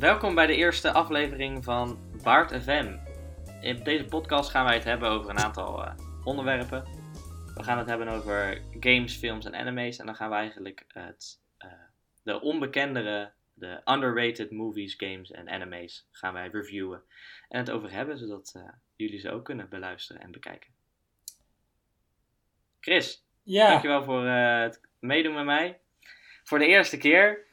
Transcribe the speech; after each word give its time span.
Welkom 0.00 0.34
bij 0.34 0.46
de 0.46 0.54
eerste 0.54 0.92
aflevering 0.92 1.64
van 1.64 1.98
Baart 2.22 2.62
FM. 2.62 2.96
In 3.60 3.82
deze 3.82 4.04
podcast 4.04 4.50
gaan 4.50 4.64
wij 4.64 4.74
het 4.74 4.84
hebben 4.84 5.08
over 5.08 5.30
een 5.30 5.38
aantal 5.38 5.84
uh, 5.84 5.94
onderwerpen. 6.24 6.84
We 7.54 7.62
gaan 7.62 7.78
het 7.78 7.88
hebben 7.88 8.08
over 8.08 8.62
games, 8.80 9.16
films 9.16 9.44
en 9.44 9.54
anime's. 9.54 9.98
En 9.98 10.06
dan 10.06 10.14
gaan 10.14 10.30
we 10.30 10.36
eigenlijk 10.36 10.84
het, 10.88 11.40
uh, 11.58 11.72
de 12.22 12.40
onbekendere, 12.40 13.32
de 13.54 13.80
underrated 13.84 14.50
movies, 14.50 14.94
games 14.94 15.30
en 15.30 15.50
anime's 15.50 16.08
gaan 16.10 16.32
wij 16.32 16.48
reviewen. 16.48 17.02
En 17.48 17.58
het 17.58 17.70
over 17.70 17.90
hebben, 17.90 18.18
zodat 18.18 18.54
uh, 18.56 18.62
jullie 18.96 19.20
ze 19.20 19.30
ook 19.30 19.44
kunnen 19.44 19.68
beluisteren 19.68 20.22
en 20.22 20.30
bekijken. 20.30 20.70
Chris, 22.80 23.24
Ja, 23.42 23.68
dankjewel 23.68 24.04
voor 24.04 24.26
het 24.26 24.80
meedoen 24.98 25.34
met 25.34 25.44
mij. 25.44 25.80
Voor 26.44 26.58
de 26.58 26.66
eerste 26.66 26.96
keer. 26.96 27.46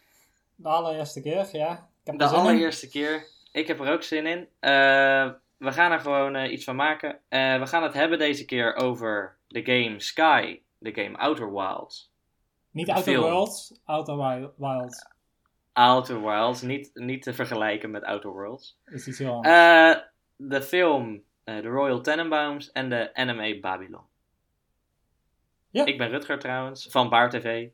de 0.55 0.68
allereerste 0.68 1.21
keer, 1.21 1.50
ja. 1.52 1.86
De 2.15 2.23
er 2.23 2.29
in. 2.29 2.35
allereerste 2.35 2.89
keer. 2.89 3.27
Ik 3.51 3.67
heb 3.67 3.79
er 3.79 3.91
ook 3.91 4.03
zin 4.03 4.25
in. 4.25 4.47
Eh, 4.59 5.29
we 5.57 5.71
gaan 5.71 5.91
er 5.91 6.00
gewoon 6.00 6.36
eh, 6.36 6.51
iets 6.51 6.63
van 6.63 6.75
maken. 6.75 7.19
Eh, 7.29 7.59
we 7.59 7.68
gaan 7.68 7.83
het 7.83 7.93
hebben 7.93 8.19
deze 8.19 8.45
keer 8.45 8.75
over 8.75 9.37
de 9.47 9.65
game 9.65 9.99
Sky. 9.99 10.59
De 10.77 10.93
game 10.93 11.18
Outer 11.18 11.54
Wilds. 11.54 12.11
Niet 12.71 12.89
Outer 12.89 13.13
film. 13.13 13.23
Worlds, 13.23 13.79
Outer 13.85 14.18
Wi- 14.18 14.49
Wilds. 14.57 15.07
Outer 15.73 16.21
Wilds. 16.21 16.61
Niet, 16.61 16.91
niet 16.93 17.21
te 17.23 17.33
vergelijken 17.33 17.91
met 17.91 18.04
Outer 18.04 18.29
Worlds. 18.29 18.77
Is 18.85 19.07
iets 19.07 19.18
heel 19.19 19.33
anders. 19.33 20.04
De 20.35 20.61
film 20.61 21.24
The 21.43 21.61
Royal 21.61 22.01
Tenenbaums 22.01 22.71
en 22.71 22.89
de 22.89 23.13
anime 23.13 23.60
Babylon. 23.60 24.01
Ja. 25.69 25.85
Ik 25.85 25.97
ben 25.97 26.10
Rutger 26.10 26.39
trouwens, 26.39 26.87
van 26.89 27.10
Baar 27.10 27.29
TV. 27.29 27.68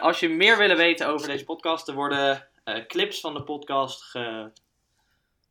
Als 0.00 0.20
je 0.20 0.28
meer 0.28 0.58
willen 0.58 0.76
weten 0.76 1.08
over 1.08 1.26
deze 1.28 1.44
podcast, 1.44 1.88
er 1.88 1.94
worden 1.94 2.48
eh, 2.64 2.86
clips 2.86 3.20
van 3.20 3.34
de 3.34 3.42
podcast 3.42 4.02
ge, 4.02 4.50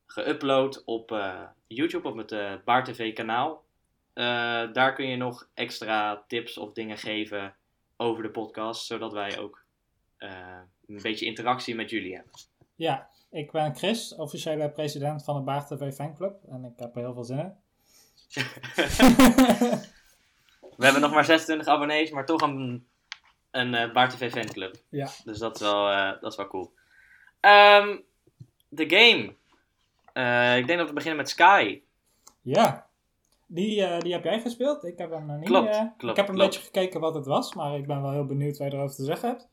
geüpload 0.06 0.84
op 0.86 1.12
eh, 1.12 1.42
YouTube, 1.68 2.08
op 2.08 2.18
het 2.18 2.32
eh 2.32 2.54
Baar 2.66 2.84
TV 2.84 3.14
kanaal. 3.14 3.64
Daar 4.74 4.94
kun 4.94 5.08
je 5.08 5.16
nog 5.16 5.48
extra 5.54 6.24
tips 6.28 6.58
of 6.58 6.72
dingen 6.74 6.98
geven 6.98 7.56
over 7.98 8.24
de 8.24 8.30
podcast, 8.30 8.86
zodat 8.86 9.14
wij 9.14 9.40
ook 9.40 9.64
een 10.18 11.02
beetje 11.02 11.26
interactie 11.26 11.76
met 11.76 11.90
jullie 11.90 12.16
hebben. 12.16 12.32
Ja, 12.76 13.10
ik 13.30 13.52
ben 13.52 13.76
Chris, 13.76 14.16
officiële 14.16 14.70
president 14.70 15.24
van 15.24 15.36
de 15.36 15.42
Baard 15.42 15.68
TV 15.68 15.94
fanclub. 15.94 16.44
En 16.50 16.66
ik 16.66 16.80
heb 16.80 16.96
er 16.96 17.02
heel 17.02 17.14
veel 17.14 17.24
zin 17.24 17.40
in. 17.40 17.54
We 20.78 20.84
hebben 20.86 21.02
nog 21.02 21.12
maar 21.12 21.26
26 21.26 21.68
abonnees, 21.68 22.12
maar 22.12 22.26
toch 22.26 22.42
een, 22.42 22.88
een 23.52 23.94
Baar 23.94 24.10
TV 24.10 24.32
fanclub. 24.32 24.76
ja, 24.90 25.10
Dus 25.24 25.38
dat 25.38 25.56
is 25.56 25.62
wel, 25.62 25.86
dat 26.20 26.32
is 26.32 26.38
wel 26.38 26.48
cool. 26.48 26.74
Ehm, 27.42 27.98
de 28.70 28.90
game. 28.90 29.34
Eh, 30.14 30.58
ik 30.58 30.68
denk 30.68 30.80
dat 30.80 30.88
we 30.88 30.94
beginnen 30.94 31.20
met 31.20 31.30
Sky. 31.30 31.82
ja. 32.42 32.90
Die, 33.54 33.84
eh, 33.86 34.00
die 34.00 34.14
heb 34.14 34.24
jij 34.24 34.40
gespeeld. 34.40 34.84
Ik 34.84 34.98
heb 34.98 35.12
hem 35.12 35.26
nog 35.26 35.38
niet. 35.38 35.46
Klopt, 35.48 35.70
eh, 35.70 35.80
klopt, 35.98 36.04
ik 36.04 36.16
heb 36.16 36.28
een 36.28 36.36
klopt. 36.36 36.50
beetje 36.50 36.66
gekeken 36.66 37.00
wat 37.00 37.16
het 37.16 37.26
was, 37.26 37.54
maar 37.54 37.76
ik 37.76 37.88
ben 37.88 38.02
wel 38.02 38.12
heel 38.12 38.26
benieuwd 38.26 38.58
wat 38.58 38.72
je 38.72 38.78
erover 38.78 38.96
te 38.96 39.04
zeggen 39.04 39.30
hebt. 39.30 39.50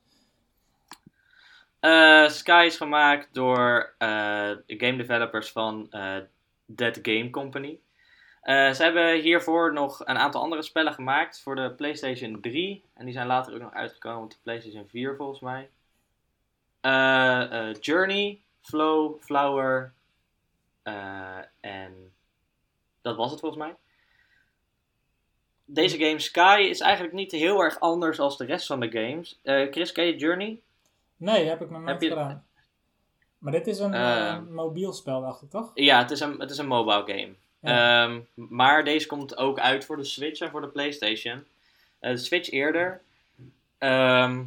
Sky 2.33 2.62
is 2.66 2.77
gemaakt 2.77 3.34
door 3.34 3.94
game 4.66 4.97
developers 4.97 5.53
van 5.53 5.89
Dead 6.66 6.98
Game 7.03 7.31
Company. 7.31 7.78
Ze 8.42 8.77
hebben 8.78 9.20
hiervoor 9.20 9.72
nog 9.72 10.00
een 10.06 10.19
aantal 10.19 10.42
andere 10.42 10.62
spellen 10.62 10.92
gemaakt 10.92 11.41
voor 11.42 11.55
de 11.55 11.72
PlayStation 11.72 12.41
3. 12.41 12.84
En 12.94 13.05
die 13.05 13.14
zijn 13.14 13.27
later 13.27 13.55
ook 13.55 13.61
nog 13.61 13.72
uitgekomen 13.72 14.22
op 14.22 14.31
de 14.31 14.36
PlayStation 14.42 14.86
4 14.89 15.16
volgens 15.16 15.41
mij. 15.41 15.70
Eh, 16.81 17.69
eh, 17.69 17.77
Journey, 17.81 18.39
Flow, 18.61 19.23
Flower 19.23 19.93
eh, 20.83 21.39
en 21.61 22.12
dat 23.03 23.17
was 23.17 23.31
het 23.31 23.41
volgens 23.41 23.62
mij. 23.62 23.75
Deze 25.65 25.99
game 25.99 26.19
Sky 26.19 26.67
is 26.71 26.81
eigenlijk 26.81 27.15
niet 27.15 27.33
heel 27.33 27.61
erg 27.61 27.81
anders 27.81 28.21
als 28.21 28.37
de 28.37 28.44
rest 28.44 28.66
van 28.66 28.81
de 28.81 28.91
games. 28.91 29.39
Chris, 29.43 29.93
ken 29.93 30.05
je 30.06 30.16
Journey? 30.16 30.61
Nee, 31.16 31.47
heb 31.49 31.61
ik 31.62 31.71
nog 31.71 31.83
nooit 31.83 32.03
je- 32.03 32.09
gedaan. 32.09 32.47
Maar 33.39 33.53
dit 33.53 33.66
is 33.66 33.78
een 33.78 34.55
mobiel 34.55 34.93
spel, 34.93 35.21
dacht 35.21 35.43
ik 35.43 35.50
toch? 35.50 35.71
Ja, 35.75 35.99
het 35.99 36.10
is 36.10 36.21
een, 36.21 36.41
het 36.41 36.50
is 36.50 36.59
een 36.59 36.66
mobile 36.66 37.03
game. 37.06 37.33
Ja. 37.60 38.05
Ehm, 38.05 38.21
maar 38.34 38.84
deze 38.84 39.06
komt 39.06 39.37
ook 39.37 39.59
uit 39.59 39.84
voor 39.84 39.97
de 39.97 40.05
Switch 40.05 40.41
en 40.41 40.50
voor 40.50 40.60
de 40.60 40.69
PlayStation. 40.69 41.45
De 41.99 42.16
Switch 42.16 42.50
eerder. 42.50 43.00
Ehm, 43.78 44.45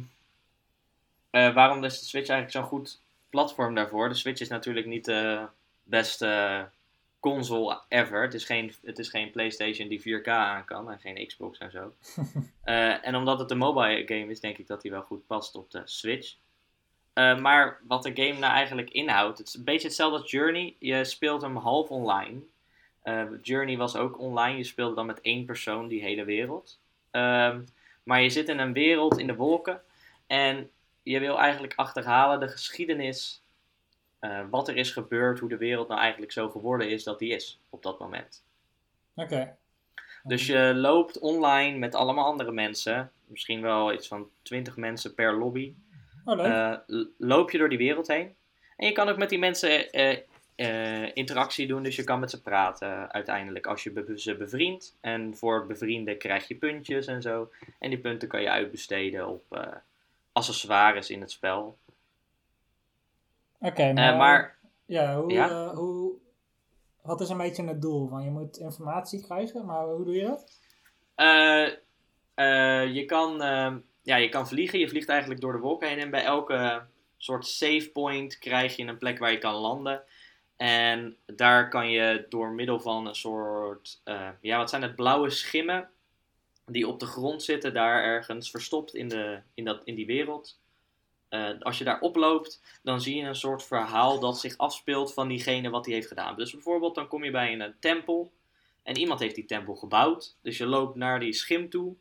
eh, 1.32 1.54
waarom 1.54 1.84
is 1.84 2.00
de 2.00 2.06
Switch 2.06 2.28
eigenlijk 2.28 2.50
zo'n 2.50 2.78
goed 2.78 3.00
platform 3.30 3.74
daarvoor? 3.74 4.08
De 4.08 4.14
Switch 4.14 4.40
is 4.40 4.48
natuurlijk 4.48 4.86
niet 4.86 5.04
de 5.04 5.46
beste 5.82 6.68
console 7.20 7.80
ever. 7.88 8.22
Het 8.22 8.34
is 8.34 8.44
geen, 8.44 8.72
het 8.82 8.98
is 8.98 9.08
geen 9.08 9.30
PlayStation 9.30 9.88
die 9.88 10.00
4K 10.00 10.26
aan 10.28 10.64
kan 10.64 10.90
en 10.90 10.98
geen 10.98 11.26
Xbox 11.26 11.58
en 11.58 11.70
zo. 11.70 11.92
Eh, 12.62 13.06
en 13.06 13.16
omdat 13.16 13.38
het 13.38 13.50
een 13.50 13.58
mobile 13.58 14.02
game 14.06 14.26
is, 14.26 14.40
denk 14.40 14.58
ik 14.58 14.66
dat 14.66 14.82
die 14.82 14.90
wel 14.90 15.02
goed 15.02 15.26
past 15.26 15.54
op 15.54 15.70
de 15.70 15.82
Switch. 15.84 16.34
Eh, 17.12 17.38
maar 17.38 17.80
wat 17.86 18.02
de 18.02 18.12
game 18.14 18.38
nou 18.38 18.52
eigenlijk 18.52 18.90
inhoudt, 18.90 19.38
het 19.38 19.46
is 19.46 19.54
een 19.54 19.64
beetje 19.64 19.86
hetzelfde 19.86 20.18
als 20.18 20.30
Journey. 20.30 20.76
Je 20.78 21.04
speelt 21.04 21.42
hem 21.42 21.56
half 21.56 21.88
online. 21.88 22.40
Journey 23.42 23.76
was 23.76 23.96
ook 23.96 24.18
online. 24.18 24.56
Je 24.56 24.64
speelde 24.64 24.94
dan 24.94 25.06
met 25.06 25.20
één 25.20 25.44
persoon 25.44 25.88
die 25.88 26.02
hele 26.02 26.24
wereld. 26.24 26.78
Ehm, 27.10 27.60
maar 28.02 28.22
je 28.22 28.30
zit 28.30 28.48
in 28.48 28.58
een 28.58 28.72
wereld 28.72 29.18
in 29.18 29.26
de 29.26 29.34
wolken. 29.34 29.80
En 30.26 30.70
je 31.02 31.18
wil 31.18 31.38
eigenlijk 31.38 31.72
achterhalen 31.76 32.40
de 32.40 32.48
geschiedenis. 32.48 33.40
eh, 34.18 34.40
wat 34.50 34.68
er 34.68 34.76
is 34.76 34.90
gebeurd, 34.90 35.38
hoe 35.38 35.48
de 35.48 35.56
wereld 35.56 35.88
nou 35.88 36.00
eigenlijk 36.00 36.32
zo 36.32 36.48
geworden 36.48 36.90
is 36.90 37.04
dat 37.04 37.18
die 37.18 37.34
is 37.34 37.60
op 37.70 37.82
dat 37.82 37.98
moment. 37.98 38.44
Oké. 39.14 39.56
Dus 40.22 40.46
je 40.46 40.72
loopt 40.74 41.18
online 41.18 41.78
met 41.78 41.94
allemaal 41.94 42.24
andere 42.24 42.52
mensen. 42.52 43.10
Misschien 43.26 43.60
wel 43.60 43.92
iets 43.92 44.08
van 44.08 44.28
20 44.42 44.76
mensen 44.76 45.14
per 45.14 45.34
lobby. 45.38 45.74
Oh, 46.24 46.36
leuk. 46.36 46.46
L- 46.86 47.04
loop 47.18 47.50
je 47.50 47.58
door 47.58 47.68
die 47.68 47.78
wereld 47.78 48.06
heen. 48.06 48.34
En 48.76 48.86
je 48.86 48.92
kan 48.92 49.08
ook 49.08 49.16
met 49.16 49.28
die 49.28 49.38
mensen 49.38 49.90
eh, 49.92 51.10
interactie 51.16 51.66
doen, 51.66 51.82
dus 51.82 51.96
je 51.96 52.04
kan 52.04 52.20
met 52.20 52.30
ze 52.30 52.42
praten 52.42 53.12
uiteindelijk 53.12 53.66
als 53.66 53.82
je 53.82 53.90
be- 53.90 54.18
ze 54.20 54.36
bevriendt. 54.36 54.96
En 55.00 55.36
voor 55.36 55.66
bevrienden 55.66 56.18
krijg 56.18 56.48
je 56.48 56.54
puntjes 56.54 57.06
en 57.06 57.22
zo. 57.22 57.50
En 57.78 57.90
die 57.90 57.98
punten 57.98 58.28
kan 58.28 58.42
je 58.42 58.50
uitbesteden 58.50 59.28
op 59.28 59.44
accessoires 60.32 61.10
in 61.10 61.20
het 61.20 61.30
spel. 61.30 61.78
Oké, 63.60 63.88
Eh, 63.88 63.94
maar, 63.94 64.16
maar 64.16 64.58
ja, 64.86 65.20
hoe, 65.20 65.32
Ja? 65.32 65.48
eh, 65.48 65.70
hoe, 65.74 66.14
wat 67.02 67.20
is 67.20 67.28
een 67.28 67.36
beetje 67.38 67.64
het 67.64 67.82
doel? 67.82 68.10
Want 68.10 68.24
je 68.24 68.30
moet 68.30 68.56
informatie 68.56 69.22
krijgen, 69.22 69.66
maar 69.66 69.84
hoe 69.86 70.04
doe 70.04 70.14
je 70.14 70.24
dat? 70.24 70.60
eh, 72.34 72.94
je, 72.94 73.04
kan, 73.06 73.42
eh, 73.42 73.74
ja, 74.02 74.16
je 74.16 74.28
kan 74.28 74.48
vliegen, 74.48 74.78
je 74.78 74.88
vliegt 74.88 75.08
eigenlijk 75.08 75.40
door 75.40 75.52
de 75.52 75.58
wolken 75.58 75.88
heen. 75.88 75.98
En 75.98 76.10
bij 76.10 76.24
elke 76.24 76.86
soort 77.16 77.46
save 77.46 77.90
point 77.92 78.38
krijg 78.38 78.76
je 78.76 78.84
een 78.84 78.98
plek 78.98 79.18
waar 79.18 79.30
je 79.30 79.38
kan 79.38 79.54
landen. 79.54 80.02
En 80.56 81.16
daar 81.26 81.68
kan 81.68 81.90
je 81.90 82.26
door 82.28 82.50
middel 82.50 82.80
van 82.80 83.06
een 83.06 83.14
soort, 83.14 84.02
ja, 84.40 84.56
wat 84.58 84.70
zijn 84.70 84.82
het, 84.82 84.96
blauwe 84.96 85.30
schimmen 85.30 85.90
die 86.72 86.88
op 86.88 87.00
de 87.00 87.06
grond 87.06 87.42
zitten, 87.42 87.74
daar 87.74 88.02
ergens 88.02 88.50
verstopt 88.50 88.94
in, 88.94 89.08
de, 89.08 89.40
in, 89.54 89.64
dat, 89.64 89.80
in 89.84 89.94
die 89.94 90.06
wereld. 90.06 90.60
Eh, 91.28 91.50
als 91.60 91.78
je 91.78 91.84
daar 91.84 92.00
oploopt, 92.00 92.62
dan 92.82 93.00
zie 93.00 93.16
je 93.16 93.22
een 93.22 93.34
soort 93.34 93.64
verhaal 93.64 94.20
dat 94.20 94.40
zich 94.40 94.56
afspeelt 94.56 95.14
van 95.14 95.28
diegene 95.28 95.70
wat 95.70 95.84
hij 95.86 95.94
heeft 95.94 96.08
gedaan. 96.08 96.36
Dus 96.36 96.52
bijvoorbeeld, 96.52 96.94
dan 96.94 97.08
kom 97.08 97.24
je 97.24 97.30
bij 97.30 97.52
een 97.52 97.74
tempel 97.80 98.32
en 98.82 98.98
iemand 98.98 99.20
heeft 99.20 99.34
die 99.34 99.44
tempel 99.44 99.74
gebouwd. 99.74 100.36
Dus 100.42 100.58
je 100.58 100.66
loopt 100.66 100.96
naar 100.96 101.20
die 101.20 101.32
schim 101.32 101.68
toe, 101.70 101.94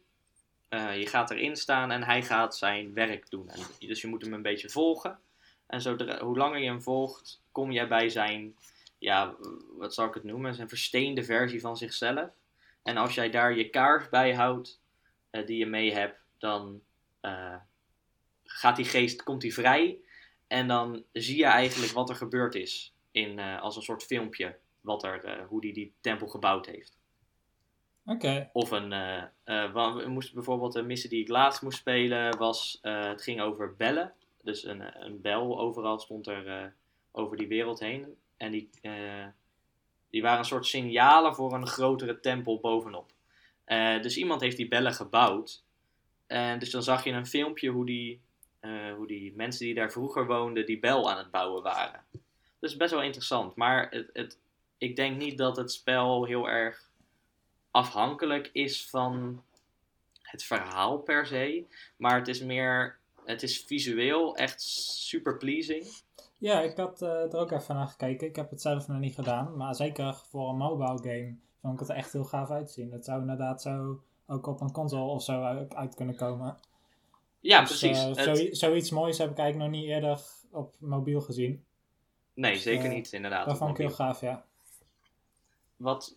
Eh, 0.72 1.00
je 1.00 1.08
gaat 1.08 1.32
erin 1.32 1.56
staan 1.56 1.92
en 1.92 2.04
hij 2.04 2.24
gaat 2.24 2.58
zijn 2.58 2.94
werk 2.94 3.30
doen. 3.30 3.50
En, 3.50 3.60
dus 3.80 4.02
je 4.02 4.08
moet 4.08 4.22
hem 4.22 4.34
een 4.34 4.42
beetje 4.42 4.70
volgen. 4.70 5.20
En 5.68 5.82
zodra, 5.82 6.24
hoe 6.24 6.38
langer 6.38 6.60
je 6.60 6.66
hem 6.66 6.82
volgt, 6.82 7.42
kom 7.52 7.72
je 7.72 7.88
bij 7.88 8.10
zijn, 8.10 8.56
ja, 8.98 9.36
wat 9.78 9.94
zal 9.94 10.08
ik 10.08 10.14
het 10.14 10.24
noemen, 10.24 10.56
zijn 10.56 10.70
versteende 10.70 11.24
versie 11.24 11.60
van 11.60 11.78
zichzelf. 11.78 12.30
En 12.84 12.98
als 12.98 13.16
jij 13.16 13.30
daar 13.30 13.56
je 13.56 13.70
kaars 13.70 14.10
bij 14.10 14.36
houdt, 14.36 14.82
eh, 15.30 15.46
die 15.46 15.58
je 15.58 15.66
mee 15.66 15.94
hebt, 15.94 16.20
dan 16.38 16.82
eh, 17.20 17.56
gaat 18.44 18.76
die 18.76 18.86
geest, 18.86 19.24
komt 19.24 19.42
die 19.42 19.54
vrij. 19.54 20.00
En 20.48 20.68
dan 20.68 21.04
zie 21.12 21.38
je 21.38 21.46
eigenlijk 21.46 21.92
wat 21.92 22.10
er 22.10 22.16
gebeurd 22.16 22.56
is, 22.56 22.94
in, 23.12 23.40
eh, 23.40 23.62
als 23.62 23.76
een 23.76 23.82
soort 23.82 24.04
filmpje, 24.04 24.58
wat 24.82 25.04
er, 25.04 25.46
hoe 25.48 25.62
die 25.62 25.74
die 25.74 25.94
tempel 26.02 26.28
gebouwd 26.28 26.66
heeft. 26.66 27.00
Oké, 28.06 28.50
Of 28.54 28.72
een, 28.72 28.90
we 29.46 30.06
moesten 30.08 30.36
bijvoorbeeld 30.36 30.76
een 30.76 30.86
missie 30.86 31.10
die 31.10 31.22
ik 31.22 31.28
laatst 31.28 31.62
moest 31.62 31.78
spelen, 31.78 32.38
was, 32.38 32.78
het 32.82 33.22
ging 33.22 33.42
over 33.42 33.76
bellen. 33.76 34.14
Dus 34.42 34.64
een, 34.64 35.06
een 35.06 35.22
bel 35.22 35.60
overal 35.60 36.00
stond 36.00 36.28
er 36.28 36.74
over 37.12 37.38
die 37.38 37.48
wereld 37.48 37.80
heen. 37.80 38.18
En 38.38 38.52
die, 38.52 38.70
die 40.12 40.22
waren 40.22 40.40
een 40.40 40.46
soort 40.46 40.66
signalen 40.66 41.36
voor 41.36 41.54
een 41.54 41.68
grotere 41.68 42.20
tempel 42.20 42.60
bovenop. 42.60 43.12
Eh, 43.64 44.02
dus 44.02 44.18
iemand 44.18 44.42
heeft 44.42 44.58
die 44.58 44.68
bellen 44.68 44.94
gebouwd. 44.94 45.64
En 46.28 46.60
dus 46.60 46.70
dan 46.70 46.84
zag 46.84 47.04
je 47.04 47.12
een 47.12 47.26
filmpje 47.28 47.70
hoe 47.70 47.86
die, 47.86 48.22
eh, 48.60 48.94
hoe 48.96 49.08
die 49.08 49.34
mensen 49.36 49.66
die 49.66 49.76
daar 49.76 49.92
vroeger 49.92 50.26
woonden, 50.26 50.66
die 50.66 50.80
bel 50.80 51.12
aan 51.12 51.18
het 51.18 51.32
bouwen 51.32 51.64
waren. 51.64 52.04
dus 52.60 52.78
best 52.78 52.92
wel 52.92 53.02
interessant. 53.02 53.56
Maar 53.56 53.88
het, 53.90 54.10
het, 54.14 54.40
ik 54.78 54.96
denk 54.96 55.18
niet 55.18 55.38
dat 55.38 55.58
het 55.58 55.72
spel 55.72 56.26
heel 56.26 56.50
erg 56.50 56.90
afhankelijk 57.72 58.50
is 58.54 58.90
van 58.90 59.44
het 60.22 60.44
verhaal 60.44 60.98
per 60.98 61.26
se. 61.26 61.66
Maar 61.98 62.18
het 62.18 62.28
is 62.28 62.42
meer, 62.42 62.98
het 63.26 63.44
is 63.44 63.64
visueel 63.68 64.36
echt 64.36 64.62
super 64.62 65.38
pleasing. 65.38 65.86
Ja, 66.42 66.62
ik 66.62 66.78
had 66.78 67.02
eh, 67.02 67.10
er 67.34 67.38
ook 67.38 67.52
even 67.52 67.76
naar 67.76 67.88
gekeken. 67.88 68.28
Ik 68.28 68.36
heb 68.36 68.50
het 68.50 68.62
zelf 68.62 68.88
nog 68.88 69.00
niet 69.00 69.14
gedaan. 69.16 69.58
Maar 69.58 69.76
zeker 69.76 70.16
voor 70.30 70.50
een 70.50 70.56
mobile 70.58 70.98
game 70.98 71.36
vond 71.62 71.74
ik 71.74 71.80
het 71.80 71.90
er 71.90 71.96
echt 71.96 72.14
heel 72.14 72.24
gaaf 72.24 72.50
uitzien. 72.50 72.90
Dat 72.90 73.06
zou 73.06 73.22
inderdaad 73.22 73.62
zo 73.62 74.02
ook 74.28 74.48
op 74.48 74.62
een 74.62 74.72
console 74.72 75.12
of 75.12 75.24
zo 75.24 75.42
uit, 75.44 75.76
uit 75.76 75.96
kunnen 75.96 76.16
komen. 76.16 76.58
Ja, 77.40 77.60
Dus, 77.60 77.68
precies. 77.80 77.98
eh, 78.04 78.26
Het- 78.26 78.38
zo- 78.38 78.54
zoiets 78.54 78.90
moois 78.90 79.18
heb 79.18 79.30
ik 79.32 79.38
eigenlijk 79.38 79.72
nog 79.72 79.80
niet 79.82 79.90
eerder 79.90 80.20
op 80.52 80.76
mobiel 80.80 81.22
gezien. 81.22 81.64
nee, 82.34 82.56
zeker 82.56 82.86
eh, 82.86 82.92
niet 82.94 83.12
inderdaad. 83.14 83.46
Dat 83.46 83.58
vond 83.58 83.72
ik 83.72 83.78
heel 83.78 83.90
gaaf, 83.96 84.22
ja. 84.22 84.46
Wat, 85.78 86.16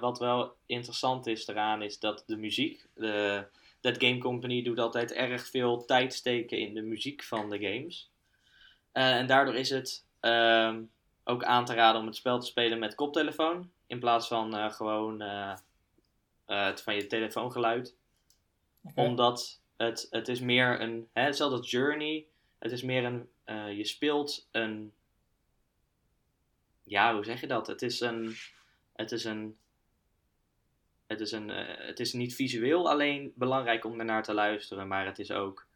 wat 0.00 0.18
wel 0.18 0.54
interessant 0.66 1.26
is 1.26 1.46
eraan 1.48 1.82
is 1.82 1.98
dat 1.98 2.22
de 2.26 2.36
muziek. 2.36 2.86
De, 2.94 3.46
dat 3.80 4.02
Game 4.04 4.18
Company 4.18 4.62
doet 4.62 4.78
altijd 4.78 5.12
erg 5.12 5.46
veel 5.48 5.84
tijd 5.84 6.14
steken 6.14 6.58
in 6.58 6.74
de 6.74 6.82
muziek 6.82 7.22
van 7.22 7.50
de 7.50 7.58
games. 7.58 8.10
Eh, 8.92 9.16
en 9.16 9.26
daardoor 9.26 9.54
is 9.54 9.70
het 9.70 10.04
ehm, 10.20 10.82
ook 11.24 11.44
aan 11.44 11.64
te 11.64 11.74
raden 11.74 12.00
om 12.00 12.06
het 12.06 12.16
spel 12.16 12.40
te 12.40 12.46
spelen 12.46 12.78
met 12.78 12.94
koptelefoon. 12.94 13.70
In 13.86 13.98
plaats 13.98 14.28
van 14.28 14.56
eh, 14.56 14.72
gewoon 14.72 15.20
eh, 15.20 15.54
het 16.46 16.82
van 16.82 16.94
je 16.94 17.06
telefoongeluid. 17.06 17.96
Oké. 18.82 19.00
Omdat 19.00 19.60
het, 19.76 20.06
het 20.10 20.28
is 20.28 20.40
meer 20.40 20.80
een. 20.80 21.08
Hè, 21.12 21.22
hetzelfde 21.22 21.56
als 21.56 21.70
Journey. 21.70 22.26
Het 22.58 22.72
is 22.72 22.82
meer 22.82 23.04
een. 23.04 23.28
je 23.76 23.84
speelt 23.84 24.48
een. 24.50 24.92
Ja, 26.82 27.14
hoe 27.14 27.24
zeg 27.24 27.40
je 27.40 27.46
dat? 27.46 27.66
Het 27.66 27.82
is 27.82 28.00
een. 28.00 28.34
Het 28.92 29.12
is 29.12 29.24
een. 29.24 29.58
Het 31.06 31.20
is, 31.20 31.32
een, 31.32 31.48
het 31.48 32.00
is 32.00 32.12
niet 32.12 32.34
visueel 32.34 32.90
alleen 32.90 33.32
belangrijk 33.34 33.84
om 33.84 33.98
ernaar 33.98 34.22
te 34.22 34.34
luisteren, 34.34 34.88
maar 34.88 35.06
het 35.06 35.18
is 35.18 35.30
ook 35.30 35.66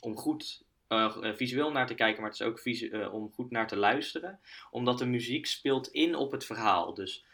om 0.00 0.16
goed 0.16 0.62
eh, 0.90 1.16
eh, 1.22 1.36
visueel 1.36 1.72
naar 1.72 1.86
te 1.86 1.94
kijken, 1.94 2.20
maar 2.22 2.30
het 2.30 2.40
is 2.40 2.46
ook 2.46 2.58
eh, 2.58 3.14
om 3.14 3.32
goed 3.32 3.50
naar 3.50 3.66
te 3.66 3.76
luisteren. 3.76 4.40
Omdat 4.70 4.98
de 4.98 5.06
muziek 5.06 5.46
speelt 5.46 5.88
in 5.88 6.14
op 6.14 6.32
het 6.32 6.44
verhaal. 6.44 6.94
Dus 6.94 7.24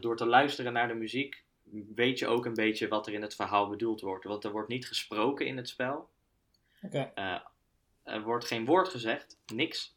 door 0.00 0.16
te 0.16 0.26
luisteren 0.26 0.72
naar 0.72 0.88
de 0.88 0.94
muziek 0.94 1.44
weet 1.94 2.18
je 2.18 2.26
ook 2.26 2.44
een 2.44 2.54
beetje 2.54 2.88
wat 2.88 3.06
er 3.06 3.12
in 3.12 3.22
het 3.22 3.34
verhaal 3.34 3.68
bedoeld 3.68 4.00
wordt. 4.00 4.24
Want 4.24 4.44
er 4.44 4.50
wordt 4.50 4.68
niet 4.68 4.86
gesproken 4.86 5.46
in 5.46 5.56
het 5.56 5.68
spel. 5.68 6.08
Er 8.02 8.22
wordt 8.22 8.44
geen 8.46 8.64
woord 8.64 8.88
gezegd, 8.88 9.38
niks. 9.54 9.94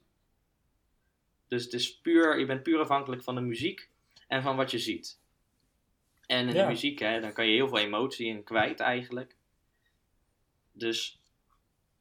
Dus 1.47 1.63
het 1.63 1.73
is 1.73 1.97
puur, 1.97 2.39
je 2.39 2.45
bent 2.45 2.63
puur 2.63 2.79
afhankelijk 2.79 3.23
van 3.23 3.35
de 3.35 3.41
muziek 3.41 3.89
en 4.27 4.41
van 4.41 4.55
wat 4.55 4.71
je 4.71 4.79
ziet. 4.79 5.19
En 6.25 6.47
in 6.47 6.53
Ja. 6.55 6.61
de 6.61 6.69
muziek, 6.69 6.99
hè, 6.99 7.21
dan 7.21 7.33
kan 7.33 7.45
je 7.45 7.53
heel 7.53 7.67
veel 7.67 7.77
emotie 7.77 8.27
in 8.27 8.43
kwijt 8.43 8.79
eigenlijk. 8.79 9.35
Dus 10.71 11.22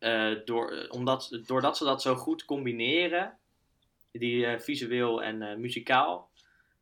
eh, 0.02 0.44
door, 0.44 0.86
omdat, 0.90 1.40
doordat 1.46 1.76
ze 1.76 1.84
dat 1.84 2.02
zo 2.02 2.14
goed 2.14 2.44
combineren, 2.44 3.36
die 4.12 4.46
eh, 4.46 4.58
visueel 4.60 5.22
en 5.22 5.42
eh, 5.42 5.56
muzikaal, 5.56 6.30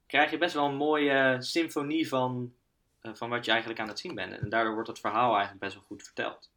krijg 0.07 0.31
je 0.31 0.39
best 0.39 0.55
wel 0.55 0.67
een 0.67 0.77
mooie 0.77 1.37
symfonie 1.39 2.09
van, 2.09 2.53
eh, 3.01 3.13
van 3.15 3.31
wat 3.31 3.45
je 3.45 3.51
eigenlijk 3.51 3.81
aan 3.81 3.89
het 3.89 3.99
zien 3.99 4.15
bent. 4.15 4.39
En 4.39 4.49
daardoor 4.49 4.73
wordt 4.75 4.89
het 4.89 4.99
verhaal 5.01 5.31
eigenlijk 5.33 5.61
best 5.61 5.75
wel 5.75 5.85
goed 5.87 6.03
verteld. 6.03 6.51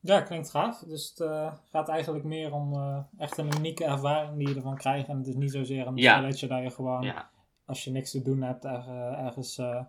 Ja, 0.00 0.20
klinkt 0.20 0.50
gaaf. 0.50 0.78
Dus 0.78 1.08
het 1.08 1.20
eh, 1.20 1.52
gaat 1.70 1.88
eigenlijk 1.88 2.24
meer 2.24 2.52
om 2.52 2.72
eh, 2.72 2.98
echt 3.18 3.38
een 3.38 3.56
unieke 3.56 3.84
ervaring 3.84 4.38
die 4.38 4.48
je 4.48 4.54
ervan 4.54 4.76
krijgt. 4.76 5.08
En 5.08 5.16
het 5.18 5.26
is 5.26 5.34
niet 5.34 5.50
zozeer 5.52 5.86
een 5.86 5.96
Ja. 5.96 6.16
spelletje 6.16 6.46
dat 6.46 6.62
je 6.62 6.70
gewoon, 6.70 7.02
Ja. 7.02 7.30
als 7.64 7.84
je 7.84 7.90
niks 7.90 8.10
te 8.10 8.22
doen 8.22 8.42
hebt, 8.42 8.64
er, 8.64 8.84
eh, 8.88 9.24
ergens 9.24 9.58
eh, 9.58 9.84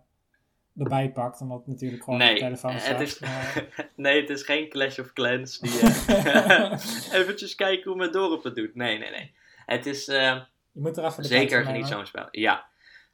erbij 0.78 1.12
pakt. 1.12 1.42
Omdat 1.42 1.58
het 1.58 1.68
natuurlijk 1.68 2.04
gewoon 2.04 2.20
op 2.20 2.26
Nee, 2.26 2.34
je 2.34 2.40
telefoon 2.40 2.72
het 2.72 3.00
is, 3.02 3.20
Maar- 3.20 3.68
nee, 3.96 4.22
het 4.22 4.30
is 4.30 4.44
geen 4.44 4.70
Clash 4.70 5.00
of 5.00 5.14
Clans 5.14 5.60
die 5.60 5.80
eh, 5.80 6.72
eventjes 7.20 7.56
kijken 7.56 7.90
hoe 7.90 7.96
mijn 8.00 8.12
dorp 8.12 8.44
het 8.44 8.56
doet. 8.56 8.76
Nee, 8.76 8.98
nee, 8.98 9.10
nee. 9.12 9.34
Het 9.66 9.86
is 9.86 10.08
eh, 10.08 10.42
je 10.72 10.82
moet 10.82 10.98
er 10.98 11.06
even 11.06 11.22
de 11.22 11.28
zeker 11.28 11.72
niet 11.72 11.88
zo'n 11.88 12.06
spel. 12.06 12.28
Ja, 12.32 12.66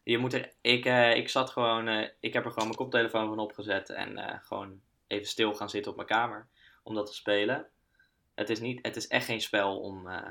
je 0.04 0.18
moet 0.18 0.34
er, 0.34 0.52
ik, 0.62 0.86
eh, 0.86 1.16
ik 1.16 1.30
zat 1.30 1.50
gewoon, 1.50 1.88
eh, 1.88 2.10
ik 2.20 2.34
heb 2.34 2.46
er 2.46 2.52
gewoon 2.52 2.68
mijn 2.68 2.78
koptelefoon 2.80 3.28
van 3.28 3.40
opgezet 3.40 3.90
en 3.90 4.18
eh, 4.18 4.38
gewoon 4.42 4.82
even 5.08 5.28
stil 5.28 5.54
gaan 5.54 5.70
zitten 5.70 5.92
op 5.92 5.98
mijn 5.98 6.10
kamer 6.10 6.48
om 6.84 6.96
dat 6.96 7.06
te 7.06 7.14
spelen. 7.14 7.66
Het 8.36 8.50
is, 8.50 8.60
niet, 8.60 8.80
het 8.82 8.96
is 8.96 9.08
echt 9.08 9.26
geen 9.26 9.42
spel 9.42 9.80
om 9.80 10.08
eh, 10.08 10.30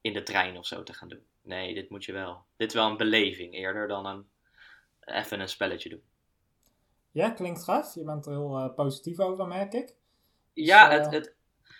in 0.00 0.12
de 0.12 0.22
trein 0.22 0.56
of 0.58 0.66
zo 0.66 0.82
te 0.82 0.92
gaan 0.92 1.08
doen. 1.08 1.22
Nee, 1.42 1.74
dit 1.74 1.90
moet 1.90 2.04
je 2.04 2.12
wel. 2.12 2.44
Dit 2.56 2.68
is 2.68 2.74
wel 2.74 2.90
een 2.90 2.96
beleving 2.96 3.54
eerder 3.54 3.88
dan 3.88 4.06
een, 4.06 4.28
even 5.00 5.40
een 5.40 5.48
spelletje 5.48 5.88
doen. 5.88 6.02
Ja, 7.12 7.30
klinkt 7.30 7.64
gaaf. 7.64 7.94
Je 7.94 8.04
bent 8.04 8.26
er 8.26 8.32
heel 8.32 8.56
eh, 8.56 8.74
positief 8.74 9.18
over, 9.18 9.46
merk 9.46 9.72
ik. 9.72 9.94
Ja, 10.52 10.88
Dus, 10.88 10.96
het, 10.96 11.06
eh, 11.06 11.12
het, 11.12 11.34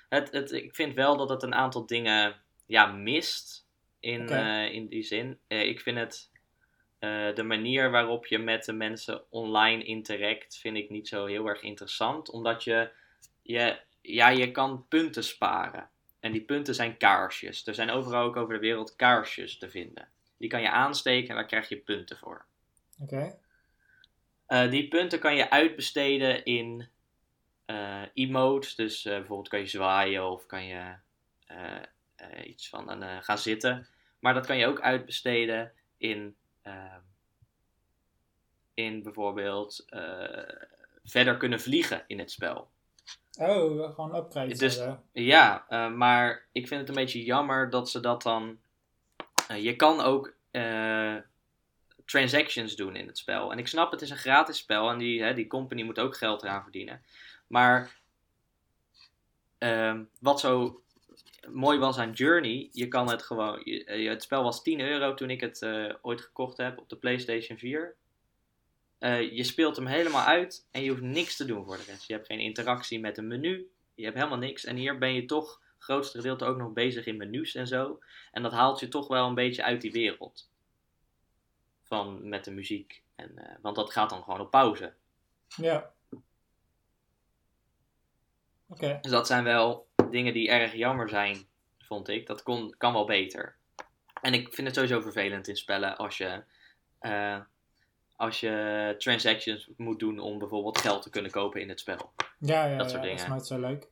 het, 0.09 0.33
het, 0.33 0.53
ik 0.53 0.75
vind 0.75 0.95
wel 0.95 1.17
dat 1.17 1.29
het 1.29 1.43
een 1.43 1.55
aantal 1.55 1.87
dingen 1.87 2.37
ja, 2.67 2.87
mist 2.87 3.67
in, 4.01 4.29
eh, 4.29 4.73
in 4.73 4.89
die 4.89 5.03
zin. 5.03 5.39
Ik 5.49 5.81
vind 5.81 5.99
het, 5.99 6.31
de 7.35 7.43
manier 7.43 7.91
waarop 7.91 8.27
je 8.27 8.39
met 8.39 8.65
de 8.65 8.73
mensen 8.73 9.25
online 9.31 9.85
interact, 9.85 10.57
vind 10.57 10.77
ik 10.77 10.91
niet 10.91 11.09
zo 11.09 11.27
heel 11.27 11.47
erg 11.47 11.63
interessant. 11.63 12.31
Omdat 12.31 12.65
je, 12.65 12.91
je, 13.43 13.79
ja, 14.01 14.29
je 14.29 14.51
kan 14.51 14.87
punten 14.89 15.25
sparen. 15.25 15.89
En 16.21 16.33
die 16.33 16.45
punten 16.45 16.75
zijn 16.75 16.97
kaarsjes. 16.97 17.67
Er 17.67 17.75
zijn 17.75 17.91
overal 17.91 18.25
ook 18.25 18.37
over 18.37 18.55
de 18.55 18.61
wereld 18.61 18.97
kaarsjes 18.97 19.59
te 19.59 19.71
vinden. 19.71 20.09
Die 20.37 20.49
kan 20.49 20.61
je 20.61 20.71
aansteken 20.71 21.29
en 21.29 21.35
daar 21.35 21.47
krijg 21.47 21.69
je 21.69 21.77
punten 21.77 22.19
voor. 22.19 22.45
Oké. 22.99 23.39
Eh, 24.51 24.71
die 24.71 24.89
punten 24.89 25.19
kan 25.19 25.37
je 25.37 25.51
uitbesteden 25.51 26.45
in 26.45 26.89
eh, 27.65 28.03
emotes. 28.15 28.75
Dus 28.75 29.05
eh, 29.05 29.13
bijvoorbeeld 29.13 29.49
kan 29.49 29.59
je 29.59 29.67
zwaaien 29.67 30.31
of 30.31 30.47
kan 30.47 30.65
je 30.65 30.95
iets 32.45 32.69
van 32.69 32.91
een, 32.91 33.23
gaan 33.23 33.39
zitten. 33.39 33.87
Maar 34.19 34.35
dat 34.35 34.47
kan 34.47 34.57
je 34.57 34.67
ook 34.67 34.81
uitbesteden 34.81 35.73
in, 35.97 36.37
ehm, 36.63 37.01
in 38.75 39.03
bijvoorbeeld 39.03 39.85
verder 41.05 41.37
kunnen 41.37 41.61
vliegen 41.61 42.05
in 42.07 42.19
het 42.19 42.31
spel. 42.31 42.69
Oh, 43.39 43.95
gewoon 43.95 44.17
upgrades. 44.17 44.59
Dus-. 44.59 44.83
Ja, 45.13 45.65
maar 45.89 46.47
ik 46.53 46.69
vind 46.69 46.81
het 46.81 46.89
een 46.89 47.05
beetje 47.05 47.25
jammer 47.25 47.71
dat 47.71 47.91
ze 47.91 48.01
dat 48.01 48.23
dan. 48.23 48.59
je 49.57 49.77
kan 49.77 50.01
ook 50.01 50.35
transactions 52.11 52.77
doen 52.77 52.97
in 52.97 53.07
het 53.07 53.19
spel. 53.19 53.53
En 53.53 53.59
ik 53.59 53.67
snap, 53.67 53.91
het 53.91 54.03
is 54.03 54.11
een 54.11 54.17
gratis 54.17 54.57
spel 54.59 54.91
en 54.91 54.99
die, 54.99 55.23
hè, 55.23 55.35
die 55.35 55.47
company 55.47 55.83
moet 55.83 55.99
ook 55.99 56.17
geld 56.17 56.43
eraan 56.43 56.63
verdienen. 56.63 57.03
Maar 57.47 57.99
ehm, 59.59 60.05
wat 60.21 60.41
zo 60.41 60.83
mooi 61.49 61.79
was 61.79 61.99
aan 61.99 62.13
Journey, 62.13 62.69
je 62.73 62.89
kan 62.89 63.11
het 63.11 63.23
gewoon. 63.23 63.61
je- 63.65 63.85
eh, 63.85 64.09
het 64.09 64.23
spel 64.23 64.43
was 64.43 64.63
10 64.63 64.81
euro 64.81 65.15
toen 65.15 65.31
ik 65.31 65.41
het 65.41 65.63
eh, 65.63 65.95
ooit 66.03 66.21
gekocht 66.21 66.57
heb 66.57 66.79
op 66.79 66.89
de 66.89 66.97
PlayStation 66.97 67.59
4. 67.59 67.97
Eh, 68.99 69.33
je 69.33 69.45
speelt 69.45 69.77
hem 69.77 69.87
helemaal 69.87 70.25
uit 70.27 70.67
en 70.71 70.83
je 70.83 70.91
hoeft 70.91 71.03
niks 71.03 71.37
te 71.37 71.45
doen 71.45 71.65
voor 71.65 71.77
de 71.77 71.83
rest. 71.87 72.07
Je 72.07 72.13
hebt 72.13 72.27
geen 72.27 72.41
interactie 72.41 73.01
met 73.01 73.19
een 73.19 73.27
menu. 73.29 73.71
Je 73.95 74.05
hebt 74.05 74.17
helemaal 74.17 74.39
niks. 74.39 74.65
En 74.65 74.77
hier 74.77 74.99
ben 74.99 75.15
je 75.15 75.25
toch 75.25 75.61
grootste 75.79 76.17
gedeelte 76.17 76.45
ook 76.45 76.57
nog 76.57 76.73
bezig 76.73 77.07
in 77.07 77.17
menus 77.17 77.55
en 77.55 77.67
zo. 77.67 77.99
En 78.33 78.43
dat 78.43 78.53
haalt 78.53 78.81
je 78.81 78.89
toch 78.89 79.09
wel 79.09 79.27
een 79.27 79.35
beetje 79.35 79.63
uit 79.65 79.81
die 79.81 79.93
wereld. 79.93 80.50
Van 81.91 82.29
met 82.29 82.45
de 82.45 82.51
muziek. 82.51 83.03
En, 83.15 83.39
eh, 83.39 83.57
want 83.63 83.77
dat 83.77 83.93
gaat 83.93 84.11
dan 84.11 84.23
gewoon 84.23 84.41
op 84.41 84.51
pauze. 84.51 84.93
Ja. 85.57 85.93
Oké. 88.69 88.99
Dus 89.01 89.11
dat 89.11 89.27
zijn 89.27 89.45
wel 89.45 89.89
dingen 90.11 90.33
die 90.33 90.49
erg 90.51 90.75
jammer 90.75 91.09
zijn, 91.09 91.47
vond 91.79 92.09
ik. 92.09 92.27
Dat 92.27 92.43
kon, 92.43 92.75
kan 92.79 92.93
wel 92.93 93.05
beter. 93.05 93.57
En 94.23 94.35
ik 94.35 94.55
vind 94.55 94.67
het 94.67 94.77
sowieso 94.77 95.01
vervelend 95.01 95.49
in 95.49 95.57
spellen 95.57 95.97
als 95.97 96.17
je, 96.19 96.43
eh, 96.99 97.41
als 98.17 98.41
je 98.41 98.95
transactions 98.99 99.69
moet 99.77 99.99
doen 99.99 100.19
om 100.19 100.39
bijvoorbeeld 100.39 100.79
geld 100.79 101.03
te 101.03 101.11
kunnen 101.11 101.31
kopen 101.31 101.61
in 101.61 101.69
het 101.69 101.81
spel. 101.81 102.13
Ja, 102.39 102.65
ja, 102.65 102.77
Dat 102.77 102.87
ja, 102.87 102.91
soort 102.91 103.03
dat 103.03 103.13
is 103.13 103.17
dingen. 103.19 103.31
nooit 103.31 103.47
zo 103.47 103.61
leuk. 103.61 103.89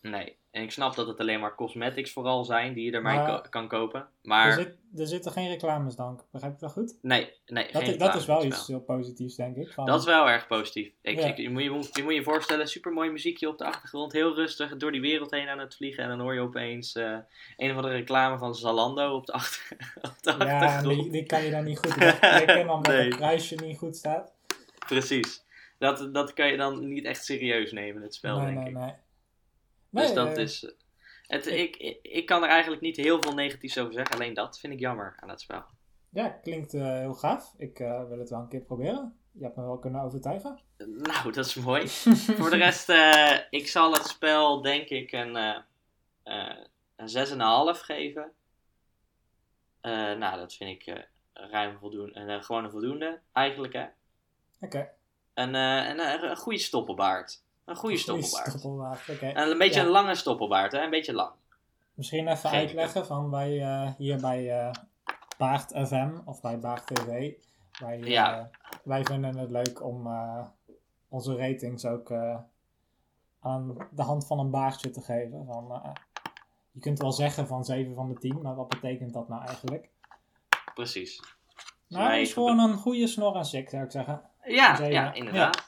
Nee. 0.00 0.38
En 0.50 0.62
ik 0.62 0.70
snap 0.70 0.94
dat 0.94 1.06
het 1.06 1.20
alleen 1.20 1.40
maar 1.40 1.54
cosmetics 1.54 2.12
vooral 2.12 2.44
zijn 2.44 2.72
die 2.74 2.84
je 2.84 2.92
ermee 2.92 3.16
Maar- 3.16 3.48
kan 3.48 3.68
kopen. 3.68 4.00
Er, 4.00 4.08
Maar 4.22 4.52
zit, 4.52 4.76
er 4.96 5.06
zitten 5.06 5.32
geen 5.32 5.48
reclames 5.48 5.94
dan. 5.96 6.20
Begrijp 6.32 6.52
ik 6.54 6.58
dat 6.60 6.72
goed? 6.72 6.98
nee, 7.02 7.32
nee 7.46 7.64
Dat, 7.72 7.82
geen 7.82 7.90
is, 7.92 7.98
dat 7.98 8.14
is 8.14 8.26
wel 8.26 8.44
iets 8.44 8.66
heel 8.66 8.80
positiefs, 8.80 9.34
denk 9.34 9.56
ik. 9.56 9.72
Van, 9.72 9.86
Dat 9.86 10.00
is 10.00 10.06
wel 10.06 10.28
erg 10.28 10.46
positief. 10.46 10.92
Ik, 11.02 11.18
Ja. 11.18 11.26
ik- 11.26 11.36
je, 11.36 11.50
moet, 11.50 11.62
je, 11.62 11.70
moet, 11.70 11.88
je 11.96 12.02
moet 12.02 12.14
je 12.14 12.22
voorstellen, 12.22 12.68
super 12.68 12.92
mooi 12.92 13.10
muziekje 13.10 13.48
op 13.48 13.58
de 13.58 13.64
achtergrond, 13.64 14.12
heel 14.12 14.34
rustig 14.34 14.76
door 14.76 14.92
die 14.92 15.00
wereld 15.00 15.30
heen 15.30 15.48
aan 15.48 15.58
het 15.58 15.76
vliegen. 15.76 16.02
En 16.02 16.08
dan 16.08 16.20
hoor 16.20 16.34
je 16.34 16.40
opeens 16.40 16.92
eh, 16.94 17.16
een 17.56 17.70
of 17.70 17.76
andere 17.76 17.94
reclame 17.94 18.38
van 18.38 18.54
Zalando 18.54 19.14
op 19.14 19.26
de, 19.26 19.32
achter, 19.32 19.76
op 20.02 20.14
de 20.20 20.34
ja, 20.44 20.64
achtergrond. 20.64 21.02
die, 21.02 21.10
die 21.12 21.26
kan 21.26 21.42
je 21.44 21.50
dan 21.50 21.64
niet 21.64 21.78
goed 21.78 21.94
wegklikken 21.94 22.68
omdat 22.74 22.92
Nee. 22.92 23.04
het 23.06 23.16
kruisje 23.16 23.54
niet 23.54 23.78
goed 23.78 23.96
staat. 23.96 24.32
Precies. 24.86 25.44
Dat, 25.78 26.08
dat 26.14 26.32
kan 26.32 26.46
je 26.48 26.56
dan 26.56 26.88
niet 26.88 27.04
echt 27.04 27.24
serieus 27.24 27.72
nemen, 27.72 28.02
het 28.02 28.14
spel, 28.14 28.36
nee, 28.36 28.46
denk 28.46 28.58
nee, 28.58 28.68
ik. 28.68 28.74
nee. 28.74 28.84
Dus 28.84 28.92
Nee, 28.92 28.98
dat 29.90 30.36
eh, 30.36 30.42
is. 30.42 30.74
Het, 31.26 31.46
ik, 31.46 31.76
ik, 31.76 31.98
ik 32.02 32.26
kan 32.26 32.42
er 32.42 32.48
eigenlijk 32.48 32.82
niet 32.82 32.96
heel 32.96 33.22
veel 33.22 33.34
negatiefs 33.34 33.78
over 33.78 33.92
zeggen. 33.92 34.14
Alleen 34.14 34.34
dat 34.34 34.58
vind 34.58 34.72
ik 34.72 34.78
jammer 34.78 35.16
aan 35.20 35.28
het 35.28 35.40
spel. 35.40 35.62
Ja, 36.08 36.28
klinkt 36.28 36.74
eh, 36.74 36.98
heel 36.98 37.14
gaaf. 37.14 37.54
Ik 37.56 37.78
eh, 37.78 38.08
wil 38.08 38.18
het 38.18 38.30
wel 38.30 38.40
een 38.40 38.48
keer 38.48 38.60
proberen. 38.60 39.18
Je 39.32 39.44
hebt 39.44 39.56
me 39.56 39.62
wel 39.62 39.78
kunnen 39.78 40.02
overtuigen. 40.02 40.58
Nou, 40.86 41.32
dat 41.32 41.46
is 41.46 41.54
mooi. 41.54 41.88
Voor 42.38 42.50
de 42.50 42.56
rest, 42.56 42.88
eh, 42.88 43.38
ik 43.50 43.68
zal 43.68 43.92
het 43.92 44.06
spel 44.06 44.62
denk 44.62 44.88
ik 44.88 45.12
een, 45.12 45.36
eh 45.36 45.56
eh 46.22 46.56
een 46.96 47.08
6,5 47.08 47.80
geven. 47.80 48.32
Eh, 49.80 50.12
nou, 50.12 50.38
dat 50.38 50.54
vind 50.54 50.70
ik 50.70 50.86
eh, 50.86 51.02
ruim 51.32 51.78
voldoende. 51.78 52.12
en 52.12 52.44
gewoon 52.44 52.64
een 52.64 52.70
voldoende, 52.70 53.20
eigenlijk 53.32 53.72
hè. 53.72 53.86
Oké. 54.60 54.90
Een, 55.34 55.54
eh, 55.54 55.88
een, 55.88 55.98
een, 55.98 56.30
een 56.30 56.36
goede 56.36 56.58
stoppelbaard. 56.58 57.42
Een 57.70 57.76
goede 57.76 57.96
stoppelbaard. 57.96 58.48
Stoppelbaard, 58.48 59.08
oké. 59.08 59.26
En 59.26 59.50
een 59.50 59.58
beetje 59.58 59.80
Ja. 59.80 59.86
een 59.86 59.92
lange 59.92 60.14
stoppelbaard, 60.14 60.72
hè? 60.72 60.82
Een 60.82 60.90
beetje 60.90 61.12
lang. 61.12 61.30
Misschien 61.94 62.28
even 62.28 62.50
Geen 62.50 62.58
uitleggen 62.58 63.06
van 63.06 63.30
wij 63.30 63.60
eh, 63.60 63.90
hier 63.98 64.20
bij 64.20 64.58
eh 64.60 64.70
Baard 65.38 65.72
FM 65.88 66.10
of 66.24 66.40
bij 66.40 66.58
Baard 66.58 66.86
TV. 66.86 67.32
Wij, 67.78 68.02
eh, 68.02 68.44
wij 68.84 69.04
vinden 69.04 69.36
het 69.36 69.50
leuk 69.50 69.84
om 69.84 70.08
onze 71.08 71.36
ratings 71.36 71.84
ook 71.84 72.12
aan 73.40 73.88
de 73.90 74.02
hand 74.02 74.26
van 74.26 74.38
een 74.38 74.50
baardje 74.50 74.90
te 74.90 75.00
geven. 75.00 75.46
Van, 75.46 75.82
je 76.70 76.80
kunt 76.80 76.98
wel 76.98 77.12
zeggen 77.12 77.46
van 77.46 77.64
7 77.64 77.94
van 77.94 78.08
de 78.08 78.18
10, 78.18 78.42
maar 78.42 78.54
wat 78.54 78.68
betekent 78.68 79.12
dat 79.12 79.28
nou 79.28 79.44
eigenlijk? 79.44 79.88
Precies. 80.74 81.22
Nou, 81.88 82.14
is 82.14 82.32
gewoon 82.32 82.58
een 82.58 82.76
goede 82.76 83.06
snor 83.06 83.36
en 83.36 83.44
sik, 83.44 83.68
zou 83.68 83.84
ik 83.84 83.90
zeggen. 83.90 84.22
Ja, 84.44 84.82
ja 84.82 85.12
inderdaad. 85.12 85.56
Ja, 85.56 85.62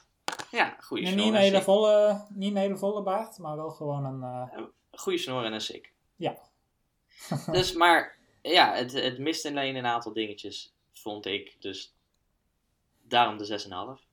goede 0.79 1.03
Nee, 1.03 1.11
snor. 1.11 1.23
niet, 1.25 1.33
een 1.33 1.39
en 1.39 1.45
hele 1.45 1.61
volle, 1.61 2.25
niet 2.29 2.51
een 2.51 2.57
hele 2.57 2.77
volle 2.77 3.03
baard, 3.03 3.37
maar 3.37 3.55
wel 3.55 3.69
gewoon 3.69 4.05
een... 4.05 4.23
eh, 4.51 4.63
Goede 4.91 5.17
snor 5.17 5.43
en 5.45 5.53
een 5.53 5.61
sik. 5.61 5.93
ja. 6.15 6.37
Dus, 7.51 7.73
maar 7.73 8.17
ja, 8.41 8.73
het, 8.73 8.91
het 8.93 9.17
mist 9.19 9.45
alleen 9.45 9.75
een 9.75 9.85
aantal 9.85 10.13
dingetjes, 10.13 10.73
vond 10.93 11.25
ik. 11.25 11.55
Dus 11.61 11.95
daarom 13.01 13.37
de 13.37 13.97
6,5. 13.99 14.05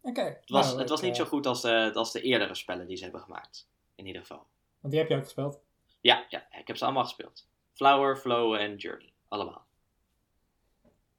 Oké. 0.00 0.22
Het 0.22 0.42
was, 0.50 0.66
nou, 0.66 0.78
het 0.78 0.88
was 0.88 1.00
niet 1.00 1.10
eh, 1.10 1.16
zo 1.16 1.24
goed 1.24 1.46
als 1.46 1.60
de, 1.60 1.90
als 1.94 2.12
de 2.12 2.20
eerdere 2.20 2.54
spellen 2.54 2.86
die 2.86 2.96
ze 2.96 3.02
hebben 3.02 3.20
gemaakt. 3.20 3.68
In 3.94 4.06
ieder 4.06 4.20
geval. 4.20 4.46
Want 4.80 4.92
die 4.92 5.02
heb 5.02 5.10
je 5.10 5.16
ook 5.16 5.24
gespeeld. 5.24 5.60
Ja, 6.00 6.26
ja, 6.28 6.46
ik 6.58 6.66
heb 6.66 6.76
ze 6.76 6.84
allemaal 6.84 7.04
gespeeld. 7.04 7.48
Flower, 7.72 8.16
Flow 8.16 8.54
en 8.54 8.76
Journey. 8.76 9.12
Allemaal. 9.28 9.66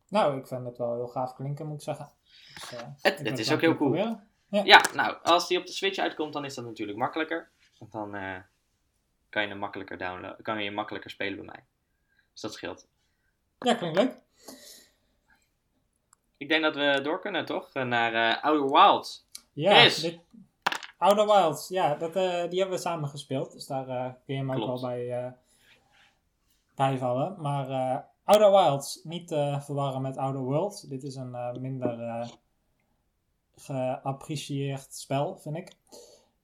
Nou, 0.08 0.38
ik 0.40 0.48
vind 0.48 0.66
het 0.66 0.78
wel 0.78 0.94
heel 0.96 1.08
gaaf 1.08 1.36
klinken, 1.36 1.66
moet 1.66 1.76
ik 1.78 1.82
zeggen. 1.84 2.12
Dus, 2.54 2.72
eh, 2.72 2.88
Het- 3.02 3.20
ik 3.20 3.26
het 3.28 3.40
is 3.40 3.52
ook 3.52 3.62
heel 3.62 3.76
cool. 3.76 3.90
proberen. 3.92 4.29
Ja, 4.50 4.82
nou, 4.94 5.16
als 5.24 5.48
die 5.48 5.60
op 5.60 5.66
de 5.66 5.72
Switch 5.72 5.98
uitkomt, 5.98 6.34
dan 6.34 6.46
is 6.46 6.56
dat 6.56 6.66
natuurlijk 6.66 6.98
makkelijker. 6.98 7.50
Want 7.78 7.92
dan 7.92 8.16
eh, 8.16 8.36
kan 9.30 9.42
je 9.42 9.48
hem 9.48 9.58
makkelijker 9.58 9.98
downloaden. 9.98 10.44
Kan 10.44 10.58
je 10.58 10.64
hem 10.66 10.74
makkelijker 10.74 11.10
spelen 11.10 11.36
bij 11.36 11.46
mij. 11.46 11.64
Dus 12.32 12.42
dat 12.42 12.54
scheelt. 12.54 12.88
Ja, 13.60 13.74
klinkt 13.74 13.98
leuk. 13.98 14.14
Ik 16.38 16.48
denk 16.50 16.64
dat 16.64 16.76
we 16.76 17.00
door 17.04 17.20
kunnen, 17.20 17.46
toch? 17.46 17.74
Naar 17.74 18.14
eh 18.14 18.44
Outer 18.44 18.72
Wilds. 18.72 19.26
Ja, 19.54 19.80
Chris. 19.80 19.96
dit, 20.02 20.20
Outer 20.98 21.26
Wilds, 21.26 21.68
ja, 21.68 21.96
dat, 21.96 22.16
eh, 22.16 22.50
die 22.50 22.60
hebben 22.60 22.78
we 22.78 22.84
samen 22.84 23.10
gespeeld. 23.10 23.52
Dus 23.52 23.68
daar 23.68 23.88
eh, 23.88 24.04
kun 24.26 24.36
je 24.36 24.40
hem 24.40 24.52
ook 24.52 24.66
wel 24.68 24.82
bij 24.82 25.24
eh, 25.24 25.32
bijvallen. 26.76 27.36
Maar 27.42 27.70
eh, 27.70 27.98
Outer 28.24 28.52
Wilds, 28.52 29.00
niet 29.04 29.32
eh, 29.32 29.62
verwarren 29.62 30.02
met 30.02 30.18
Outer 30.18 30.42
Worlds. 30.42 30.82
Dit 30.82 31.04
is 31.04 31.16
een 31.16 31.36
eh, 31.36 31.54
minder 31.54 32.00
eh 32.02 32.28
geapprecieerd 33.60 34.94
spel, 34.94 35.38
vind 35.38 35.56
ik. 35.56 35.72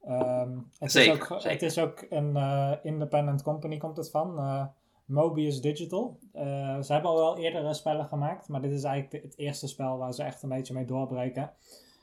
Ehm, 0.03 0.57
het, 0.79 0.91
Zeker, 0.91 1.13
is 1.13 1.21
ook, 1.21 1.27
zeker. 1.41 1.49
het 1.51 1.61
is 1.61 1.77
ook 1.79 2.05
een 2.09 2.35
eh, 2.37 2.71
independent 2.83 3.41
company, 3.43 3.77
komt 3.77 3.97
het 3.97 4.09
van. 4.09 4.37
eh, 4.39 4.65
Mobius 5.05 5.61
Digital. 5.61 6.19
Eh, 6.33 6.43
ze 6.81 6.93
hebben 6.93 7.11
al 7.11 7.17
wel 7.17 7.37
eerdere 7.37 7.73
spellen 7.73 8.05
gemaakt, 8.05 8.47
maar 8.47 8.61
dit 8.61 8.71
is 8.71 8.83
eigenlijk 8.83 9.23
het 9.23 9.37
eerste 9.37 9.67
spel 9.67 9.97
waar 9.97 10.13
ze 10.13 10.23
echt 10.23 10.43
een 10.43 10.49
beetje 10.49 10.73
mee 10.73 10.85
doorbreken. 10.85 11.51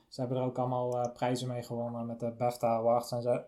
Ze 0.08 0.20
hebben 0.20 0.38
er 0.38 0.44
ook 0.44 0.58
allemaal 0.58 1.10
prijzen 1.10 1.48
mee 1.48 1.62
gewonnen 1.62 2.06
met 2.06 2.20
de 2.20 2.30
BAFTA 2.30 2.68
Awards 2.68 3.12
en 3.12 3.22
zo. 3.22 3.40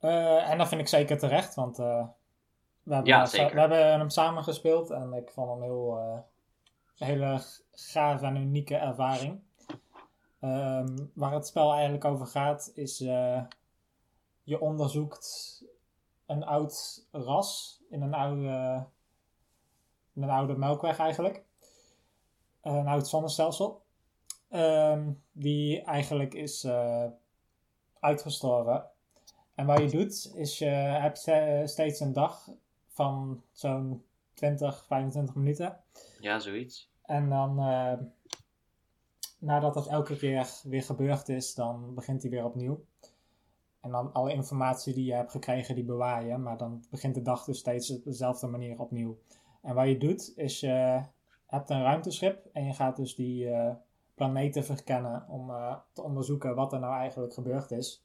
En 0.00 0.58
dat 0.58 0.68
vind 0.68 0.80
ik 0.80 0.88
zeker 0.88 1.18
terecht, 1.18 1.54
want 1.54 1.76
we, 1.76 1.84
hebben, 2.84 3.04
Ja, 3.04 3.18
hem- 3.18 3.26
zeker. 3.26 3.54
we 3.54 3.60
hebben 3.60 3.78
hem 3.98 4.10
samen 4.10 4.44
gespeeld 4.44 4.90
en 4.90 5.12
ik 5.12 5.30
vond 5.30 5.50
hem 5.50 5.62
heel, 5.62 5.98
hele 6.98 7.40
gave 7.72 8.26
en 8.26 8.36
unieke 8.36 8.76
ervaring. 8.76 9.40
Ehm, 10.40 10.96
waar 11.14 11.32
het 11.32 11.46
spel 11.46 11.72
eigenlijk 11.72 12.04
over 12.04 12.26
gaat 12.26 12.70
is 12.74 13.00
eh, 13.00 13.42
je 14.42 14.60
onderzoekt 14.60 15.64
een 16.26 16.44
oud 16.44 17.06
ras 17.10 17.80
in 17.90 18.02
een 18.02 18.14
oude, 18.14 18.86
in 20.12 20.22
een 20.22 20.30
oude 20.30 20.56
melkweg 20.56 20.98
eigenlijk. 20.98 21.44
Een 22.60 22.86
oud 22.86 23.08
zonnestelsel. 23.08 23.82
Ehm, 24.48 25.10
die 25.32 25.82
eigenlijk 25.82 26.34
is 26.34 26.64
eh, 26.64 27.06
uitgestorven. 28.00 28.84
En 29.54 29.66
wat 29.66 29.78
je 29.78 29.90
doet, 29.90 30.32
is 30.34 30.58
je 30.58 30.64
hebt 30.64 31.26
eh, 31.26 31.66
steeds 31.66 32.00
een 32.00 32.12
dag 32.12 32.48
van 32.88 33.42
zo'n 33.52 34.04
20, 34.34 34.84
25 34.86 35.34
minuten. 35.34 35.80
Ja, 36.20 36.38
zoiets. 36.38 36.90
En 37.02 37.28
dan, 37.28 37.58
eh, 37.58 37.92
nadat 39.40 39.74
dat 39.74 39.86
elke 39.86 40.16
keer 40.16 40.60
weer 40.64 40.82
gebeurd 40.82 41.28
is, 41.28 41.54
dan 41.54 41.94
begint 41.94 42.22
hij 42.22 42.30
weer 42.30 42.44
opnieuw. 42.44 42.84
En 43.80 43.90
dan 43.90 44.12
alle 44.12 44.32
informatie 44.32 44.94
die 44.94 45.04
je 45.04 45.14
hebt 45.14 45.30
gekregen, 45.30 45.74
die 45.74 45.84
bewaar 45.84 46.24
je. 46.24 46.36
Maar 46.36 46.56
dan 46.56 46.84
begint 46.90 47.14
de 47.14 47.22
dag 47.22 47.44
dus 47.44 47.58
steeds 47.58 47.90
op 47.90 48.04
dezelfde 48.04 48.46
manier 48.46 48.80
opnieuw. 48.80 49.18
En 49.62 49.74
wat 49.74 49.86
je 49.86 49.98
doet, 49.98 50.32
is 50.36 50.60
je 50.60 51.02
hebt 51.46 51.70
een 51.70 51.82
ruimteschip 51.82 52.46
en 52.52 52.64
je 52.64 52.72
gaat 52.72 52.96
dus 52.96 53.14
die 53.14 53.50
eh, 53.50 53.74
planeten 54.14 54.64
verkennen 54.64 55.28
om 55.28 55.50
eh, 55.50 55.76
te 55.92 56.02
onderzoeken 56.02 56.54
wat 56.54 56.72
er 56.72 56.78
nou 56.78 56.94
eigenlijk 56.94 57.34
gebeurd 57.34 57.70
is. 57.70 58.04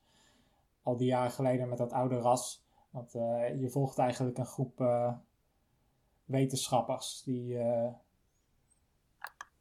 Al 0.83 0.97
die 0.97 1.07
jaren 1.07 1.31
geleden 1.31 1.69
met 1.69 1.77
dat 1.77 1.93
oude 1.93 2.17
ras. 2.17 2.65
Want 2.89 3.15
eh, 3.15 3.59
je 3.61 3.69
volgt 3.69 3.97
eigenlijk 3.97 4.37
een 4.37 4.45
groep 4.45 4.83
wetenschappers 6.25 7.23
die, 7.23 7.57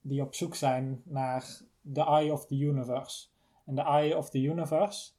die 0.06 0.22
op 0.22 0.34
zoek 0.34 0.54
zijn 0.54 1.02
naar 1.04 1.60
the 1.92 2.04
Eye 2.04 2.32
of 2.32 2.46
the 2.46 2.58
Universe. 2.58 3.26
En 3.64 3.74
de 3.74 3.82
Eye 3.82 4.16
of 4.16 4.30
the 4.30 4.42
Universe, 4.42 5.12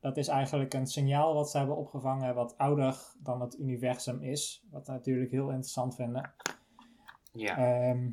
dat 0.00 0.16
is 0.16 0.28
eigenlijk 0.28 0.74
een 0.74 0.86
signaal 0.86 1.34
wat 1.34 1.50
ze 1.50 1.58
hebben 1.58 1.76
opgevangen 1.76 2.34
wat 2.34 2.58
ouder 2.58 3.14
dan 3.18 3.40
het 3.40 3.58
universum 3.58 4.22
is. 4.22 4.64
Wat 4.70 4.86
we 4.86 4.92
natuurlijk 4.92 5.30
heel 5.30 5.48
interessant 5.48 5.94
vinden. 5.94 6.32
Ja. 7.32 7.56
Ehm, 7.56 8.10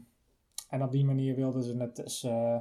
en 0.69 0.83
op 0.83 0.91
die 0.91 1.05
manier 1.05 1.35
wilden 1.35 1.63
ze 1.63 1.77
het 1.77 1.95
dus, 1.95 2.23
eh, 2.23 2.57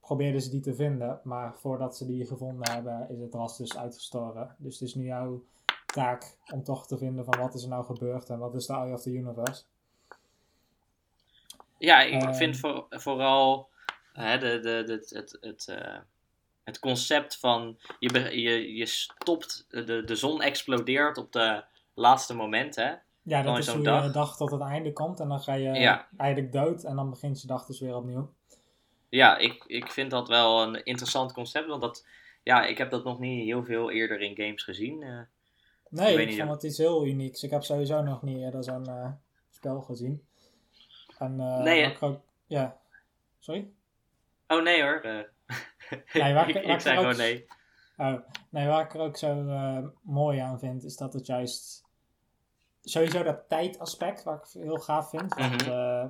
probeerden 0.00 0.42
ze 0.42 0.50
die 0.50 0.60
te 0.60 0.74
vinden. 0.74 1.20
Maar 1.24 1.58
voordat 1.58 1.96
ze 1.96 2.06
die 2.06 2.26
gevonden 2.26 2.70
hebben, 2.72 3.08
is 3.10 3.20
het 3.20 3.34
ras 3.34 3.56
dus 3.56 3.76
uitgestorven. 3.76 4.54
Dus 4.58 4.78
het 4.78 4.88
is 4.88 4.94
nu 4.94 5.04
jouw 5.04 5.44
taak 5.86 6.36
om 6.52 6.62
toch 6.62 6.86
te 6.86 6.98
vinden 6.98 7.24
van 7.24 7.38
wat 7.38 7.54
is 7.54 7.62
er 7.62 7.68
nou 7.68 7.84
gebeurd 7.84 8.30
en 8.30 8.38
wat 8.38 8.54
is 8.54 8.66
de 8.66 8.72
Eye 8.72 8.92
of 8.92 9.02
the 9.02 9.12
Universe. 9.12 9.64
Ja, 11.78 12.00
ik 12.02 12.22
Ehm. 12.22 12.34
vind 12.34 12.56
voor, 12.58 12.86
vooral 12.90 13.68
hè, 14.12 14.38
de, 14.38 14.60
de, 14.60 14.82
de, 14.86 15.16
het, 15.18 15.38
het, 15.40 15.68
eh, 15.68 15.98
het 16.64 16.78
concept 16.78 17.36
van 17.38 17.78
je, 17.98 18.40
je, 18.40 18.74
je 18.74 18.86
stopt, 18.86 19.64
de, 19.68 20.02
de 20.04 20.16
zon 20.16 20.42
explodeert 20.42 21.18
op 21.18 21.32
de 21.32 21.64
laatste 21.94 22.34
moment, 22.34 22.74
hè? 22.76 22.92
Ja, 23.22 23.42
dat 23.42 23.58
is 23.58 23.66
hoe 23.66 23.82
dag. 23.82 24.04
je 24.04 24.10
dag 24.10 24.36
tot 24.36 24.50
het 24.50 24.60
einde 24.60 24.92
komt 24.92 25.20
en 25.20 25.28
dan 25.28 25.40
ga 25.40 25.52
je 25.54 25.70
Ja. 25.72 26.08
eigenlijk 26.16 26.52
dood 26.52 26.84
en 26.84 26.96
dan 26.96 27.10
begint 27.10 27.40
je 27.40 27.46
dag 27.46 27.66
dus 27.66 27.80
weer 27.80 27.96
opnieuw. 27.96 28.32
Ja, 29.08 29.36
ik, 29.36 29.64
ik 29.66 29.90
vind 29.92 30.10
dat 30.10 30.28
wel 30.28 30.62
een 30.62 30.84
interessant 30.84 31.32
concept, 31.32 31.66
want 31.68 31.82
dat, 31.82 32.06
ja, 32.42 32.64
ik 32.66 32.78
heb 32.78 32.90
dat 32.90 33.04
nog 33.04 33.18
niet 33.18 33.44
heel 33.44 33.64
veel 33.64 33.90
eerder 33.90 34.20
in 34.20 34.36
games 34.36 34.62
gezien. 34.62 35.02
eh. 35.02 35.20
Nee, 35.90 36.22
Ik 36.22 36.28
ik 36.28 36.36
vond 36.38 36.50
het 36.50 36.62
iets 36.62 36.78
heel 36.78 37.06
unieks. 37.06 37.42
Ik 37.42 37.50
heb 37.50 37.62
sowieso 37.62 38.02
nog 38.02 38.22
niet 38.22 38.38
eerder 38.38 38.64
zo'n 38.64 38.86
eh, 38.86 39.10
spel 39.50 39.80
gezien. 39.80 40.26
En, 41.18 41.40
eh, 41.40 41.58
Nee, 41.62 41.96
ook- 42.00 42.20
Ja, 42.46 42.78
sorry? 43.38 43.70
Oh 44.46 44.62
nee 44.62 44.82
hoor. 44.82 45.00
eh. 45.00 45.22
Nee, 46.22 46.34
waar 46.34 46.48
ik- 46.48 46.56
ik, 46.56 46.64
waar 46.66 46.74
ik 46.74 46.80
zei 46.80 47.06
ook- 47.06 47.16
nee. 47.16 47.46
Oh, 47.96 48.14
nee, 48.50 48.66
waar 48.68 48.84
ik 48.84 48.94
er 48.94 49.00
ook 49.00 49.16
zo 49.16 49.48
eh, 49.48 49.84
mooi 50.02 50.38
aan 50.38 50.58
vind, 50.58 50.84
is 50.84 50.96
dat 50.96 51.12
het 51.12 51.26
juist 51.26 51.84
sowieso 52.82 53.22
dat 53.22 53.48
tijdaspect, 53.48 54.22
wat 54.22 54.54
ik 54.54 54.62
heel 54.62 54.76
gaaf 54.78 55.10
vind. 55.10 55.34
Want 55.34 55.66
Mhm. 55.66 56.08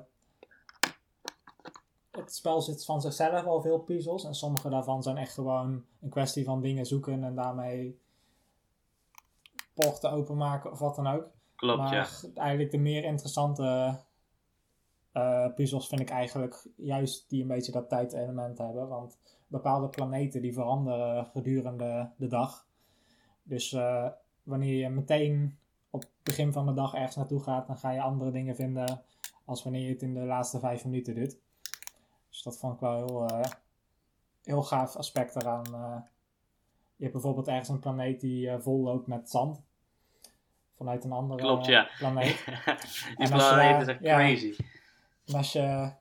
het 2.10 2.34
spel 2.34 2.60
zit 2.60 2.84
van 2.84 3.00
zichzelf 3.00 3.44
al 3.44 3.60
veel 3.62 3.78
puzzels 3.78 4.24
en 4.24 4.34
sommige 4.34 4.68
daarvan 4.68 5.02
zijn 5.02 5.16
echt 5.16 5.32
gewoon 5.34 5.84
een 6.00 6.10
kwestie 6.10 6.44
van 6.44 6.60
dingen 6.60 6.86
zoeken 6.86 7.24
en 7.24 7.34
daarmee 7.34 7.98
poorten 9.74 10.10
openmaken 10.10 10.70
of 10.70 10.78
wat 10.78 10.96
dan 10.96 11.06
ook. 11.06 11.26
Klopt, 11.56 11.78
maar 11.78 11.94
ja. 11.94 12.06
eigenlijk 12.34 12.70
de 12.70 12.78
meer 12.78 13.04
interessante 13.04 13.96
eh, 15.18 15.54
puzzels 15.54 15.88
vind 15.88 16.00
ik 16.00 16.10
eigenlijk 16.10 16.66
juist 16.76 17.30
die 17.30 17.42
een 17.42 17.48
beetje 17.48 17.72
dat 17.72 17.88
tijdelement 17.88 18.58
hebben. 18.58 18.88
Want 18.88 19.18
bepaalde 19.46 19.88
planeten 19.88 20.42
die 20.42 20.52
veranderen 20.52 21.26
gedurende 21.26 22.10
de 22.16 22.26
dag. 22.26 22.66
Dus 23.42 23.72
eh, 23.72 24.08
wanneer 24.42 24.75
je 24.75 24.88
meteen 24.88 25.58
op 25.90 26.00
het 26.00 26.10
begin 26.22 26.52
van 26.52 26.66
de 26.66 26.72
dag 26.72 26.94
ergens 26.94 27.16
naartoe 27.16 27.42
gaat, 27.42 27.66
dan 27.66 27.78
ga 27.78 27.90
je 27.90 28.00
andere 28.00 28.30
dingen 28.30 28.56
vinden 28.56 29.02
als 29.44 29.62
wanneer 29.62 29.82
je 29.82 29.92
het 29.92 30.02
in 30.02 30.14
de 30.14 30.25
laatste 30.25 30.58
vijf 30.58 30.84
minuten 30.84 31.14
doet. 31.14 31.38
Dus 32.28 32.42
dat 32.42 32.58
vond 32.58 32.75
ik 32.75 32.80
wel 32.80 32.96
heel, 32.96 33.30
uh, 33.30 33.44
heel 34.44 34.62
gaaf 34.62 34.96
aspect 34.96 35.37
eraan. 35.37 35.64
Je 36.96 37.02
hebt 37.04 37.12
bijvoorbeeld 37.12 37.48
ergens 37.48 37.68
een 37.68 37.78
planeet 37.78 38.20
die 38.20 38.58
vol 38.58 38.82
loopt 38.82 39.06
met 39.06 39.30
zand. 39.30 39.62
Vanuit 40.76 41.04
een 41.04 41.12
andere 41.12 41.40
Klopt, 41.40 41.66
ja. 41.66 41.90
planeet. 41.98 42.44
die 43.16 43.28
planeet 43.28 43.80
is 43.80 43.87
echt 43.87 44.00
crazy. 44.00 44.56
En 45.28 45.35
als 45.35 45.52
je 45.52 45.92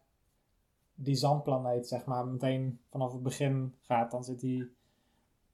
die 0.96 1.16
zandplaneet, 1.16 1.88
zeg 1.88 2.06
maar, 2.06 2.28
meteen 2.28 2.80
vanaf 2.90 3.12
het 3.12 3.24
begin 3.24 3.76
gaat, 3.82 4.12
dan 4.12 4.24
zit 4.24 4.40
die 4.40 4.72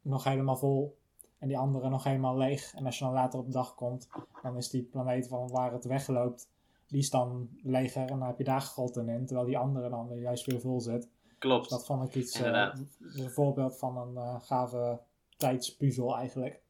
nog 0.02 0.24
helemaal 0.24 0.58
vol. 0.58 0.98
En 1.40 1.48
die 1.48 1.58
andere 1.58 1.90
nog 1.90 2.04
helemaal 2.04 2.38
leeg. 2.38 2.74
En 2.74 2.86
als 2.86 2.98
je 2.98 3.04
dan 3.04 3.14
later 3.14 3.40
op 3.40 3.46
de 3.46 3.52
dag 3.52 3.76
komt, 3.76 4.10
dan 4.42 4.58
is 4.58 4.70
die 4.70 4.84
planeet 4.84 5.28
van 5.28 5.50
waar 5.50 5.72
het 5.72 5.86
wegloopt, 5.86 6.50
die 6.88 7.00
is 7.00 7.10
dan 7.10 7.50
leger. 7.64 8.02
En 8.02 8.20
dan 8.20 8.28
heb 8.28 8.38
je 8.38 8.44
daar 8.44 8.62
grotten 8.62 9.10
in, 9.10 9.26
terwijl 9.26 9.48
die 9.48 9.58
andere 9.58 9.90
dan 9.90 10.08
weer 10.08 10.22
juist 10.22 10.46
weer 10.46 10.60
vol 10.60 10.82
zit. 10.82 11.10
Klopt. 11.38 11.62
Dus 11.62 11.72
dat 11.72 11.86
vond 11.86 12.08
ik 12.08 12.16
iets, 12.16 12.42
uh, 12.42 12.74
een 13.00 13.30
voorbeeld 13.30 13.78
van 13.78 13.98
een 13.98 14.14
uh, 14.14 14.42
gave 14.42 15.00
tijdspuzzel 15.38 16.18
eigenlijk. 16.18 16.62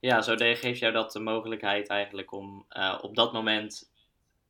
Ja, 0.00 0.20
zo 0.22 0.34
geeft 0.36 0.78
jou 0.78 0.92
dat 0.92 1.12
de 1.12 1.20
mogelijkheid 1.20 1.88
eigenlijk 1.88 2.32
om 2.32 2.66
uh, 2.70 2.98
op 3.02 3.14
dat 3.14 3.32
moment 3.32 3.90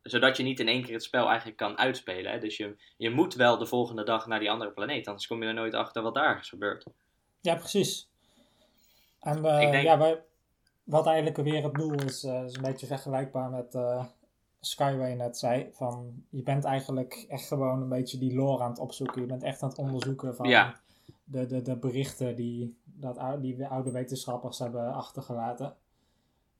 zodat 0.06 0.36
je 0.36 0.42
niet 0.42 0.60
in 0.60 0.68
één 0.68 0.82
keer 0.82 0.94
het 0.94 1.02
spel 1.02 1.26
eigenlijk 1.26 1.56
kan 1.56 1.78
uitspelen. 1.78 2.32
Hè? 2.32 2.38
Dus 2.38 2.56
je, 2.56 2.76
je 2.96 3.10
moet 3.10 3.34
wel 3.34 3.58
de 3.58 3.66
volgende 3.66 4.04
dag 4.04 4.26
naar 4.26 4.38
die 4.38 4.50
andere 4.50 4.70
planeet, 4.70 5.06
anders 5.06 5.26
kom 5.26 5.42
je 5.42 5.48
er 5.48 5.54
nooit 5.54 5.74
achter 5.74 6.02
wat 6.02 6.14
daar 6.14 6.38
is 6.38 6.48
gebeurd. 6.48 6.84
Ja, 7.40 7.54
precies. 7.54 8.08
En 9.20 9.36
uh, 9.38 9.58
denk... 9.58 9.82
ja, 9.82 9.98
wij, 9.98 10.22
wat 10.84 11.06
eigenlijk 11.06 11.36
weer 11.36 11.62
het 11.62 11.74
doel 11.74 11.94
is, 11.94 12.24
uh, 12.24 12.44
is 12.44 12.54
een 12.54 12.62
beetje 12.62 12.86
vergelijkbaar 12.86 13.50
met 13.50 13.74
uh, 13.74 14.04
Skyway 14.60 15.14
net 15.14 15.38
zei. 15.38 15.68
Van, 15.72 16.24
je 16.30 16.42
bent 16.42 16.64
eigenlijk 16.64 17.24
echt 17.28 17.46
gewoon 17.46 17.82
een 17.82 17.88
beetje 17.88 18.18
die 18.18 18.34
lore 18.34 18.62
aan 18.62 18.70
het 18.70 18.78
opzoeken. 18.78 19.20
Je 19.20 19.26
bent 19.26 19.42
echt 19.42 19.62
aan 19.62 19.68
het 19.68 19.78
onderzoeken 19.78 20.36
van 20.36 20.48
ja. 20.48 20.80
de, 21.24 21.46
de, 21.46 21.62
de 21.62 21.76
berichten 21.76 22.36
die, 22.36 22.78
dat, 22.84 23.42
die 23.42 23.56
de 23.56 23.68
oude 23.68 23.90
wetenschappers 23.90 24.58
hebben 24.58 24.92
achtergelaten. 24.92 25.76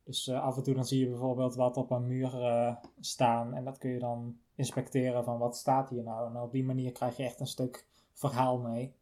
Dus 0.06 0.26
uh, 0.26 0.42
af 0.42 0.56
en 0.56 0.62
toe 0.62 0.74
dan 0.74 0.84
zie 0.84 1.00
je 1.00 1.08
bijvoorbeeld 1.08 1.54
wat 1.54 1.76
op 1.76 1.90
een 1.90 2.06
muur 2.06 2.34
uh, 2.34 2.76
staan 3.00 3.54
en 3.54 3.64
dat 3.64 3.78
kun 3.78 3.90
je 3.90 3.98
dan 3.98 4.38
inspecteren 4.54 5.24
van 5.24 5.38
wat 5.38 5.56
staat 5.56 5.90
hier 5.90 6.02
nou. 6.02 6.30
En 6.30 6.40
op 6.40 6.52
die 6.52 6.64
manier 6.64 6.92
krijg 6.92 7.16
je 7.16 7.22
echt 7.24 7.40
een 7.40 7.46
stuk 7.46 7.86
verhaal 8.12 8.58
mee. 8.58 8.94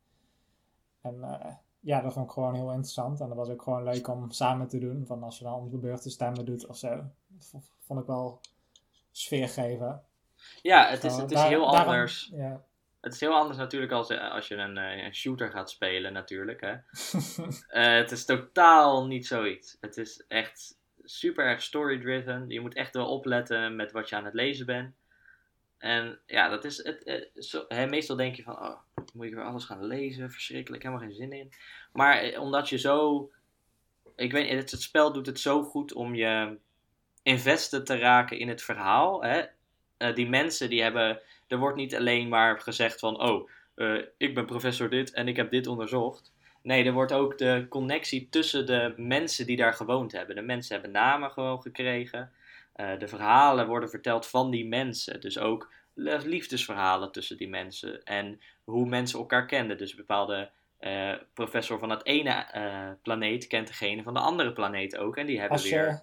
En 1.00 1.14
uh, 1.20 1.46
ja, 1.80 2.00
dat 2.00 2.12
vond 2.12 2.26
ik 2.26 2.32
gewoon 2.32 2.54
heel 2.54 2.68
interessant. 2.70 3.20
En 3.20 3.28
dat 3.28 3.36
was 3.36 3.48
ook 3.48 3.62
gewoon 3.62 3.82
leuk 3.84 4.08
om 4.08 4.30
samen 4.30 4.68
te 4.68 4.78
doen. 4.78 5.06
Van 5.06 5.22
als 5.22 5.38
je 5.38 5.44
dan 5.44 5.54
om 5.54 5.70
de 5.70 5.78
beurt 5.78 6.02
stemmen 6.02 6.44
doet 6.44 6.66
of 6.66 6.76
zo. 6.76 7.04
Dat 7.28 7.62
vond 7.78 8.00
ik 8.00 8.06
wel 8.06 8.40
sfeer 9.10 9.48
geven. 9.48 10.02
Ja, 10.62 10.88
het 10.88 11.04
is, 11.04 11.16
het 11.16 11.30
is 11.30 11.36
Daar- 11.36 11.48
heel 11.48 11.70
daarom- 11.70 11.88
anders. 11.92 12.30
ja. 12.32 12.64
Het 13.00 13.12
is 13.14 13.20
heel 13.20 13.34
anders 13.34 13.58
natuurlijk 13.58 13.92
als, 13.92 14.10
als 14.18 14.48
je 14.48 14.54
een, 14.56 14.78
eh, 14.78 15.04
een 15.04 15.14
shooter 15.14 15.50
gaat 15.50 15.70
spelen 15.70 16.12
natuurlijk. 16.12 16.60
Hè. 16.60 16.72
Eh, 17.68 17.96
het 17.96 18.10
is 18.10 18.24
totaal 18.24 19.06
niet 19.06 19.26
zoiets. 19.26 19.76
Het 19.80 19.96
is 19.96 20.24
echt 20.28 20.78
super 21.04 21.44
erg 21.44 21.62
story-driven. 21.62 22.44
Je 22.48 22.60
moet 22.60 22.74
echt 22.74 22.94
wel 22.94 23.08
opletten 23.08 23.76
met 23.76 23.92
wat 23.92 24.08
je 24.08 24.16
aan 24.16 24.24
het 24.24 24.34
lezen 24.34 24.66
bent. 24.66 24.94
En 25.78 26.18
ja, 26.26 26.48
dat 26.48 26.64
is 26.64 26.84
het. 26.84 27.04
eh, 27.68 27.88
meestal 27.88 28.16
denk 28.16 28.36
je 28.36 28.42
van, 28.42 28.58
oh, 28.58 28.78
moet 29.12 29.26
ik 29.26 29.34
weer 29.34 29.44
alles 29.44 29.64
gaan 29.64 29.84
lezen? 29.84 30.30
Verschrikkelijk, 30.30 30.82
helemaal 30.82 31.06
geen 31.06 31.16
zin 31.16 31.32
in. 31.32 31.52
Maar 31.92 32.18
eh, 32.18 32.40
omdat 32.40 32.68
je 32.68 32.78
zo. 32.78 33.30
Ik 34.16 34.32
weet 34.32 34.50
het, 34.50 34.70
het 34.70 34.82
spel 34.82 35.12
doet 35.12 35.26
het 35.26 35.40
zo 35.40 35.62
goed 35.62 35.92
om 35.92 36.14
je 36.14 36.56
invested 37.22 37.86
te 37.86 37.98
raken 37.98 38.38
in 38.38 38.48
het 38.48 38.62
verhaal. 38.62 39.24
Hè? 39.24 39.42
Eh, 39.96 40.14
die 40.14 40.28
mensen 40.28 40.70
die 40.70 40.82
hebben. 40.82 41.20
Er 41.48 41.58
wordt 41.58 41.76
niet 41.76 41.96
alleen 41.96 42.28
maar 42.28 42.60
gezegd 42.60 43.00
van, 43.00 43.20
oh, 43.20 43.50
ik 44.16 44.34
ben 44.34 44.46
professor 44.46 44.90
dit 44.90 45.12
en 45.12 45.28
ik 45.28 45.36
heb 45.36 45.50
dit 45.50 45.66
onderzocht. 45.66 46.33
Nee, 46.64 46.84
er 46.84 46.92
wordt 46.92 47.12
ook 47.12 47.38
de 47.38 47.66
connectie 47.68 48.28
tussen 48.28 48.66
de 48.66 48.94
mensen 48.96 49.46
die 49.46 49.56
daar 49.56 49.74
gewoond 49.74 50.12
hebben. 50.12 50.36
De 50.36 50.42
mensen 50.42 50.74
hebben 50.74 50.92
namen 50.92 51.30
gewoon 51.30 51.62
gekregen. 51.62 52.32
Eh, 52.72 52.98
de 52.98 53.08
verhalen 53.08 53.66
worden 53.66 53.88
verteld 53.90 54.26
van 54.26 54.50
die 54.50 54.66
mensen. 54.68 55.20
Dus 55.20 55.38
ook 55.38 55.72
le- 55.94 56.20
liefdesverhalen 56.24 57.12
tussen 57.12 57.36
die 57.36 57.48
mensen. 57.48 58.04
En 58.04 58.40
hoe 58.64 58.86
mensen 58.86 59.18
elkaar 59.18 59.46
kenden. 59.46 59.78
Dus 59.78 59.90
een 59.90 59.96
bepaalde 59.96 60.50
eh, 60.78 61.12
professor 61.34 61.78
van 61.78 61.90
het 61.90 62.04
ene 62.06 62.30
eh, 62.30 62.88
planeet 63.02 63.46
kent 63.46 63.66
degene 63.66 64.02
van 64.02 64.14
de 64.14 64.20
andere 64.20 64.52
planeet 64.52 64.96
ook. 64.96 65.16
En 65.16 65.26
die 65.26 65.38
hebben 65.40 65.58
Als 65.58 65.68
weer... 65.70 65.84
je, 65.88 65.98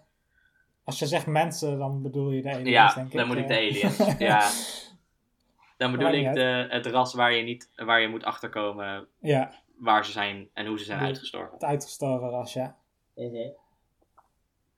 als 0.83 0.99
je 0.99 1.05
zegt 1.05 1.25
mensen, 1.25 1.77
dan 1.77 2.01
bedoel 2.01 2.31
je 2.31 2.41
de 2.41 2.49
aliens, 2.49 2.69
Ja, 2.69 2.93
denk 2.93 3.07
ik. 3.11 3.17
dan 3.17 3.27
moet 3.27 3.37
ik 3.37 3.47
de 3.47 3.55
aliens. 3.57 3.97
ja. 4.19 4.49
Dan 5.77 5.91
bedoel 5.91 6.11
ik 6.11 6.33
de, 6.33 6.65
het 6.69 6.85
ras 6.85 7.13
waar 7.13 7.33
je, 7.33 7.43
niet, 7.43 7.69
waar 7.75 8.01
je 8.01 8.07
moet 8.07 8.23
achterkomen 8.23 9.07
ja, 9.19 9.60
waar 9.81 10.05
ze 10.05 10.11
zijn 10.11 10.49
en 10.53 10.65
hoe 10.65 10.77
ze 10.79 10.83
zijn 10.85 10.99
De- 10.99 11.05
uitgestorven. 11.05 11.53
het 11.53 11.63
uitgestorven 11.63 12.29
ras, 12.29 12.53
ja. 12.53 12.75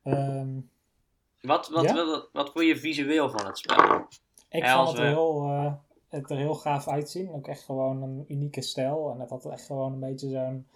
Ehm, 0.04 0.60
Wat, 1.42 1.70
wat, 1.70 1.84
Ja? 1.84 1.94
wat, 2.06 2.30
wat 2.34 2.52
vond 2.52 2.66
je 2.66 2.78
visueel 2.78 3.30
van 3.30 3.46
het 3.46 3.58
spel? 3.58 3.76
Ik 4.50 4.68
vond 4.68 4.88
het 4.88 4.98
er, 4.98 5.04
we- 5.04 5.08
heel, 5.10 5.44
eh, 5.44 5.74
het 6.10 6.30
er 6.30 6.38
heel 6.38 6.56
gaaf 6.56 6.88
uitzien. 6.88 7.32
Ook 7.34 7.48
echt 7.48 7.64
gewoon 7.64 8.02
een 8.02 8.26
unieke 8.28 8.62
stijl. 8.62 9.12
En 9.12 9.20
het 9.20 9.30
had 9.30 9.46
echt 9.46 9.66
gewoon 9.66 9.94
een 9.94 10.00
beetje 10.00 10.30
zo'n 10.30 10.68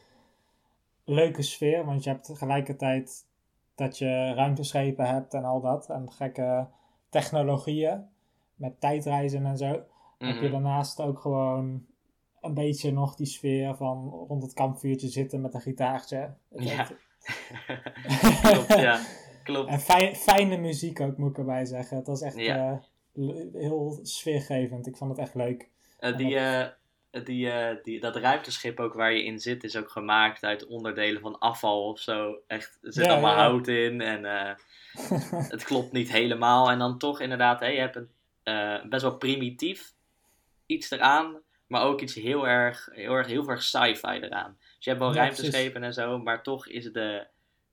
leuke 1.04 1.42
sfeer. 1.42 1.86
Want 1.86 2.04
je 2.04 2.10
hebt 2.10 2.24
tegelijkertijd 2.26 3.26
dat 3.76 3.98
je 3.98 4.34
ruimteschepen 4.34 5.06
hebt 5.08 5.34
en 5.34 5.44
al 5.46 5.62
dat. 5.62 5.90
En 5.90 6.12
gekke 6.12 6.68
technologieën 7.10 8.08
met 8.56 8.80
tijdreizen 8.80 9.46
en 9.46 9.58
zo. 9.58 9.66
Heb 10.18 10.36
je 10.36 10.42
Mhm. 10.42 10.52
daarnaast 10.52 11.02
ook 11.02 11.20
gewoon 11.20 11.86
een 12.47 12.53
beetje 12.53 12.91
nog 12.91 13.15
die 13.15 13.25
sfeer 13.27 13.75
van 13.75 14.10
rond 14.27 14.43
het 14.43 14.53
kampvuurtje 14.53 15.07
zitten 15.07 15.41
met 15.41 15.53
een 15.53 15.62
gitaartje. 15.62 16.33
Ja. 16.49 16.88
Klopt, 18.41 18.67
ja. 18.79 18.99
Klopt. 19.43 19.69
En 19.69 19.79
fijn- 19.79 20.15
fijne 20.15 20.57
muziek 20.57 20.99
ook, 20.99 21.17
moet 21.17 21.29
ik 21.29 21.38
erbij 21.38 21.65
zeggen. 21.65 21.97
Het 21.97 22.07
was 22.07 22.21
echt 22.21 22.36
Ja. 22.39 22.81
eh, 23.13 23.23
heel 23.53 23.99
sfeergevend. 24.03 24.88
Ik 24.88 24.97
vond 24.97 25.12
het 25.12 25.19
echt 25.19 25.36
leuk. 25.36 25.69
Eh, 25.99 26.17
die, 26.17 26.36
eh, 26.38 26.67
die, 27.23 27.49
die, 27.83 27.99
dat 27.99 28.15
ruimteschip 28.15 28.79
ook 28.79 28.93
waar 28.93 29.13
je 29.13 29.23
in 29.23 29.39
zit 29.39 29.63
is 29.63 29.75
ook 29.75 29.89
gemaakt 29.89 30.43
uit 30.43 30.65
onderdelen 30.67 31.21
van 31.21 31.39
afval 31.39 31.88
of 31.88 31.99
zo. 31.99 32.38
Echt, 32.47 32.77
er 32.81 32.93
zit 32.93 33.05
Ja, 33.05 33.12
allemaal 33.12 33.36
ja, 33.36 33.41
hout 33.41 33.67
in 33.67 34.01
en 34.01 34.23
het 35.53 35.63
klopt 35.63 35.91
niet 35.91 36.12
helemaal. 36.12 36.69
En 36.71 36.79
dan 36.79 36.97
toch 36.97 37.19
inderdaad, 37.21 37.60
hè, 37.60 37.67
je 37.67 37.79
hebt 37.79 37.95
een 38.43 38.89
best 38.89 39.01
wel 39.01 39.17
primitief 39.17 39.93
iets 40.65 40.91
eraan, 40.91 41.38
maar 41.67 41.84
ook 41.84 42.01
iets 42.01 42.15
heel 42.15 42.47
erg, 42.47 42.89
heel 42.91 43.13
erg, 43.13 43.27
heel 43.27 43.49
erg 43.49 43.63
sci-fi 43.63 44.08
eraan. 44.08 44.56
Dus 44.60 44.84
je 44.86 44.89
hebt 44.89 45.01
wel 45.01 45.13
Ja, 45.13 45.19
ruimteschepen 45.21 45.84
en 45.84 45.93
zo, 45.93 46.17
maar 46.19 46.43
toch 46.43 46.67
is 46.67 46.91
de, 46.91 47.27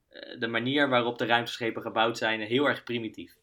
eh, 0.09 0.41
de 0.41 0.47
manier 0.47 0.89
waarop 0.89 1.19
de 1.19 1.27
ruimteschepen 1.27 1.83
gebouwd 1.83 2.19
zijn 2.19 2.41
heel 2.41 2.69
erg 2.69 2.83
primitief. 2.85 3.37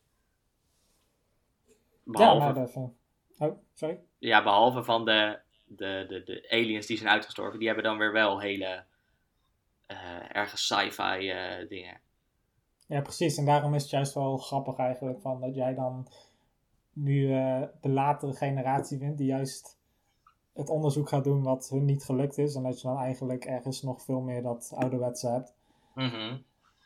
ja, 1.65 2.11
Behalve, 2.11 2.43
maar 2.45 2.53
dat 2.53 2.71
vond- 2.71 2.93
Oh, 3.39 3.57
sorry. 3.73 3.99
ja, 4.17 4.43
behalve 4.43 4.83
van 4.83 5.05
de, 5.05 5.39
de, 5.65 6.05
de, 6.07 6.23
de 6.23 6.47
aliens 6.49 6.85
die 6.85 6.97
zijn 6.97 7.09
uitgestorven, 7.09 7.57
die 7.59 7.67
hebben 7.67 7.85
dan 7.85 7.97
weer 7.97 8.11
wel 8.11 8.39
hele 8.39 8.83
eh 9.87 10.35
erge 10.35 10.57
sci-fi 10.57 11.29
eh, 11.29 11.67
dingen. 11.69 11.99
Ja, 12.87 13.01
precies. 13.01 13.37
En 13.37 13.45
daarom 13.45 13.73
is 13.73 13.81
het 13.81 13.91
juist 13.91 14.13
wel 14.13 14.37
grappig 14.37 14.77
eigenlijk 14.77 15.21
van 15.21 15.41
dat 15.41 15.55
jij 15.55 15.73
dan 15.73 16.07
nu 16.93 17.33
eh, 17.33 17.61
de 17.81 17.89
latere 17.89 18.33
generatie 18.33 18.97
bent 18.97 19.17
die 19.17 19.27
juist 19.27 19.77
het 20.53 20.69
onderzoek 20.69 21.09
gaat 21.09 21.23
doen 21.23 21.43
wat 21.43 21.69
hun 21.69 21.85
niet 21.85 22.03
gelukt 22.03 22.37
is. 22.37 22.55
En 22.55 22.63
dat 22.63 22.81
je 22.81 22.87
dan 22.87 22.97
eigenlijk 22.97 23.45
ergens 23.45 23.81
nog 23.81 24.01
veel 24.01 24.21
meer 24.21 24.41
dat 24.41 24.71
ouderwetse 24.75 25.27
hebt. 25.27 25.53
Mhm. 25.95 26.37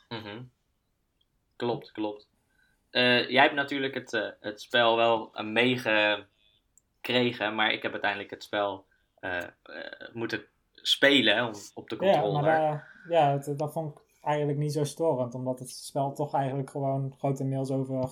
Mhm. 0.09 0.43
Klopt, 1.55 1.91
klopt. 1.91 2.27
Eh, 2.89 3.29
jij 3.29 3.41
hebt 3.43 3.55
natuurlijk 3.55 3.93
het, 3.93 4.13
eh, 4.13 4.27
het 4.39 4.61
spel 4.61 4.95
wel 4.95 5.29
eh, 5.33 5.45
meegekregen, 5.45 7.55
maar 7.55 7.71
ik 7.71 7.81
heb 7.81 7.91
uiteindelijk 7.91 8.31
het 8.31 8.43
spel 8.43 8.85
moeten 10.13 10.43
spelen 10.73 11.47
om, 11.47 11.53
op 11.73 11.89
de 11.89 11.95
Ja, 11.99 12.11
controller. 12.11 12.41
maar 12.41 12.59
daar, 12.59 12.91
ja, 13.09 13.31
het- 13.31 13.53
dat 13.57 13.71
vond 13.71 13.97
ik 13.97 14.03
eigenlijk 14.21 14.57
niet 14.57 14.73
zo 14.73 14.83
storend. 14.83 15.35
Omdat 15.35 15.59
het 15.59 15.69
spel 15.69 16.13
toch 16.13 16.33
eigenlijk 16.33 16.69
gewoon 16.69 17.13
grotendeels 17.17 17.71
over 17.71 18.09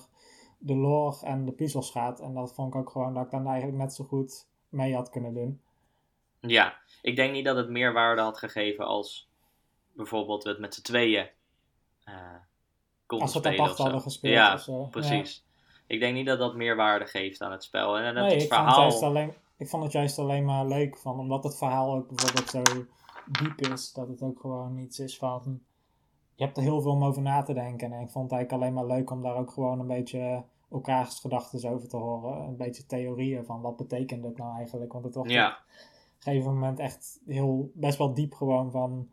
de 0.58 0.76
lore 0.76 1.26
en 1.26 1.44
de 1.44 1.52
puzzels 1.52 1.90
gaat. 1.90 2.20
En 2.20 2.34
dat 2.34 2.54
vond 2.54 2.74
ik 2.74 2.80
ook 2.80 2.90
gewoon 2.90 3.14
dat 3.14 3.24
ik 3.24 3.30
dan 3.30 3.46
eigenlijk 3.46 3.78
net 3.78 3.94
zo 3.94 4.04
goed 4.04 4.46
mee 4.74 4.94
had 4.94 5.10
kunnen 5.10 5.34
doen. 5.34 5.60
Ja, 6.40 6.76
ik 7.02 7.16
denk 7.16 7.32
niet 7.32 7.44
dat 7.44 7.56
het 7.56 7.68
meer 7.68 7.92
waarde 7.92 8.22
had 8.22 8.38
gegeven 8.38 8.86
als 8.86 9.28
bijvoorbeeld 9.92 10.42
we 10.42 10.48
het 10.48 10.58
met 10.58 10.74
z'n 10.74 10.82
tweeën 10.82 11.28
eh 12.04 12.14
konden 13.06 13.26
Als 13.26 13.42
we 13.42 13.48
het 13.48 13.58
apart 13.60 13.78
hadden 13.78 14.00
gespeeld 14.00 14.34
Ja, 14.34 14.54
of 14.54 14.60
zo. 14.60 14.84
precies. 14.84 15.44
Ik 15.86 16.00
denk 16.00 16.14
niet 16.14 16.26
dat 16.26 16.38
dat 16.38 16.54
meer 16.54 16.76
waarde 16.76 17.06
geeft 17.06 17.40
aan 17.42 17.52
het 17.52 17.62
spel. 17.62 17.98
En, 17.98 18.04
en 18.04 18.14
dat 18.14 18.24
Nee, 18.24 18.32
het 18.32 18.42
ik 18.42 18.48
vond 18.48 18.60
het, 18.60 18.68
verhaal... 18.68 18.80
juist 18.80 19.02
alleen, 19.02 19.34
ik 19.56 19.68
vond 19.68 19.82
het 19.82 19.92
juist 19.92 20.18
alleen 20.18 20.44
maar 20.44 20.66
leuk 20.66 20.98
van, 20.98 21.18
omdat 21.18 21.44
het 21.44 21.56
verhaal 21.56 21.94
ook 21.94 22.08
bijvoorbeeld 22.08 22.50
zo 22.50 22.62
diep 23.26 23.60
is, 23.60 23.92
dat 23.92 24.08
het 24.08 24.22
ook 24.22 24.40
gewoon 24.40 24.78
iets 24.78 24.98
is 24.98 25.18
van 25.18 25.62
je 26.34 26.44
hebt 26.44 26.56
er 26.56 26.62
heel 26.62 26.80
veel 26.80 26.92
om 26.92 27.04
over 27.04 27.22
na 27.22 27.42
te 27.42 27.54
denken. 27.54 27.92
En 27.92 28.00
ik 28.00 28.10
vond 28.10 28.30
het 28.30 28.32
eigenlijk 28.38 28.52
alleen 28.52 28.74
maar 28.86 28.96
leuk 28.96 29.10
om 29.10 29.22
daar 29.22 29.36
ook 29.36 29.50
gewoon 29.50 29.80
een 29.80 29.86
beetje 29.86 30.44
elkaars 30.74 31.18
gedachten 31.20 31.70
over 31.70 31.88
te 31.88 31.96
horen. 31.96 32.42
Een 32.42 32.56
beetje 32.56 32.86
theorieën 32.86 33.44
van 33.44 33.60
wat 33.60 33.76
betekent 33.76 34.24
het 34.24 34.36
nou 34.36 34.56
eigenlijk. 34.56 34.92
Want 34.92 35.04
het 35.04 35.14
was 35.14 35.28
Ja, 35.28 35.48
op 35.48 35.56
een 36.16 36.22
gegeven 36.32 36.52
moment 36.52 36.78
echt 36.78 37.20
heel, 37.26 37.70
best 37.74 37.98
wel 37.98 38.14
diep 38.14 38.34
gewoon 38.34 38.70
van... 38.70 39.08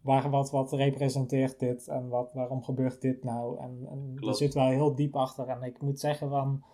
Waar, 0.00 0.30
wat, 0.30 0.50
wat 0.50 0.72
representeert 0.72 1.58
dit 1.58 1.88
en 1.88 2.08
wat, 2.08 2.30
waarom 2.32 2.62
gebeurt 2.62 3.00
dit 3.00 3.24
nou? 3.24 3.58
En, 3.60 3.86
en 3.90 4.16
er 4.28 4.34
zit 4.34 4.54
wel 4.54 4.66
heel 4.68 4.94
diep 4.94 5.16
achter. 5.16 5.48
En 5.48 5.62
ik 5.62 5.82
moet 5.82 6.00
zeggen 6.00 6.28
van, 6.30 6.64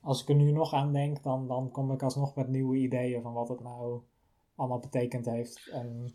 als 0.00 0.22
ik 0.22 0.28
er 0.28 0.34
nu 0.34 0.50
nog 0.52 0.72
aan 0.72 0.92
denk, 0.92 1.22
dan, 1.22 1.48
dan 1.48 1.70
kom 1.70 1.92
ik 1.92 2.02
alsnog 2.02 2.34
met 2.34 2.48
nieuwe 2.48 2.76
ideeën 2.76 3.22
van 3.22 3.32
wat 3.32 3.48
het 3.48 3.60
nou 3.62 4.00
allemaal 4.54 4.78
betekend 4.78 5.26
heeft. 5.26 5.68
En 5.72 6.14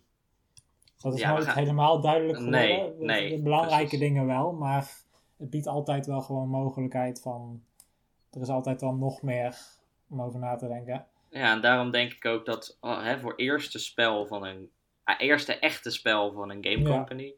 dat 1.01 1.13
is 1.13 1.19
Ja, 1.19 1.31
nooit 1.31 1.43
gaan- 1.45 1.57
helemaal 1.57 2.01
duidelijk 2.01 2.37
geworden. 2.37 3.05
Nee, 3.05 3.41
belangrijke 3.41 3.81
precies. 3.87 3.99
dingen 3.99 4.25
wel, 4.25 4.53
maar 4.53 5.02
het 5.43 5.51
biedt 5.51 5.67
altijd 5.67 6.05
wel 6.05 6.21
gewoon 6.21 6.49
mogelijkheid 6.49 7.21
van, 7.21 7.63
er 8.31 8.41
is 8.41 8.49
altijd 8.49 8.81
wel 8.81 8.93
nog 8.95 9.21
meer 9.21 9.57
om 10.09 10.21
over 10.21 10.39
na 10.39 10.55
te 10.55 10.67
denken. 10.67 11.05
ja, 11.29 11.51
en 11.51 11.61
daarom 11.61 11.91
denk 11.91 12.13
ik 12.13 12.25
ook 12.25 12.45
dat 12.45 12.77
oh, 12.81 13.03
hè, 13.03 13.19
voor 13.19 13.33
eerste 13.35 13.79
spel 13.79 14.25
van 14.27 14.45
een 14.45 14.69
ah, 15.03 15.15
eerste 15.19 15.59
echte 15.59 15.89
spel 15.89 16.33
van 16.33 16.49
een 16.49 16.63
game 16.65 16.89
Ja. 16.89 16.95
company, 16.95 17.33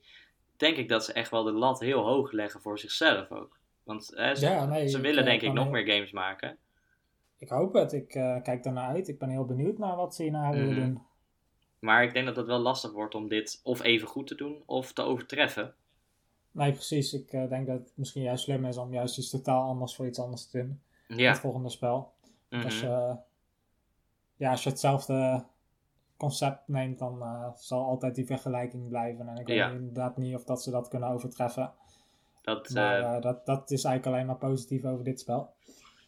denk 0.58 0.78
ik 0.78 0.90
dat 0.90 1.06
ze 1.06 1.14
echt 1.14 1.32
wel 1.32 1.44
de 1.44 1.52
lat 1.52 1.80
heel 1.80 2.04
hoog 2.04 2.32
leggen 2.32 2.62
voor 2.62 2.80
zichzelf 2.80 3.32
ook. 3.32 3.58
Want 3.84 4.12
hè, 4.16 4.36
ze, 4.36 4.46
Ja, 4.46 4.66
nee, 4.66 4.88
ze 4.88 4.98
ik, 4.98 5.04
willen 5.04 5.24
eh, 5.24 5.30
denk 5.30 5.42
ik 5.42 5.54
nog 5.54 5.64
heel- 5.64 5.74
meer 5.74 5.86
games 5.94 6.12
maken. 6.12 6.58
Ik 7.38 7.50
hoop 7.50 7.74
het, 7.74 7.94
ik 7.94 8.14
eh, 8.16 8.42
kijk 8.42 8.66
ernaar 8.66 8.88
uit. 8.90 9.08
Ik 9.08 9.20
ben 9.20 9.30
heel 9.30 9.46
benieuwd 9.46 9.78
naar 9.78 9.96
wat 9.96 10.16
ze 10.16 10.22
hierna 10.24 10.52
willen 10.52 10.66
Mhm. 10.74 10.80
doen. 10.80 11.02
Maar 11.80 12.04
ik 12.04 12.14
denk 12.14 12.26
dat 12.26 12.36
het 12.36 12.46
wel 12.46 12.60
lastig 12.60 12.92
wordt 12.92 13.16
om 13.16 13.28
dit 13.28 13.60
of 13.64 13.82
even 13.82 14.08
goed 14.08 14.28
te 14.28 14.36
doen 14.36 14.64
of 14.66 14.94
te 14.94 15.02
overtreffen. 15.02 15.74
Nee, 16.56 16.72
precies. 16.72 17.14
Ik 17.14 17.32
eh, 17.34 17.50
denk 17.50 17.68
dat 17.68 17.80
het 17.80 17.92
misschien 17.96 18.22
juist 18.24 18.44
slim 18.44 18.66
is 18.66 18.78
om 18.78 18.94
juist 18.94 19.18
iets 19.18 19.30
totaal 19.30 19.70
anders 19.70 19.96
voor 19.96 20.08
iets 20.08 20.20
anders 20.20 20.46
te 20.50 20.58
doen. 20.58 20.82
Ja. 21.08 21.30
Het 21.30 21.40
volgende 21.40 21.70
spel. 21.70 22.12
mhm. 22.50 22.64
Als, 22.64 22.80
je, 22.80 23.16
ja, 24.36 24.52
als 24.52 24.64
je 24.64 24.70
hetzelfde 24.70 25.44
concept 26.18 26.68
neemt, 26.68 27.00
dan 27.00 27.22
eh, 27.22 27.50
zal 27.56 27.84
altijd 27.86 28.16
die 28.16 28.26
vergelijking 28.26 28.88
blijven. 28.90 29.28
En 29.28 29.38
ik 29.38 29.48
weet 29.48 29.58
Ja. 29.58 29.70
inderdaad 29.70 30.18
niet 30.18 30.36
of 30.36 30.44
dat 30.44 30.64
ze 30.64 30.72
dat 30.72 30.88
kunnen 30.88 31.10
overtreffen. 31.10 31.72
dat, 32.42 32.70
Maar 32.70 33.16
eh, 33.16 33.22
dat, 33.22 33.46
dat 33.46 33.72
is 33.72 33.84
eigenlijk 33.84 34.16
alleen 34.16 34.28
maar 34.28 34.50
positief 34.50 34.86
over 34.86 35.04
dit 35.04 35.20
spel. 35.20 35.54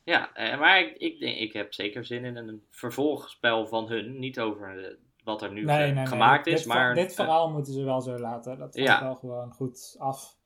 ja, 0.04 0.30
maar 0.60 0.80
ik, 0.80 0.98
ik, 0.98 1.20
denk, 1.20 1.38
ik 1.38 1.54
heb 1.54 1.74
zeker 1.74 2.06
zin 2.06 2.26
in 2.26 2.36
een 2.38 2.64
vervolgspel 2.70 3.68
van 3.68 3.88
hun. 3.88 4.20
Niet 4.20 4.40
over 4.40 4.98
wat 5.24 5.42
er 5.42 5.52
nu 5.52 5.64
Nee, 5.64 5.92
nee, 5.92 6.06
gemaakt 6.06 6.48
is, 6.48 6.58
dit, 6.58 6.66
maar... 6.68 6.94
Dit 6.94 7.14
verhaal 7.14 7.50
moeten 7.52 7.74
ze 7.74 7.84
wel 7.84 8.02
zo 8.02 8.18
laten. 8.18 8.58
Dat 8.58 8.76
gaat 8.78 8.86
Ja. 8.88 9.04
wel 9.04 9.16
gewoon 9.16 9.52
goed 9.54 9.96
af. 9.98 10.37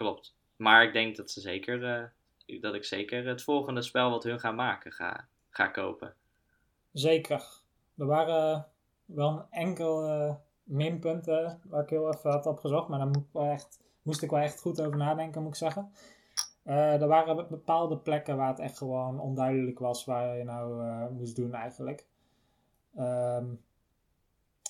Klopt. 0.00 0.34
Maar 0.56 0.82
ik 0.84 0.92
denk 0.92 1.16
dat 1.16 1.30
ze 1.30 1.40
zeker, 1.40 1.84
eh, 2.46 2.60
dat 2.60 2.74
ik 2.74 2.84
zeker 2.84 3.26
het 3.26 3.42
volgende 3.42 3.82
spel 3.82 4.10
wat 4.10 4.22
hun 4.24 4.40
gaan 4.40 4.54
maken 4.54 4.92
ga, 4.92 5.26
ga 5.50 5.66
kopen. 5.66 6.14
Zeker. 6.92 7.44
Er 7.96 8.06
waren 8.06 8.66
wel 9.04 9.28
een 9.28 9.44
enkel 9.50 10.04
eh, 10.08 10.34
minpunten 10.62 11.60
waar 11.64 11.82
ik 11.82 11.90
heel 11.90 12.12
even 12.14 12.30
had 12.30 12.46
opgezocht, 12.46 12.88
maar 12.88 12.98
daar 12.98 13.06
moet 13.08 13.16
ik 13.16 13.32
wel 13.32 13.44
echt, 13.50 13.80
moest 14.02 14.22
ik 14.22 14.30
wel 14.30 14.40
echt 14.40 14.60
goed 14.60 14.80
over 14.80 14.96
nadenken, 14.96 15.42
moet 15.42 15.50
ik 15.50 15.56
zeggen. 15.56 15.92
Eh, 16.62 17.00
er 17.02 17.08
waren 17.08 17.36
be- 17.36 17.46
bepaalde 17.50 17.96
plekken 17.98 18.36
waar 18.36 18.48
het 18.48 18.58
echt 18.58 18.78
gewoon 18.78 19.20
onduidelijk 19.20 19.78
was 19.78 20.04
waar 20.04 20.36
je 20.36 20.44
nou 20.44 20.84
moest 21.12 21.36
doen 21.36 21.54
eigenlijk. 21.54 22.06
Ehm, 22.96 23.46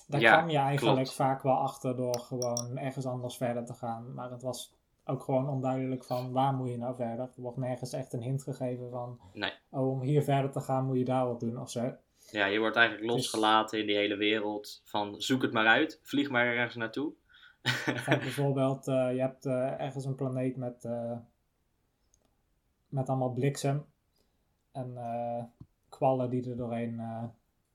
daar 0.07 0.21
Ja, 0.21 0.35
kwam 0.37 0.49
je 0.49 0.57
eigenlijk 0.57 0.95
klopt. 0.95 1.15
vaak 1.15 1.41
wel 1.41 1.57
achter 1.57 1.95
door 1.95 2.19
gewoon 2.19 2.77
ergens 2.77 3.05
anders 3.05 3.37
verder 3.37 3.65
te 3.65 3.73
gaan. 3.73 4.13
Maar 4.13 4.31
het 4.31 4.41
was 4.41 4.79
ook 5.11 5.23
gewoon 5.23 5.49
onduidelijk 5.49 6.03
van 6.03 6.31
waar 6.31 6.53
moet 6.53 6.69
je 6.69 6.77
nou 6.77 6.95
verder. 6.95 7.25
Er 7.25 7.41
wordt 7.41 7.57
nergens 7.57 7.93
echt 7.93 8.13
een 8.13 8.21
hint 8.21 8.43
gegeven 8.43 8.89
van 8.89 9.19
Nee. 9.33 9.53
oh, 9.69 9.89
om 9.89 10.01
hier 10.01 10.23
verder 10.23 10.51
te 10.51 10.59
gaan 10.59 10.85
moet 10.85 10.97
je 10.97 11.05
daar 11.05 11.27
wat 11.27 11.39
doen 11.39 11.59
of 11.61 11.69
zo. 11.69 11.93
Ja, 12.31 12.45
je 12.45 12.59
wordt 12.59 12.75
eigenlijk 12.75 13.07
Dus- 13.07 13.15
losgelaten 13.15 13.79
in 13.79 13.85
die 13.85 13.95
hele 13.95 14.15
wereld 14.15 14.81
van 14.83 15.21
zoek 15.21 15.41
het 15.41 15.51
maar 15.53 15.67
uit, 15.67 15.99
vlieg 16.03 16.29
maar 16.29 16.45
ergens 16.45 16.75
naartoe. 16.75 17.13
Bijvoorbeeld, 18.07 18.87
eh, 18.87 19.13
je 19.13 19.19
hebt 19.19 19.45
eh, 19.45 19.79
ergens 19.81 20.05
een 20.05 20.15
planeet 20.15 20.55
met, 20.55 20.85
eh, 20.85 21.17
met 22.87 23.09
allemaal 23.09 23.33
bliksem 23.33 23.85
en 24.71 24.97
kwallen 25.89 26.29
die 26.29 26.49
er 26.49 26.57
doorheen 26.57 27.01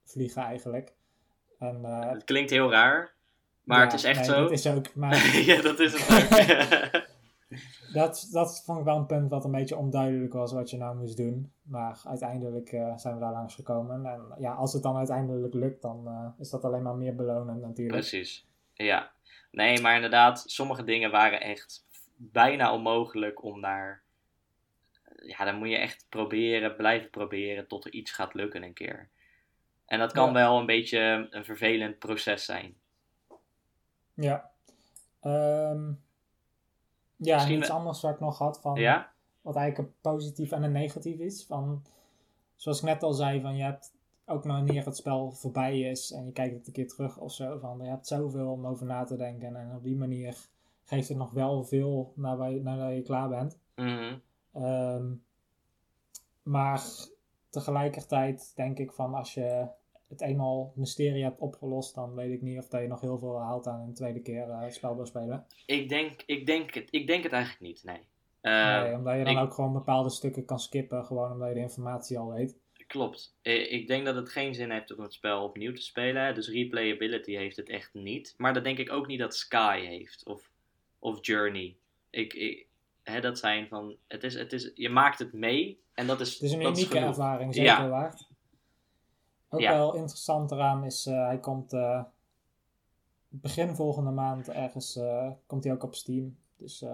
vliegen 0.05 0.42
eigenlijk. 0.42 0.94
En, 1.59 1.85
Het 1.85 2.25
klinkt 2.25 2.51
heel 2.51 2.70
raar, 2.70 3.14
maar 3.62 3.79
ja, 3.79 3.85
het 3.85 3.92
is 3.92 4.05
echt 4.05 4.16
nee, 4.16 4.29
zo. 4.29 4.42
Dat 4.42 4.51
is 4.51 4.66
ook, 4.66 4.94
maar 4.94 5.16
ja, 5.51 5.62
dat 5.62 5.79
is 5.79 5.92
het 5.92 6.22
ook. 6.22 7.05
dat, 7.96 8.28
dat 8.32 8.62
vond 8.64 8.78
ik 8.78 8.85
wel 8.85 8.96
een 8.96 9.06
punt 9.06 9.30
wat 9.30 9.44
een 9.44 9.50
beetje 9.50 9.76
onduidelijk 9.76 10.32
was 10.32 10.52
wat 10.52 10.70
je 10.70 10.76
nou 10.76 10.96
moest 10.96 11.16
doen. 11.16 11.52
Maar 11.62 12.00
uiteindelijk 12.04 12.72
eh, 12.72 12.96
zijn 12.96 13.14
we 13.14 13.20
daar 13.20 13.32
langs 13.32 13.54
gekomen. 13.54 14.06
En 14.06 14.35
ja, 14.38 14.52
als 14.52 14.72
het 14.72 14.82
dan 14.82 14.96
uiteindelijk 14.96 15.54
lukt, 15.54 15.82
dan 15.82 16.06
eh, 16.06 16.28
is 16.38 16.50
dat 16.50 16.64
alleen 16.64 16.82
maar 16.82 16.94
meer 16.94 17.14
belonend 17.14 17.61
natuurlijk. 17.61 17.98
Precies. 17.98 18.46
Ja. 18.74 19.11
Nee, 19.50 19.80
maar 19.80 19.94
inderdaad, 19.94 20.44
sommige 20.46 20.85
dingen 20.85 21.11
waren 21.11 21.40
echt 21.40 21.87
bijna 22.16 22.72
onmogelijk 22.72 23.42
om 23.42 23.61
daar. 23.61 24.02
Ja, 25.16 25.44
dan 25.44 25.56
moet 25.56 25.68
je 25.68 25.76
echt 25.76 26.06
proberen, 26.09 26.76
blijven 26.76 27.11
proberen 27.11 27.66
tot 27.66 27.85
er 27.85 27.92
iets 27.92 28.11
gaat 28.11 28.35
lukken 28.35 28.62
een 28.62 28.72
keer. 28.72 29.09
En 29.87 29.98
dat 29.98 30.12
kan 30.12 30.26
Ja. 30.26 30.32
wel 30.32 30.59
een 30.59 30.66
beetje 30.66 31.26
een 31.30 31.44
vervelend 31.44 31.98
proces 31.98 32.44
zijn. 32.44 32.76
Ja. 34.14 34.50
Ehm, 35.20 35.92
ja, 37.16 37.35
Misschien 37.35 37.55
en 37.55 37.61
iets 37.62 37.70
anders 37.70 38.00
wat 38.00 38.14
ik 38.14 38.20
nog 38.20 38.38
had 38.38 38.61
van 38.61 38.74
Ja? 38.74 39.12
wat 39.40 39.57
eigenlijk 39.57 39.88
een 39.88 39.94
positief 40.00 40.52
en 40.52 40.62
een 40.62 40.72
negatief 40.72 41.18
is. 41.18 41.44
Van, 41.44 41.83
zoals 42.57 42.79
ik 42.79 42.85
net 42.85 43.02
al 43.02 43.12
zei, 43.12 43.40
van 43.40 43.57
je 43.57 43.62
hebt 43.62 43.94
ook 44.24 44.44
nog 44.44 44.57
wanneer 44.57 44.85
het 44.85 44.96
spel 44.96 45.31
voorbij 45.33 45.81
is 45.81 46.12
en 46.12 46.24
je 46.24 46.33
kijkt 46.33 46.55
het 46.55 46.66
een 46.66 46.72
keer 46.72 46.88
terug 46.88 47.18
of 47.18 47.33
zo. 47.33 47.59
Van, 47.59 47.79
je 47.83 47.88
hebt 47.88 48.07
zoveel 48.07 48.50
om 48.50 48.66
over 48.66 48.87
na 48.87 49.05
te 49.05 49.16
denken 49.16 49.57
en 49.57 49.74
op 49.76 49.83
die 49.83 49.96
manier 49.96 50.37
geeft 50.85 51.09
het 51.09 51.16
nog 51.16 51.31
wel 51.31 51.64
veel 51.64 52.12
nadat 52.14 52.50
je, 52.50 52.62
nadat 52.62 52.94
je 52.94 53.02
klaar 53.02 53.29
bent. 53.29 53.59
Mhm. 53.74 54.18
Ehm, 54.52 55.12
maar 56.42 56.83
tegelijkertijd 57.50 58.52
denk 58.55 58.79
ik 58.79 58.92
van 58.92 59.14
als 59.14 59.35
je 59.35 59.66
het 60.08 60.20
eenmaal 60.20 60.72
mysterie 60.76 61.22
hebt 61.22 61.40
opgelost, 61.40 61.94
dan 61.94 62.14
weet 62.14 62.32
ik 62.32 62.42
niet 62.42 62.58
of 62.58 62.68
dat 62.68 62.80
je 62.80 62.86
nog 62.88 63.00
heel 63.00 63.18
veel 63.18 63.38
haalt 63.40 63.66
aan 63.66 63.80
een 63.80 63.94
tweede 63.94 64.20
keer 64.20 64.48
eh, 64.50 64.60
het 64.60 64.74
spel 64.74 64.96
wil 64.96 65.06
spelen. 65.06 65.46
Ik, 65.66 65.88
denk, 65.88 66.22
ik, 66.26 66.46
denk 66.46 66.74
het, 66.74 66.88
ik 66.90 67.06
denk 67.06 67.22
het 67.22 67.32
eigenlijk 67.32 67.62
niet, 67.62 67.84
nee. 67.84 68.00
Eh, 68.40 68.82
nee, 68.82 68.94
omdat 68.94 69.16
je 69.18 69.24
dan 69.24 69.32
ik- 69.36 69.42
ook 69.42 69.54
gewoon 69.54 69.72
bepaalde 69.72 70.10
stukken 70.10 70.44
kan 70.44 70.58
skippen, 70.60 71.04
gewoon 71.04 71.32
omdat 71.32 71.48
je 71.48 71.54
de 71.54 71.60
informatie 71.60 72.18
al 72.18 72.32
weet. 72.32 72.56
Klopt. 72.86 73.36
Eh, 73.42 73.72
Ik 73.72 73.86
denk 73.86 74.04
dat 74.04 74.14
het 74.14 74.28
geen 74.28 74.54
zin 74.54 74.70
heeft 74.70 74.96
om 74.96 75.02
het 75.02 75.12
spel 75.12 75.42
opnieuw 75.44 75.72
te 75.72 75.82
spelen. 75.82 76.34
Dus 76.34 76.48
replayability 76.48 77.34
heeft 77.36 77.56
het 77.56 77.68
echt 77.68 77.90
niet. 77.94 78.34
Maar 78.36 78.54
dat 78.54 78.64
denk 78.64 78.78
ik 78.78 78.92
ook 78.92 79.06
niet 79.06 79.18
dat 79.18 79.34
Sky 79.36 79.80
heeft. 79.86 80.24
Of, 80.26 80.50
of 80.98 81.18
Journey. 81.26 81.76
Ik, 82.10 82.34
ik, 82.34 82.66
hè, 83.02 83.20
dat 83.20 83.38
zijn 83.38 83.68
van... 83.68 83.96
Het 84.08 84.22
is, 84.24 84.34
het 84.34 84.52
is, 84.52 84.70
je 84.74 84.88
maakt 84.88 85.18
het 85.18 85.32
mee. 85.32 85.80
En 85.94 86.06
dat 86.06 86.20
is 86.20 86.32
Het 86.32 86.42
is 86.42 86.52
een 86.52 86.60
unieke 86.62 86.98
ervaring, 86.98 87.54
zeker 87.54 87.70
Ja. 87.72 87.88
waard. 87.88 88.28
Ook 89.48 89.61
Ja. 89.61 89.72
wel 89.72 89.94
interessant 89.94 90.50
eraan 90.50 90.85
is, 90.85 91.06
eh, 91.06 91.26
hij 91.26 91.38
komt 91.40 91.72
eh, 91.72 92.02
begin 93.28 93.74
volgende 93.74 94.11
maand 94.11 94.48
ergens, 94.48 94.96
eh, 94.96 95.30
komt 95.46 95.64
hij 95.64 95.72
ook 95.72 95.82
op 95.82 95.94
Steam. 95.94 96.37
Dus 96.56 96.85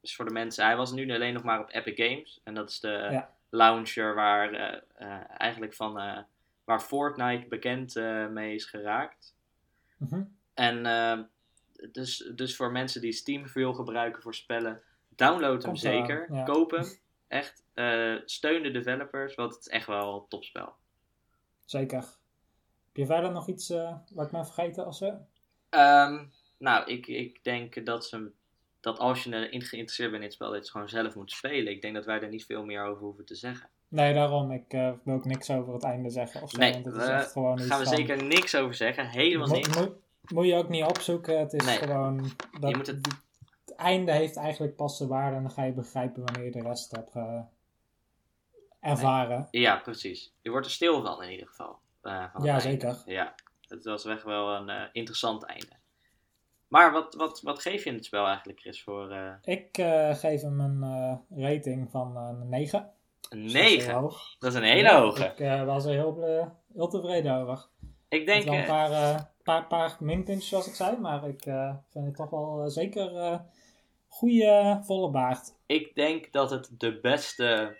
Dus 0.00 0.16
voor 0.16 0.24
de 0.24 0.32
mensen... 0.32 0.64
Hij 0.64 0.76
was 0.76 0.92
nu 0.92 1.14
alleen 1.14 1.34
nog 1.34 1.42
maar 1.42 1.60
op 1.60 1.70
Epic 1.70 2.06
Games. 2.08 2.40
En 2.44 2.54
dat 2.54 2.70
is 2.70 2.80
de 2.80 3.08
Ja. 3.10 3.30
launcher 3.48 4.14
waar 4.14 4.52
eigenlijk 5.38 5.74
van... 5.74 6.24
waar 6.64 6.80
Fortnite 6.80 7.46
bekend 7.48 7.94
mee 8.30 8.54
is 8.54 8.64
geraakt. 8.64 9.34
mhm. 9.96 10.22
En 10.54 10.82
dus, 11.92 12.30
dus 12.34 12.56
voor 12.56 12.70
mensen 12.72 13.00
die 13.00 13.12
Steam 13.12 13.48
veel 13.48 13.72
gebruiken 13.74 14.22
voor 14.22 14.34
spellen, 14.34 14.82
download 15.08 15.62
hem 15.62 15.76
zeker. 15.76 16.32
ja. 16.32 16.44
Koop 16.44 16.70
hem. 16.70 16.86
Echt. 17.28 17.62
steun 18.24 18.62
de 18.62 18.70
developers, 18.70 19.34
want 19.34 19.54
het 19.54 19.60
is 19.60 19.68
echt 19.68 19.86
wel 19.86 20.14
een 20.14 20.28
topspel. 20.28 20.74
Zeker. 21.70 21.98
Heb 22.86 22.96
je 22.96 23.06
verder 23.06 23.32
nog 23.32 23.48
iets 23.48 23.70
eh, 23.70 23.94
wat 24.12 24.26
ik 24.26 24.32
ben 24.32 24.44
vergeten 24.46 24.86
of 24.86 24.94
zo? 24.96 25.18
Ehm, 25.68 26.24
nou, 26.58 26.90
ik, 26.90 27.06
ik 27.06 27.44
denk 27.44 27.86
dat, 27.86 28.06
ze, 28.06 28.30
dat 28.80 28.98
als 28.98 29.24
je 29.24 29.32
erin 29.34 29.62
geïnteresseerd 29.62 30.10
bent 30.10 30.22
in 30.22 30.28
het 30.28 30.36
spel, 30.36 30.50
dat 30.52 30.64
je 30.64 30.70
gewoon 30.70 30.88
zelf 30.88 31.14
moet 31.14 31.30
spelen. 31.30 31.72
Ik 31.72 31.82
denk 31.82 31.94
dat 31.94 32.04
wij 32.04 32.20
er 32.20 32.28
niet 32.28 32.44
veel 32.44 32.64
meer 32.64 32.84
over 32.84 33.02
hoeven 33.02 33.24
te 33.24 33.34
zeggen. 33.34 33.68
Nee, 33.88 34.14
daarom. 34.14 34.50
Ik 34.50 34.72
eh, 34.72 34.92
wil 35.04 35.14
ook 35.14 35.24
niks 35.24 35.50
over 35.50 35.72
het 35.74 35.82
einde 35.82 36.10
zeggen 36.10 36.42
of 36.42 36.50
zo. 36.50 36.58
Nee, 36.58 36.72
want 36.72 36.84
het 36.84 36.94
is 36.96 37.04
we- 37.06 37.10
echt 37.12 37.32
gewoon 37.32 37.56
Daar 37.56 37.66
gaan 37.66 37.78
we 37.78 37.84
van- 37.86 37.96
zeker 37.96 38.24
niks 38.24 38.54
over 38.56 38.74
zeggen. 38.74 39.06
Helemaal 39.08 39.48
Mo- 39.48 39.54
niks. 39.54 39.76
mo- 39.76 39.96
moet 40.34 40.46
je 40.46 40.54
ook 40.54 40.68
niet 40.68 40.84
opzoeken. 40.84 41.38
Het 41.38 41.52
is 41.52 41.64
Nee. 41.64 41.76
gewoon... 41.76 42.30
Dat, 42.60 42.70
Je 42.70 42.76
moet 42.76 42.86
het- 42.86 43.06
het 43.64 43.74
einde 43.74 44.12
heeft 44.12 44.36
eigenlijk 44.36 44.76
pas 44.76 44.98
de 44.98 45.06
waarde 45.06 45.36
en 45.36 45.42
dan 45.42 45.50
ga 45.50 45.64
je 45.64 45.72
begrijpen 45.72 46.24
wanneer 46.24 46.44
je 46.44 46.50
de 46.50 46.62
rest 46.62 46.90
hebt 46.96 47.14
eh, 47.14 47.40
ervaren. 48.80 49.48
Ja, 49.50 49.76
precies. 49.76 50.32
Je 50.40 50.50
wordt 50.50 50.66
er 50.66 50.72
stil 50.72 51.02
van 51.02 51.22
in 51.22 51.30
ieder 51.30 51.46
geval. 51.46 51.78
eh, 52.02 52.24
van 52.32 52.44
Ja, 52.44 52.48
einde. 52.52 52.68
zeker. 52.68 53.02
Ja, 53.06 53.34
het 53.68 53.84
was 53.84 54.04
echt 54.04 54.22
wel 54.22 54.54
een 54.54 54.68
eh, 54.68 54.82
interessant 54.92 55.44
einde. 55.44 55.78
Maar 56.68 56.92
wat, 56.92 57.14
wat, 57.14 57.40
wat 57.42 57.60
geef 57.62 57.84
je 57.84 57.90
in 57.90 57.96
het 57.96 58.04
spel 58.04 58.26
eigenlijk, 58.26 58.60
Chris, 58.60 58.82
voor 58.82 59.10
eh, 59.10 59.32
Ik 59.42 59.68
geef 60.16 60.40
hem 60.40 60.60
een 60.60 61.20
rating 61.36 61.90
van 61.90 62.16
een 62.16 62.48
9. 62.48 62.90
een 63.28 63.42
Dus 63.42 63.52
dat 63.52 63.62
is 63.62 63.68
heel 63.68 63.76
9? 63.78 63.94
hoog. 63.94 64.36
Dat 64.38 64.50
is 64.52 64.58
een 64.58 64.64
hele 64.64 64.82
Ja, 64.88 65.00
hoge. 65.00 65.24
Ik 65.36 65.66
was 65.66 65.84
er 65.84 65.92
heel, 65.92 66.22
heel 66.74 66.88
tevreden 66.88 67.34
over. 67.34 67.66
Ik 68.08 68.26
Denk, 68.26 68.44
wel 68.44 68.54
een 68.54 68.64
paar, 68.64 69.30
paar, 69.42 69.66
paar 69.66 69.96
minpuntjes, 70.00 70.48
zoals 70.48 70.66
ik 70.66 70.74
zei. 70.74 70.96
Maar 70.98 71.28
ik 71.28 71.42
vind 71.90 72.06
het 72.06 72.14
toch 72.16 72.30
wel 72.30 72.70
zeker 72.70 73.40
goede 74.08 74.80
volle 74.84 75.10
baard. 75.10 75.54
ik 75.66 75.94
denk 75.94 76.32
dat 76.32 76.50
het 76.50 76.70
de 76.78 77.00
beste 77.00 77.76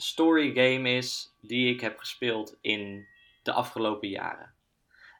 story 0.00 0.54
game 0.54 0.90
is 0.96 1.34
die 1.40 1.72
ik 1.74 1.80
heb 1.80 1.98
gespeeld 1.98 2.56
in 2.60 3.06
de 3.42 3.52
afgelopen 3.52 4.08
jaren. 4.08 4.54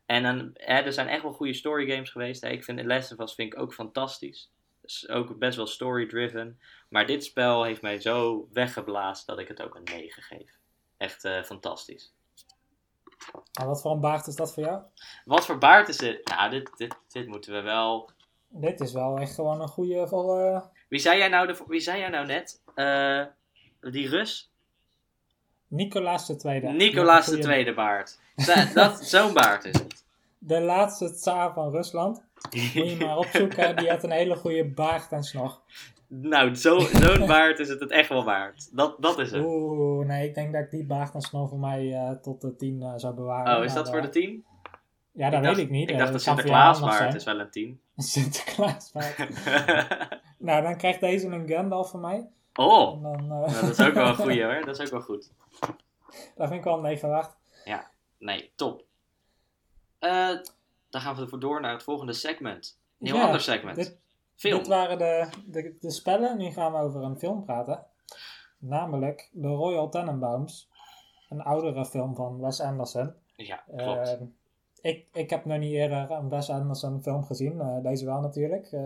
En 0.06 0.22
dan, 0.22 0.50
hè, 0.54 0.74
er 0.74 0.92
zijn 0.92 1.08
echt 1.08 1.22
wel 1.22 1.32
goede 1.32 1.54
story 1.54 1.90
games 1.90 2.10
geweest. 2.10 2.42
Hè. 2.42 2.48
Ik 2.48 2.64
vind 2.64 2.78
The 2.78 2.86
Last 2.86 3.12
of 3.12 3.18
Us 3.18 3.34
vind 3.34 3.52
ik 3.52 3.60
ook 3.60 3.74
fantastisch. 3.74 4.52
Is 4.82 5.08
ook 5.08 5.38
best 5.38 5.56
wel 5.56 5.66
story 5.66 6.06
driven. 6.06 6.60
Maar 6.88 7.06
dit 7.06 7.24
spel 7.24 7.64
heeft 7.64 7.82
mij 7.82 8.00
zo 8.00 8.48
weggeblazen 8.52 9.26
dat 9.26 9.38
ik 9.38 9.48
het 9.48 9.62
ook 9.62 9.74
een 9.74 9.84
9 9.84 10.22
geef. 10.22 10.58
Echt 10.96 11.24
eh, 11.24 11.42
fantastisch. 11.42 12.14
Maar 13.58 13.66
wat 13.66 13.80
voor 13.80 13.90
een 13.90 14.00
baard 14.00 14.26
is 14.26 14.34
dat 14.34 14.54
voor 14.54 14.62
jou? 14.62 14.82
Wat 15.24 15.46
voor 15.46 15.58
baard 15.58 15.88
is 15.88 15.96
dit? 15.96 16.28
Nou, 16.28 16.50
dit, 16.50 16.70
dit, 16.76 16.96
dit 17.08 17.26
moeten 17.26 17.52
we 17.52 17.60
wel. 17.60 18.10
Dit 18.48 18.80
is 18.80 18.92
wel 18.92 19.18
echt 19.18 19.34
gewoon 19.34 19.60
een 19.60 19.68
goede 19.68 20.08
volle... 20.08 20.70
Wie 20.88 21.00
zei 21.00 21.18
jij 21.18 21.28
nou, 21.28 21.46
de, 21.46 21.64
wie 21.66 21.80
zei 21.80 21.98
jij 21.98 22.08
nou 22.08 22.26
net? 22.26 22.62
Eh, 22.74 23.24
die 23.80 24.08
Rus? 24.08 24.49
Nicolaas 25.70 26.26
de 26.26 26.36
Tweede. 26.36 26.68
Nicolaas 26.68 27.26
de 27.26 27.38
Tweede 27.38 27.74
baard. 27.74 28.18
Dat- 28.74 29.04
Zo'n 29.14 29.32
baard 29.34 29.64
is 29.64 29.78
het. 29.78 30.04
De 30.38 30.60
laatste 30.60 31.12
tsaar 31.14 31.52
van 31.52 31.70
Rusland. 31.70 32.22
Moet 32.50 32.72
je 32.90 32.96
maar 33.00 33.16
opzoeken. 33.18 33.76
Die 33.76 33.88
had 33.90 34.04
een 34.04 34.10
hele 34.10 34.36
goede 34.36 34.64
baard 34.64 35.12
en 35.12 35.22
snor. 35.22 35.58
nou, 36.06 36.54
zo- 36.54 36.78
zo'n 36.78 37.26
baard 37.26 37.58
is 37.58 37.68
het 37.68 37.80
het 37.80 37.90
echt 37.90 38.08
wel 38.08 38.24
waard. 38.24 38.76
Dat, 38.76 38.96
dat 39.02 39.18
is 39.18 39.30
het. 39.30 39.44
Oeh, 39.44 40.06
nee, 40.06 40.28
ik 40.28 40.34
denk 40.34 40.52
dat 40.52 40.62
ik 40.62 40.70
die 40.70 40.84
baard 40.86 41.14
en 41.14 41.20
snor 41.20 41.48
voor 41.48 41.58
mij 41.58 41.92
eh, 41.94 42.10
tot 42.10 42.40
de 42.40 42.56
10 42.56 42.82
eh, 42.82 42.92
zou 42.96 43.14
bewaren. 43.14 43.58
Oh, 43.58 43.64
is 43.64 43.72
dat 43.72 43.90
voor 43.90 44.00
de 44.00 44.06
eh, 44.06 44.12
10? 44.12 44.44
Ja, 45.12 45.30
dat 45.30 45.40
weet 45.40 45.58
ik 45.58 45.70
niet. 45.70 45.90
Ik 45.90 45.94
dacht 45.96 46.06
de 46.06 46.12
dat 46.12 46.22
Sinterklaasbaard 46.22 47.14
is 47.14 47.24
wel 47.24 47.40
een 47.40 47.50
10. 47.50 47.80
zijn. 47.96 48.08
Sinterklaasbaard. 48.08 49.16
nou, 50.38 50.62
dan 50.62 50.76
krijgt 50.76 51.00
deze 51.00 51.26
een 51.26 51.48
Gandalf 51.48 51.90
van 51.90 52.00
mij. 52.00 52.26
Oh, 52.66 53.02
dan, 53.02 53.14
eh, 53.14 53.22
nou, 53.22 53.52
dat 53.52 53.62
is 53.62 53.80
ook 53.80 53.94
wel 53.94 54.06
een 54.08 54.14
goeie 54.16 54.44
hoor. 54.52 54.64
Dat 54.64 54.78
is 54.78 54.84
ook 54.84 54.90
wel 54.90 55.00
goed. 55.00 55.30
dat 56.34 56.48
vind 56.48 56.52
ik 56.52 56.64
wel 56.64 56.74
een 56.76 56.82
9 56.82 57.08
waard. 57.08 57.38
Nee, 58.18 58.52
top. 58.56 58.84
Eh, 59.98 60.28
dan 60.90 61.00
gaan 61.00 61.14
we 61.14 61.22
ervoor 61.22 61.40
door 61.40 61.60
naar 61.60 61.72
het 61.72 61.82
volgende 61.82 62.12
segment. 62.12 62.80
Een 62.98 63.06
heel 63.06 63.16
Ja, 63.16 63.24
ander 63.24 63.40
segment. 63.40 63.76
dit- 63.76 63.98
Film. 64.34 64.58
Dit 64.58 64.66
waren 64.66 64.98
de, 64.98 65.28
de, 65.46 65.76
de 65.80 65.90
spellen. 65.90 66.36
Nu 66.38 66.50
gaan 66.50 66.72
we 66.72 66.78
over 66.78 67.02
een 67.02 67.18
film 67.18 67.44
praten. 67.44 67.86
Namelijk 68.58 69.30
The 69.40 69.46
Royal 69.48 69.88
Tenenbaums. 69.88 70.68
Een 71.28 71.42
oudere 71.42 71.84
film 71.86 72.14
van 72.14 72.40
Wes 72.40 72.60
Anderson. 72.60 73.14
Ja, 73.36 73.62
klopt. 73.76 74.08
Eh, 74.08 74.20
ik, 74.80 75.08
ik 75.12 75.30
heb 75.30 75.44
nog 75.44 75.58
niet 75.58 75.72
eerder 75.72 76.10
een 76.10 76.28
Wes 76.28 76.50
Anderson 76.50 77.02
film 77.02 77.24
gezien. 77.24 77.80
deze 77.82 78.04
wel 78.04 78.20
natuurlijk. 78.20 78.76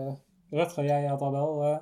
Rutger, 0.49 0.83
jij 0.83 1.05
had 1.05 1.21
al 1.21 1.31
wel... 1.31 1.81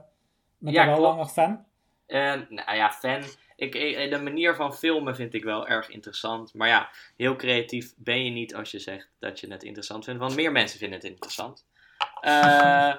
met 0.58 0.74
Ja, 0.74 0.82
een 0.82 0.88
wel 0.88 0.98
klopt. 0.98 1.12
langer 1.16 1.28
fan. 1.30 1.66
Eh, 2.06 2.34
nou 2.50 2.76
ja, 2.76 2.92
fan. 2.92 3.24
Ik, 3.56 3.72
de 4.10 4.20
manier 4.24 4.56
van 4.56 4.74
filmen 4.76 5.16
vind 5.16 5.34
ik 5.34 5.44
wel 5.44 5.68
erg 5.68 5.90
interessant. 5.90 6.54
Maar 6.54 6.68
ja, 6.68 6.90
heel 7.18 7.36
creatief 7.36 7.94
ben 7.98 8.26
je 8.26 8.32
niet 8.32 8.56
als 8.56 8.72
je 8.72 8.80
zegt 8.80 9.10
dat 9.20 9.40
je 9.40 9.52
het 9.52 9.64
interessant 9.64 10.04
vindt. 10.06 10.20
Want 10.20 10.36
meer 10.36 10.52
mensen 10.52 10.80
vinden 10.80 10.98
het 11.00 11.08
interessant. 11.08 11.66
Eh, 12.22 12.94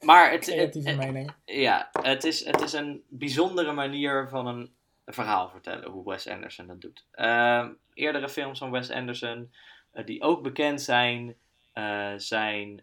maar 0.00 0.30
het, 0.30 0.44
Creatieve 0.44 0.88
het- 0.88 0.98
mening. 0.98 1.34
ja, 1.44 1.90
het, 2.02 2.24
is, 2.24 2.44
het 2.44 2.60
is 2.60 2.72
een 2.72 3.02
bijzondere 3.08 3.72
manier 3.72 4.28
van 4.28 4.46
een 4.46 4.74
verhaal 5.06 5.48
vertellen, 5.48 5.90
hoe 5.90 6.04
Wes 6.10 6.28
Anderson 6.28 6.66
dat 6.66 6.80
doet. 6.80 7.06
Eh, 7.10 7.68
eerdere 7.94 8.28
films 8.28 8.58
van 8.58 8.70
Wes 8.70 8.90
Anderson, 8.90 9.52
eh, 9.92 10.04
die 10.04 10.22
ook 10.22 10.42
bekend 10.42 10.82
zijn, 10.82 11.36
eh, 11.72 12.12
zijn 12.16 12.82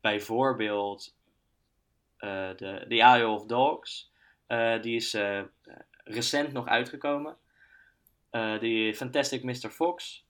bijvoorbeeld 0.00 1.16
de 2.18 2.84
The 2.88 2.94
Isle 2.94 3.26
of 3.28 3.46
Dogs. 3.46 4.07
Eh, 4.48 4.82
die 4.82 4.96
is 4.96 5.14
eh, 5.14 5.40
recent 6.04 6.52
nog 6.52 6.66
uitgekomen. 6.66 7.36
Eh, 8.30 8.60
die 8.60 8.94
Fantastic 8.94 9.42
Mr. 9.42 9.70
Fox. 9.70 10.26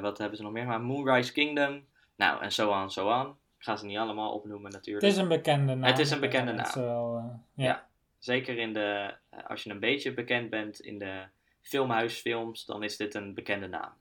Wat 0.00 0.18
hebben 0.18 0.36
ze 0.36 0.42
nog 0.42 0.52
meer 0.52 0.62
gemaakt? 0.62 0.82
Moonrise 0.82 1.32
Kingdom. 1.32 1.86
Nou, 2.16 2.42
en 2.42 2.52
zo 2.52 2.72
aan, 2.72 2.90
zo 2.90 3.10
aan. 3.10 3.28
Ik 3.28 3.64
ga 3.64 3.76
ze 3.76 3.86
niet 3.86 3.98
allemaal 3.98 4.32
opnoemen 4.32 4.70
natuurlijk. 4.70 5.04
Het 5.04 5.14
is 5.14 5.18
een 5.18 5.28
bekende 5.28 5.74
naam. 5.74 5.90
Het 5.90 5.98
is 5.98 6.10
een 6.10 6.20
bekende 6.20 6.52
naam. 6.52 6.72
wel, 6.74 7.40
ja. 7.54 7.88
Zeker 8.18 8.58
in 8.58 8.72
de, 8.72 9.14
als 9.46 9.62
je 9.62 9.70
een 9.70 9.80
beetje 9.80 10.14
bekend 10.14 10.50
bent 10.50 10.80
in 10.80 10.98
de 10.98 11.22
filmhuisfilms, 11.62 12.64
dan 12.64 12.82
is 12.82 12.96
dit 12.96 13.14
een 13.14 13.34
bekende 13.34 13.66
naam. 13.66 13.92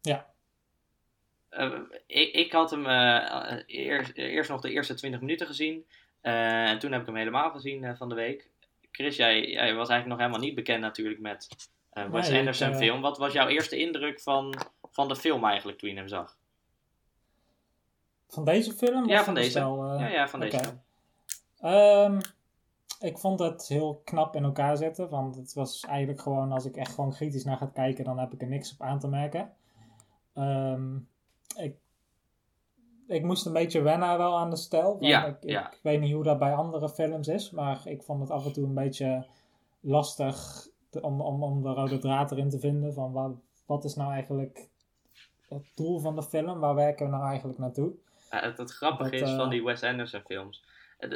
Ja. 0.00 0.26
Ik, 2.06 2.32
ik 2.32 2.52
had 2.52 2.70
hem 2.70 2.86
eerst, 3.66 4.12
eerst 4.14 4.50
nog 4.50 4.60
de 4.60 4.70
eerste 4.70 4.94
20 4.94 5.20
minuten 5.20 5.46
gezien. 5.46 5.86
Eh, 6.20 6.70
en 6.70 6.78
toen 6.78 6.92
heb 6.92 7.00
ik 7.00 7.06
hem 7.06 7.16
helemaal 7.16 7.50
gezien 7.50 7.84
eh, 7.84 7.96
van 7.96 8.08
de 8.08 8.14
week. 8.14 8.50
Chris, 8.90 9.16
jij, 9.16 9.48
jij 9.48 9.74
was 9.74 9.88
eigenlijk 9.88 10.06
nog 10.06 10.18
helemaal 10.18 10.40
niet 10.40 10.54
bekend 10.54 10.80
natuurlijk 10.80 11.20
met 11.20 11.48
eh 11.90 12.10
Wes 12.10 12.28
Nee, 12.28 12.38
Anderson 12.38 12.70
ik, 12.70 12.76
film. 12.76 13.00
Wat 13.00 13.18
was 13.18 13.32
jouw 13.32 13.46
eerste 13.46 13.78
indruk 13.78 14.20
van, 14.20 14.54
van 14.90 15.08
de 15.08 15.16
film 15.16 15.44
eigenlijk 15.44 15.78
toen 15.78 15.90
je 15.90 15.96
hem 15.96 16.08
zag? 16.08 16.36
Van 18.28 18.44
deze 18.44 18.72
film? 18.72 19.08
Ja, 19.08 19.24
van 19.24 19.34
de 19.34 19.40
deze. 19.40 19.58
ja, 19.58 20.08
ja, 20.08 20.28
van 20.28 20.40
deze. 20.40 20.78
Ehm, 21.60 22.20
ik 23.00 23.18
vond 23.18 23.40
het 23.40 23.68
heel 23.68 24.00
knap 24.04 24.36
in 24.36 24.44
elkaar 24.44 24.76
zitten. 24.76 25.08
Want 25.08 25.36
het 25.36 25.52
was 25.52 25.84
eigenlijk 25.84 26.20
gewoon, 26.20 26.52
als 26.52 26.64
ik 26.64 26.76
echt 26.76 26.94
gewoon 26.94 27.12
kritisch 27.12 27.44
naar 27.44 27.56
ga 27.56 27.66
kijken, 27.66 28.04
dan 28.04 28.18
heb 28.18 28.32
ik 28.32 28.42
er 28.42 28.48
niks 28.48 28.72
op 28.72 28.82
aan 28.82 28.98
te 28.98 29.08
merken. 29.08 29.52
Ehm, 30.34 30.96
ik, 31.56 31.76
ik 33.08 33.22
moest 33.22 33.46
een 33.46 33.52
beetje 33.52 33.80
wennen 33.82 34.18
wel 34.18 34.38
aan 34.38 34.50
de 34.50 34.56
stijl. 34.56 34.96
Ja, 35.00 35.24
ik, 35.26 35.36
ik 35.42 35.50
ja. 35.50 35.72
weet 35.82 36.00
niet 36.00 36.12
hoe 36.12 36.24
dat 36.24 36.38
bij 36.38 36.54
andere 36.54 36.88
films 36.88 37.28
is, 37.28 37.50
maar 37.50 37.80
ik 37.84 38.02
vond 38.02 38.20
het 38.20 38.30
af 38.30 38.44
en 38.46 38.52
toe 38.52 38.64
een 38.66 38.74
beetje 38.74 39.26
lastig 39.80 40.66
te- 40.90 41.00
om, 41.02 41.20
om, 41.20 41.42
om 41.42 41.62
de 41.62 41.68
rode 41.68 41.98
draad 41.98 42.30
erin 42.32 42.48
te 42.50 42.58
vinden. 42.58 42.94
Van 42.94 43.12
wat, 43.12 43.32
wat 43.66 43.84
is 43.84 43.94
nou 43.94 44.12
eigenlijk 44.12 44.68
het 45.48 45.64
doel 45.74 45.98
van 45.98 46.16
de 46.16 46.22
film? 46.22 46.58
Waar 46.60 46.74
werken 46.74 47.06
we 47.06 47.12
nou 47.12 47.24
eigenlijk 47.28 47.58
naartoe? 47.58 47.92
Ja, 48.30 48.40
het, 48.40 48.58
het 48.58 48.70
grappige 48.72 49.10
Dat, 49.10 49.20
is 49.20 49.28
eh, 49.30 49.36
van 49.36 49.50
die 49.50 49.64
Wes 49.64 49.82
Anderson 49.82 50.20
films. 50.26 50.64
eh, 50.98 51.10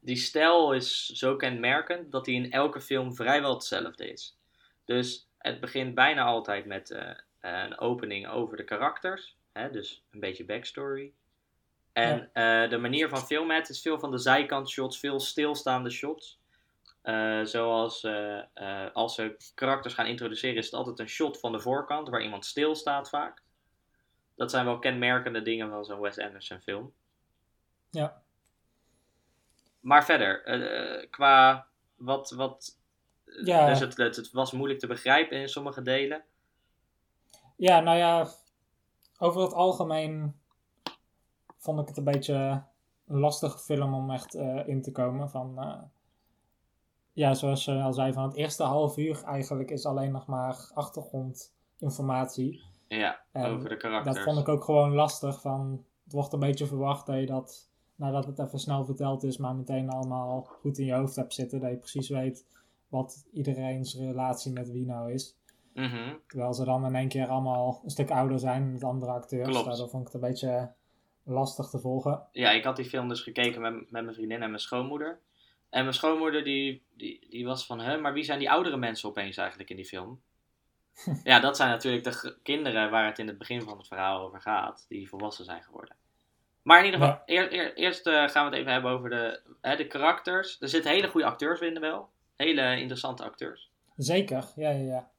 Die 0.00 0.16
stijl 0.16 0.72
is 0.72 1.06
zo 1.06 1.36
kenmerkend 1.36 2.12
dat 2.12 2.26
hij 2.26 2.34
in 2.34 2.50
elke 2.52 2.80
film 2.80 3.14
vrijwel 3.14 3.52
hetzelfde 3.54 4.10
is. 4.12 4.36
Dus 4.84 5.28
het 5.38 5.60
begint 5.60 5.94
bijna 5.94 6.24
altijd 6.24 6.66
met 6.66 6.90
eh, 6.90 7.10
een 7.40 7.78
opening 7.78 8.28
over 8.28 8.56
de 8.56 8.64
karakters. 8.64 9.36
Hè, 9.52 9.70
dus 9.70 10.04
een 10.10 10.20
beetje 10.20 10.44
backstory. 10.44 11.12
En 11.96 12.30
eh, 12.32 12.70
de 12.70 12.78
manier 12.78 13.08
van 13.08 13.26
filmen, 13.26 13.56
het 13.56 13.68
is 13.68 13.80
veel 13.80 13.98
van 13.98 14.10
de 14.10 14.18
zijkant 14.18 14.70
shots, 14.70 14.98
veel 14.98 15.20
stilstaande 15.20 15.90
shots. 15.90 16.40
Eh, 17.02 17.44
zoals 17.44 18.04
eh, 18.04 18.92
als 18.92 19.14
ze 19.14 19.36
karakters 19.54 19.94
gaan 19.94 20.06
introduceren, 20.06 20.56
is 20.56 20.64
het 20.64 20.74
altijd 20.74 20.98
een 20.98 21.08
shot 21.08 21.40
van 21.40 21.52
de 21.52 21.60
voorkant 21.60 22.08
waar 22.08 22.22
iemand 22.22 22.44
stilstaat 22.44 23.08
vaak. 23.08 23.42
Dat 24.34 24.50
zijn 24.50 24.64
wel 24.64 24.78
kenmerkende 24.78 25.42
dingen 25.42 25.70
van 25.70 25.84
zo'n 25.84 26.00
Wes 26.00 26.18
Anderson 26.18 26.60
film. 26.60 26.92
Ja. 27.90 28.22
Maar 29.80 30.04
verder, 30.04 30.40
qua 31.10 31.66
wat. 31.94 32.30
wat 32.30 32.78
Ja. 33.44 33.66
Dus 33.66 33.80
het, 33.80 33.96
het, 33.96 34.16
het 34.16 34.30
was 34.30 34.52
moeilijk 34.52 34.80
te 34.80 34.86
begrijpen 34.86 35.38
in 35.38 35.48
sommige 35.48 35.82
delen. 35.82 36.24
Ja, 37.56 37.80
nou 37.80 37.96
ja, 37.96 38.28
over 39.18 39.42
het 39.42 39.52
algemeen 39.52 40.40
vond 41.56 41.80
ik 41.80 41.88
het 41.88 41.96
een 41.96 42.04
beetje 42.04 42.62
een 43.06 43.18
lastige 43.18 43.58
film 43.58 43.94
om 43.94 44.10
echt 44.10 44.34
eh, 44.34 44.68
in 44.68 44.82
te 44.82 44.92
komen. 44.92 45.30
Van, 45.30 45.58
eh, 45.58 45.82
ja, 47.12 47.34
zoals 47.34 47.64
je 47.64 47.82
al 47.82 47.92
zei, 47.92 48.12
van 48.12 48.22
het 48.22 48.34
eerste 48.34 48.62
half 48.62 48.96
uur 48.96 49.22
eigenlijk 49.24 49.70
is 49.70 49.86
alleen 49.86 50.12
nog 50.12 50.26
maar 50.26 50.70
achtergrondinformatie. 50.74 52.62
Ja, 52.88 53.20
En 53.32 53.44
over 53.44 53.68
de 53.68 53.76
karakters. 53.76 54.16
Dat 54.16 54.24
vond 54.24 54.38
ik 54.38 54.48
ook 54.48 54.64
gewoon 54.64 54.94
lastig. 54.94 55.40
Van, 55.40 55.84
het 56.04 56.12
wordt 56.12 56.32
een 56.32 56.40
beetje 56.40 56.66
verwacht 56.66 57.06
dat 57.06 57.20
je 57.20 57.26
dat, 57.26 57.68
nadat 57.94 58.26
het 58.26 58.38
even 58.38 58.58
snel 58.58 58.84
verteld 58.84 59.22
is, 59.22 59.36
maar 59.36 59.54
meteen 59.54 59.90
allemaal 59.90 60.42
goed 60.42 60.78
in 60.78 60.84
je 60.84 60.94
hoofd 60.94 61.16
hebt 61.16 61.34
zitten. 61.34 61.60
Dat 61.60 61.70
je 61.70 61.76
precies 61.76 62.08
weet 62.08 62.46
wat 62.88 63.26
iedereen's 63.32 63.96
relatie 63.96 64.52
met 64.52 64.70
wie 64.70 64.86
nou 64.86 65.12
is. 65.12 65.36
Mhm. 65.74 66.14
Terwijl 66.26 66.54
ze 66.54 66.64
dan 66.64 66.86
in 66.86 66.94
één 66.94 67.08
keer 67.08 67.28
allemaal 67.28 67.80
een 67.84 67.90
stuk 67.90 68.10
ouder 68.10 68.38
zijn 68.38 68.72
met 68.72 68.84
andere 68.84 69.12
acteurs. 69.12 69.48
Klopt. 69.48 69.66
Daardoor 69.66 69.88
vond 69.88 70.06
ik 70.06 70.12
het 70.12 70.22
een 70.22 70.28
beetje 70.28 70.72
lastig 71.26 71.68
te 71.68 71.78
volgen. 71.78 72.22
Ja, 72.32 72.50
ik 72.50 72.64
had 72.64 72.76
die 72.76 72.84
film 72.84 73.08
dus 73.08 73.20
gekeken 73.20 73.60
met, 73.60 73.72
met 73.72 74.04
mijn 74.04 74.14
vriendin 74.14 74.42
en 74.42 74.48
mijn 74.48 74.60
schoonmoeder. 74.60 75.20
En 75.70 75.82
mijn 75.82 75.94
schoonmoeder 75.94 76.44
die, 76.44 76.86
die, 76.96 77.26
die 77.30 77.44
was 77.44 77.66
van, 77.66 77.80
hè, 77.80 77.96
maar 77.96 78.12
wie 78.12 78.24
zijn 78.24 78.38
die 78.38 78.50
oudere 78.50 78.76
mensen 78.76 79.08
opeens 79.08 79.36
eigenlijk 79.36 79.70
in 79.70 79.76
die 79.76 79.84
film? 79.84 80.20
ja, 81.22 81.40
dat 81.40 81.56
zijn 81.56 81.70
natuurlijk 81.70 82.04
de 82.04 82.36
kinderen 82.42 82.90
waar 82.90 83.06
het 83.06 83.18
in 83.18 83.26
het 83.26 83.38
begin 83.38 83.62
van 83.62 83.78
het 83.78 83.86
verhaal 83.86 84.20
over 84.20 84.40
gaat, 84.40 84.84
die 84.88 85.08
volwassen 85.08 85.44
zijn 85.44 85.62
geworden. 85.62 85.96
Maar 86.62 86.78
in 86.78 86.84
ieder 86.84 87.00
geval, 87.00 87.22
eer- 87.26 87.52
eer- 87.52 87.74
eerst 87.74 88.06
eh, 88.06 88.28
gaan 88.28 88.44
we 88.44 88.50
het 88.50 88.58
even 88.58 88.72
hebben 88.72 88.90
over 88.90 89.10
de, 89.10 89.40
hè, 89.60 89.76
de 89.76 89.86
karakters. 89.86 90.60
Er 90.60 90.68
zitten 90.68 90.90
hele 90.90 91.08
goede 91.08 91.26
acteurs 91.26 91.60
in 91.60 91.80
wel. 91.80 92.08
Hele 92.36 92.78
interessante 92.78 93.24
acteurs. 93.24 93.70
Zeker, 93.96 94.52
ja, 94.56 94.70
ja, 94.70 94.84
ja. 94.84 95.10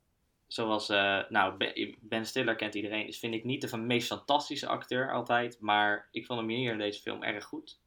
Zoals, 0.48 0.90
eh, 0.90 1.20
nou, 1.30 1.54
Ben- 2.02 2.26
Stiller 2.26 2.56
kent 2.56 2.76
iedereen. 2.76 3.06
Dus 3.06 3.20
vind 3.20 3.34
ik 3.34 3.44
niet 3.44 3.70
de 3.72 3.78
meest 3.78 4.08
fantastische 4.08 4.68
acteur 4.68 5.14
altijd. 5.14 5.58
Maar 5.60 6.08
ik 6.12 6.26
vond 6.26 6.40
hem 6.40 6.50
hier 6.50 6.72
in 6.72 6.78
deze 6.78 7.02
film 7.02 7.24
erg 7.24 7.44
goed. 7.46 7.80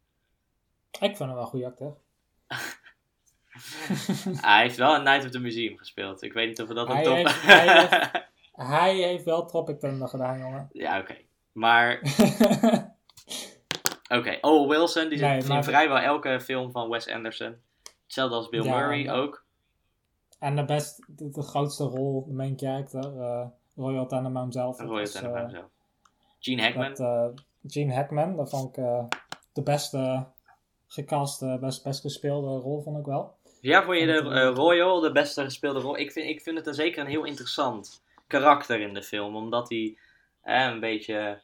Ik 0.90 0.98
vind 0.98 1.18
hem 1.18 1.28
wel 1.28 1.40
een 1.40 1.46
goede 1.46 1.66
acteur. 1.66 1.96
Hij 4.46 4.62
heeft 4.62 4.76
wel 4.76 4.94
een 4.94 5.02
Night 5.02 5.24
of 5.24 5.30
the 5.30 5.38
Museum 5.38 5.78
gespeeld. 5.78 6.22
Ik 6.22 6.32
weet 6.32 6.48
niet 6.48 6.60
of 6.62 6.68
we 6.68 6.74
dat 6.74 6.90
een 6.90 7.02
top... 7.02 7.14
heeft- 7.14 7.42
hij 7.42 7.78
heeft- 7.80 8.28
Hij 8.70 8.94
heeft 8.94 9.24
wel 9.24 9.46
Tropic 9.46 9.80
Thunder 9.80 10.08
gedaan, 10.08 10.38
jongen. 10.38 10.68
ja, 10.72 10.98
oké. 10.98 11.16
Maar, 11.52 11.98
oké. 14.18 14.38
Oh, 14.40 14.68
Wilson, 14.68 15.08
die 15.08 15.18
zit 15.18 15.28
Nee, 15.28 15.38
in 15.40 15.46
maar- 15.46 15.64
vrijwel 15.64 15.98
elke 15.98 16.40
film 16.40 16.72
van 16.72 16.88
Wes 16.88 17.08
Anderson. 17.08 17.56
Hetzelfde 18.04 18.36
als 18.36 18.48
Bill 18.48 18.62
Ja, 18.64 18.76
Murray 18.78 19.10
ook. 19.10 19.44
En 20.40 20.57
de, 20.57 20.64
best, 20.64 21.03
de, 21.07 21.31
de 21.31 21.42
grootste 21.42 21.85
rol, 21.85 22.24
de 22.26 22.33
main 22.33 22.59
character, 22.59 23.20
eh 23.20 23.46
Royal 23.76 24.07
Tenenbaum 24.07 24.53
zelf. 24.53 24.76
dat 24.76 24.87
Roy 24.87 25.00
was, 25.00 25.12
Tenenbaum 25.12 25.44
eh, 25.44 25.50
zelf. 25.50 25.70
Gene 26.38 26.62
Hackman. 26.62 26.88
Dat, 26.88 27.00
eh, 27.00 27.26
Gene 27.66 27.94
Hackman, 27.94 28.37
dat 28.37 28.50
vond 28.50 28.76
ik 28.76 28.85
de 29.53 29.62
beste 29.62 30.26
gecaste, 30.87 31.59
best, 31.61 31.85
best 31.85 32.00
gespeelde 32.00 32.46
rol, 32.46 32.83
vond 32.83 32.98
ik 32.98 33.05
wel. 33.05 33.37
Ja, 33.61 33.83
vond 33.83 33.98
je 33.98 34.07
de 34.07 34.46
Royal 34.46 35.00
de 35.00 35.12
beste 35.12 35.42
gespeelde 35.42 35.81
rol? 35.81 35.98
Ik 35.98 36.12
vind, 36.12 36.29
ik 36.29 36.40
vind 36.40 36.57
het 36.57 36.66
een, 36.66 36.74
zeker 36.74 37.00
een 37.00 37.11
heel 37.11 37.24
interessant 37.24 38.03
karakter 38.26 38.81
in 38.81 38.94
de 38.94 39.03
film. 39.03 39.37
Omdat 39.37 39.68
hij 39.68 39.96
eh, 40.42 40.64
een 40.64 40.81
beetje... 40.81 41.40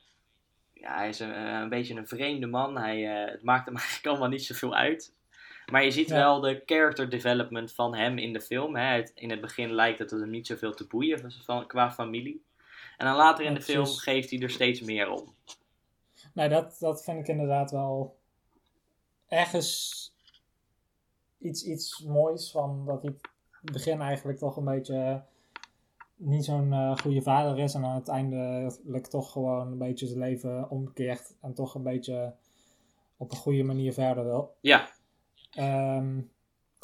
Ja, 0.73 0.97
hij 0.97 1.09
is 1.09 1.21
een, 1.21 1.39
een 1.39 1.69
beetje 1.69 1.95
een 1.95 2.07
vreemde 2.07 2.47
man. 2.47 2.77
Hij, 2.77 3.01
het 3.01 3.43
maakt 3.43 3.67
hem 3.67 3.77
eigenlijk 3.83 4.07
allemaal 4.07 4.29
niet 4.29 4.45
zoveel 4.45 4.75
uit. 4.75 5.15
Maar 5.70 5.85
je 5.85 5.90
ziet 5.90 6.09
Ja. 6.09 6.16
wel 6.16 6.40
de 6.40 6.62
character 6.66 7.09
development 7.11 7.72
van 7.72 7.94
hem 7.96 8.18
in 8.18 8.33
de 8.33 8.40
film. 8.40 8.76
Hè. 8.76 8.94
Het- 8.96 9.12
in 9.14 9.31
het 9.31 9.40
begin 9.40 9.72
lijkt 9.72 9.98
het 9.98 10.11
hem 10.11 10.31
niet 10.31 10.46
zoveel 10.46 10.74
te 10.74 10.87
boeien 10.87 11.33
van, 11.44 11.66
qua 11.66 11.90
familie. 11.92 12.44
En 12.96 13.07
dan 13.07 13.16
later 13.16 13.44
in 13.44 13.55
de 13.55 13.62
film 13.62 13.87
geeft 13.87 14.31
hij 14.31 14.40
er 14.40 14.50
steeds 14.50 14.81
meer 14.81 15.11
om. 15.11 15.35
Nee, 16.35 16.48
dat, 16.48 16.76
dat 16.81 17.05
vind 17.05 17.18
ik 17.18 17.29
inderdaad 17.29 17.70
wel 17.70 18.16
ergens 19.29 19.94
iets, 21.38 21.64
iets 21.64 22.00
moois 22.02 22.50
van 22.50 22.85
dat 22.87 23.02
hij 23.02 23.11
in 23.11 23.18
het 23.62 23.72
begin 23.72 24.00
eigenlijk 24.00 24.38
toch 24.38 24.57
een 24.57 24.64
beetje 24.64 25.22
niet 26.16 26.44
zo'n 26.44 26.72
eh, 26.72 26.96
goede 26.96 27.22
vader 27.22 27.59
is 27.59 27.74
en 27.74 27.87
uiteindelijk 27.87 29.07
toch 29.07 29.33
gewoon 29.33 29.66
een 29.72 29.79
beetje 29.79 30.07
zijn 30.07 30.18
leven 30.18 30.70
omkeert 30.70 31.37
en 31.40 31.55
toch 31.55 31.74
een 31.74 31.83
beetje 31.83 32.35
op 33.16 33.31
een 33.31 33.37
goede 33.37 33.62
manier 33.62 33.92
verder 33.92 34.24
wil. 34.24 34.57
Ja, 34.61 34.88
Ehm, 35.57 36.19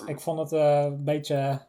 ik 0.06 0.20
vond 0.20 0.38
het 0.38 0.52
eh, 0.52 0.82
een 0.84 1.04
beetje 1.04 1.66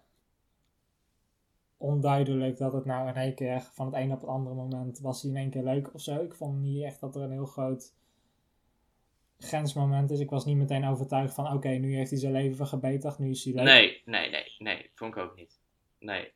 onduidelijk 1.77 2.57
dat 2.57 2.73
het 2.73 2.85
nou 2.85 3.07
in 3.07 3.15
één 3.15 3.35
keer 3.35 3.61
van 3.61 3.85
het 3.85 3.95
een 3.95 4.11
op 4.11 4.21
het 4.21 4.29
andere 4.29 4.55
moment 4.55 4.99
was 4.99 5.21
hij 5.21 5.31
in 5.31 5.37
één 5.37 5.49
keer 5.49 5.63
leuk 5.63 5.93
of 5.93 6.01
zo. 6.01 6.21
Ik 6.23 6.33
vond 6.33 6.59
niet 6.59 6.83
echt 6.83 6.99
dat 6.99 7.15
er 7.15 7.21
een 7.21 7.31
heel 7.31 7.45
groot 7.45 7.93
grensmoment 9.39 10.11
is. 10.11 10.19
Ik 10.19 10.29
was 10.29 10.45
niet 10.45 10.57
meteen 10.57 10.85
overtuigd 10.85 11.33
van 11.33 11.53
oké, 11.53 11.67
nu 11.69 11.95
heeft 11.95 12.09
hij 12.09 12.19
zijn 12.19 12.31
leven 12.33 12.67
gebeterd, 12.67 13.19
nu 13.19 13.29
is 13.29 13.43
hij 13.43 13.53
leuk. 13.53 13.63
Nee, 13.63 14.01
nee, 14.05 14.29
nee, 14.29 14.55
nee. 14.57 14.91
Vond 14.95 15.15
ik 15.15 15.21
ook 15.21 15.35
niet. 15.35 15.59
Nee. 15.99 16.31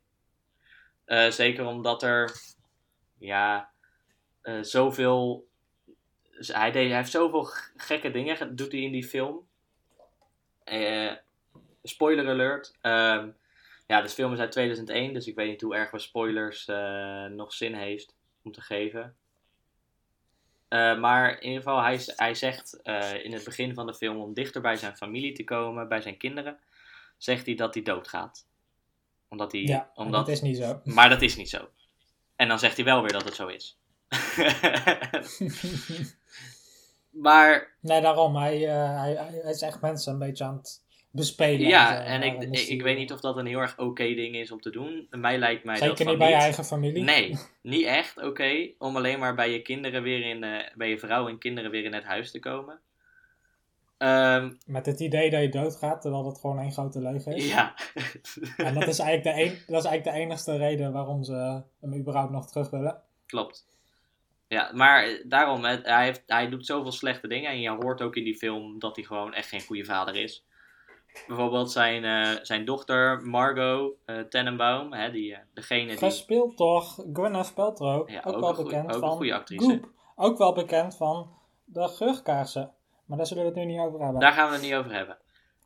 Eh, 1.05 1.29
zeker 1.29 1.65
omdat 1.65 2.03
er, 2.03 2.31
ja, 3.17 3.69
eh, 4.41 4.61
zoveel. 4.61 5.47
z- 6.31 6.51
Hij, 6.53 6.71
deed, 6.71 6.87
hij 6.87 6.97
heeft 6.97 7.11
zoveel 7.11 7.43
gekke 7.75 8.11
dingen, 8.11 8.37
ge- 8.37 8.53
doet 8.53 8.71
hij 8.71 8.81
in 8.81 8.91
die 8.91 9.03
film. 9.07 9.46
Eh, 10.67 11.11
spoiler 11.83 12.29
alert. 12.29 12.73
Ehm, 12.81 13.29
ja, 13.87 14.01
de 14.01 14.09
film 14.09 14.33
is 14.33 14.39
uit 14.39 14.51
2001, 14.51 15.13
dus 15.13 15.27
ik 15.27 15.35
weet 15.35 15.49
niet 15.49 15.61
hoe 15.61 15.75
erg 15.75 15.91
we 15.91 15.99
spoilers 15.99 16.67
eh, 16.67 17.25
nog 17.25 17.53
zin 17.53 17.73
heeft 17.73 18.15
om 18.43 18.51
te 18.51 18.61
geven. 18.61 19.15
Eh, 20.67 20.99
maar 20.99 21.31
in 21.31 21.47
ieder 21.47 21.63
geval, 21.63 21.81
hij, 21.81 21.99
hij 22.05 22.33
zegt 22.33 22.79
in 23.23 23.33
het 23.33 23.43
begin 23.43 23.73
van 23.73 23.85
de 23.85 23.93
film 23.93 24.17
om 24.17 24.33
dichter 24.33 24.61
bij 24.61 24.75
zijn 24.75 24.97
familie 24.97 25.33
te 25.33 25.43
komen, 25.43 25.87
bij 25.87 26.01
zijn 26.01 26.17
kinderen, 26.17 26.59
zegt 27.17 27.45
hij 27.45 27.55
dat 27.55 27.73
hij 27.73 27.83
doodgaat. 27.83 28.45
Omdat 29.29 29.51
hij, 29.51 29.61
Ja, 29.61 29.91
omdat, 29.95 30.25
dat 30.25 30.35
is 30.35 30.41
niet 30.41 30.57
zo. 30.57 30.81
Maar 30.83 31.09
dat 31.09 31.21
is 31.21 31.35
niet 31.35 31.49
zo. 31.49 31.69
En 32.35 32.47
dan 32.47 32.59
zegt 32.59 32.75
hij 32.75 32.85
wel 32.85 33.01
weer 33.01 33.11
dat 33.11 33.23
het 33.23 33.35
zo 33.35 33.47
is. 33.47 33.77
maar 37.21 37.75
nee, 37.81 38.01
daarom. 38.01 38.35
Hij, 38.35 38.67
eh, 38.67 38.99
hij, 38.99 39.15
hij, 39.15 39.51
is 39.51 39.61
echt 39.61 39.81
mensen 39.81 40.13
een 40.13 40.19
beetje 40.19 40.43
aan 40.43 40.57
het 40.57 40.85
bespelen. 41.11 41.67
ja, 41.67 42.03
en 42.03 42.19
maar 42.19 42.43
ik, 42.43 42.67
ik, 42.67 42.81
weet 42.81 42.97
niet 42.97 43.11
of 43.11 43.19
dat 43.19 43.37
een 43.37 43.45
heel 43.45 43.59
erg 43.59 43.77
oké 43.77 44.03
ding 44.03 44.35
is 44.35 44.51
om 44.51 44.61
te 44.61 44.69
doen. 44.69 45.07
Mij 45.09 45.37
lijkt 45.37 45.63
mij 45.63 45.79
dat 45.79 45.83
Zeker 45.83 46.03
van 46.03 46.07
niet 46.07 46.17
bij 46.17 46.29
je 46.29 46.35
eigen 46.35 46.65
familie. 46.65 47.03
Nee, 47.03 47.37
niet 47.61 47.85
echt 47.85 48.23
oké 48.23 48.69
om 48.77 48.95
alleen 48.95 49.19
maar 49.19 49.35
bij 49.35 49.51
je 49.51 49.61
kinderen 49.61 50.03
weer 50.03 50.29
in, 50.29 50.43
eh, 50.43 50.75
bij 50.75 50.89
je 50.89 50.99
vrouw 50.99 51.27
en 51.27 51.37
kinderen 51.37 51.71
weer 51.71 51.83
in 51.83 51.93
het 51.93 52.03
huis 52.03 52.31
te 52.31 52.39
komen. 52.39 52.79
Ehm, 53.97 54.51
Met 54.65 54.85
het 54.85 54.99
idee 54.99 55.29
dat 55.29 55.41
je 55.41 55.49
doodgaat, 55.49 56.01
terwijl 56.01 56.23
dat 56.23 56.39
gewoon 56.39 56.59
één 56.59 56.71
grote 56.71 57.01
leugen 57.01 57.35
is. 57.35 57.49
ja. 57.49 57.73
En 58.57 58.73
dat 58.73 58.87
is, 58.87 58.99
eigenlijk 58.99 59.37
de 59.37 59.43
een, 59.43 59.59
dat 59.67 59.83
is 59.83 59.89
eigenlijk 59.89 60.03
de 60.03 60.23
enigste 60.23 60.57
reden 60.57 60.91
waarom 60.91 61.23
ze 61.23 61.63
hem 61.81 61.95
überhaupt 61.95 62.31
nog 62.31 62.47
terug 62.47 62.69
willen. 62.69 63.01
Klopt. 63.25 63.65
Ja, 64.47 64.71
maar 64.73 65.03
eh, 65.03 65.23
daarom, 65.25 65.63
hij, 65.63 66.03
heeft, 66.03 66.23
hij 66.25 66.49
doet 66.49 66.65
zoveel 66.65 66.91
slechte 66.91 67.27
dingen. 67.27 67.49
En 67.49 67.59
je 67.59 67.69
hoort 67.69 68.01
ook 68.01 68.15
in 68.15 68.23
die 68.23 68.37
film 68.37 68.79
dat 68.79 68.95
hij 68.95 69.05
gewoon 69.05 69.33
echt 69.33 69.49
geen 69.49 69.61
goede 69.61 69.85
vader 69.85 70.15
is. 70.15 70.45
Bijvoorbeeld 71.27 71.71
zijn, 71.71 72.03
eh, 72.03 72.39
zijn 72.41 72.65
dochter 72.65 73.21
Margot 73.21 73.93
eh, 74.05 74.19
Tenenbaum, 74.19 74.93
hè, 74.93 75.11
die, 75.11 75.33
eh, 75.33 75.39
degene 75.53 75.87
die... 75.87 75.97
Gespeeld 75.97 76.57
door 76.57 76.83
Gwyneth 77.13 77.53
Paltrow. 77.53 78.09
Ja, 78.09 78.21
ook, 78.23 78.35
ook 78.35 78.39
wel 78.41 78.53
goeie- 78.53 78.69
bekend 78.69 78.85
ook 78.89 78.93
een 78.93 78.99
van 78.99 79.17
goede 79.17 79.33
actrice. 79.33 79.69
Goop. 79.69 79.89
Ook 80.15 80.37
wel 80.37 80.53
bekend 80.53 80.97
van 80.97 81.29
de 81.65 81.87
geurkaarsen. 81.87 82.71
Maar 83.05 83.17
daar 83.17 83.27
zullen 83.27 83.43
we 83.43 83.49
het 83.49 83.57
nu 83.59 83.65
niet 83.65 83.79
over 83.79 83.99
hebben. 83.99 84.19
Daar 84.19 84.31
gaan 84.31 84.47
we 84.47 84.53
het 84.53 84.63
niet 84.63 84.73
over 84.73 84.93
hebben. 84.93 85.17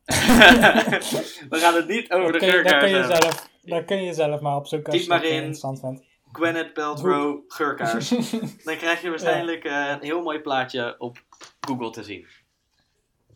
we 1.50 1.56
gaan 1.58 1.74
het 1.74 1.88
niet 1.88 2.12
over 2.12 2.32
de 2.32 2.46
je, 2.46 2.62
daar, 2.62 2.78
kun 2.78 2.88
je 2.88 3.04
zelf, 3.04 3.50
daar 3.62 3.84
kun 3.84 4.02
je 4.02 4.12
zelf 4.12 4.40
maar 4.40 4.56
opzoeken 4.56 4.92
als 4.92 5.00
Typ 5.00 5.10
je 5.10 5.14
het 5.18 5.24
interessant 5.24 5.80
vindt. 5.80 6.04
Gwyneth 6.32 6.72
Paltrow 6.72 7.40
geurkaars. 7.48 8.08
Dan 8.64 8.76
krijg 8.76 9.02
je 9.02 9.08
waarschijnlijk 9.08 9.64
eh, 9.64 9.88
een 9.88 10.02
heel 10.02 10.22
mooi 10.22 10.40
plaatje 10.40 10.94
op 10.98 11.18
Google 11.60 11.90
te 11.90 12.02
zien. 12.02 12.26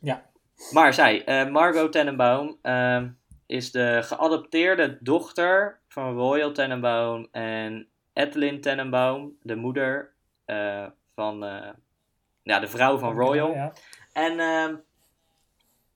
Ja. 0.00 0.26
Maar 0.72 0.94
zij, 0.94 1.24
eh, 1.24 1.48
Margot 1.48 1.92
Tenenbaum, 1.92 2.58
ehm, 2.62 3.08
is 3.46 3.70
de 3.70 4.00
geadopteerde 4.02 4.98
dochter 5.00 5.80
van 5.88 6.14
Royal 6.14 6.52
Tenenbaum 6.52 7.28
en 7.30 7.88
Etlyn 8.12 8.60
Tenenbaum, 8.60 9.36
de 9.42 9.56
moeder 9.56 10.14
eh, 10.44 10.86
van 11.14 11.38
ja, 12.42 12.58
de 12.60 12.68
vrouw 12.68 12.98
van 12.98 13.14
Royal. 13.14 13.52
Ja, 13.52 13.72
En 14.12 14.38
ehm, 14.40 14.74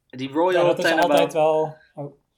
die 0.09 0.29
Ja, 0.29 0.35
Royal 0.35 0.67
dat 0.67 0.79
is 0.79 0.85
Tenenbaum. 0.85 1.11
altijd 1.11 1.33
wel... 1.33 1.77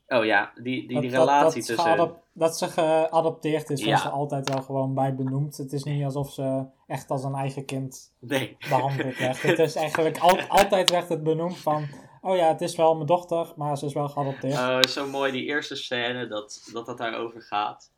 Oh, 0.09 0.25
ja, 0.25 0.53
die, 0.55 0.89
die, 0.89 1.01
die 1.01 1.11
dat- 1.11 1.21
relatie 1.21 1.45
dat, 1.61 1.67
tussen. 1.67 1.79
geadop- 1.85 2.23
dat 2.33 2.59
ze 2.59 2.69
geadopteerd 2.69 3.71
is, 3.71 3.85
Ja. 3.85 3.91
was 3.91 4.05
er 4.05 4.11
altijd 4.11 4.49
wel 4.49 4.63
gewoon 4.63 4.95
bij 4.95 5.15
benoemd. 5.15 5.57
Het 5.57 5.73
is 5.73 5.83
niet 5.83 6.05
alsof 6.05 6.33
ze 6.33 6.65
echt 6.87 7.11
als 7.11 7.25
een 7.25 7.35
eigen 7.35 7.65
kind 7.65 8.13
Nee. 8.19 8.57
behandeld 8.69 9.19
werd. 9.19 9.43
het 9.53 9.59
is 9.59 9.75
eigenlijk 9.75 10.19
al- 10.19 10.41
altijd 10.49 10.91
werd 10.91 11.09
het 11.09 11.23
benoemd 11.23 11.59
van... 11.59 11.89
Oh 12.21 12.37
ja, 12.37 12.49
het 12.49 12.61
is 12.61 12.77
wel 12.77 12.95
mijn 12.95 13.07
dochter, 13.07 13.53
maar 13.57 13.79
ze 13.79 13.87
is 13.87 13.93
wel 13.93 14.09
geadopteerd. 14.09 14.55
Oh, 14.55 14.81
zo 14.83 15.07
mooi, 15.07 15.33
die 15.33 15.45
eerste 15.45 15.77
scène 15.77 16.27
dat 16.27 16.69
dat, 16.73 16.87
dat 16.87 16.99
daarover 16.99 17.43
gaat. 17.43 17.91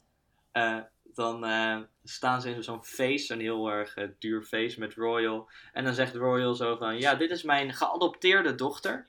Eh, 0.52 0.76
dan 1.14 1.44
eh, 1.44 1.76
staan 2.04 2.40
ze 2.40 2.50
in 2.50 2.62
zo'n 2.62 2.84
feest, 2.84 3.26
zo'n 3.26 3.38
heel 3.38 3.68
erg 3.70 3.94
eh, 3.96 4.08
duur 4.18 4.42
feest 4.42 4.78
met 4.78 4.94
Royal. 4.94 5.48
En 5.72 5.84
dan 5.84 5.94
zegt 5.94 6.14
Royal 6.14 6.54
zo 6.54 6.76
van, 6.76 6.98
ja, 6.98 7.14
dit 7.14 7.30
is 7.30 7.42
mijn 7.42 7.72
geadopteerde 7.72 8.54
dochter. 8.54 9.06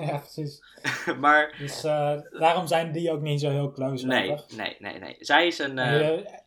ja, 0.06 0.18
precies. 0.18 0.62
maar 1.20 1.54
Dus 1.58 1.84
eh, 1.84 2.18
daarom 2.38 2.66
zijn 2.66 2.92
die 2.92 3.12
ook 3.12 3.20
niet 3.20 3.40
zo 3.40 3.50
heel 3.50 3.72
close. 3.72 4.06
nee, 4.06 4.36
nee, 4.56 4.76
nee, 4.78 4.98
nee. 4.98 5.16
Zij 5.20 5.46
is 5.46 5.58
een... 5.58 5.78
En 5.78 6.00
eh, 6.00 6.08
je- 6.08 6.40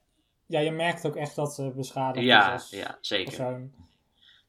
ja, 0.48 0.60
je 0.60 0.72
merkt 0.72 1.06
ook 1.08 1.16
echt 1.16 1.36
dat 1.36 1.54
ze 1.54 1.72
beschadigd 1.76 2.26
ja, 2.26 2.46
is 2.48 2.52
als 2.62 2.70
ja, 2.70 2.98
zeker. 3.02 3.26
persoon. 3.26 3.72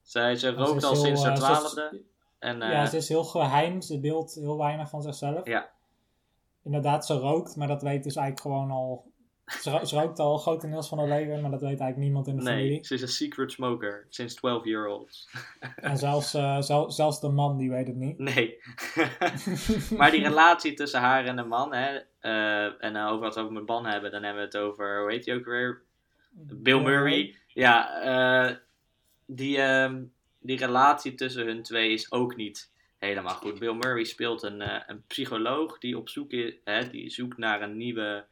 Zij 0.03 0.37
ze 0.37 0.51
rookt 0.53 0.85
al 0.85 0.93
heel, 0.93 1.01
sinds 1.05 1.23
haar 1.23 1.31
eh, 1.33 1.39
is- 1.39 1.45
twaalfde. 1.45 2.03
En, 2.39 2.59
ja, 2.59 2.87
ze 2.87 2.97
is 2.97 3.09
heel 3.09 3.25
geheim. 3.25 3.81
Ze 3.83 4.01
deelt 4.01 4.35
heel 4.35 4.59
weinig 4.59 4.89
van 4.89 5.03
zichzelf. 5.03 5.47
Ja. 5.47 5.69
Inderdaad, 6.65 7.07
ze 7.07 7.15
rookt, 7.15 7.57
maar 7.57 7.69
dat 7.69 7.83
weet 7.83 8.05
dus 8.05 8.17
eigenlijk 8.17 8.41
gewoon 8.47 8.71
al... 8.71 9.05
Ze, 9.47 9.71
ro- 9.71 9.85
ze 9.85 9.97
rookt 10.01 10.19
al 10.19 10.39
grotendeels 10.39 10.89
van 10.89 10.99
haar 10.99 11.09
leven, 11.09 11.41
maar 11.41 11.51
dat 11.51 11.61
weet 11.61 11.69
eigenlijk 11.69 11.99
niemand 11.99 12.27
in 12.27 12.37
de 12.37 12.43
nee, 12.43 12.55
familie. 12.57 12.85
ze 12.85 12.95
is 12.95 13.03
een 13.03 13.09
secret 13.09 13.53
smoker 13.53 14.07
sinds 14.09 14.35
12 14.35 14.65
year 14.65 14.87
old. 14.87 15.29
En 15.77 15.97
zelfs, 15.97 16.35
eh, 16.35 16.61
zel- 16.61 16.91
zelfs 16.91 17.21
de 17.21 17.29
man, 17.29 17.57
die 17.57 17.71
weet 17.71 17.87
het 17.87 17.97
niet. 17.97 18.19
Nee. 18.19 18.59
maar 19.99 20.11
die 20.11 20.23
relatie 20.23 20.75
tussen 20.75 21.01
haar 21.01 21.25
en 21.25 21.37
de 21.37 21.45
man, 21.45 21.75
hè, 21.75 21.99
eh, 22.21 22.85
en 22.85 22.95
uh, 22.95 23.07
over 23.07 23.21
wat 23.21 23.35
we 23.35 23.41
over 23.41 23.53
met 23.53 23.67
ban 23.67 23.87
hebben, 23.87 24.11
dan 24.11 24.23
hebben 24.23 24.43
we 24.43 24.49
het 24.49 24.57
over, 24.65 25.01
hoe 25.01 25.11
heet 25.11 25.27
hij 25.27 25.35
ook 25.35 25.45
weer? 25.45 25.83
Bill 26.41 26.81
Murray. 26.81 27.35
Ja, 27.47 28.01
eh, 28.01 28.57
die, 29.27 29.59
ehm, 29.59 30.03
die 30.41 30.59
relatie 30.59 31.15
tussen 31.15 31.47
hun 31.47 31.63
twee 31.63 31.93
is 31.93 32.13
ook 32.13 32.37
niet 32.37 32.71
helemaal 32.99 33.35
goed. 33.35 33.59
Bill 33.59 33.73
Murray 33.75 34.05
speelt 34.05 34.43
een, 34.43 34.61
eh, 34.61 34.81
een 34.87 35.03
psycholoog 35.07 35.79
die 35.79 35.99
op 35.99 36.09
zoek 36.09 36.31
is, 36.33 36.55
hè, 36.65 36.91
die 36.91 37.11
zoekt 37.11 37.39
naar 37.39 37.63
een 37.63 37.77
nieuwe 37.77 38.25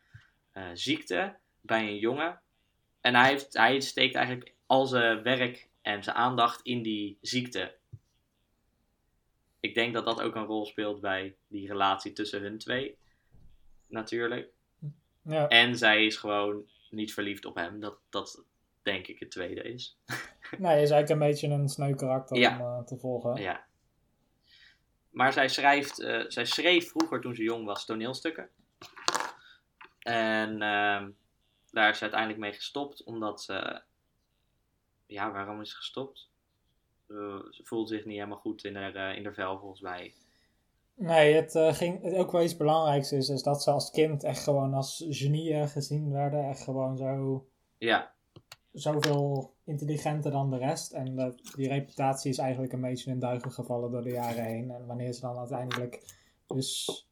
eh, 0.55 0.64
ziekte 0.72 1.36
bij 1.61 1.88
een 1.88 1.98
jongen. 1.98 2.40
En 3.00 3.14
hij, 3.14 3.28
heeft, 3.28 3.55
hij 3.55 3.80
steekt 3.80 4.14
eigenlijk 4.14 4.52
al 4.66 4.86
zijn 4.86 5.22
werk 5.22 5.68
en 5.82 6.02
zijn 6.02 6.16
aandacht 6.16 6.61
in 6.62 6.82
die 6.82 7.18
ziekte. 7.20 7.74
Ik 9.61 9.74
denk 9.74 9.94
dat 9.94 10.05
dat 10.05 10.20
ook 10.20 10.34
een 10.34 10.44
rol 10.44 10.66
speelt 10.66 11.00
bij 11.00 11.34
die 11.48 11.66
relatie 11.68 12.12
tussen 12.12 12.42
hun 12.42 12.59
twee. 12.59 12.96
Natuurlijk. 13.88 14.48
Ja. 15.22 15.48
En 15.48 15.76
zij 15.76 16.07
is 16.07 16.16
gewoon 16.16 16.62
niet 16.90 17.14
verliefd 17.14 17.44
op 17.44 17.55
hem. 17.55 17.80
Dat, 17.80 17.98
dat 18.11 18.44
denk 18.82 19.07
ik 19.07 19.18
het 19.18 19.30
tweede 19.30 19.62
is. 19.62 19.96
Nee, 20.59 20.82
is 20.82 20.90
eigenlijk 20.90 21.09
een 21.09 21.28
beetje 21.28 21.48
een 21.48 21.68
sneu 21.68 21.94
karakter 21.94 22.36
Ja. 22.36 22.59
om 22.59 22.61
eh, 22.61 22.86
te 22.86 22.96
volgen. 22.96 23.42
Ja. 23.42 23.64
Maar 25.11 25.32
zij, 25.32 25.48
schrijft, 25.48 26.00
eh, 26.00 26.24
zij 26.28 26.44
schreef 26.44 26.90
vroeger 26.90 27.20
toen 27.20 27.34
ze 27.34 27.42
jong 27.42 27.64
was 27.64 27.84
toneelstukken. 27.84 28.48
En 30.05 30.62
ehm, 30.62 31.11
daar 31.70 31.90
is 31.90 31.96
ze 31.96 32.02
uiteindelijk 32.02 32.40
mee 32.40 32.52
gestopt, 32.52 33.05
omdat 33.05 33.42
ze. 33.42 33.82
Ja, 35.07 35.32
waarom 35.32 35.61
is 35.61 35.70
ze 35.70 35.76
gestopt? 35.76 36.30
Eh, 37.09 37.16
ze 37.50 37.64
voelt 37.64 37.88
zich 37.88 38.05
niet 38.05 38.14
helemaal 38.14 38.38
goed 38.38 38.64
in 38.64 38.76
haar, 38.76 38.94
eh, 38.94 39.16
in 39.16 39.24
haar 39.24 39.34
vel, 39.34 39.59
volgens 39.59 39.80
mij. 39.80 40.14
Nee, 40.94 41.34
het 41.34 41.55
eh, 41.55 41.74
ging 41.74 42.02
het 42.02 42.14
ook 42.14 42.32
wel 42.32 42.42
iets 42.42 42.57
belangrijks 42.57 43.12
is, 43.12 43.28
is 43.28 43.42
dat 43.42 43.62
ze 43.62 43.70
als 43.70 43.90
kind 43.90 44.24
echt 44.24 44.42
gewoon 44.42 44.74
als 44.74 45.05
genieën 45.09 45.68
gezien 45.68 46.12
werden. 46.12 46.48
Echt 46.48 46.62
gewoon 46.62 46.96
zo, 46.96 47.46
Ja, 47.78 48.14
zoveel 48.72 49.55
intelligenter 49.64 50.30
dan 50.30 50.50
de 50.50 50.59
rest. 50.59 50.92
En 50.92 51.16
dat, 51.16 51.52
die 51.57 51.68
reputatie 51.68 52.30
is 52.30 52.38
eigenlijk 52.38 52.72
een 52.72 52.80
beetje 52.80 53.11
in 53.11 53.18
duigen 53.18 53.52
gevallen 53.52 53.90
door 53.90 54.02
de 54.02 54.11
jaren 54.11 54.44
heen. 54.44 54.70
En 54.70 54.86
wanneer 54.86 55.12
ze 55.12 55.20
dan 55.20 55.38
uiteindelijk 55.38 56.02
dus 56.46 57.09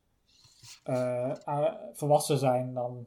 ou- 1.45 1.77
volwassen 1.93 2.39
zijn, 2.39 2.75
dan 2.75 3.07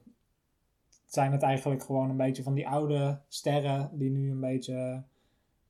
zijn 1.06 1.32
het 1.32 1.42
eigenlijk 1.44 1.84
gewoon 1.84 2.10
een 2.10 2.18
beetje 2.18 2.44
van 2.44 2.54
die 2.54 2.68
oude 2.68 3.22
sterren 3.28 3.90
die 3.94 4.10
nu 4.10 4.32
een 4.32 4.40
beetje 4.40 5.04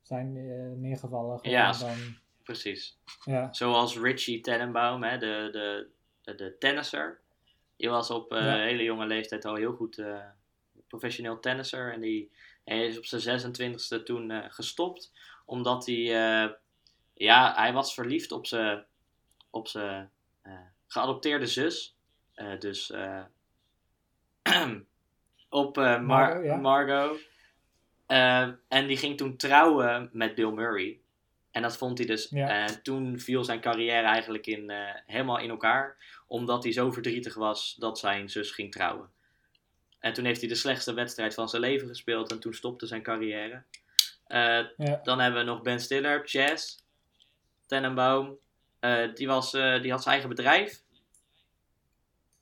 zijn 0.02 0.36
eh, 0.36 0.78
neergevallen. 0.78 1.38
Ja. 1.42 1.72
dan, 1.72 1.96
precies. 2.42 2.98
ja. 3.24 3.52
Zoals 3.52 3.98
Richie 3.98 4.40
Tenenbaum, 4.40 5.02
hè, 5.02 5.18
de, 5.18 5.48
de, 5.52 5.88
de, 6.22 6.34
de 6.34 6.56
tennisser. 6.58 7.20
Die 7.76 7.88
was 7.88 8.10
op 8.10 8.32
Ja. 8.32 8.56
hele 8.56 8.82
jonge 8.82 9.06
leeftijd 9.06 9.44
al 9.44 9.54
heel 9.54 9.72
goed 9.72 10.02
professioneel 10.88 11.40
tennisser. 11.40 11.92
En 11.92 12.00
die 12.00 12.30
hij 12.64 12.86
is 12.86 12.98
op 12.98 13.04
zijn 13.04 13.40
26e 14.00 14.02
toen 14.04 14.30
gestopt. 14.50 15.12
Omdat 15.44 15.86
hij, 15.86 16.02
ja, 17.14 17.54
hij 17.54 17.72
was 17.72 17.94
verliefd 17.94 18.32
op 18.32 18.46
zijn, 18.46 18.84
op 19.50 19.68
zijn 19.68 20.10
geadopteerde 20.86 21.46
zus. 21.46 21.96
Eh, 22.34 22.58
dus 22.58 22.90
eh, 22.90 23.22
op 25.48 25.78
eh, 25.78 25.84
Mar- 25.84 26.02
Margot, 26.02 26.44
ja. 26.44 26.56
Margot. 26.56 27.20
En 28.68 28.86
die 28.86 28.96
ging 28.96 29.16
toen 29.16 29.36
trouwen 29.36 30.10
met 30.12 30.34
Bill 30.34 30.50
Murray. 30.50 30.98
En 31.50 31.62
dat 31.62 31.76
vond 31.76 31.98
hij 31.98 32.06
dus. 32.06 32.28
Ja. 32.30 32.48
En 32.48 32.82
toen 32.82 33.20
viel 33.20 33.44
zijn 33.44 33.60
carrière 33.60 34.06
eigenlijk 34.06 34.46
in, 34.46 34.72
helemaal 35.06 35.38
in 35.38 35.50
elkaar. 35.50 35.96
Omdat 36.26 36.62
hij 36.62 36.72
zo 36.72 36.90
verdrietig 36.90 37.34
was 37.34 37.74
dat 37.78 37.98
zijn 37.98 38.28
zus 38.28 38.50
ging 38.50 38.72
trouwen. 38.72 39.10
En 40.00 40.12
toen 40.12 40.24
heeft 40.24 40.40
hij 40.40 40.48
de 40.48 40.54
slechtste 40.54 40.94
wedstrijd 40.94 41.34
van 41.34 41.48
zijn 41.48 41.62
leven 41.62 41.88
gespeeld. 41.88 42.30
En 42.30 42.40
toen 42.40 42.52
stopte 42.54 42.86
zijn 42.86 43.02
carrière. 43.02 43.62
Ja. 44.28 45.00
dan 45.02 45.18
hebben 45.20 45.40
we 45.40 45.46
nog 45.46 45.62
Ben 45.62 45.80
Stiller, 45.80 46.22
Chess, 46.24 46.84
Tenenbaum. 47.66 48.38
Eh, 48.80 49.14
die, 49.14 49.26
was, 49.26 49.54
eh, 49.54 49.82
die 49.82 49.90
had 49.90 50.02
zijn 50.02 50.14
eigen 50.14 50.28
bedrijf. 50.34 50.82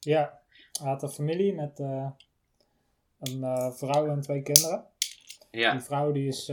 Ja, 0.00 0.40
hij 0.80 0.88
had 0.88 1.02
een 1.02 1.08
familie 1.10 1.54
met 1.54 1.80
eh, 1.80 2.10
een 3.20 3.72
vrouw 3.72 4.06
en 4.08 4.20
twee 4.20 4.42
kinderen. 4.42 4.84
Ja, 5.50 5.70
Die 5.72 5.80
vrouw 5.80 6.12
die 6.12 6.28
is 6.28 6.52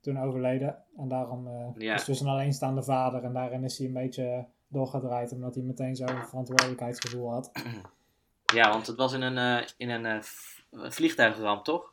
toen 0.00 0.18
overleden. 0.20 0.82
En 0.96 1.08
daarom 1.08 1.48
Ja. 1.78 1.94
is 1.94 2.04
dus 2.04 2.20
een 2.20 2.26
alleenstaande 2.28 2.82
vader. 2.82 3.24
En 3.24 3.32
daarin 3.32 3.64
is 3.64 3.78
hij 3.78 3.86
een 3.86 3.92
beetje 3.92 4.46
doorgedraaid. 4.68 5.32
Omdat 5.32 5.54
hij 5.54 5.64
meteen 5.64 5.96
zo'n 5.96 6.24
verantwoordelijkheidsgevoel 6.28 7.30
had. 7.30 7.50
ja 8.54 8.70
want 8.70 8.86
het 8.86 8.96
was 8.96 9.12
in 9.12 9.22
een, 9.22 9.68
in 9.76 9.90
een 9.90 10.22
vliegtuigramp, 10.92 11.64
toch? 11.64 11.92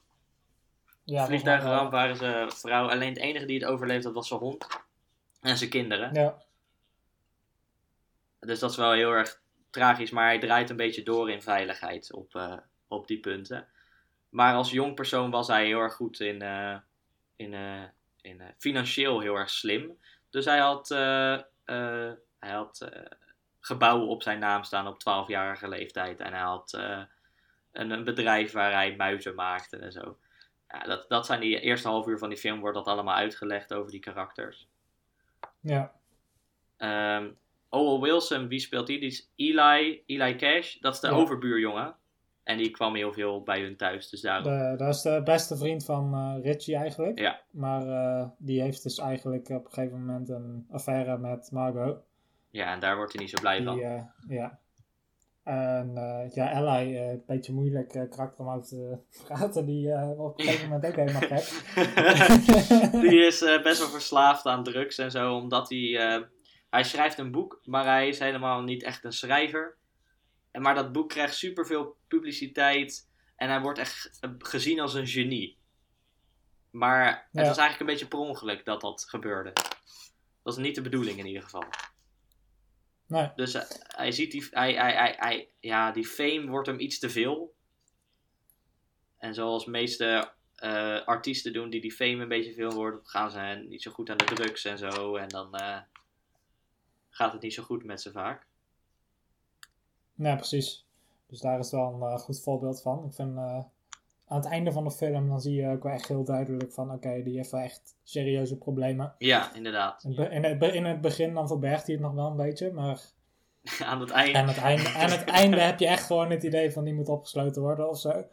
Ja, 1.03 1.25
vliegtuigramp 1.25 1.91
waren 1.91 2.15
ze 2.15 2.45
vrouw. 2.55 2.89
Alleen 2.89 3.09
het 3.09 3.17
enige 3.17 3.45
die 3.45 3.59
het 3.59 3.69
overleefd 3.69 4.03
had 4.03 4.13
was 4.13 4.27
zijn 4.27 4.39
hond. 4.39 4.67
En 5.41 5.57
zijn 5.57 5.69
kinderen. 5.69 6.13
Ja, 6.13 6.37
Dus 8.39 8.59
dat 8.59 8.71
is 8.71 8.77
wel 8.77 8.91
heel 8.91 9.11
erg 9.11 9.41
tragisch. 9.69 10.11
Maar 10.11 10.25
hij 10.25 10.39
draait 10.39 10.69
een 10.69 10.75
beetje 10.75 11.03
door 11.03 11.31
in 11.31 11.41
veiligheid 11.41 12.13
op, 12.13 12.35
eh, 12.35 12.57
op 12.87 13.07
die 13.07 13.19
punten. 13.19 13.67
Maar 14.29 14.53
als 14.53 14.71
jong 14.71 14.95
persoon 14.95 15.31
was 15.31 15.47
hij 15.47 15.65
heel 15.65 15.79
erg 15.79 15.93
goed 15.93 16.19
in, 16.19 16.41
eh, 16.41 16.77
in, 17.35 17.53
eh, 17.53 17.83
in 18.21 18.41
financieel 18.57 19.19
heel 19.19 19.35
erg 19.35 19.49
slim. 19.49 19.97
Dus 20.29 20.45
hij 20.45 20.59
had, 20.59 20.87
hij 22.39 22.51
had 22.51 22.89
gebouwen 23.59 24.07
op 24.07 24.23
zijn 24.23 24.39
naam 24.39 24.63
staan 24.63 24.87
op 24.87 24.99
12-jarige 24.99 25.67
leeftijd. 25.67 26.19
En 26.19 26.33
hij 26.33 26.41
had 26.41 26.73
een, 27.71 27.91
een 27.91 28.03
bedrijf 28.03 28.51
waar 28.51 28.71
hij 28.71 28.95
muizen 28.95 29.35
maakte 29.35 29.77
en 29.77 29.91
zo. 29.91 30.17
Ja, 30.67 30.79
dat, 30.79 31.09
dat 31.09 31.25
zijn 31.25 31.39
die 31.39 31.59
eerste 31.59 31.87
half 31.87 32.07
uur 32.07 32.17
van 32.17 32.29
die 32.29 32.37
film, 32.37 32.59
wordt 32.59 32.75
dat 32.75 32.87
allemaal 32.87 33.15
uitgelegd 33.15 33.73
over 33.73 33.91
die 33.91 33.99
karakters. 33.99 34.67
ja, 35.59 35.93
Ehm 36.77 37.29
Owen 37.69 38.01
Wilson, 38.01 38.47
wie 38.47 38.59
speelt 38.59 38.87
die? 38.87 38.99
Die 38.99 39.09
is 39.09 39.31
Eli, 39.35 40.03
Eli 40.05 40.35
Cash. 40.35 40.75
Dat 40.79 40.93
is 40.93 40.99
de 40.99 41.07
Ja. 41.07 41.13
overbuurjongen. 41.13 41.95
En 42.43 42.57
die 42.57 42.69
kwam 42.71 42.95
heel 42.95 43.13
veel 43.13 43.43
bij 43.43 43.61
hun 43.61 43.75
thuis, 43.77 44.09
dus 44.09 44.21
daarom. 44.21 44.43
de, 44.43 44.73
dat 44.77 44.95
is 44.95 45.01
de 45.01 45.21
beste 45.23 45.57
vriend 45.57 45.85
van 45.85 46.13
eh, 46.13 46.43
Richie 46.51 46.75
eigenlijk. 46.75 47.19
Ja. 47.19 47.39
Maar 47.51 47.87
eh, 47.87 48.27
die 48.37 48.61
heeft 48.61 48.83
dus 48.83 48.97
eigenlijk 48.97 49.49
op 49.49 49.65
een 49.65 49.71
gegeven 49.71 50.05
moment 50.05 50.29
een 50.29 50.65
affaire 50.71 51.17
met 51.17 51.49
Margot. 51.51 51.97
Ja, 52.49 52.73
en 52.73 52.79
daar 52.79 52.95
wordt 52.95 53.13
hij 53.13 53.21
niet 53.21 53.31
zo 53.31 53.41
blij 53.41 53.63
van. 53.63 53.79
Eh, 53.79 54.01
ja. 54.27 54.59
En 55.43 55.91
ja, 56.33 56.51
Ally, 56.51 56.97
een 56.97 57.23
beetje 57.27 57.53
moeilijk 57.53 57.89
karakter 58.09 58.39
om 58.45 58.49
over 58.49 58.67
te 58.67 58.97
praten. 59.27 59.65
Die 59.65 59.93
op 60.17 60.39
een 60.39 60.45
gegeven 60.45 60.69
moment 60.69 60.85
ook 60.85 60.95
helemaal 60.95 61.21
gek. 61.21 61.61
die 63.09 63.25
is 63.25 63.39
best 63.63 63.79
wel 63.79 63.87
verslaafd 63.89 64.45
aan 64.45 64.63
drugs 64.63 64.97
en 64.97 65.11
zo, 65.11 65.35
omdat 65.35 65.69
hij... 65.69 66.23
hij 66.69 66.83
schrijft 66.83 67.17
een 67.17 67.31
boek, 67.31 67.61
maar 67.65 67.85
hij 67.85 68.07
is 68.07 68.19
helemaal 68.19 68.61
niet 68.61 68.83
echt 68.83 69.03
een 69.03 69.13
schrijver. 69.13 69.77
En 70.51 70.61
Maar 70.61 70.75
dat 70.75 70.91
boek 70.91 71.09
krijgt 71.09 71.35
superveel 71.35 71.97
publiciteit 72.07 73.07
en 73.35 73.49
hij 73.49 73.61
wordt 73.61 73.79
echt 73.79 74.19
gezien 74.39 74.79
als 74.79 74.93
een 74.93 75.07
genie. 75.07 75.57
Maar 76.71 77.05
het 77.05 77.27
Ja. 77.31 77.47
was 77.47 77.57
eigenlijk 77.57 77.79
een 77.79 77.85
beetje 77.85 78.07
per 78.07 78.19
ongeluk 78.19 78.65
dat 78.65 78.81
dat 78.81 79.05
gebeurde. 79.09 79.53
Dat 80.43 80.57
is 80.57 80.63
niet 80.63 80.75
de 80.75 80.81
bedoeling 80.81 81.17
in 81.19 81.25
ieder 81.25 81.43
geval. 81.43 81.63
nee, 83.07 83.31
Dus 83.35 83.53
eh, 83.53 83.63
hij 83.95 84.11
ziet 84.11 84.31
die, 84.31 84.47
hij, 84.51 84.73
hij, 84.73 84.93
hij, 84.93 85.15
hij, 85.17 85.49
ja, 85.59 85.91
die 85.91 86.05
fame 86.05 86.47
wordt 86.47 86.67
hem 86.67 86.79
iets 86.79 86.99
te 86.99 87.09
veel. 87.09 87.53
En 89.17 89.33
zoals 89.33 89.65
de 89.65 89.71
meeste 89.71 90.31
eh, 90.55 91.05
artiesten 91.05 91.53
doen 91.53 91.69
die 91.69 91.81
die 91.81 91.91
fame 91.91 92.21
een 92.21 92.27
beetje 92.27 92.53
veel 92.53 92.71
worden, 92.73 92.99
gaan 93.03 93.31
ze 93.31 93.65
niet 93.67 93.81
zo 93.81 93.91
goed 93.91 94.09
aan 94.09 94.17
de 94.17 94.23
drugs 94.25 94.65
en 94.65 94.77
zo. 94.77 95.15
En 95.15 95.27
dan 95.27 95.55
eh, 95.55 95.77
gaat 97.19 97.33
het 97.33 97.41
niet 97.41 97.53
zo 97.53 97.63
goed 97.63 97.83
met 97.83 98.01
ze 98.01 98.11
vaak. 98.11 98.47
nee, 100.13 100.35
precies. 100.35 100.85
Dus 101.27 101.39
daar 101.39 101.59
is 101.59 101.71
wel 101.71 101.93
een 101.93 102.01
eh, 102.13 102.19
goed 102.19 102.41
voorbeeld 102.41 102.81
van. 102.81 103.05
Ik 103.05 103.13
vind 103.13 103.37
eh, 103.37 103.43
aan 104.27 104.37
het 104.37 104.45
einde 104.45 104.71
van 104.71 104.83
de 104.83 104.91
film, 104.91 105.27
dan 105.29 105.41
zie 105.41 105.55
je 105.55 105.69
ook 105.69 105.83
wel 105.83 105.91
echt 105.93 106.07
heel 106.07 106.23
duidelijk 106.23 106.71
van, 106.71 106.91
oké, 106.91 107.23
die 107.23 107.35
heeft 107.35 107.51
wel 107.51 107.61
echt 107.61 107.95
serieuze 108.03 108.57
problemen. 108.57 109.15
Ja, 109.17 109.53
inderdaad. 109.53 110.03
In, 110.03 110.31
in, 110.31 110.43
het, 110.43 110.59
be- 110.59 110.73
in 110.73 110.85
het 110.85 111.01
begin 111.01 111.33
dan 111.33 111.47
verbergt 111.47 111.85
hij 111.85 111.95
het 111.95 112.03
nog 112.03 112.13
wel 112.13 112.27
een 112.27 112.35
beetje, 112.35 112.71
maar 112.71 113.01
aan 113.91 113.99
het 114.01 114.09
eind. 114.09 114.35
aan 114.35 114.47
het 114.47 114.57
einde, 114.57 114.89
aan 114.93 115.09
het 115.11 115.23
einde 115.23 115.59
heb 115.61 115.79
je 115.79 115.87
echt 115.87 116.05
gewoon 116.05 116.31
het 116.31 116.43
idee 116.43 116.71
van 116.71 116.83
die 116.83 116.93
moet 116.93 117.09
opgesloten 117.09 117.61
worden 117.61 117.89
of 117.89 117.99
zo. 117.99 118.23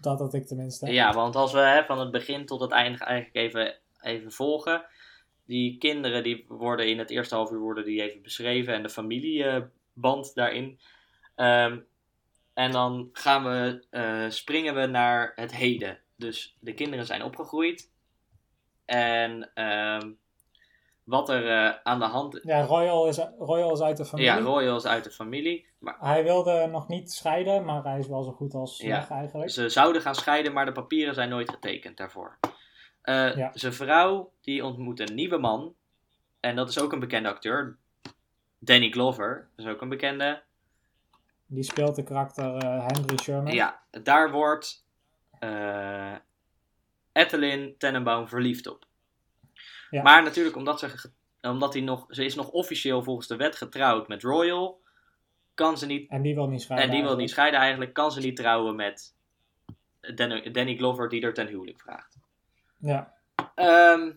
Dat 0.00 0.18
had 0.18 0.34
ik 0.34 0.46
tenminste. 0.46 0.92
Ja, 0.92 1.12
want 1.12 1.36
als 1.36 1.52
we 1.52 1.58
hè, 1.58 1.84
van 1.84 1.98
het 2.00 2.10
begin 2.10 2.46
tot 2.46 2.60
het 2.60 2.70
einde 2.70 3.04
eigenlijk 3.04 3.36
even, 3.36 3.78
even 4.00 4.32
volgen. 4.32 4.84
Die 5.52 5.78
kinderen 5.78 6.22
die 6.22 6.44
worden 6.48 6.88
in 6.88 6.98
het 6.98 7.10
eerste 7.10 7.34
half 7.34 7.50
uur 7.50 7.58
worden 7.58 7.84
die 7.84 8.02
even 8.02 8.22
beschreven. 8.22 8.74
En 8.74 8.82
de 8.82 8.88
familieband 8.88 10.34
daarin. 10.34 10.78
Ehm, 11.34 11.78
en 12.54 12.72
dan 12.72 13.08
gaan 13.12 13.44
we, 13.44 13.84
eh, 13.90 14.24
springen 14.28 14.74
we 14.74 14.86
naar 14.86 15.32
het 15.34 15.56
heden. 15.56 15.98
Dus 16.16 16.56
de 16.60 16.74
kinderen 16.74 17.06
zijn 17.06 17.22
opgegroeid. 17.22 17.90
En 18.84 19.50
ehm, 19.54 20.10
wat 21.04 21.28
er 21.28 21.48
eh, 21.48 21.74
aan 21.82 21.98
de 21.98 22.04
hand... 22.04 22.40
Ja, 22.42 22.62
Royal 22.62 23.08
is, 23.08 23.18
Royal 23.38 23.72
is 23.72 23.80
uit 23.80 23.96
de 23.96 24.04
familie. 24.04 24.30
Ja, 24.30 24.40
Royal 24.40 24.76
is 24.76 24.86
uit 24.86 25.04
de 25.04 25.10
familie. 25.10 25.66
Maar 25.78 25.96
Hij 25.98 26.22
wilde 26.22 26.66
nog 26.66 26.88
niet 26.88 27.12
scheiden, 27.12 27.64
maar 27.64 27.82
hij 27.82 27.98
is 27.98 28.08
wel 28.08 28.22
zo 28.22 28.32
goed 28.32 28.54
als 28.54 28.78
Ja. 28.78 28.88
weg 28.88 29.10
eigenlijk. 29.10 29.50
Ze 29.50 29.68
zouden 29.68 30.02
gaan 30.02 30.14
scheiden, 30.14 30.52
maar 30.52 30.64
de 30.64 30.72
papieren 30.72 31.14
zijn 31.14 31.28
nooit 31.28 31.50
getekend 31.50 31.96
daarvoor. 31.96 32.38
Ja. 33.02 33.50
Zijn 33.54 33.72
vrouw 33.72 34.32
die 34.40 34.64
ontmoet 34.64 35.00
een 35.00 35.14
nieuwe 35.14 35.38
man. 35.38 35.74
En 36.40 36.56
dat 36.56 36.68
is 36.68 36.80
ook 36.80 36.92
een 36.92 37.00
bekende 37.00 37.28
acteur. 37.28 37.76
Danny 38.58 38.90
Glover. 38.90 39.48
Dat 39.56 39.66
is 39.66 39.72
ook 39.72 39.80
een 39.80 39.88
bekende. 39.88 40.42
Die 41.46 41.62
speelt 41.62 41.96
de 41.96 42.02
karakter 42.02 42.56
eh, 42.56 42.86
Henry 42.86 43.18
Sherman. 43.18 43.52
Ja, 43.54 43.82
daar 44.02 44.30
wordt 44.30 44.86
eh 45.38 46.14
Ethelyn 47.12 47.74
Tenenbaum 47.78 48.28
verliefd 48.28 48.66
op. 48.66 48.84
Ja. 49.90 50.02
Maar 50.02 50.22
natuurlijk, 50.22 50.56
omdat, 50.56 50.78
ze, 50.78 51.10
omdat 51.40 51.72
hij 51.72 51.82
nog, 51.82 52.06
ze 52.08 52.24
is 52.24 52.34
nog 52.34 52.48
officieel 52.48 53.02
volgens 53.02 53.26
de 53.26 53.36
wet 53.36 53.56
getrouwd 53.56 54.08
met 54.08 54.22
Royal, 54.22 54.80
kan 55.54 55.78
ze 55.78 55.86
niet, 55.86 56.10
En 56.10 56.22
die 56.22 56.34
wil 56.34 56.48
niet 56.48 56.62
scheiden. 56.62 56.88
en 56.88 56.94
die 56.94 57.04
wil 57.04 57.16
niet 57.16 57.18
eigenlijk. 57.18 57.30
scheiden 57.30 57.60
eigenlijk, 57.60 57.92
kan 57.92 58.12
ze 58.12 58.20
niet 58.20 58.36
trouwen 58.36 58.76
met 58.76 59.14
Danny, 60.14 60.50
Danny 60.50 60.76
Glover 60.76 61.08
die 61.08 61.22
er 61.22 61.34
ten 61.34 61.46
huwelijk 61.46 61.80
vraagt. 61.80 62.18
Ja, 62.82 63.14
Ehm, 63.54 64.12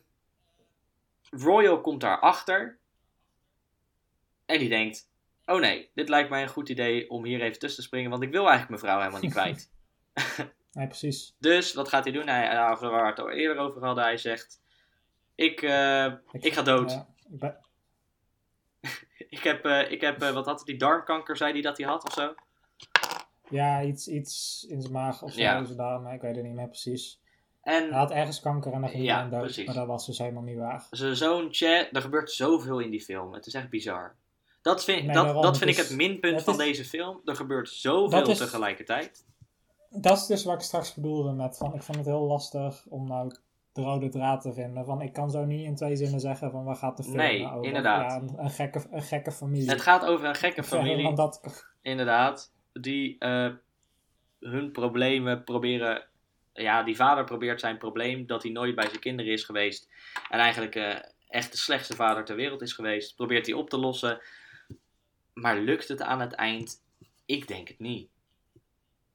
Royal 1.29 1.81
komt 1.81 2.01
daarachter. 2.01 2.77
En 4.45 4.59
die 4.59 4.69
denkt: 4.69 5.09
Oh 5.45 5.59
nee, 5.59 5.89
dit 5.93 6.09
lijkt 6.09 6.29
mij 6.29 6.41
een 6.41 6.47
goed 6.49 6.69
idee 6.69 7.09
om 7.09 7.25
hier 7.25 7.41
even 7.41 7.59
tussen 7.59 7.79
te 7.81 7.87
springen, 7.87 8.09
want 8.09 8.23
ik 8.23 8.31
wil 8.31 8.47
eigenlijk 8.49 8.69
mijn 8.69 8.81
vrouw 8.81 8.97
helemaal 8.99 9.21
niet 9.21 9.31
kwijt. 9.31 9.69
nee, 10.73 10.87
precies. 10.87 11.35
Dus 11.39 11.73
wat 11.73 11.87
gaat 11.89 12.03
hij 12.03 12.13
doen? 12.13 12.27
Hij, 12.27 12.53
nou, 12.53 12.79
waar 12.89 13.01
we 13.03 13.09
het 13.09 13.19
al 13.19 13.29
eerder 13.29 13.57
over 13.63 13.85
hadden, 13.85 14.03
hij 14.03 14.17
zegt: 14.17 14.61
Ik, 15.35 15.61
eh, 15.61 16.13
ik 16.31 16.53
ga 16.53 16.61
dood. 16.61 16.91
Ik 17.29 17.39
ben- 17.39 17.57
Ik 19.29 19.43
heb, 19.43 19.65
eh, 19.65 19.91
ik 19.91 20.01
heb 20.01 20.21
eh, 20.21 20.31
wat 20.33 20.45
had 20.45 20.55
hij, 20.55 20.65
die 20.65 20.77
darmkanker, 20.77 21.37
zei 21.37 21.51
hij 21.51 21.61
dat 21.61 21.77
hij 21.77 21.87
had 21.87 22.05
of 22.05 22.13
zo? 22.13 22.33
ja, 23.49 23.81
iets, 23.83 24.07
iets 24.07 24.65
in 24.69 24.81
zijn 24.81 24.93
maag 24.93 25.21
of 25.21 25.33
zo. 25.33 25.39
Ja. 25.39 25.57
in 25.57 25.65
zijn 25.65 25.77
darm, 25.77 26.07
ik 26.07 26.21
weet 26.21 26.35
het 26.35 26.45
niet 26.45 26.53
meer 26.55 26.67
precies. 26.67 27.19
En 27.65 27.83
Hij 27.89 27.97
had 27.97 28.11
ergens 28.11 28.39
kanker 28.39 28.73
en 28.73 28.81
dan 28.81 28.89
ging 28.89 29.03
Ja, 29.03 29.19
hij 29.21 29.29
dood. 29.29 29.41
precies. 29.41 29.65
Maar 29.65 29.75
dat 29.75 29.87
was 29.87 30.05
dus 30.05 30.17
helemaal 30.17 30.43
niet 30.43 30.57
waar. 30.57 30.87
zijn 30.91 31.15
zoon 31.15 31.47
Chad, 31.51 31.87
er 31.91 32.01
gebeurt 32.01 32.31
zoveel 32.31 32.79
in 32.79 32.89
die 32.89 33.01
film. 33.01 33.33
Het 33.33 33.45
is 33.45 33.53
echt 33.53 33.69
bizar. 33.69 34.15
Dat 34.61 34.83
vind, 34.83 35.05
Nee, 35.05 35.13
dat, 35.15 35.23
daarom, 35.25 35.41
dat 35.43 35.57
vind 35.57 35.69
ik 35.69 35.77
het 35.77 35.95
minpunt 35.95 36.41
van 36.43 36.53
is- 36.53 36.59
deze 36.59 36.85
film. 36.85 37.21
Er 37.25 37.35
gebeurt 37.35 37.69
zoveel 37.69 38.29
is- 38.29 38.37
tegelijkertijd. 38.37 39.25
Dat 39.89 40.17
is 40.17 40.25
dus 40.25 40.43
wat 40.43 40.53
ik 40.55 40.61
straks 40.61 40.93
bedoelde 40.93 41.31
met 41.31 41.57
van, 41.57 41.73
ik 41.75 41.83
vond 41.83 41.97
het 41.97 42.05
heel 42.07 42.21
lastig 42.25 42.85
om 42.89 43.07
nou 43.07 43.35
de 43.73 43.81
rode 43.81 44.09
draad 44.09 44.41
te 44.41 44.53
vinden. 44.53 44.85
Van, 44.85 45.01
ik 45.01 45.13
kan 45.13 45.31
zo 45.31 45.45
niet 45.45 45.65
in 45.65 45.75
twee 45.75 45.95
zinnen 45.95 46.19
zeggen 46.19 46.51
van 46.51 46.63
waar 46.63 46.75
gaat 46.75 46.97
de 46.97 47.03
film 47.03 47.15
Nee, 47.15 47.41
nou 47.41 47.53
over. 47.55 47.67
inderdaad. 47.67 48.11
Ja, 48.11 48.17
een, 48.17 48.33
een 48.43 48.49
gekke, 48.49 48.83
een 48.91 49.01
gekke 49.03 49.31
familie. 49.31 49.69
Het 49.69 49.81
gaat 49.81 50.05
over 50.05 50.27
een 50.27 50.35
gekke 50.35 50.63
familie. 50.63 51.03
Want 51.03 51.17
dat, 51.17 51.41
Inderdaad, 51.81 52.51
die 52.73 53.15
eh, 53.19 53.49
hun 54.39 54.71
problemen 54.71 55.43
proberen. 55.43 56.03
Ja, 56.57 56.83
die 56.83 56.95
vader 56.95 57.23
probeert 57.23 57.59
zijn 57.59 57.77
probleem 57.77 58.25
dat 58.25 58.43
hij 58.43 58.51
nooit 58.51 58.75
bij 58.75 58.87
zijn 58.87 58.99
kinderen 58.99 59.31
is 59.31 59.43
geweest. 59.43 59.89
En 60.29 60.39
eigenlijk 60.39 60.75
eh, 60.75 60.95
echt 61.27 61.51
de 61.51 61.57
slechtste 61.57 61.95
vader 61.95 62.25
ter 62.25 62.35
wereld 62.35 62.61
is 62.61 62.73
geweest. 62.73 63.15
Probeert 63.15 63.45
hij 63.45 63.55
op 63.55 63.69
te 63.69 63.77
lossen. 63.77 64.21
Maar 65.33 65.57
lukt 65.57 65.87
het 65.87 66.01
aan 66.01 66.21
het 66.21 66.33
eind? 66.33 66.81
Ik 67.25 67.47
denk 67.47 67.67
het 67.67 67.79
niet. 67.79 68.09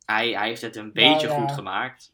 Hij, 0.04 0.28
hij 0.30 0.48
heeft 0.48 0.62
het 0.62 0.76
een 0.76 0.92
beetje 0.92 1.28
ja. 1.28 1.40
goed 1.40 1.52
gemaakt. 1.52 2.12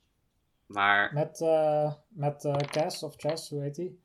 Maar 0.67 1.11
met 1.15 1.41
eh 1.41 1.93
met 2.09 2.45
eh 2.45 2.57
Cass 2.57 3.03
of 3.03 3.15
Chess, 3.17 3.51
hoe 3.51 3.63
heet 3.63 3.75
die? 3.75 4.01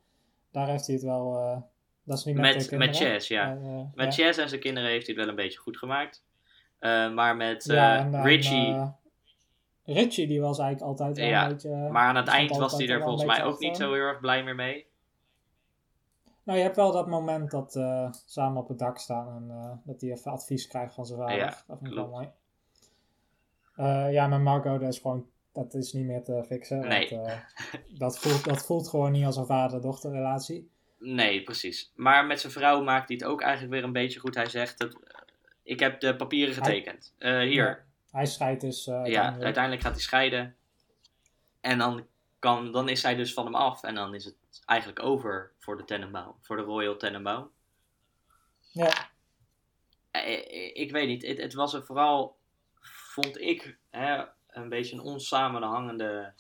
Daar 0.52 0.68
heeft 0.68 0.86
hij 0.86 0.96
het 0.96 1.04
wel. 1.04 1.34
dat 2.04 2.18
is 2.18 2.24
niet 2.24 2.36
met, 2.36 2.56
met, 2.56 2.80
met 2.80 2.96
Chess, 2.96 3.28
ja. 3.28 3.54
Met 3.96 4.16
ja. 4.16 4.24
Chess 4.24 4.40
en 4.40 4.50
zijn 4.50 4.62
kinderen 4.62 4.90
heeft 4.90 5.06
hij 5.06 5.16
het 5.16 5.24
wel 5.24 5.34
een 5.34 5.44
beetje 5.44 5.60
goed 5.60 5.78
gemaakt. 5.78 6.24
Maar 7.14 7.36
met 7.36 7.70
en 7.70 8.24
Richie. 8.24 9.00
Richie 9.86 10.28
die 10.28 10.42
was 10.42 10.60
eigenlijk 10.60 10.90
altijd 10.92 11.18
wel 11.18 11.28
Ja, 11.28 11.44
een 11.44 11.52
beetje... 11.52 11.90
maar 11.92 12.08
aan 12.08 12.16
het 12.16 12.28
eind 12.28 12.58
was 12.58 12.78
hij 12.78 12.90
er 12.90 13.02
volgens 13.02 13.26
mij 13.26 13.44
ook 13.44 13.60
niet 13.60 13.78
zo 13.78 13.94
heel 13.94 14.04
erg 14.04 14.20
blij 14.20 14.44
meer 14.44 14.56
mee. 14.56 14.90
Nou, 16.44 16.58
je 16.58 16.64
hebt 16.64 16.76
wel 16.76 16.92
dat 16.92 17.08
moment 17.08 17.52
dat 17.52 17.76
eh 17.76 18.10
samen 18.26 18.62
op 18.62 18.68
het 18.68 18.80
dak 18.80 18.98
staan 18.98 19.28
en 19.36 19.56
eh, 19.58 19.72
dat 19.84 20.02
hij 20.02 20.12
even 20.12 20.32
advies 20.32 20.68
krijgt 20.68 20.94
van 20.94 21.06
zijn 21.06 21.20
vader. 21.20 21.36
Ja, 21.36 21.64
dat 21.68 21.78
vind 21.78 21.90
ik 21.90 21.96
wel 21.96 22.08
mooi. 22.08 22.30
Eh, 23.76 24.12
ja, 24.12 24.28
met 24.28 24.42
Marco, 24.42 24.78
dat 24.78 24.94
is 24.94 25.00
gewoon, 25.00 25.26
dat 25.54 25.74
is 25.74 25.94
niet 25.94 26.06
meer 26.06 26.24
te 26.24 26.44
fixen. 26.46 26.80
Nee. 26.80 27.10
Want, 27.10 27.46
dat, 28.04 28.20
voelt, 28.20 28.44
dat 28.44 28.66
voelt 28.66 28.88
gewoon 28.88 29.12
niet 29.12 29.26
als 29.26 29.38
een 29.38 29.46
vader-dochter 29.46 30.12
relatie. 30.12 30.70
Nee, 31.00 31.44
precies. 31.44 31.92
Maar 31.96 32.26
met 32.26 32.40
zijn 32.40 32.54
vrouw 32.54 32.84
maakt 32.84 33.08
hij 33.08 33.18
het 33.18 33.28
ook 33.28 33.42
eigenlijk 33.42 33.74
weer 33.74 33.84
een 33.84 33.92
beetje 33.92 34.20
goed. 34.20 34.36
Hij 34.36 34.50
zegt, 34.50 34.80
dat, 34.80 35.00
ik 35.64 35.80
heb 35.80 36.00
de 36.00 36.16
papieren 36.16 36.54
getekend. 36.54 37.16
Hier, 37.18 37.86
Hij 38.12 38.26
scheidt 38.26 38.62
dus 38.62 38.88
eh 38.88 38.94
ja, 38.94 39.02
uiteindelijk. 39.02 39.44
uiteindelijk 39.44 39.84
gaat 39.84 39.94
hij 39.94 40.02
scheiden. 40.02 40.56
En 41.62 41.78
dan, 41.78 42.08
kan, 42.40 42.72
dan 42.72 42.90
is 42.90 43.02
zij 43.02 43.16
dus 43.16 43.34
van 43.34 43.46
hem 43.46 43.56
af. 43.56 43.84
En 43.84 43.96
dan 43.96 44.14
is 44.14 44.26
het 44.26 44.36
eigenlijk 44.66 45.04
over 45.04 45.52
voor 45.60 45.78
de 45.78 45.84
Tenenbaum. 45.84 46.34
Voor 46.42 46.56
de 46.56 46.62
Royal 46.62 46.98
Tenenbaum. 46.98 47.50
Ja, 48.72 49.10
Eh, 50.12 50.34
eh, 50.34 50.76
ik 50.76 50.92
weet 50.92 51.08
niet. 51.08 51.26
Het, 51.28 51.38
het 51.38 51.54
was 51.54 51.74
er 51.74 51.84
vooral, 51.84 52.38
vond 52.82 53.40
ik, 53.40 53.78
hè, 53.90 54.24
een 54.48 54.70
beetje 54.70 54.96
een 54.96 55.02
onsamenhangende, 55.02 56.34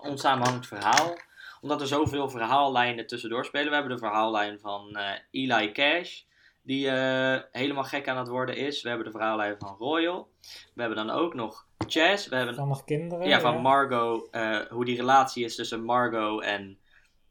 onsamenhangend 0.00 0.66
verhaal. 0.66 1.18
Omdat 1.60 1.80
er 1.80 1.86
zoveel 1.86 2.28
verhaallijnen 2.28 3.06
tussendoor 3.06 3.44
spelen. 3.44 3.68
We 3.68 3.74
hebben 3.74 3.92
de 3.92 3.98
verhaallijn 3.98 4.60
van 4.60 4.98
Eli 5.30 5.72
Cash, 5.72 6.22
die 6.70 6.88
eh, 6.90 7.40
helemaal 7.52 7.84
gek 7.84 8.08
aan 8.08 8.16
het 8.18 8.28
worden 8.28 8.56
is. 8.56 8.82
We 8.82 8.88
hebben 8.88 9.06
de 9.06 9.12
verhaallijn 9.12 9.54
van 9.58 9.76
Royal. 9.78 10.28
We 10.74 10.80
hebben 10.82 11.06
dan 11.06 11.10
ook 11.16 11.34
nog 11.34 11.66
Chess. 11.86 12.28
We 12.28 12.36
hebben 12.36 12.54
van 12.54 12.68
nog 12.68 12.84
kinderen. 12.84 13.26
ja, 13.28 13.40
van 13.40 13.60
Margot, 13.60 14.28
eh, 14.30 14.58
hoe 14.60 14.84
die 14.84 14.96
relatie 14.96 15.44
is 15.44 15.54
tussen 15.56 15.84
Margot 15.84 16.42
en 16.42 16.78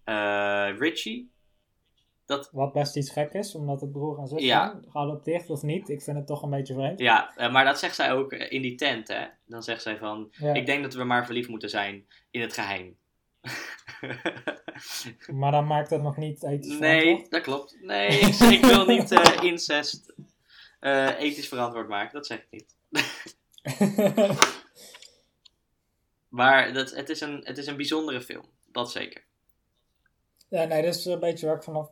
eh, 0.04 0.70
Richie. 0.78 1.32
Dat, 2.26 2.50
Wat 2.52 2.74
best 2.74 2.96
iets 2.98 3.10
gek 3.12 3.34
is, 3.34 3.56
omdat 3.56 3.82
het 3.82 3.92
broer 3.92 4.20
en 4.20 4.28
zus 4.28 4.44
Ja. 4.44 4.68
zijn. 4.68 4.86
Geadopteerd 4.90 5.50
of 5.50 5.62
niet, 5.62 5.90
ik 5.90 6.02
vind 6.02 6.18
het 6.18 6.28
toch 6.28 6.42
een 6.44 6.50
beetje 6.50 6.74
vreemd. 6.74 7.00
ja, 7.00 7.34
maar 7.52 7.66
dat 7.66 7.80
zegt 7.80 7.96
zij 7.96 8.14
ook 8.14 8.34
in 8.34 8.62
die 8.62 8.76
tent, 8.76 9.08
hè. 9.08 9.26
Dan 9.46 9.64
zegt 9.64 9.82
zij 9.82 9.98
van, 9.98 10.28
Ja. 10.32 10.54
ik 10.54 10.66
denk 10.66 10.84
dat 10.84 10.94
we 10.94 11.04
maar 11.04 11.26
verliefd 11.26 11.50
moeten 11.50 11.70
zijn 11.70 12.08
in 12.32 12.42
het 12.42 12.54
geheim. 12.54 12.98
Maar 15.28 15.52
dan 15.52 15.68
maakt 15.68 15.90
het 15.90 16.02
nog 16.02 16.18
niet 16.18 16.44
ethisch 16.44 16.80
nee, 16.80 17.26
dat 17.30 17.42
klopt. 17.42 17.78
Nee, 17.82 18.08
ik, 18.08 18.36
ik 18.36 18.66
wil 18.66 18.86
niet 18.86 19.12
eh, 19.12 19.44
incest 19.52 20.14
eh, 20.80 21.20
ethisch 21.20 21.48
verantwoord 21.48 21.88
maken, 21.88 22.14
dat 22.14 22.26
zeg 22.26 22.46
ik 22.50 22.52
niet. 22.52 22.76
Maar 26.30 26.74
dat, 26.74 26.92
het, 26.92 27.10
is 27.10 27.22
een, 27.22 27.42
het 27.44 27.58
is 27.58 27.68
een 27.68 27.76
bijzondere 27.76 28.22
film, 28.22 28.46
dat 28.72 28.92
zeker. 28.92 29.24
Ja, 30.50 30.64
nee, 30.64 30.82
dit 30.82 30.96
is 30.96 31.06
een 31.06 31.20
beetje 31.20 31.48
wat 31.48 31.56
ik 31.56 31.64
vanaf 31.64 31.90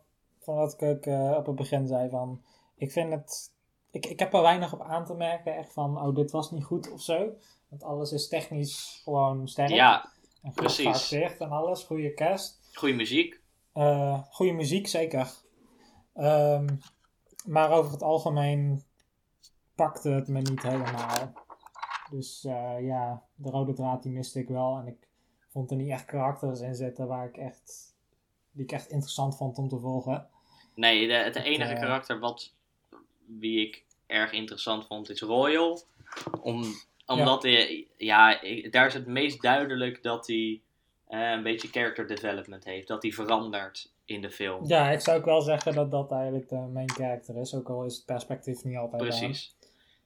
van 0.47 0.55
wat 0.55 0.81
ik 0.81 1.05
eh, 1.05 1.35
op 1.37 1.45
het 1.45 1.55
begin 1.55 1.87
zei. 1.87 2.09
Van, 2.09 2.41
ik 2.75 2.91
vind 2.91 3.11
het. 3.11 3.55
Ik, 3.91 4.05
ik 4.05 4.19
heb 4.19 4.33
er 4.33 4.41
weinig 4.41 4.73
op 4.73 4.81
aan 4.81 5.05
te 5.05 5.13
merken. 5.13 5.55
Echt 5.55 5.73
van, 5.73 6.01
oh, 6.01 6.15
dit 6.15 6.31
was 6.31 6.51
niet 6.51 6.63
goed 6.63 6.91
of 6.91 7.01
zo. 7.01 7.33
Want 7.67 7.83
alles 7.83 8.11
is 8.11 8.27
technisch 8.27 9.01
gewoon 9.03 9.47
sterk. 9.47 9.69
Ja, 9.69 10.11
en 10.41 10.51
goed 10.51 10.53
precies. 10.53 10.85
geacteerd 10.85 11.39
en 11.39 11.49
alles. 11.49 11.83
Goede 11.83 12.13
cast. 12.13 12.59
goede 12.73 12.95
muziek. 12.95 13.39
Eh 13.73 14.21
goede 14.29 14.51
muziek, 14.51 14.87
zeker. 14.87 15.33
Ehm, 16.13 16.67
maar 17.45 17.71
over 17.71 17.91
het 17.91 18.03
algemeen 18.03 18.83
pakte 19.75 20.09
het 20.09 20.27
me 20.27 20.41
niet 20.41 20.63
helemaal. 20.63 21.33
Dus 22.09 22.45
eh, 22.45 22.85
ja, 22.85 23.23
de 23.35 23.49
rode 23.49 23.73
draad 23.73 24.03
die 24.03 24.11
miste 24.11 24.39
ik 24.39 24.47
wel. 24.47 24.77
En 24.77 24.87
ik 24.87 25.07
vond 25.49 25.71
er 25.71 25.77
niet 25.77 25.89
echt 25.89 26.05
karakters 26.05 26.59
in 26.59 26.75
zitten 26.75 27.07
waar 27.07 27.27
ik 27.27 27.37
echt, 27.37 27.95
die 28.51 28.63
ik 28.63 28.71
echt 28.71 28.89
interessant 28.89 29.37
vond 29.37 29.57
om 29.57 29.67
te 29.67 29.79
volgen. 29.79 30.27
Nee, 30.75 31.07
de, 31.07 31.13
het 31.13 31.35
enige 31.35 31.73
eh, 31.73 31.79
karakter 31.79 32.19
wat 32.19 32.53
wie 33.25 33.67
ik 33.67 33.85
erg 34.05 34.31
interessant 34.31 34.85
vond 34.85 35.09
is 35.09 35.21
Royal. 35.21 35.81
Om, 36.41 36.63
omdat 37.07 37.43
hij, 37.43 37.87
ja, 37.97 38.41
ik- 38.41 38.71
daar 38.71 38.85
is 38.85 38.93
het 38.93 39.07
meest 39.07 39.41
duidelijk 39.41 40.03
dat 40.03 40.27
hij 40.27 40.61
eh, 41.07 41.29
een 41.31 41.43
beetje 41.43 41.67
character 41.67 42.07
development 42.07 42.63
heeft. 42.63 42.87
Dat 42.87 43.01
hij 43.03 43.11
verandert 43.11 43.91
in 44.05 44.21
de 44.21 44.31
film. 44.31 44.65
Ja, 44.67 44.89
ik 44.91 44.99
zou 44.99 45.17
ook 45.17 45.25
wel 45.25 45.41
zeggen 45.41 45.73
dat 45.73 45.91
dat 45.91 46.11
eigenlijk 46.11 46.49
de 46.49 46.55
main 46.55 46.89
character 46.91 47.37
is. 47.37 47.53
Ook 47.53 47.69
al 47.69 47.85
is 47.85 47.95
het 47.95 48.05
perspectief 48.05 48.63
niet 48.63 48.77
altijd 48.77 49.01
aan. 49.01 49.07
Precies. 49.07 49.55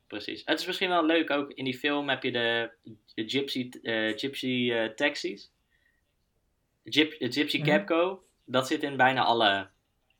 Precies. 0.07 0.41
Het 0.45 0.59
is 0.59 0.65
misschien 0.65 0.89
wel 0.89 1.05
leuk 1.05 1.29
ook. 1.29 1.51
In 1.51 1.63
die 1.65 1.77
film 1.77 2.09
heb 2.09 2.23
je 2.23 2.31
de, 2.31 2.71
Gypsy, 3.15 3.69
eh, 3.83 4.17
gypsy 4.17 4.71
eh, 4.73 4.89
taxis. 4.89 5.51
Gyp, 6.83 7.11
eh, 7.11 7.31
gypsy 7.31 7.57
Mhm. 7.57 7.67
Capco. 7.67 8.23
Dat 8.45 8.67
zit 8.67 8.83
in 8.83 8.97
bijna 8.97 9.23
alle 9.23 9.67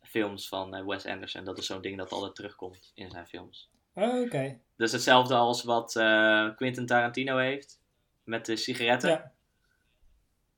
films 0.03 0.47
van 0.47 0.75
eh, 0.75 0.85
Wes 0.85 1.05
Anderson. 1.05 1.43
Dat 1.43 1.57
is 1.57 1.65
zo'n 1.65 1.81
ding 1.81 1.97
dat 1.97 2.11
altijd 2.11 2.35
terugkomt 2.35 2.91
in 2.95 3.09
zijn 3.11 3.27
films. 3.27 3.69
Oh, 3.93 4.21
Oké. 4.21 4.59
Dus 4.81 4.91
hetzelfde 4.91 5.35
als 5.35 5.63
wat 5.63 5.95
eh, 5.95 6.55
Quentin 6.55 6.85
Tarantino 6.85 7.37
heeft. 7.37 7.79
Met 8.23 8.45
de 8.45 8.55
sigaretten. 8.55 9.09
Ja. 9.09 9.31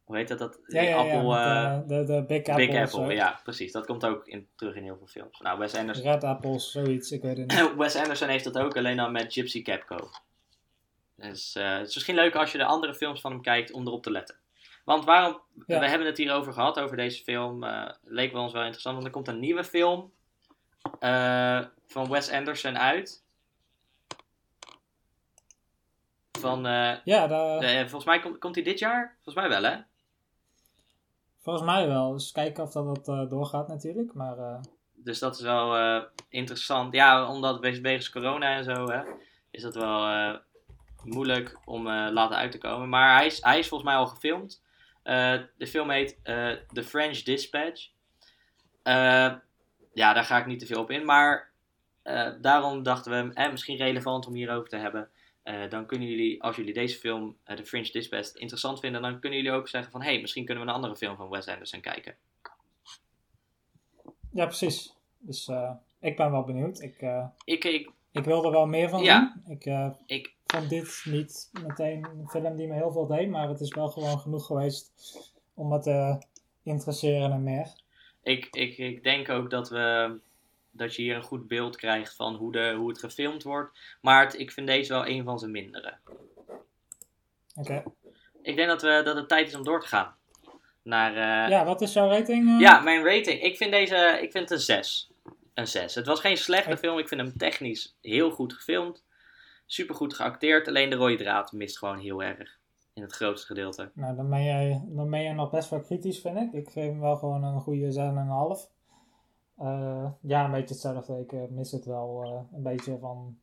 Hoe 0.04 0.16
heet 0.16 0.28
dat? 0.28 0.40
dat 0.40 0.60
Ja, 0.68 0.82
ja, 0.82 0.90
ja. 0.90 0.96
Apple, 0.96 1.28
met, 1.28 1.38
eh, 1.38 1.74
eh, 1.74 1.88
de, 1.88 2.04
de 2.04 2.24
Big 2.28 2.48
Apple. 2.48 2.68
Big 2.68 2.76
Apple, 2.76 3.14
ja, 3.14 3.40
precies. 3.44 3.72
Dat 3.72 3.86
komt 3.86 4.06
ook 4.06 4.28
in, 4.28 4.48
terug 4.56 4.76
in 4.76 4.84
heel 4.84 4.98
veel 4.98 5.08
films. 5.08 5.40
Nou, 5.40 5.60
Wes 5.60 5.76
Anderson, 5.76 6.12
Red 6.12 6.24
Apples, 6.24 6.72
zoiets. 6.72 7.12
Ik 7.12 7.22
weet 7.22 7.38
het 7.38 7.52
niet. 7.52 7.76
Wes 7.78 7.96
Anderson 7.96 8.28
heeft 8.28 8.44
dat 8.44 8.58
ook, 8.58 8.78
alleen 8.78 8.98
dan 8.98 9.12
met 9.12 9.34
Gypsy 9.34 9.62
Capco. 9.62 10.10
Dus 11.16 11.54
het 11.54 11.88
is 11.88 11.94
misschien 11.94 12.16
leuk 12.16 12.36
als 12.36 12.52
je 12.52 12.58
de 12.58 12.66
andere 12.66 12.94
films 12.94 13.22
van 13.22 13.32
hem 13.32 13.42
kijkt 13.42 13.72
om 13.72 13.88
erop 13.88 14.04
te 14.04 14.12
letten. 14.12 14.36
Want 14.86 15.06
waarom, 15.06 15.42
we 15.66 15.76
hebben 15.76 16.08
het 16.08 16.18
hierover 16.18 16.54
gehad, 16.54 16.80
over 16.80 16.98
deze 16.98 17.24
film. 17.24 17.64
eh 17.64 17.90
leek 18.04 18.32
wel 18.32 18.42
ons 18.42 18.54
wel 18.54 18.62
interessant, 18.62 18.96
want 18.96 19.08
er 19.08 19.14
komt 19.14 19.28
een 19.28 19.40
nieuwe 19.40 19.64
film 19.64 20.12
van 21.86 22.10
Wes 22.10 22.32
Anderson 22.32 22.78
uit. 22.78 23.23
Van, 26.50 26.66
eh, 26.66 26.96
Ja, 27.04 27.28
daar- 27.28 27.60
de- 27.60 27.80
volgens 27.80 28.06
mij 28.06 28.20
komt, 28.20 28.38
komt 28.38 28.56
hij 28.56 28.64
dit 28.64 28.80
jaar? 28.80 29.14
Volgens 29.24 29.36
mij 29.36 29.50
wel, 29.62 29.72
hè? 29.72 29.78
volgens 31.42 31.66
mij 31.66 31.88
wel. 31.88 32.12
Dus 32.12 32.32
kijken 32.32 32.64
of 32.64 32.72
dat, 32.72 32.96
dat 32.96 33.08
eh, 33.08 33.30
doorgaat 33.30 33.68
natuurlijk. 33.68 34.14
Maar 34.14 34.38
eh, 34.38 34.60
Dus 34.94 35.20
dat 35.20 35.36
is 35.36 35.42
wel 35.42 35.76
eh, 35.78 36.04
interessant. 36.30 36.94
Ja, 36.94 37.28
omdat 37.28 37.60
wegens 37.60 37.80
wegens 37.82 38.10
corona 38.10 38.56
en 38.56 38.64
zo, 38.64 38.90
hè, 38.92 39.02
is 39.52 39.62
dat 39.62 39.76
wel 39.76 40.06
eh, 40.08 40.34
moeilijk 41.04 41.60
om 41.66 41.88
eh, 41.88 42.08
laten 42.12 42.38
uit 42.38 42.52
te 42.52 42.58
komen. 42.58 42.90
Maar 42.90 43.16
hij 43.16 43.26
is, 43.26 43.42
hij 43.44 43.60
is 43.60 43.68
volgens 43.68 43.90
mij 43.90 44.00
al 44.00 44.08
gefilmd. 44.08 44.64
Eh, 45.04 45.34
de 45.58 45.68
film 45.68 45.90
heet 45.90 46.20
eh, 46.24 46.52
The 46.74 46.84
French 46.84 47.18
Dispatch. 47.24 47.90
Eh, 48.84 49.34
ja, 49.94 50.14
daar 50.14 50.24
ga 50.24 50.38
ik 50.38 50.46
niet 50.46 50.60
te 50.60 50.66
veel 50.66 50.82
op 50.82 50.92
in. 50.92 51.06
Maar 51.06 51.52
eh, 52.04 52.30
daarom 52.42 52.84
dachten 52.84 53.12
we, 53.28 53.34
eh, 53.34 53.52
misschien 53.52 53.78
relevant 53.78 54.28
om 54.28 54.34
hierover 54.34 54.70
te 54.70 54.78
hebben. 54.78 55.10
Eh, 55.44 55.70
dan 55.70 55.86
kunnen 55.86 56.08
jullie, 56.08 56.44
als 56.44 56.56
jullie 56.56 56.74
deze 56.74 56.98
film, 56.98 57.38
eh, 57.44 57.56
The 57.56 57.66
French 57.66 57.92
Dispatch, 57.92 58.34
interessant 58.36 58.80
vinden, 58.80 59.02
dan 59.02 59.20
kunnen 59.20 59.40
jullie 59.40 59.54
ook 59.58 59.68
zeggen 59.68 59.92
van, 59.92 60.02
hé, 60.02 60.12
hey, 60.12 60.22
misschien 60.22 60.46
kunnen 60.46 60.64
we 60.64 60.70
een 60.70 60.76
andere 60.76 60.96
film 60.96 61.16
van 61.16 61.30
Wes 61.30 61.48
Anderson 61.48 61.82
kijken. 61.82 62.16
ja, 64.32 64.46
precies. 64.46 64.94
Dus 65.18 65.48
eh, 65.48 65.72
ik 66.00 66.16
ben 66.18 66.32
wel 66.32 66.44
benieuwd. 66.44 66.82
Ik, 66.82 67.02
Ik, 67.46 67.64
ik, 67.64 67.92
ik 68.12 68.24
wil 68.24 68.46
er 68.46 68.52
wel 68.52 68.66
meer 68.66 68.90
van 68.90 69.04
Ja. 69.04 69.34
zien. 69.46 69.58
Ik 69.58 69.66
ik, 70.06 70.34
vond 70.46 70.70
dit 70.70 71.04
niet 71.06 71.50
meteen 71.62 72.06
een 72.06 72.30
film 72.30 72.56
die 72.56 72.68
me 72.68 72.74
heel 72.74 72.92
veel 72.92 73.08
deed. 73.08 73.30
Maar 73.30 73.48
het 73.50 73.60
is 73.60 73.74
wel 73.74 73.88
gewoon 73.90 74.20
genoeg 74.20 74.46
geweest 74.46 74.92
om 75.54 75.68
me 75.68 75.80
te 75.80 76.26
interesseren 76.64 77.32
en 77.32 77.44
meer. 77.44 77.68
Ik, 78.24 78.48
ik, 78.52 78.78
ik 78.78 79.04
denk 79.04 79.30
ook 79.30 79.50
dat, 79.50 79.70
we, 79.70 80.20
dat 80.74 80.96
je 80.96 81.02
hier 81.02 81.16
een 81.16 81.24
goed 81.24 81.48
beeld 81.48 81.76
krijgt 81.76 82.16
van 82.16 82.36
hoe, 82.36 82.52
de, 82.52 82.74
hoe 82.78 82.90
het 82.90 83.00
gefilmd 83.00 83.44
wordt. 83.44 83.80
Maar 84.02 84.24
het- 84.26 84.40
ik 84.40 84.52
vind 84.52 84.68
deze 84.68 84.94
wel 84.94 85.08
een 85.08 85.24
van 85.24 85.40
zijn 85.40 85.52
mindere. 85.52 85.94
Oké. 87.56 87.84
Ik 88.42 88.56
denk 88.56 88.68
dat, 88.68 88.82
we, 88.82 89.02
dat 89.04 89.16
het 89.16 89.28
tijd 89.28 89.48
is 89.48 89.56
om 89.56 89.64
door 89.64 89.82
te 89.82 89.88
gaan. 89.88 90.16
Naar, 90.84 91.12
eh, 91.12 91.50
Ja, 91.50 91.66
wat 91.66 91.82
is 91.82 91.94
jouw 91.94 92.10
rating? 92.10 92.50
eh? 92.50 92.60
ja, 92.60 92.80
mijn 92.80 93.04
rating. 93.04 93.42
Ik 93.42 93.58
vind 93.58 93.72
deze 93.72 94.20
ik 94.22 94.32
vind 94.32 94.50
het 94.50 94.52
een 94.52 94.60
6. 94.66 95.12
Een 95.54 95.68
6. 95.68 95.96
Het 95.96 96.06
was 96.06 96.20
geen 96.20 96.38
slechte 96.38 96.78
film. 96.78 96.98
Ik 96.98 97.08
vind 97.08 97.22
hem 97.22 97.38
technisch 97.38 97.96
heel 98.02 98.32
goed 98.32 98.54
gefilmd. 98.54 99.04
Super 99.66 99.96
goed 99.96 100.14
geacteerd. 100.14 100.68
Alleen 100.68 100.90
de 100.90 100.96
rode 100.96 101.16
draad 101.16 101.52
mist 101.52 101.78
gewoon 101.78 101.98
heel 102.00 102.24
erg. 102.24 102.58
In 102.94 103.02
het 103.02 103.14
grootste 103.14 103.48
gedeelte. 103.48 103.92
Nou, 103.94 104.16
dan 104.16 104.30
ben, 104.30 104.44
jij, 104.44 104.82
dan 104.86 105.10
ben 105.10 105.24
jij 105.24 105.34
nog 105.34 105.50
best 105.50 105.70
wel 105.70 105.80
kritisch, 105.82 106.20
vind 106.20 106.38
ik. 106.38 106.54
Ik 106.54 106.70
geef 106.70 106.86
hem 106.90 107.00
wel 107.00 107.16
gewoon 107.18 107.44
een 107.44 107.60
goede 107.62 107.92
6,5. 107.92 108.72
Eh 109.58 110.12
ja, 110.22 110.46
een 110.46 110.52
beetje 110.52 110.74
hetzelfde. 110.74 111.20
Ik 111.20 111.32
eh, 111.32 111.40
mis 111.50 111.72
het 111.72 111.86
wel 111.86 112.24
eh, 112.24 112.56
een 112.58 112.64
beetje 112.64 112.98
van... 113.00 113.38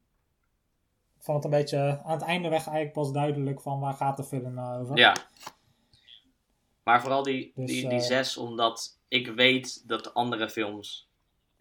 Ik 1.19 1.23
vond 1.27 1.43
het 1.45 1.53
een 1.53 1.59
beetje 1.59 2.01
aan 2.05 2.13
het 2.13 2.23
einde 2.23 2.49
weg 2.49 2.67
eigenlijk 2.67 2.93
pas 2.93 3.13
duidelijk 3.13 3.61
van 3.61 3.81
waar 3.81 3.95
gaat 3.95 4.17
de 4.17 4.25
film 4.25 4.55
nou 4.55 4.83
over. 4.83 4.97
Ja. 4.97 5.17
Maar 6.83 7.01
vooral 7.01 7.23
die, 7.23 7.53
Dus, 7.55 7.67
die, 7.71 7.89
die 7.89 8.01
zes, 8.01 8.37
omdat 8.37 8.99
ik 9.09 9.27
weet 9.27 9.89
dat 9.89 10.05
de 10.05 10.13
andere 10.13 10.51
films 10.51 11.09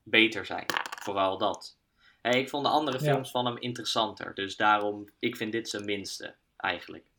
beter 0.03 0.45
zijn. 0.45 0.65
Vooral 1.01 1.37
dat. 1.37 1.77
Hè, 2.21 2.29
ik 2.29 2.49
vond 2.49 2.63
de 2.65 2.71
andere 2.71 3.03
Ja. 3.03 3.11
films 3.11 3.31
van 3.31 3.45
hem 3.45 3.57
interessanter. 3.57 4.33
Dus 4.33 4.55
daarom, 4.55 5.09
ik 5.19 5.35
vind 5.35 5.51
dit 5.51 5.69
zijn 5.69 5.85
minste, 5.85 6.35
eigenlijk. 6.57 7.11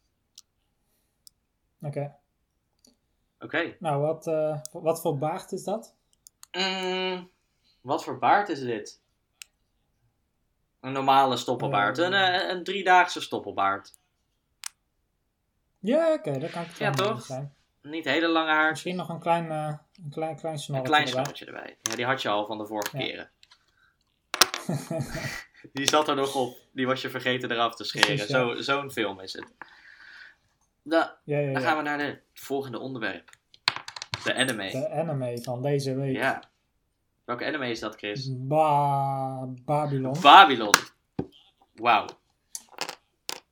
Oké. 1.83 2.17
Oké. 3.41 3.77
Nou, 3.79 4.01
wat, 4.01 4.25
wat 4.73 5.01
voor 5.01 5.19
baard 5.19 5.53
is 5.53 5.65
dat? 5.65 5.95
Mm, 6.53 7.31
wat 7.81 8.05
voor 8.05 8.19
baard 8.19 8.49
is 8.49 8.61
dit? 8.61 9.01
Een 10.81 10.93
normale 10.93 11.37
stoppelbaard. 11.37 11.99
Eh. 11.99 12.05
Een, 12.05 12.13
eh, 12.15 12.49
een 12.49 12.65
driedaagse 12.65 13.21
stoppelbaard. 13.21 13.99
Ja, 15.79 16.13
oké, 16.13 16.39
dat 16.39 16.51
kan 16.51 16.63
ik 16.63 16.79
Ja, 16.79 16.91
toch? 16.91 17.23
zijn. 17.25 17.55
Niet 17.83 18.05
hele 18.05 18.29
lange 18.29 18.51
haar. 18.51 18.71
Misschien 18.71 18.97
nog 18.97 19.09
een 19.09 19.21
klein, 19.21 19.51
eh 19.51 19.75
een 20.05 20.11
klein, 20.11 20.37
klein 20.37 20.55
Een 20.55 20.61
snorretje 20.61 20.89
klein 20.93 21.07
erbij. 21.07 21.23
snorretje 21.25 21.47
erbij. 21.47 21.77
Ja, 21.83 21.97
die 21.97 22.05
had 22.05 22.23
je 22.23 22.29
al 22.29 22.47
van 22.47 22.59
de 22.59 22.67
vorige 22.67 22.99
Ja. 22.99 23.05
keren. 23.05 23.31
Die 25.73 25.89
zat 25.89 26.09
er 26.09 26.15
nog 26.17 26.35
op. 26.35 26.57
Die 26.73 26.87
was 26.87 27.03
je 27.03 27.11
vergeten 27.11 27.51
eraf 27.51 27.75
te 27.77 27.85
scheren. 27.85 28.07
Precies, 28.09 28.29
ja. 28.29 28.39
Zo, 28.55 28.61
zo'n 28.61 28.91
film 28.91 29.21
is 29.21 29.33
het. 29.33 29.47
Da- 30.83 31.19
Ja, 31.25 31.53
dan 31.53 31.63
gaan 31.63 31.77
we 31.77 31.83
naar 31.83 31.99
het 32.01 32.23
volgende 32.35 32.79
onderwerp. 32.79 33.31
De 34.25 34.35
anime. 34.35 34.71
De 34.71 34.91
anime 34.91 35.43
van 35.43 35.63
deze 35.63 35.95
week. 35.95 36.17
Ja. 36.17 36.43
Welke 37.25 37.45
anime 37.47 37.71
is 37.71 37.81
dat, 37.81 37.97
Chris? 37.97 38.29
Ba 38.37 39.47
Babylon. 39.65 40.17
Babylon. 40.21 40.75
Wauw. 41.75 42.07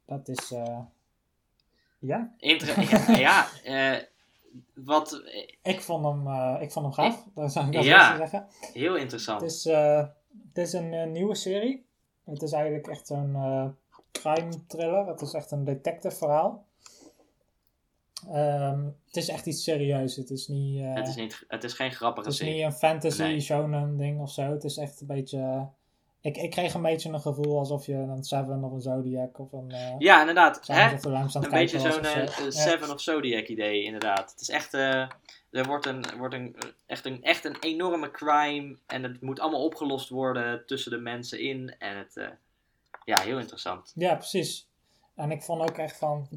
dat 0.06 0.28
is... 0.28 0.50
eh, 0.52 0.78
Ja, 1.98 2.34
Inter 2.38 2.80
ja, 2.90 3.16
ja 3.16 3.46
eh, 3.64 4.02
wat 4.74 5.12
eh, 5.12 5.48
ik 5.62 5.80
vond 5.80 6.04
hem, 6.04 6.28
ik 6.60 6.72
vond 6.72 6.84
hem 6.84 6.94
gaaf. 6.94 7.24
Dat 7.34 7.52
zou 7.52 7.68
ik 7.68 7.76
als 7.76 7.86
Ja. 7.86 8.16
zeggen. 8.16 8.46
heel 8.72 8.92
Het 8.92 9.02
interessant. 9.02 9.42
is, 9.42 9.66
eh, 9.66 10.06
het 10.48 10.58
is 10.58 10.72
een 10.72 11.12
nieuwe 11.12 11.34
serie. 11.34 11.86
Het 12.24 12.42
is 12.42 12.52
eigenlijk 12.52 12.86
echt 12.86 13.06
zo'n 13.06 13.34
eh, 13.34 13.66
crime 14.12 14.66
thriller. 14.66 15.06
Het 15.06 15.20
is 15.20 15.32
echt 15.32 15.50
een 15.50 15.64
detective 15.64 16.16
verhaal. 16.16 16.66
Ehm, 18.26 18.84
het 19.06 19.16
is 19.16 19.28
echt 19.28 19.46
iets 19.46 19.62
serieus. 19.62 20.16
Het 20.16 20.30
is 20.30 20.48
niet, 20.48 20.80
eh, 20.80 20.94
het, 20.94 21.08
is 21.08 21.14
niet, 21.14 21.44
het 21.48 21.64
is 21.64 21.72
geen 21.72 21.92
grappige 21.92 22.28
het 22.28 22.40
is 22.40 22.46
niet 22.46 22.62
een 22.62 22.72
fantasy 22.72 23.22
Nee. 23.22 23.40
shonen 23.40 23.96
ding 23.96 24.20
of 24.20 24.30
zo. 24.30 24.42
Het 24.42 24.64
is 24.64 24.76
echt 24.76 25.00
een 25.00 25.06
beetje... 25.06 25.68
ik, 26.20 26.36
ik 26.36 26.50
kreeg 26.50 26.74
een 26.74 26.82
beetje 26.82 27.08
een 27.08 27.20
gevoel 27.20 27.58
alsof 27.58 27.86
je 27.86 27.94
een 27.94 28.24
Seven 28.24 28.64
of 28.64 28.72
een 28.72 28.80
Zodiac 28.80 29.38
of 29.38 29.52
een... 29.52 29.70
eh 29.70 29.94
Ja, 29.98 30.20
inderdaad. 30.20 30.66
Hè? 30.66 30.90
Een 30.92 31.50
beetje 31.50 31.80
zo'n 31.80 32.04
eh, 32.04 32.26
Ja. 32.26 32.50
Seven 32.50 32.90
of 32.90 33.00
Zodiac 33.00 33.46
idee, 33.48 33.82
inderdaad. 33.82 34.30
Het 34.30 34.40
is 34.40 34.48
echt, 34.48 34.74
eh, 34.74 35.08
er 35.50 35.64
wordt, 35.66 35.86
een, 35.86 36.04
wordt 36.18 36.34
een, 36.34 36.56
echt, 36.86 37.06
een, 37.06 37.22
echt 37.22 37.44
een 37.44 37.56
enorme 37.60 38.10
crime 38.10 38.76
en 38.86 39.02
het 39.02 39.20
moet 39.20 39.40
allemaal 39.40 39.64
opgelost 39.64 40.08
worden 40.08 40.66
tussen 40.66 40.90
de 40.90 40.98
mensen 40.98 41.40
in. 41.40 41.74
En 41.78 41.96
het, 41.96 42.30
ja, 43.04 43.20
heel 43.20 43.38
interessant. 43.38 43.92
Ja, 43.94 44.14
precies. 44.14 44.68
En 45.14 45.30
ik 45.30 45.42
vond 45.42 45.60
ook 45.62 45.78
echt 45.78 45.96
van. 45.96 46.28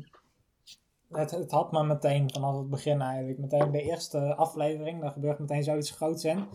Het, 1.12 1.32
het 1.32 1.52
had 1.52 1.72
me 1.72 1.84
meteen 1.84 2.32
vanaf 2.34 2.58
het 2.58 2.70
begin 2.70 3.02
eigenlijk. 3.02 3.38
Meteen 3.40 3.72
de 3.72 3.82
eerste 3.82 4.36
aflevering, 4.36 5.02
daar 5.02 5.12
gebeurt 5.12 5.40
meteen 5.40 5.64
zoiets 5.64 5.92
groots 5.92 6.24
in. 6.26 6.48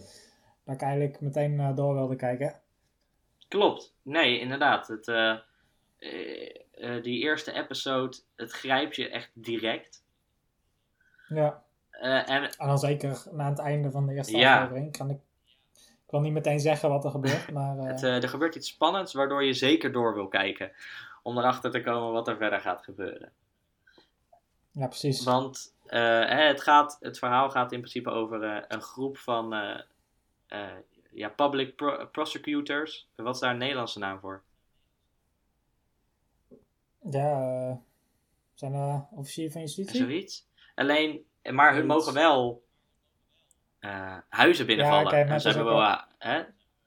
Dat 0.65 0.75
ik 0.75 0.81
eigenlijk 0.83 1.21
meteen 1.21 1.61
eh, 1.61 1.77
door 1.77 1.95
wilde 1.95 2.17
kijken. 2.17 2.61
Klopt. 3.49 3.95
Nee, 4.03 4.39
inderdaad. 4.41 4.89
Het, 4.89 5.09
eh, 5.09 5.31
eh, 5.99 7.03
die 7.03 7.23
eerste 7.23 7.53
episode, 7.53 8.17
het 8.37 8.53
grijpt 8.53 8.97
je 8.97 9.09
echt 9.09 9.31
direct. 9.35 10.05
Ja. 11.29 11.63
En 11.91 12.27
En 12.27 12.67
dan 12.67 12.79
zeker 12.79 13.23
na 13.31 13.49
het 13.49 13.59
einde 13.59 13.91
van 13.91 14.07
de 14.07 14.15
eerste 14.15 14.37
Ja. 14.37 14.55
aflevering. 14.57 14.97
Kan 14.97 15.11
ik, 15.11 15.19
ik 15.77 16.11
wil 16.11 16.21
niet 16.21 16.33
meteen 16.33 16.61
zeggen 16.61 16.89
wat 16.89 17.05
er 17.05 17.11
gebeurt, 17.11 17.53
maar. 17.53 17.77
het, 17.77 18.03
er 18.03 18.29
gebeurt 18.29 18.55
iets 18.55 18.69
spannends 18.69 19.13
waardoor 19.13 19.45
je 19.45 19.53
zeker 19.53 19.93
door 19.93 20.15
wil 20.15 20.29
kijken. 20.29 20.73
Om 21.23 21.39
erachter 21.39 21.71
te 21.71 21.83
komen 21.83 22.13
wat 22.13 22.29
er 22.29 22.37
verder 22.37 22.61
gaat 22.61 22.83
gebeuren. 22.85 23.33
Ja, 24.77 24.87
precies. 24.87 25.25
Want 25.25 25.75
eh, 25.87 26.29
het, 26.29 26.63
gaat, 26.63 26.97
het 27.01 27.19
verhaal 27.19 27.51
gaat 27.51 27.73
in 27.73 27.79
principe 27.79 28.11
over 28.11 28.43
eh, 28.43 28.63
een 28.69 28.81
groep 28.81 29.19
van 29.19 29.55
eh, 30.47 30.71
ja, 31.11 31.29
public 31.29 31.77
pro- 31.77 32.07
prosecutors. 32.07 33.09
Wat 33.15 33.35
is 33.35 33.41
daar 33.41 33.51
een 33.51 33.59
Nederlandse 33.59 33.99
naam 33.99 34.21
voor? 34.21 34.43
Ja, 37.11 37.81
zijn 38.55 38.75
er 38.75 39.07
officier 39.11 39.51
van 39.51 39.61
justitie? 39.61 39.97
Zoiets. 39.97 40.47
Alleen, 40.75 41.25
maar 41.51 41.75
hun 41.75 41.87
mogen 41.87 42.15
wel 42.15 42.65
huizen 44.29 44.67
binnenvallen. 44.67 45.13
en 45.13 45.29
het 45.29 45.43
ze 45.43 45.49
hebben 45.49 45.67
wel, 45.67 46.05
hè? 46.19 46.43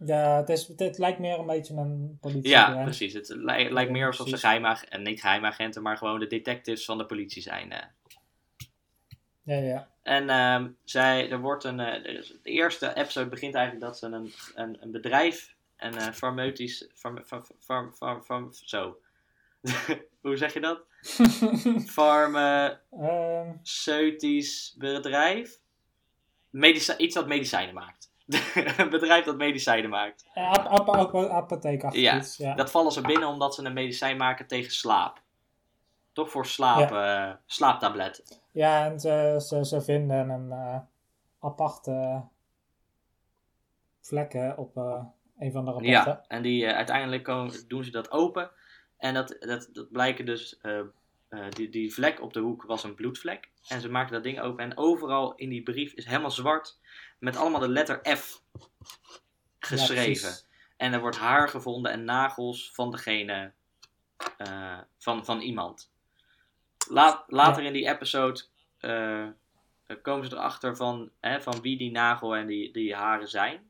Ja, 0.06 0.38
het, 0.38 0.50
is, 0.50 0.68
het 0.76 0.98
lijkt 0.98 1.20
meer 1.20 1.40
een 1.40 1.46
beetje 1.46 1.74
een 1.76 2.18
politie. 2.22 2.50
Ja, 2.50 2.84
precies. 2.84 3.14
Het 3.14 3.30
li- 3.30 3.70
lijkt 3.74 3.92
meer 3.92 4.06
alsof 4.06 4.26
ze 4.28 4.32
precies. 4.32 4.42
geheimag 4.48 4.86
en 4.86 5.02
niet 5.02 5.22
geheimagenten, 5.22 5.82
maar 5.82 5.98
gewoon 5.98 6.20
de 6.20 6.28
detectives 6.28 6.86
van 6.86 6.98
de 6.98 7.06
politie 7.06 7.42
zijn. 7.42 7.72
eh. 7.72 7.84
Ja, 9.44 9.56
ja. 9.56 9.90
En 10.04 10.30
ehm, 10.30 10.70
zij, 10.84 11.30
er 11.32 11.40
wordt 11.40 11.64
een, 11.64 11.80
eh, 11.80 12.04
de 12.04 12.40
eerste 12.44 12.96
episode 12.96 13.30
begint 13.30 13.56
eigenlijk 13.56 13.86
dat 13.86 13.98
ze 13.98 14.06
een, 14.06 14.32
een, 14.56 14.78
een 14.80 14.92
bedrijf, 14.92 15.56
een 15.78 15.98
eh 15.98 16.12
farmaceutisch, 16.12 16.90
farm, 16.94 17.24
farm, 17.60 17.94
farm, 18.24 18.54
zo. 18.54 19.00
Hoe 20.22 20.38
zeg 20.38 20.54
je 20.54 20.60
dat? 20.60 20.82
Farmaceutisch 21.98 24.76
Ehm, 24.80 24.80
bedrijf. 24.80 25.60
Medici- 26.50 26.96
iets 26.98 27.16
dat 27.16 27.28
medicijnen 27.28 27.74
maakt. 27.74 27.99
een 28.78 28.90
bedrijf 28.90 29.26
dat 29.26 29.38
medicijnen 29.38 29.90
maakt. 29.90 30.30
Ja, 30.34 30.50
ap 30.50 30.88
ap 30.88 30.90
ap 30.90 31.16
apotheek 31.16 31.84
achter 31.84 32.02
Ja, 32.02 32.18
iets, 32.18 32.38
ja. 32.38 32.56
Dat 32.56 32.72
vallen 32.72 32.92
ze 32.92 33.02
binnen 33.02 33.28
omdat 33.28 33.56
ze 33.56 33.64
een 33.64 33.74
medicijn 33.74 34.18
maken 34.18 34.48
tegen 34.48 34.72
slaap. 34.72 35.22
Toch 36.14 36.30
voor 36.30 36.46
slaap, 36.46 36.92
eh, 36.92 37.32
slaaptabletten. 37.46 38.24
Ja, 38.52 38.86
en 38.86 39.00
ze, 39.00 39.36
ze, 39.48 39.66
ze 39.66 39.82
vinden 39.82 40.30
een 40.30 40.52
eh, 40.52 40.80
aparte 41.40 42.24
vlekken 44.02 44.58
op 44.58 44.78
eh, 44.78 45.04
een 45.40 45.52
van 45.52 45.66
de 45.66 45.72
rapporten. 45.72 45.92
Ja, 45.92 46.26
en 46.28 46.42
die, 46.42 46.68
uiteindelijk 46.68 47.24
komen, 47.24 47.68
doen 47.68 47.84
ze 47.84 47.92
dat 47.92 48.12
open. 48.12 48.52
En 48.98 49.14
dat, 49.14 49.36
dat, 49.40 49.70
dat 49.74 49.92
blijken 49.92 50.26
dus, 50.26 50.60
die, 51.50 51.70
die 51.70 51.94
vlek 51.94 52.22
op 52.22 52.34
de 52.34 52.40
hoek 52.40 52.64
was 52.64 52.84
een 52.84 52.96
bloedvlek. 52.96 53.50
En 53.68 53.82
ze 53.82 53.90
maken 53.90 54.14
dat 54.14 54.24
ding 54.24 54.40
open 54.40 54.64
en 54.64 54.78
overal 54.78 55.36
in 55.36 55.50
die 55.50 55.64
brief 55.64 55.94
is 55.94 56.06
helemaal 56.06 56.32
zwart 56.32 56.80
met 57.20 57.36
allemaal 57.36 57.60
de 57.60 57.70
letter 57.70 58.18
F 58.18 58.42
geschreven. 59.60 60.34
en 60.78 60.94
er 60.94 61.00
wordt 61.00 61.18
haar 61.18 61.50
gevonden 61.50 61.92
en 61.92 62.04
nagels 62.04 62.72
van 62.74 62.92
degene, 62.92 63.54
eh, 64.38 64.80
van, 64.98 65.26
van 65.26 65.40
iemand. 65.42 65.92
La- 66.90 67.24
later 67.28 67.62
Ja. 67.62 67.68
in 67.68 67.74
die 67.74 67.88
episode 67.88 68.42
eh, 68.78 69.28
komen 70.02 70.30
ze 70.30 70.36
erachter 70.36 70.76
van, 70.76 71.12
hè, 71.20 71.42
van 71.42 71.62
wie 71.62 71.78
die 71.78 71.92
nagel 71.92 72.36
en 72.36 72.48
die, 72.48 72.72
die 72.74 72.96
haren 72.96 73.28
zijn. 73.28 73.70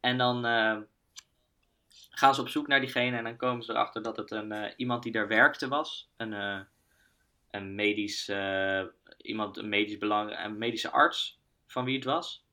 En 0.00 0.18
dan 0.18 0.44
eh, 0.46 0.78
gaan 2.10 2.34
ze 2.34 2.40
op 2.40 2.48
zoek 2.48 2.66
naar 2.66 2.80
diegene 2.80 3.16
en 3.16 3.24
dan 3.24 3.36
komen 3.36 3.64
ze 3.64 3.72
erachter 3.72 4.02
dat 4.02 4.16
het 4.16 4.30
een, 4.30 4.72
iemand 4.76 5.02
die 5.02 5.12
daar 5.12 5.28
werkte 5.28 5.68
was. 5.68 6.10
Een, 6.16 6.66
een 7.50 7.74
medisch, 7.74 8.28
iemand, 9.16 9.56
een 9.56 9.68
medisch 9.68 9.98
belang, 9.98 10.38
een 10.44 10.58
medische 10.58 10.90
arts 10.90 11.40
van 11.66 11.84
wie 11.84 11.94
het 11.94 12.04
was. 12.04 12.46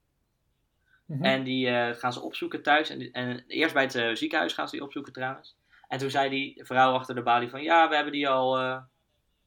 Mhm. 1.05 1.24
En 1.24 1.43
die 1.43 1.70
eh, 1.70 1.95
gaan 1.95 2.14
ze 2.14 2.22
opzoeken 2.22 2.64
thuis. 2.64 2.89
En, 2.89 3.11
en 3.11 3.43
eerst 3.47 3.74
bij 3.74 3.84
het 3.84 3.95
eh, 3.95 4.16
ziekenhuis 4.16 4.53
gaan 4.53 4.68
ze 4.68 4.76
die 4.76 4.86
opzoeken 4.86 5.14
trouwens. 5.14 5.55
En 5.88 5.97
toen 5.97 6.09
zei 6.09 6.30
die 6.30 6.66
vrouw 6.66 6.93
achter 6.93 7.16
de 7.16 7.22
balie 7.22 7.49
van... 7.49 7.64
Ja, 7.64 7.89
we 7.89 7.95
hebben 7.95 8.14
die 8.14 8.30
al 8.30 8.59
eh, 8.59 8.82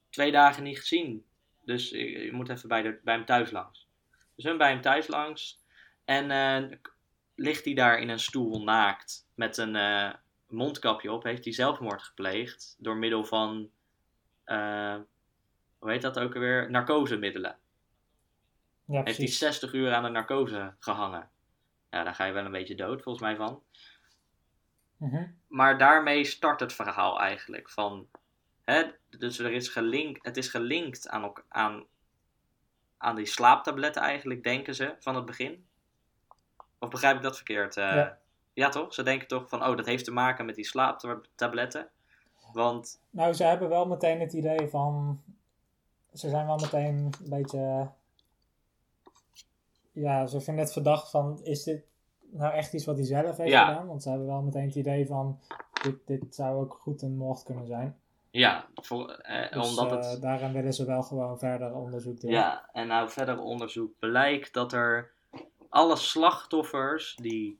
twee 0.09 0.31
dagen 0.31 0.63
niet 0.63 0.79
gezien. 0.79 1.25
Dus 1.65 1.89
je, 1.89 2.25
je 2.25 2.33
moet 2.33 2.49
even 2.49 2.69
bij, 2.69 2.81
de, 2.81 2.99
bij 3.03 3.15
hem 3.15 3.25
thuis 3.25 3.51
langs. 3.51 3.87
Dus 4.35 4.45
hun 4.45 4.57
bij 4.57 4.69
hem 4.69 4.81
thuis 4.81 5.07
langs. 5.07 5.59
En 6.05 6.79
ligt 7.35 7.65
hij 7.65 7.73
daar 7.73 7.99
in 7.99 8.09
een 8.09 8.19
stoel 8.19 8.63
naakt. 8.63 9.27
Met 9.35 9.57
een 9.57 9.77
mondkapje 10.47 11.11
op. 11.11 11.23
Heeft 11.23 11.43
hij 11.43 11.53
zelfmoord 11.53 12.03
gepleegd. 12.03 12.75
Door 12.79 12.97
middel 12.97 13.23
van... 13.23 13.69
hoe 15.79 15.91
heet 15.91 16.01
dat 16.01 16.19
ook 16.19 16.33
alweer? 16.33 16.71
Narcosemiddelen 16.71 17.57
ja, 18.87 18.93
heeft 18.93 19.05
hij 19.05 19.15
precies. 19.15 19.37
60 19.37 19.73
uur 19.73 19.93
aan 19.93 20.03
de 20.03 20.09
narcose 20.09 20.73
gehangen. 20.79 21.29
Ja, 21.89 22.03
daar 22.03 22.15
ga 22.15 22.25
je 22.25 22.33
wel 22.33 22.45
een 22.45 22.51
beetje 22.51 22.75
dood 22.75 23.01
volgens 23.01 23.23
mij 23.23 23.35
van. 23.35 23.61
Mhm. 24.97 25.27
Maar 25.47 25.77
daarmee 25.77 26.23
start 26.23 26.59
het 26.59 26.73
verhaal 26.73 27.19
eigenlijk. 27.19 27.69
Van, 27.69 28.07
hè, 28.63 28.83
dus 29.09 29.39
er 29.39 29.51
is 29.51 29.67
gelinkt, 29.69 30.25
het 30.25 30.37
is 30.37 30.47
gelinkt 30.47 31.09
aan, 31.09 31.33
aan, 31.47 31.85
aan 32.97 33.15
die 33.15 33.25
slaaptabletten 33.25 34.01
eigenlijk, 34.01 34.43
denken 34.43 34.75
ze, 34.75 34.95
van 34.99 35.15
het 35.15 35.25
begin. 35.25 35.65
Of 36.79 36.89
begrijp 36.89 37.15
ik 37.15 37.21
dat 37.21 37.35
verkeerd? 37.35 37.77
Eh, 37.77 37.95
Ja. 37.95 38.17
ja, 38.53 38.69
toch? 38.69 38.93
Ze 38.93 39.03
denken 39.03 39.27
toch 39.27 39.49
van, 39.49 39.65
oh, 39.65 39.77
dat 39.77 39.85
heeft 39.85 40.03
te 40.03 40.11
maken 40.11 40.45
met 40.45 40.55
die 40.55 40.65
slaaptabletten. 40.65 41.89
Want, 42.53 43.01
Nou, 43.09 43.33
ze 43.33 43.43
hebben 43.43 43.69
wel 43.69 43.87
meteen 43.87 44.19
het 44.19 44.33
idee 44.33 44.67
van. 44.67 45.21
Ze 46.13 46.29
zijn 46.29 46.45
wel 46.45 46.57
meteen 46.57 46.95
een 46.95 47.29
beetje. 47.29 47.91
Ja, 50.01 50.27
ze 50.27 50.41
vinden 50.41 50.63
het 50.63 50.73
verdacht 50.73 51.09
van. 51.09 51.39
Is 51.43 51.63
dit 51.63 51.83
nou 52.31 52.53
echt 52.53 52.73
iets 52.73 52.85
wat 52.85 52.95
hij 52.95 53.05
zelf 53.05 53.37
heeft 53.37 53.51
Ja. 53.51 53.67
gedaan? 53.67 53.87
Want 53.87 54.03
ze 54.03 54.09
hebben 54.09 54.27
wel 54.27 54.41
meteen 54.41 54.65
het 54.65 54.75
idee 54.75 55.07
van. 55.07 55.39
Dit, 55.83 56.07
dit 56.07 56.35
zou 56.35 56.59
ook 56.59 56.79
goed 56.81 57.01
een 57.01 57.17
moord 57.17 57.43
kunnen 57.43 57.67
zijn. 57.67 57.99
ja, 58.31 58.65
voor, 58.75 59.09
eh, 59.11 59.51
Dus 59.51 59.69
omdat 59.69 59.91
eh, 59.91 60.11
het... 60.11 60.21
daarin 60.21 60.53
willen 60.53 60.73
ze 60.73 60.85
wel 60.85 61.03
gewoon 61.03 61.39
verder 61.39 61.73
onderzoek 61.73 62.19
doen. 62.21 62.31
Ja, 62.31 62.69
en 62.73 62.87
nou 62.87 63.09
verder 63.09 63.39
onderzoek 63.39 63.99
blijkt 63.99 64.53
dat 64.53 64.73
er 64.73 65.11
alle 65.69 65.95
slachtoffers 65.95 67.15
die 67.15 67.59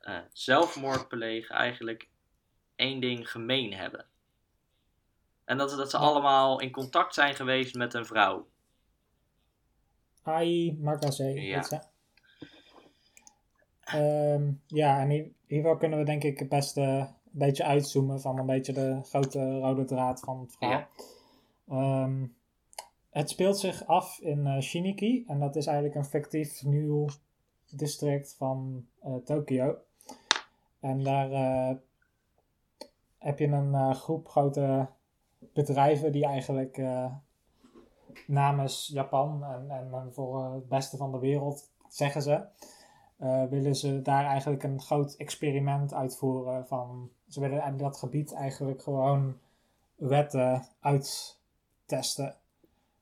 eh, 0.00 0.18
zelfmoord 0.32 1.08
plegen 1.08 1.54
eigenlijk 1.54 2.08
één 2.76 3.00
ding 3.00 3.30
gemeen 3.30 3.74
hebben. 3.74 4.04
En 5.44 5.58
dat 5.58 5.70
is 5.70 5.76
dat 5.76 5.90
ze 5.90 5.96
allemaal 5.96 6.60
in 6.60 6.70
contact 6.70 7.14
zijn 7.14 7.34
geweest 7.34 7.74
met 7.74 7.94
een 7.94 8.06
vrouw. 8.06 8.46
AI, 10.22 10.76
Marcase, 10.80 11.32
Ja. 11.32 11.82
Ehm, 13.84 14.52
ja, 14.66 15.00
en 15.00 15.10
hier, 15.10 15.30
hierdoor 15.46 15.78
kunnen 15.78 15.98
we 15.98 16.04
denk 16.04 16.22
ik 16.24 16.38
het 16.38 16.48
beste 16.48 16.80
een 16.80 17.38
beetje 17.38 17.64
uitzoomen 17.64 18.20
van 18.20 18.38
een 18.38 18.46
beetje 18.46 18.72
de 18.72 19.00
grote 19.02 19.58
rode 19.58 19.84
draad 19.84 20.20
van 20.20 20.40
het 20.40 20.52
verhaal. 20.52 20.78
Ja. 20.78 20.88
Ehm, 21.68 22.26
het 23.10 23.30
speelt 23.30 23.58
zich 23.58 23.86
af 23.86 24.18
in 24.20 24.46
eh, 24.46 24.60
Shiniki 24.60 25.24
en 25.26 25.38
dat 25.38 25.56
is 25.56 25.66
eigenlijk 25.66 25.96
een 25.96 26.04
fictief 26.04 26.64
nieuw 26.64 27.06
district 27.70 28.34
van 28.38 28.86
eh, 29.02 29.14
Tokio. 29.14 29.76
En 30.80 31.02
daar 31.02 31.30
eh, 31.30 31.76
heb 33.18 33.38
je 33.38 33.46
een 33.46 33.94
groep 33.94 34.28
grote 34.28 34.88
bedrijven 35.52 36.12
die 36.12 36.24
eigenlijk 36.24 36.82
namens 38.26 38.90
Japan 38.92 39.44
en, 39.44 39.70
en, 39.70 40.12
voor 40.12 40.44
eh, 40.44 40.52
het 40.52 40.68
beste 40.68 40.96
van 40.96 41.12
de 41.12 41.18
wereld, 41.18 41.70
zeggen 41.88 42.22
ze, 42.22 42.44
eh, 43.16 43.44
willen 43.44 43.74
ze 43.74 44.02
daar 44.02 44.24
eigenlijk 44.24 44.62
een 44.62 44.80
groot 44.80 45.14
experiment 45.14 45.94
uitvoeren. 45.94 46.66
Van, 46.66 47.10
ze 47.28 47.40
willen 47.40 47.64
in 47.64 47.76
dat 47.76 47.96
gebied 47.96 48.32
eigenlijk 48.32 48.82
gewoon 48.82 49.34
wetten 49.94 50.66
uittesten. 50.80 52.36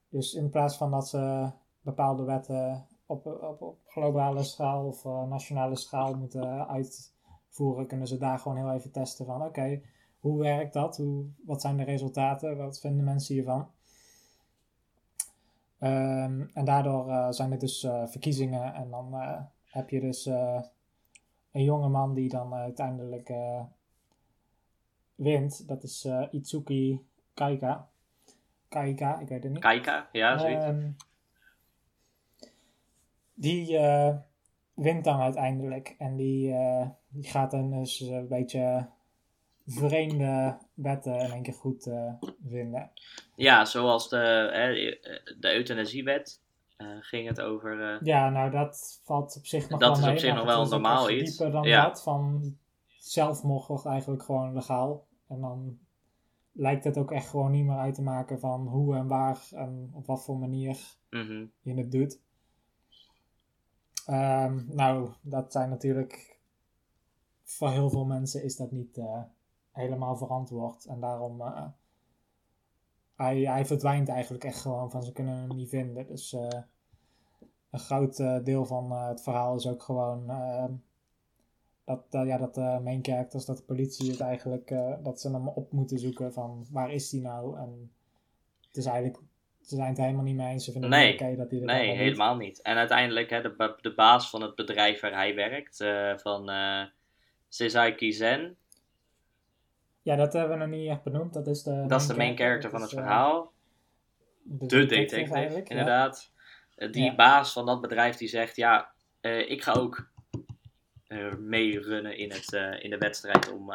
Dus 0.09 0.35
in 0.35 0.51
plaats 0.51 0.77
van 0.77 0.91
dat 0.91 1.09
ze 1.09 1.51
bepaalde 1.81 2.23
wetten 2.23 2.87
op, 3.07 3.27
op, 3.27 3.63
op 3.63 3.79
globale 3.87 4.43
schaal 4.43 4.87
of 4.87 5.05
eh, 5.05 5.23
nationale 5.23 5.77
schaal 5.77 6.15
moeten 6.15 6.69
uitvoeren, 6.69 7.87
kunnen 7.87 8.07
ze 8.07 8.19
daar 8.19 8.39
gewoon 8.39 8.57
heel 8.57 8.73
even 8.73 8.91
testen 8.91 9.27
van 9.27 9.43
oké, 9.43 9.81
hoe 10.19 10.39
werkt 10.39 10.73
dat? 10.73 10.97
Hoe, 10.97 11.27
wat 11.45 11.61
zijn 11.61 11.77
de 11.77 11.85
resultaten? 11.85 12.57
Wat 12.57 12.81
vinden 12.81 13.05
mensen 13.05 13.35
hiervan? 13.35 13.69
Ehm, 15.79 16.47
en 16.53 16.65
daardoor 16.65 17.09
eh, 17.09 17.31
zijn 17.31 17.53
er 17.53 17.59
dus 17.59 17.85
eh, 17.85 18.07
verkiezingen 18.07 18.75
en 18.75 18.91
dan 18.91 19.15
eh, 19.15 19.41
heb 19.65 19.91
je 19.91 20.01
dus 20.01 20.27
een 21.53 21.65
jonge 21.65 21.89
man 21.89 22.15
die 22.15 22.29
dan 22.29 22.55
uiteindelijk 22.55 23.33
wint. 25.15 25.69
Dat 25.69 25.83
is 25.83 26.09
Itsuki 26.31 27.07
Kaika. 27.35 27.89
Kaika, 28.69 29.19
ik 29.19 29.29
weet 29.29 29.43
het 29.43 29.53
niet. 29.53 29.63
Kaika, 29.63 30.09
ja, 30.13 30.39
zoiets. 30.39 30.65
Ehm, 30.65 30.91
die 33.35 33.79
wint 34.75 35.05
dan 35.05 35.21
uiteindelijk. 35.21 35.95
En 35.99 36.17
die, 36.17 36.55
die 37.09 37.25
gaat 37.25 37.51
dan 37.51 37.71
dus 37.71 38.01
een 38.01 38.29
beetje 38.29 38.89
vreemde 39.69 40.59
wetten 40.75 41.19
in 41.21 41.31
één 41.31 41.43
keer 41.43 41.55
goed 41.55 41.87
eh, 41.87 42.13
vinden. 42.47 42.91
Ja, 43.35 43.65
zoals 43.65 44.09
de, 44.09 44.17
de 45.41 45.55
euthanasiewet 45.55 46.41
eh, 46.77 46.87
ging 47.01 47.29
het 47.29 47.41
over. 47.41 47.81
eh, 47.95 48.01
Ja, 48.01 48.31
nou 48.31 48.51
dat 48.51 49.01
valt 49.05 49.37
op 49.37 49.47
zich 49.47 49.69
nog 49.69 49.81
Dat 49.81 49.99
wel 49.99 50.07
is 50.07 50.13
op 50.13 50.19
zich 50.19 50.35
nog 50.35 50.45
wel 50.45 50.67
normaal 50.67 51.11
iets. 51.11 51.31
dieper 51.37 51.53
dan 51.53 51.63
Ja. 51.69 51.89
dat. 51.89 52.03
Van 52.03 52.57
zelfmoord 52.99 53.67
wordt 53.67 53.87
eigenlijk 53.87 54.23
gewoon 54.23 54.55
legaal. 54.55 55.07
En 55.29 55.41
dan 55.41 55.79
lijkt 56.53 56.85
het 56.85 56.99
ook 56.99 57.13
echt 57.13 57.29
gewoon 57.29 57.51
niet 57.51 57.65
meer 57.65 57.79
uit 57.79 57.95
te 57.95 58.03
maken 58.03 58.41
van 58.41 58.67
hoe 58.67 58.97
en 58.97 59.07
waar 59.07 59.39
en 59.51 59.91
op 59.95 60.07
wat 60.07 60.25
voor 60.25 60.39
manier 60.39 60.79
mhm. 61.11 61.45
je 61.61 61.75
het 61.75 61.93
doet. 61.93 62.21
Ehm, 64.07 64.63
nou, 64.67 65.11
dat 65.21 65.53
zijn 65.53 65.69
natuurlijk 65.69 66.39
voor 67.45 67.71
heel 67.71 67.91
veel 67.91 68.05
mensen 68.05 68.43
is 68.45 68.57
dat 68.57 68.71
niet 68.71 69.01
helemaal 69.79 70.17
verantwoord. 70.17 70.85
En 70.85 71.01
daarom 71.01 71.41
eh, 71.41 71.65
hij, 73.17 73.39
hij 73.41 73.67
verdwijnt 73.67 74.09
eigenlijk 74.09 74.45
echt 74.45 74.61
gewoon 74.61 74.91
van 74.91 75.03
ze 75.03 75.13
kunnen 75.13 75.35
hem 75.35 75.57
niet 75.57 75.69
vinden. 75.69 76.07
Dus 76.07 76.33
eh, 76.33 76.49
een 77.71 77.79
groot 77.79 78.19
eh, 78.19 78.37
deel 78.45 78.65
van 78.67 78.93
het 78.93 79.23
verhaal 79.23 79.57
is 79.57 79.67
ook 79.67 79.83
gewoon 79.83 80.27
dat, 81.85 82.05
ja, 82.11 82.39
dat 82.39 82.55
de 82.55 82.81
main 82.83 83.05
characters, 83.05 83.45
dat 83.45 83.57
de 83.57 83.63
politie 83.63 84.11
het 84.11 84.21
eigenlijk, 84.21 84.75
dat 85.03 85.21
ze 85.21 85.31
hem 85.31 85.49
op 85.49 85.73
moeten 85.73 85.99
zoeken 85.99 86.33
van 86.33 86.67
waar 86.71 86.93
is 86.93 87.11
die 87.11 87.21
nou? 87.21 87.59
En 87.59 87.93
het 88.67 88.77
is 88.77 88.87
eigenlijk, 88.87 89.23
ze 89.61 89.75
zijn 89.75 89.89
het 89.89 89.99
helemaal 89.99 90.23
niet 90.25 90.37
mee 90.37 90.53
eens. 90.53 90.65
Ze 90.65 90.73
vinden 90.73 90.91
Nee. 90.91 91.13
oké 91.13 91.37
dat 91.37 91.51
hij 91.51 91.61
Nee, 91.61 91.89
doet. 91.89 91.97
helemaal 91.97 92.37
niet. 92.37 92.63
En 92.63 92.77
uiteindelijk, 92.77 93.31
hè, 93.31 93.43
de, 93.43 93.75
de 93.81 93.95
baas 93.95 94.31
van 94.31 94.43
het 94.43 94.55
bedrijf 94.55 95.01
waar 95.01 95.13
hij 95.13 95.35
werkt, 95.35 95.77
van 96.23 96.51
Sezai 97.49 97.95
Kizen, 97.95 98.57
Ja, 100.09 100.17
dat 100.17 100.33
hebben 100.33 100.59
we 100.59 100.65
nog 100.65 100.75
niet 100.75 100.89
echt 100.89 101.03
benoemd. 101.03 101.33
Dat 101.33 101.47
is 101.47 101.63
de 101.63 101.85
dat 101.87 102.01
is 102.01 102.07
de 102.07 102.17
main 102.17 102.37
character 102.37 102.71
van 102.71 102.83
het 102.83 102.93
eh, 102.93 102.99
verhaal. 102.99 103.53
de, 104.43 104.67
De 104.67 104.87
detective, 104.87 105.39
ja. 105.39 105.49
inderdaad. 105.65 106.31
Eh, 106.77 106.93
Die 106.93 107.05
Ja. 107.05 107.15
baas 107.15 107.53
van 107.53 107.67
dat 107.67 107.81
bedrijf 107.81 108.17
die 108.17 108.29
zegt, 108.29 108.57
ja, 108.57 108.93
eh, 109.21 109.51
ik 109.51 109.63
ga 109.63 109.73
ook 109.73 110.09
eh 111.07 111.35
meerunnen 111.35 112.17
in, 112.17 112.31
het, 112.33 112.53
in 112.83 112.91
de 112.91 112.99
wedstrijd 112.99 113.53
om, 113.53 113.73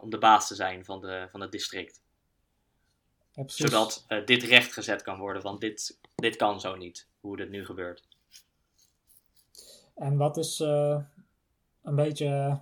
om 0.00 0.10
de 0.10 0.18
baas 0.18 0.48
te 0.48 0.54
zijn 0.54 0.84
van, 0.84 1.00
de, 1.00 1.28
van 1.30 1.40
het 1.40 1.52
district. 1.52 2.02
Ja. 3.32 3.42
Zodat 3.46 4.06
dit 4.24 4.42
rechtgezet 4.42 5.02
kan 5.02 5.18
worden, 5.18 5.42
want 5.42 5.60
dit, 5.60 5.98
dit 6.14 6.36
kan 6.36 6.60
zo 6.60 6.76
niet, 6.76 7.08
hoe 7.20 7.36
dit 7.36 7.50
nu 7.50 7.64
gebeurt. 7.64 8.08
En 9.94 10.16
wat 10.16 10.36
is 10.36 10.58
een 10.58 11.94
beetje 11.94 12.60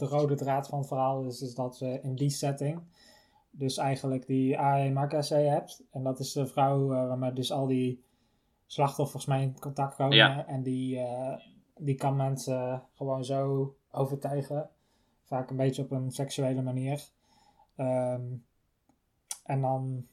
de 0.00 0.06
rode 0.06 0.34
draad 0.34 0.68
van 0.68 0.78
het 0.78 0.88
verhaal 0.88 1.24
is, 1.24 1.42
is 1.42 1.54
dat 1.54 1.78
we 1.78 2.00
in 2.02 2.14
die 2.14 2.30
setting 2.30 2.82
dus 3.50 3.76
eigenlijk 3.76 4.26
die 4.26 4.58
A.E. 4.58 4.90
Makase 4.90 5.34
hebt. 5.34 5.82
En 5.90 6.02
dat 6.02 6.18
is 6.18 6.32
de 6.32 6.46
vrouw 6.46 6.92
uh, 6.92 7.06
waarmee 7.08 7.32
dus 7.32 7.52
al 7.52 7.66
die 7.66 8.02
slachtoffers 8.66 9.26
mee 9.26 9.42
in 9.42 9.58
contact 9.58 9.96
komen. 9.96 10.16
Ja. 10.16 10.46
En 10.46 10.62
die, 10.62 10.98
eh, 10.98 11.36
die 11.78 11.94
kan 11.94 12.16
mensen 12.16 12.82
gewoon 12.94 13.24
zo 13.24 13.74
overtuigen. 13.90 14.70
Vaak 15.24 15.50
een 15.50 15.56
beetje 15.56 15.82
op 15.82 15.90
een 15.90 16.10
seksuele 16.10 16.62
manier. 16.62 17.08
Ehm, 17.76 18.22
en 19.44 19.60
dan... 19.60 20.06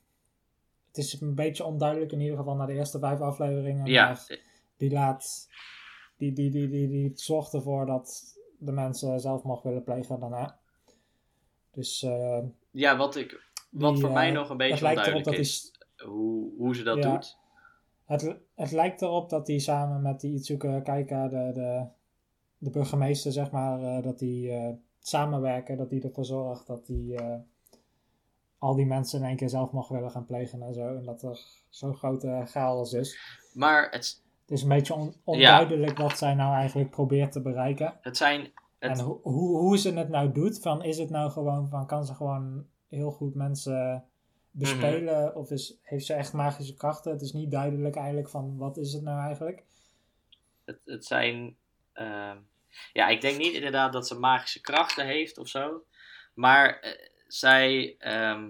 Het 0.88 1.06
is 1.06 1.22
een 1.22 1.36
beetje 1.36 1.66
onduidelijk 1.66 2.12
in 2.12 2.20
ieder 2.20 2.38
geval 2.38 2.56
naar 2.56 2.68
de 2.68 2.74
eerste 2.74 3.00
vijf 3.00 3.20
afleveringen. 3.20 3.86
Ja, 3.86 4.08
maar 4.08 4.40
die 4.78 4.92
laat... 4.92 5.50
Die, 6.18 6.34
die, 6.34 6.50
die, 6.50 6.70
die, 6.70 6.88
die 6.88 7.12
zorgt 7.16 7.54
ervoor 7.54 7.86
dat 7.86 8.37
de 8.58 8.72
mensen 8.72 9.20
zelfmoord 9.20 9.64
willen 9.64 9.84
plegen 9.84 10.20
daarna. 10.20 10.60
Dus 11.72 12.04
eh, 12.04 12.40
ja 12.72 12.98
wat, 12.98 13.16
ik, 13.16 13.42
wat 13.70 13.92
die, 13.92 14.02
voor 14.02 14.10
eh, 14.10 14.16
mij 14.16 14.32
nog 14.32 14.50
een 14.50 14.58
beetje 14.58 14.88
onduidelijk 14.88 15.28
is, 15.28 15.72
hoe, 15.98 16.52
hoe 16.58 16.76
ze 16.76 16.84
dat 16.84 16.98
Ja. 17.04 17.12
doet. 17.12 17.38
Het, 18.06 18.36
het 18.56 18.72
lijkt 18.72 19.02
erop 19.02 19.30
dat 19.30 19.48
hij 19.48 19.60
samen 19.60 20.02
met 20.02 20.20
die 20.20 20.34
Itsuke 20.36 20.82
Kaika, 20.84 21.28
de, 21.28 21.52
de, 21.54 21.86
de 22.58 22.70
burgemeester, 22.70 23.32
zeg 23.32 23.52
maar, 23.52 23.82
eh, 23.82 24.04
dat 24.04 24.20
die 24.20 24.52
eh, 24.52 24.74
samenwerken. 25.00 25.78
Dat 25.78 25.90
die 25.90 26.04
ervoor 26.04 26.26
zorgt 26.26 26.68
dat 26.68 26.86
die 26.86 27.16
eh, 27.16 27.36
al 28.58 28.76
die 28.76 28.86
mensen 28.86 29.20
in 29.20 29.26
één 29.26 29.36
keer 29.36 29.50
zelf 29.50 29.72
mag 29.72 29.88
willen 29.88 30.12
gaan 30.12 30.26
plegen 30.26 30.62
en 30.62 30.74
zo. 30.74 30.96
En 30.96 31.06
dat 31.06 31.22
er 31.24 31.40
zo'n 31.70 31.96
grote 31.96 32.42
chaos 32.46 32.94
is. 32.94 33.20
Maar 33.54 33.90
het, 33.90 34.24
Het 34.48 34.58
is 34.58 34.62
een 34.64 34.70
beetje 34.70 34.94
on- 34.94 35.16
onduidelijk 35.24 35.98
wat 35.98 36.18
zij 36.18 36.34
nou 36.34 36.56
eigenlijk 36.56 36.90
probeert 36.90 37.32
te 37.32 37.42
bereiken. 37.42 37.98
het 38.02 38.18
zijn... 38.18 38.42
Het, 38.80 38.98
En 38.98 39.00
ho- 39.06 39.20
hoe, 39.24 39.58
hoe 39.58 39.78
ze 39.78 39.94
het 39.94 40.10
nou 40.10 40.32
doet, 40.32 40.60
van 40.62 40.84
is 40.84 40.98
het 40.98 41.10
nou 41.10 41.32
gewoon 41.32 41.70
van 41.70 41.88
kan 41.88 42.06
ze 42.06 42.14
gewoon 42.14 42.66
heel 42.90 43.12
goed 43.12 43.36
mensen 43.36 44.06
bespelen 44.52 45.26
Mhm. 45.28 45.38
of 45.38 45.52
is, 45.52 45.78
heeft 45.82 46.06
ze 46.06 46.14
echt 46.14 46.34
magische 46.34 46.74
krachten? 46.76 47.12
Het 47.12 47.22
is 47.22 47.32
niet 47.34 47.52
duidelijk 47.52 47.96
eigenlijk 47.96 48.30
van 48.30 48.58
wat 48.58 48.78
is 48.78 48.94
het 48.94 49.04
nou 49.04 49.20
eigenlijk. 49.26 49.64
het, 50.66 50.80
het 50.86 51.06
zijn. 51.06 51.56
ehm, 51.94 52.38
ja, 52.94 53.08
ik 53.08 53.22
denk 53.22 53.38
niet 53.38 53.54
inderdaad 53.54 53.94
dat 53.94 54.08
ze 54.08 54.20
magische 54.20 54.62
krachten 54.62 55.06
heeft 55.06 55.38
of 55.38 55.48
zo. 55.48 55.84
Maar 56.34 56.80
eh, 56.80 56.92
zij. 57.28 57.96
ehm, 58.00 58.50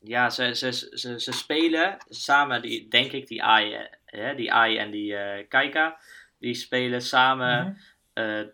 ja, 0.00 0.30
ze, 0.30 0.54
ze, 0.54 0.72
ze, 0.72 1.20
ze 1.20 1.32
spelen 1.32 1.96
samen, 2.08 2.62
die, 2.62 2.88
denk 2.88 3.12
ik, 3.12 3.26
die 3.26 3.42
Ai, 3.42 3.88
hè, 4.04 4.34
die 4.34 4.52
Ai 4.52 4.76
en 4.76 4.90
die 4.90 5.16
eh 5.16 5.48
Kaika. 5.48 5.98
Die 6.38 6.54
spelen 6.54 7.02
samen 7.02 7.64
Mhm. 7.64 7.74
eh, 8.12 8.46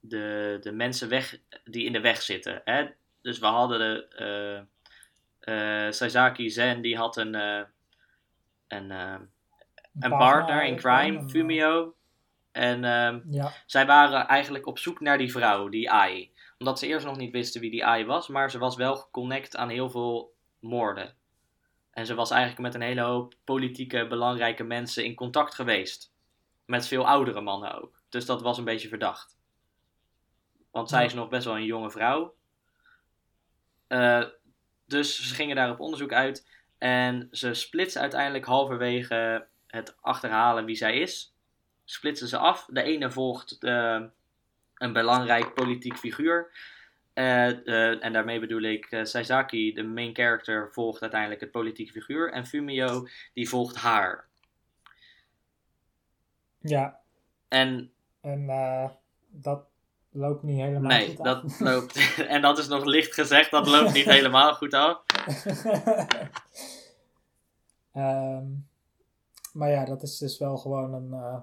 de, 0.00 0.58
de 0.60 0.72
mensen 0.72 1.08
weg 1.08 1.38
die 1.64 1.84
in 1.84 1.92
de 1.92 2.00
weg 2.00 2.22
zitten. 2.22 2.60
Hè? 2.64 2.86
Dus 3.22 3.38
we 3.38 3.46
hadden 3.46 3.78
de. 3.78 4.06
eh 4.16 4.62
eh, 5.40 5.92
Sasaki 5.92 6.50
Zen, 6.50 6.80
die 6.82 6.96
had 6.96 7.16
een. 7.16 7.34
een, 7.34 8.90
een 10.00 10.10
partner 10.10 10.64
in 10.64 10.76
crime, 10.76 11.18
en, 11.18 11.30
Fumio. 11.30 11.94
En 12.52 12.84
ehm, 12.84 13.20
Ja, 13.30 13.52
zij 13.66 13.86
waren 13.86 14.26
eigenlijk 14.28 14.66
op 14.66 14.78
zoek 14.78 15.00
naar 15.00 15.18
die 15.18 15.30
vrouw, 15.30 15.68
die 15.68 15.90
Ai. 15.90 16.32
Omdat 16.58 16.78
ze 16.78 16.86
eerst 16.86 17.06
nog 17.06 17.16
niet 17.16 17.32
wisten 17.32 17.60
wie 17.60 17.70
die 17.70 17.84
Ai 17.84 18.04
was, 18.04 18.28
maar 18.28 18.50
ze 18.50 18.58
was 18.58 18.76
wel 18.76 18.96
geconnect 18.96 19.56
aan 19.56 19.68
heel 19.68 19.90
veel 19.90 20.33
moorden. 20.64 21.16
En 21.90 22.06
ze 22.06 22.14
was 22.14 22.30
eigenlijk 22.30 22.60
met 22.62 22.74
een 22.74 22.88
hele 22.88 23.00
hoop 23.00 23.34
politieke 23.44 24.06
belangrijke 24.06 24.64
mensen 24.64 25.04
in 25.04 25.14
contact 25.14 25.54
geweest. 25.54 26.12
Met 26.64 26.86
veel 26.86 27.06
oudere 27.06 27.40
mannen 27.40 27.82
ook. 27.82 28.02
Dus 28.08 28.26
dat 28.26 28.42
was 28.42 28.58
een 28.58 28.64
beetje 28.64 28.88
verdacht. 28.88 29.38
Want 30.70 30.88
zij 30.88 31.04
is 31.04 31.14
nog 31.14 31.28
best 31.28 31.44
wel 31.44 31.56
een 31.56 31.64
jonge 31.64 31.90
vrouw. 31.90 32.34
Eh, 33.86 34.24
dus 34.86 35.28
ze 35.28 35.34
gingen 35.34 35.56
daar 35.56 35.70
op 35.70 35.80
onderzoek 35.80 36.12
uit. 36.12 36.46
En 36.78 37.28
ze 37.30 37.54
splitsen 37.54 38.00
uiteindelijk 38.00 38.44
halverwege 38.44 39.46
het 39.66 39.96
achterhalen 40.00 40.64
wie 40.64 40.76
zij 40.76 40.98
is. 40.98 41.34
Splitsen 41.84 42.28
ze 42.28 42.38
af. 42.38 42.66
De 42.70 42.82
ene 42.82 43.10
volgt 43.10 43.62
eh, 43.62 44.02
een 44.74 44.92
belangrijk 44.92 45.54
politiek 45.54 45.96
figuur. 45.96 46.52
Eh, 47.14 47.66
eh, 47.66 48.04
en 48.04 48.12
daarmee 48.12 48.40
bedoel 48.40 48.62
ik 48.62 48.86
eh, 48.90 49.04
Saizaki, 49.04 49.72
de 49.72 49.82
main 49.82 50.14
character, 50.14 50.72
volgt 50.72 51.02
uiteindelijk 51.02 51.40
het 51.40 51.50
politieke 51.50 51.92
figuur. 51.92 52.32
En 52.32 52.46
Fumio, 52.46 53.06
die 53.32 53.48
volgt 53.48 53.76
haar. 53.76 54.26
ja. 56.58 57.00
En 57.48 57.92
En 58.20 58.46
dat 59.30 59.64
loopt 60.10 60.42
niet 60.42 60.60
helemaal 60.60 60.90
nee, 60.90 61.08
goed 61.08 61.18
af. 61.18 61.24
dat 61.24 61.60
loopt. 61.70 62.16
en 62.34 62.42
dat 62.42 62.58
is 62.58 62.68
nog 62.68 62.84
licht 62.84 63.14
gezegd, 63.14 63.50
dat 63.50 63.66
loopt 63.66 63.92
niet 63.92 64.04
helemaal 64.04 64.54
goed 64.54 64.74
af. 64.74 65.02
Ehm, 67.92 68.44
maar 69.52 69.70
ja, 69.70 69.84
dat 69.84 70.02
is 70.02 70.18
dus 70.18 70.38
wel 70.38 70.56
gewoon 70.56 70.94
een, 70.94 71.42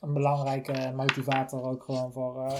een 0.00 0.12
belangrijke 0.12 0.92
motivator 0.94 1.62
ook 1.62 1.82
gewoon 1.82 2.12
voor 2.12 2.52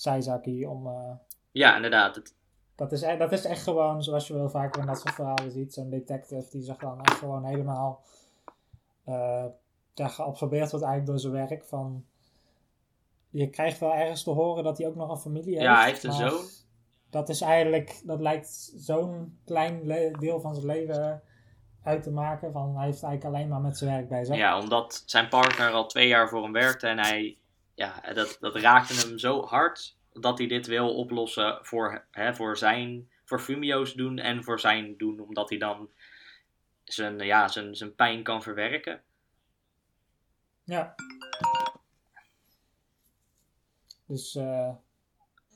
Saizaki 0.00 0.66
om... 0.66 0.86
eh, 0.86 1.10
Ja, 1.50 1.76
inderdaad. 1.76 2.14
Het, 2.14 2.34
dat, 2.74 2.92
is, 2.92 3.02
e- 3.02 3.16
dat 3.16 3.32
is 3.32 3.44
echt 3.44 3.62
gewoon, 3.62 4.02
zoals 4.02 4.26
je 4.26 4.34
wel 4.34 4.50
vaker 4.50 4.80
in 4.80 4.86
dat 4.86 5.00
soort 5.00 5.14
verhalen 5.14 5.50
ziet, 5.52 5.74
zo'n 5.74 5.90
detective 5.90 6.46
die 6.50 6.62
zich 6.62 6.76
dan 6.76 7.00
echt 7.04 7.18
gewoon 7.18 7.44
helemaal 7.44 8.02
ja, 9.94 10.08
geabsorbeerd 10.08 10.70
wordt 10.70 10.84
eigenlijk 10.86 11.06
door 11.06 11.18
zijn 11.32 11.48
werk. 11.48 11.64
Van, 11.64 12.04
je 13.30 13.50
krijgt 13.50 13.78
wel 13.78 13.94
ergens 13.94 14.22
te 14.22 14.30
horen 14.30 14.64
dat 14.64 14.78
hij 14.78 14.86
ook 14.86 14.94
nog 14.94 15.10
een 15.10 15.16
familie 15.18 15.52
heeft. 15.52 15.62
ja, 15.64 15.76
hij 15.76 15.86
heeft 15.88 16.04
een 16.04 16.12
zoon. 16.12 16.44
Dat 17.10 17.28
is 17.28 17.40
eigenlijk, 17.40 18.00
dat 18.04 18.20
lijkt 18.20 18.72
zo'n 18.76 19.38
klein 19.44 19.86
le- 19.86 20.10
deel 20.18 20.40
van 20.40 20.54
zijn 20.54 20.66
leven 20.66 21.22
uit 21.82 22.02
te 22.02 22.10
maken. 22.10 22.52
Van 22.52 22.76
hij 22.76 22.86
heeft 22.86 23.02
eigenlijk 23.02 23.34
alleen 23.34 23.48
maar 23.48 23.60
met 23.60 23.78
zijn 23.78 23.90
werk 23.90 24.08
bezig. 24.08 24.36
Ja, 24.36 24.58
omdat 24.58 25.02
zijn 25.06 25.28
partner 25.28 25.70
al 25.70 25.86
twee 25.86 26.08
jaar 26.08 26.28
voor 26.28 26.42
hem 26.42 26.52
werkte 26.52 26.86
en 26.86 26.98
hij, 26.98 27.36
ja, 27.78 28.12
dat, 28.12 28.36
dat 28.40 28.56
raakte 28.56 28.94
hem 28.94 29.18
zo 29.18 29.42
hard 29.42 29.96
dat 30.12 30.38
hij 30.38 30.46
dit 30.46 30.66
wil 30.66 30.94
oplossen 30.94 31.58
voor, 31.62 32.06
hè, 32.10 32.34
voor 32.34 32.56
zijn, 32.56 33.10
voor 33.24 33.40
Fumio's 33.40 33.94
doen 33.94 34.18
en 34.18 34.44
voor 34.44 34.60
zijn 34.60 34.96
doen, 34.96 35.20
omdat 35.20 35.48
hij 35.48 35.58
dan 35.58 35.90
zijn, 36.84 37.18
ja, 37.18 37.48
zijn, 37.48 37.74
zijn 37.74 37.94
pijn 37.94 38.22
kan 38.22 38.42
verwerken. 38.42 39.02
Ja. 40.64 40.94
Dus 44.06 44.34
eh, 44.34 44.74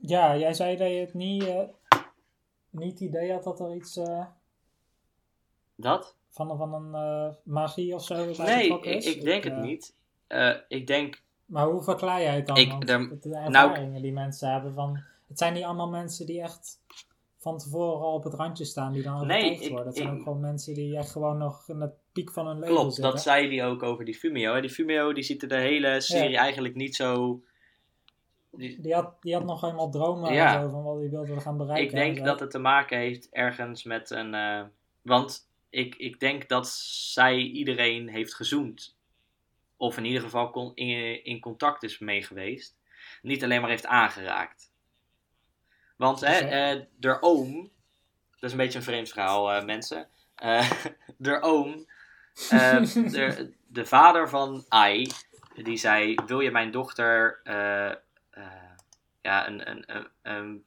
ja, 0.00 0.36
jij 0.36 0.54
zei 0.54 0.76
dat 0.76 0.88
je 0.88 0.94
het 0.94 1.14
niet, 1.14 1.44
eh, 1.44 1.68
niet 2.70 3.00
idee 3.00 3.32
had 3.32 3.44
dat 3.44 3.60
er 3.60 3.74
iets 3.74 3.96
eh, 3.96 4.26
Dat? 5.74 6.16
van, 6.28 6.56
van 6.56 6.74
een 6.74 7.36
magie 7.44 7.94
of 7.94 8.04
zo 8.04 8.44
Nee, 8.44 8.80
ik, 8.80 9.04
ik 9.04 9.22
denk 9.22 9.44
het 9.44 9.56
niet. 9.56 9.94
Ik 10.68 10.86
denk, 10.86 11.21
Maar 11.53 11.66
hoe 11.66 11.82
verklaar 11.82 12.20
jij 12.20 12.34
het 12.34 12.46
dan? 12.46 12.57
Ik- 12.57 12.72
het- 12.78 12.86
de 13.22 13.28
nou- 13.28 13.44
ervaringen 13.55 14.03
die 14.03 14.12
mensen 14.12 14.53
hebben 14.53 14.74
van... 14.74 15.00
Het 15.28 15.38
zijn 15.38 15.53
niet 15.53 15.64
allemaal 15.64 15.88
mensen 15.88 16.26
die 16.26 16.40
echt 16.42 16.80
van 17.38 17.59
tevoren 17.59 18.00
al 18.00 18.14
op 18.14 18.24
het 18.24 18.34
randje 18.34 18.64
staan, 18.64 18.92
die 18.92 19.03
dan 19.03 19.26
Nee, 19.26 19.36
overtuigd 19.38 19.62
ik- 19.64 19.68
worden. 19.70 19.86
Het 19.86 19.96
zijn 19.96 20.09
ik- 20.09 20.14
ook 20.14 20.22
gewoon 20.22 20.40
mensen 20.40 20.74
die 20.74 20.96
echt 20.96 21.11
gewoon 21.11 21.38
nog 21.38 21.68
in 21.68 21.78
de 21.78 21.90
piek 22.12 22.30
van 22.32 22.46
hun 22.46 22.59
leven 22.59 22.74
klopt, 22.74 22.94
zitten. 22.94 23.12
dat 23.12 23.22
zei 23.22 23.57
hij 23.57 23.66
ook 23.66 23.82
over 23.82 24.05
die 24.05 24.14
Fumio. 24.14 24.55
hè. 24.55 24.61
Die 24.61 24.70
Fumio 24.70 25.12
die 25.12 25.22
ziet 25.22 25.42
er 25.42 25.48
de 25.48 25.55
hele 25.57 26.00
serie 26.00 26.30
Ja. 26.30 26.40
eigenlijk 26.40 26.74
niet 26.74 26.96
zo... 26.96 27.40
die- 28.50 28.80
Die 28.80 28.94
had, 28.94 29.22
die 29.22 29.34
had 29.34 29.44
nog 29.44 29.61
helemaal 29.61 29.90
dromen 29.90 30.32
Ja. 30.32 30.55
en 30.55 30.61
zo 30.62 30.68
van 30.70 30.82
wat 30.82 30.98
hij 30.98 31.11
wilde 31.11 31.40
gaan 31.40 31.57
bereiken. 31.57 31.84
Ik 31.98 32.14
denk 32.14 32.26
dat 32.26 32.40
het 32.40 32.50
te 32.50 32.59
maken 32.59 32.98
heeft 32.98 33.28
ergens 33.30 33.84
met 33.84 34.11
een. 34.11 34.34
eh, 34.34 34.62
want 35.03 35.48
ik, 35.70 35.94
ik 35.94 36.20
denk 36.20 36.48
dat 36.48 36.68
zij 37.12 37.36
iedereen 37.36 38.09
heeft 38.09 38.34
gezoend. 38.34 38.96
Of 39.83 39.97
in 39.97 40.05
ieder 40.05 40.22
geval 40.22 40.51
kon, 40.51 40.74
in, 40.74 41.24
in 41.24 41.41
contact 41.41 41.83
is 41.83 41.99
mee 41.99 42.22
geweest. 42.22 42.76
Niet 43.22 43.45
alleen 43.45 43.61
maar 43.61 43.70
heeft 43.70 43.87
aangeraakt. 43.87 44.70
Want 45.97 46.20
hè, 46.20 46.39
eh, 46.39 46.80
de 46.97 47.22
oom. 47.22 47.70
Dat 48.30 48.43
is 48.43 48.51
een 48.51 48.57
beetje 48.57 48.78
een 48.78 48.85
vreemd 48.85 49.09
verhaal, 49.09 49.53
eh, 49.53 49.64
mensen. 49.64 50.09
Eh 50.35 50.70
de 51.16 51.41
oom. 51.41 51.87
eh, 52.51 52.83
de, 53.16 53.53
de 53.66 53.87
vader 53.87 54.28
van 54.28 54.64
Ai. 54.68 55.07
Die 55.55 55.76
zei: 55.76 56.14
Wil 56.26 56.41
je 56.41 56.51
mijn 56.51 56.70
dochter. 56.70 57.41
ja, 59.22 59.47
een, 59.49 59.70
een, 59.70 59.85
een, 59.87 60.09
een 60.22 60.64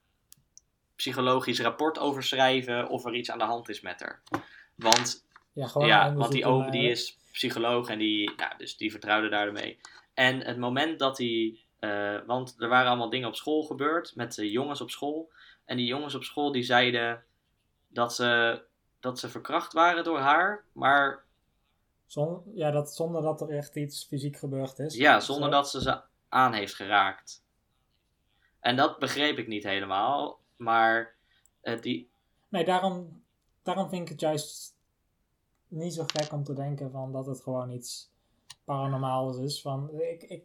psychologisch 0.96 1.60
rapport 1.60 2.00
over 2.00 2.24
schrijven 2.24 2.90
of 2.90 3.06
er 3.06 3.16
iets 3.16 3.32
aan 3.32 3.40
de 3.40 3.44
hand 3.44 3.70
is 3.70 3.82
met 3.82 4.00
haar. 4.00 4.22
Want, 4.76 5.26
Ja, 5.54 5.70
ja, 5.78 6.14
want 6.14 6.32
die 6.32 6.46
oom 6.46 6.72
die 6.72 6.90
is 6.90 7.18
psycholoog 7.36 7.90
en 7.90 7.98
die, 8.00 8.32
nou, 8.38 8.52
dus 8.58 8.78
die 8.78 8.92
vertrouwde 8.92 9.30
daarmee. 9.30 9.80
En 10.14 10.40
het 10.42 10.58
moment 10.58 11.00
dat 11.00 11.18
hij, 11.18 11.60
eh, 11.80 12.18
want 12.26 12.56
er 12.58 12.68
waren 12.68 12.88
allemaal 12.88 13.10
dingen 13.10 13.28
op 13.28 13.36
school 13.36 13.64
gebeurd 13.64 14.16
met 14.16 14.36
de 14.36 14.52
jongens 14.52 14.82
op 14.82 14.90
school. 14.90 15.32
En 15.66 15.78
die 15.78 15.86
jongens 15.86 16.16
op 16.16 16.24
school 16.24 16.52
die 16.52 16.64
zeiden 16.64 17.24
dat 17.88 18.16
ze, 18.16 18.62
dat 19.00 19.20
ze 19.20 19.30
verkracht 19.30 19.74
waren 19.74 20.04
door 20.04 20.20
haar, 20.20 20.64
maar 20.72 21.24
Zon, 22.06 22.42
ja, 22.54 22.72
dat, 22.72 22.96
zonder 22.96 23.22
dat 23.22 23.42
er 23.42 23.50
echt 23.50 23.76
iets 23.76 24.06
fysiek 24.06 24.38
gebeurd 24.38 24.80
is. 24.80 24.96
ja, 24.96 25.20
zonder 25.20 25.50
Zo. 25.50 25.56
dat 25.56 25.70
ze 25.70 25.82
ze 25.82 26.02
aan 26.30 26.54
heeft 26.54 26.76
geraakt. 26.76 27.44
En 28.60 28.76
dat 28.76 29.00
begreep 29.00 29.38
ik 29.38 29.48
niet 29.48 29.64
helemaal, 29.64 30.40
maar 30.56 31.16
eh, 31.62 31.82
die, 31.82 32.10
Nee, 32.50 32.66
daarom, 32.66 33.24
daarom 33.64 33.90
vind 33.90 34.02
ik 34.02 34.10
het 34.10 34.20
juist 34.20 34.75
niet 35.68 35.94
zo 35.94 36.04
gek 36.08 36.32
om 36.32 36.44
te 36.44 36.54
denken 36.54 36.92
van 36.92 37.12
dat 37.12 37.26
het 37.26 37.42
gewoon 37.42 37.72
iets 37.72 38.12
paranormaals 38.64 39.38
is. 39.38 39.62
Van, 39.62 39.90
ik, 40.00 40.24
ik, 40.24 40.44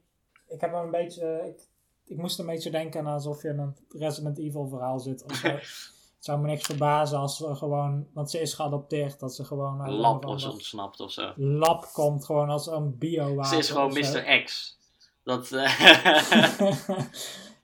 ik 0.49 0.61
heb 0.61 0.73
een 0.73 0.91
beetje. 0.91 1.43
Ik, 1.47 1.69
ik 2.05 2.17
moest 2.17 2.39
een 2.39 2.47
beetje 2.47 2.71
denken 2.71 3.07
alsof 3.07 3.43
je 3.43 3.49
in 3.49 3.59
een 3.59 3.77
Resident 3.89 4.39
Evil 4.39 4.69
verhaal 4.69 4.99
zit. 4.99 5.25
Of 5.25 5.35
zo. 5.35 5.49
het 6.17 6.25
zou 6.29 6.41
me 6.41 6.47
niks 6.47 6.67
verbazen 6.67 7.19
als 7.19 7.37
ze 7.37 7.55
gewoon. 7.55 8.07
Want 8.13 8.31
ze 8.31 8.41
is 8.41 8.55
geadopteerd. 8.55 9.21
Dat 9.21 9.35
ze 9.35 9.45
gewoon. 9.45 9.81
een 9.81 9.97
was 9.97 10.05
ander 10.05 10.51
ontsnapt 10.51 11.01
of 11.01 11.11
zo. 11.13 11.33
Lab 11.37 11.91
komt 11.93 12.25
gewoon 12.25 12.51
als 12.51 12.67
een 12.67 12.99
bio 12.99 13.43
Ze 13.43 13.57
is 13.57 13.71
gewoon 13.71 13.93
Mr. 13.93 14.43
X. 14.45 14.79
Dat, 15.23 15.53
eh, 15.53 15.81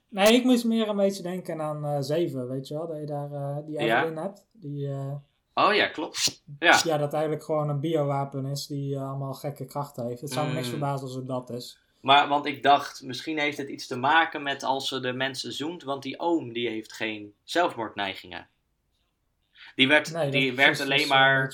nee, 0.09 0.33
ik 0.33 0.43
moest 0.43 0.65
meer 0.65 0.87
een 0.89 0.95
beetje 0.95 1.23
denken 1.23 1.61
aan 1.61 1.85
eh 1.85 1.97
7, 1.99 2.47
weet 2.47 2.67
je 2.67 2.73
wel? 2.73 2.87
Dat 2.87 2.99
je 2.99 3.05
daar 3.05 3.31
eh, 3.31 3.57
die 3.65 3.79
Ja. 3.79 4.13
Hebt. 4.13 4.45
Die, 4.51 4.89
oh 5.65 5.73
ja, 5.73 5.87
klopt. 5.87 6.41
Ja, 6.59 6.79
Ja, 6.83 6.97
dat 6.97 7.13
eigenlijk 7.13 7.43
gewoon 7.43 7.69
een 7.69 7.79
biowapen 7.79 8.45
is 8.45 8.67
die 8.67 8.95
eh, 8.95 9.07
allemaal 9.09 9.33
gekke 9.33 9.65
krachten 9.65 10.07
heeft. 10.07 10.21
Het 10.21 10.31
zou 10.31 10.47
me 10.47 10.53
niks 10.53 10.65
Mm. 10.65 10.71
verbazen 10.71 11.07
als 11.07 11.15
het 11.15 11.27
dat 11.27 11.49
is. 11.49 11.79
maar 12.01 12.27
want 12.27 12.45
ik 12.45 12.63
dacht, 12.63 13.01
misschien 13.03 13.39
heeft 13.39 13.57
het 13.57 13.69
iets 13.69 13.87
te 13.87 13.97
maken 13.97 14.43
met 14.43 14.63
als 14.63 14.87
ze 14.87 14.99
de 14.99 15.13
mensen 15.13 15.53
zoent, 15.53 15.83
want 15.83 16.03
die 16.03 16.19
oom 16.19 16.53
die 16.53 16.69
heeft 16.69 16.93
geen 16.93 17.33
zelfmoordneigingen. 17.43 18.47
Die 19.75 19.87
werd, 19.87 20.11
Nee, 20.13 20.31
die 20.31 20.55
werd 20.55 20.71
is- 20.79 20.81
alleen 20.81 20.97
is, 20.97 21.03
eh, 21.03 21.09
maar. 21.09 21.53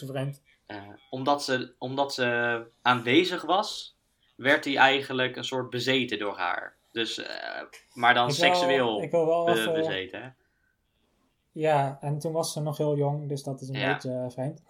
Eh, 0.65 0.77
omdat, 1.09 1.43
ze, 1.43 1.73
omdat 1.77 2.13
ze 2.13 2.61
aanwezig 2.81 3.41
was, 3.41 3.95
werd 4.35 4.65
hij 4.65 4.77
eigenlijk 4.77 5.35
een 5.35 5.43
soort 5.43 5.69
bezeten 5.69 6.19
door 6.19 6.37
haar. 6.37 6.75
Dus, 6.91 7.21
maar 7.93 8.13
dan 8.13 8.29
Ik 8.29 8.35
wil- 8.35 8.45
seksueel 8.45 9.01
Ik 9.01 9.11
wil 9.11 9.25
wel 9.25 9.45
be- 9.45 9.51
even... 9.51 9.73
bezeten. 9.73 10.35
Ja, 11.53 11.97
en 12.01 12.19
toen 12.19 12.31
was 12.31 12.53
ze 12.53 12.61
nog 12.61 12.77
heel 12.77 12.97
jong, 12.97 13.29
dus 13.29 13.43
dat 13.43 13.61
is 13.61 13.69
een 13.69 13.75
Ja. 13.79 13.93
beetje 13.93 14.11
eh, 14.13 14.29
vreemd. 14.29 14.61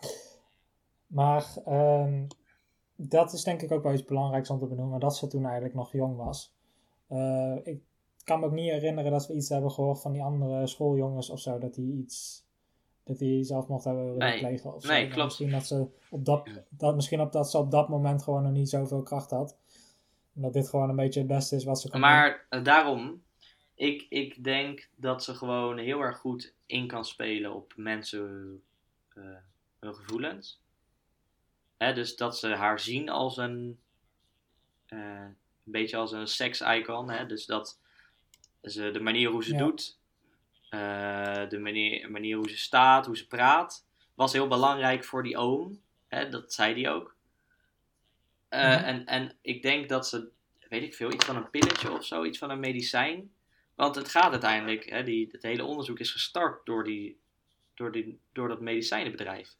Maar 1.08 1.48
ehm, 1.66 2.26
dat 2.96 3.34
is 3.34 3.44
denk 3.44 3.62
ik 3.62 3.72
ook 3.72 3.84
wel 3.84 3.94
iets 3.94 4.06
belangrijks 4.06 4.50
om 4.50 4.60
te 4.60 4.66
benoemen, 4.68 5.00
dat 5.00 5.18
ze 5.18 5.28
toen 5.28 5.44
eigenlijk 5.46 5.74
nog 5.76 5.92
jong 5.92 6.18
was. 6.18 6.54
Eh, 7.08 7.56
ik 7.64 7.82
kan 8.24 8.40
me 8.40 8.46
ook 8.46 8.52
niet 8.52 8.72
herinneren 8.72 9.12
dat 9.12 9.28
we 9.28 9.34
iets 9.34 9.50
hebben 9.50 9.72
gehoord 9.72 10.02
van 10.02 10.12
die 10.12 10.24
andere 10.24 10.68
schooljongens 10.68 11.30
of 11.30 11.40
zo, 11.40 11.58
dat 11.58 11.74
die 11.74 11.94
iets... 11.94 12.42
Dat 13.06 13.18
die 13.18 13.44
zelfmoord 13.44 13.84
hebben 13.84 14.04
willen 14.04 14.20
Nee. 14.20 14.40
plegen 14.40 14.76
of 14.76 14.82
zo. 14.82 14.88
Nee, 14.92 15.08
klopt. 15.08 15.24
Misschien 15.24 15.50
dat 15.52 15.66
ze 15.66 15.88
op 16.10 16.26
dat, 16.26 16.50
dat, 16.70 16.96
misschien 16.96 17.22
op 17.22 17.32
dat 17.32 17.52
ze 17.52 17.58
op 17.58 17.72
dat 17.72 17.90
moment 17.90 18.24
gewoon 18.24 18.44
nog 18.44 18.52
niet 18.52 18.70
zoveel 18.70 19.02
kracht 19.04 19.30
had. 19.30 19.58
En 20.36 20.42
dat 20.42 20.54
dit 20.54 20.70
gewoon 20.70 20.90
een 20.90 20.96
beetje 20.96 21.20
het 21.20 21.30
beste 21.30 21.56
is 21.56 21.64
wat 21.64 21.82
ze 21.82 21.90
kan. 21.90 22.00
Maar 22.00 22.46
eh, 22.50 22.64
daarom, 22.64 23.22
ik, 23.76 24.06
ik 24.10 24.44
denk 24.44 24.90
dat 24.96 25.24
ze 25.24 25.36
gewoon 25.36 25.78
heel 25.78 26.00
erg 26.02 26.18
goed 26.18 26.54
in 26.66 26.88
kan 26.88 27.06
spelen 27.06 27.54
op 27.54 27.74
mensen 27.76 28.64
eh, 29.14 29.24
hun 29.80 29.96
gevoelens. 29.96 30.62
Hè, 31.78 31.94
dus 31.94 32.16
dat 32.16 32.38
ze 32.38 32.48
haar 32.48 32.80
zien 32.80 33.10
als 33.10 33.38
een, 33.38 33.80
eh, 34.86 35.00
een 35.66 35.72
beetje 35.72 35.98
als 35.98 36.12
een 36.12 36.28
sex-icon. 36.28 37.10
Hè? 37.10 37.26
Dus 37.26 37.46
dat 37.46 37.80
ze 38.64 38.92
de 38.92 39.00
manier 39.00 39.30
hoe 39.30 39.44
ze 39.44 39.54
Ja. 39.54 39.58
doet, 39.58 40.00
eh, 40.70 41.50
de 41.50 41.60
manier, 41.60 42.12
manier 42.12 42.36
hoe 42.38 42.50
ze 42.50 42.58
staat, 42.58 43.06
hoe 43.06 43.18
ze 43.18 43.28
praat, 43.28 43.86
was 44.14 44.34
heel 44.34 44.48
belangrijk 44.48 45.04
voor 45.04 45.24
die 45.24 45.38
oom. 45.38 45.82
Hè? 46.08 46.30
Dat 46.30 46.54
zei 46.54 46.74
die 46.74 46.90
ook. 46.90 47.16
Mhm. 48.50 48.62
en, 48.62 49.06
en 49.06 49.38
ik 49.42 49.62
denk 49.62 49.90
dat 49.90 50.08
ze, 50.08 50.30
weet 50.70 50.84
ik 50.84 50.94
veel, 50.94 51.12
iets 51.12 51.26
van 51.26 51.36
een 51.36 51.50
pilletje 51.50 51.92
of 51.92 52.06
zo, 52.06 52.24
iets 52.24 52.38
van 52.38 52.50
een 52.50 52.60
medicijn. 52.60 53.34
Want 53.76 53.96
het 53.96 54.10
gaat 54.10 54.32
uiteindelijk, 54.32 54.90
hè, 54.90 55.04
die, 55.04 55.28
het 55.32 55.44
hele 55.44 55.64
onderzoek 55.64 56.00
is 56.00 56.12
gestart 56.12 56.66
door, 56.66 56.84
die, 56.84 57.20
door, 57.74 57.92
die, 57.92 58.20
door 58.32 58.48
dat 58.48 58.62
medicijnenbedrijf. 58.62 59.56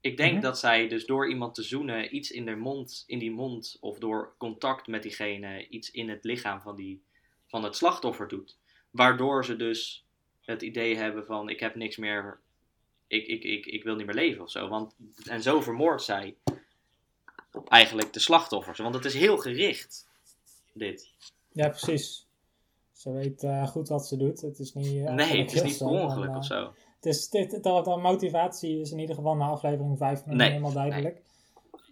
Ik 0.00 0.16
denk 0.16 0.32
Mhm. 0.32 0.42
dat 0.42 0.58
zij 0.58 0.88
dus 0.88 1.06
door 1.06 1.28
iemand 1.28 1.54
te 1.54 1.62
zoenen 1.62 2.16
iets 2.16 2.30
in, 2.30 2.44
de 2.44 2.56
mond, 2.56 3.04
in 3.06 3.18
die 3.18 3.30
mond 3.30 3.76
of 3.80 3.98
door 3.98 4.34
contact 4.38 4.86
met 4.86 5.02
diegene 5.02 5.68
iets 5.68 5.90
in 5.90 6.08
het 6.08 6.24
lichaam 6.24 6.60
van, 6.60 6.76
die, 6.76 7.02
van 7.46 7.64
het 7.64 7.76
slachtoffer 7.76 8.28
doet. 8.28 8.56
Waardoor 8.90 9.44
ze 9.44 9.56
dus 9.56 10.04
het 10.40 10.62
idee 10.62 10.96
hebben 10.96 11.26
van 11.26 11.48
ik 11.48 11.60
heb 11.60 11.74
niks 11.74 11.96
meer, 11.96 12.40
ik, 13.06 13.26
ik, 13.26 13.42
ik, 13.44 13.66
ik 13.66 13.84
wil 13.84 13.94
niet 13.96 14.06
meer 14.06 14.14
leven 14.14 14.42
of 14.42 14.50
zo. 14.50 14.68
Want, 14.68 14.94
en 15.24 15.42
zo 15.42 15.60
vermoordt 15.60 16.02
zij 16.02 16.36
eigenlijk 17.68 18.12
de 18.12 18.20
slachtoffers. 18.20 18.78
Want 18.78 18.94
het 18.94 19.04
is 19.04 19.14
heel 19.14 19.36
gericht, 19.36 20.08
dit. 20.72 21.10
Ja, 21.52 21.68
precies. 21.68 22.23
Ze 22.94 23.12
weet 23.12 23.42
eh, 23.42 23.66
goed 23.66 23.88
wat 23.88 24.06
ze 24.06 24.16
doet. 24.16 24.40
Het 24.40 24.58
is 24.58 24.74
niet. 24.74 25.06
eh, 25.06 25.14
nee, 25.14 25.40
het 25.42 25.52
is 25.52 25.62
niet 25.62 25.78
per 25.78 25.88
zo, 25.88 25.94
ongeluk 25.94 26.30
en, 26.30 26.36
of 26.36 26.50
eh, 26.50 26.56
zo. 26.56 26.72
Het 26.96 27.06
is, 27.06 27.28
dit, 27.28 27.50
de, 27.50 27.58
de 27.60 27.96
motivatie 27.96 28.80
is 28.80 28.90
in 28.92 28.98
ieder 28.98 29.14
geval 29.14 29.36
na 29.36 29.46
aflevering 29.46 29.98
5 29.98 30.26
nog 30.26 30.36
Nee, 30.36 30.48
helemaal 30.48 30.72
duidelijk. 30.72 31.22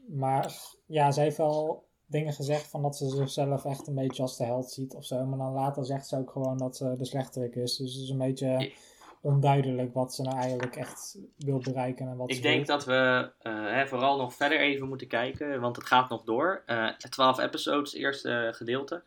Maar 0.09 0.55
ja, 0.87 1.11
ze 1.11 1.21
heeft 1.21 1.37
wel 1.37 1.85
dingen 2.07 2.33
gezegd 2.33 2.67
van 2.71 2.83
dat 2.83 2.97
ze 2.97 3.09
zichzelf 3.09 3.65
echt 3.65 3.87
een 3.87 3.95
beetje 3.95 4.23
als 4.23 4.37
de 4.37 4.45
held 4.45 4.71
ziet 4.71 4.95
of 4.95 5.05
zo. 5.05 5.25
Maar 5.25 5.39
dan 5.39 5.53
later 5.53 5.85
zegt 5.85 6.07
ze 6.09 6.17
ook 6.17 6.31
gewoon 6.31 6.59
dat 6.59 6.77
ze 6.77 6.95
de 6.97 7.05
slechterik 7.05 7.55
is. 7.55 7.77
Dus 7.77 7.93
het 7.95 8.03
is 8.03 8.09
een 8.09 8.19
beetje 8.19 8.73
onduidelijk 9.21 9.95
wat 9.95 10.15
ze 10.15 10.23
nou 10.23 10.37
eigenlijk 10.37 10.77
echt 10.77 11.19
wil 11.37 11.59
bereiken 11.59 12.09
en 12.09 12.17
wat 12.17 12.31
Ik 12.31 12.43
denk 12.43 12.67
wil. 12.67 12.77
dat 12.77 12.85
we 12.85 13.31
hè, 13.49 13.87
vooral 13.87 14.17
nog 14.17 14.35
verder 14.35 14.61
even 14.61 14.89
moeten 14.89 15.07
kijken, 15.09 15.61
want 15.61 15.77
het 15.77 15.87
gaat 15.87 16.09
nog 16.09 16.25
door. 16.25 16.63
Eh 16.67 16.89
12 16.89 17.39
episodes, 17.39 17.95
eerste 17.95 18.49
gedeelte. 18.55 19.03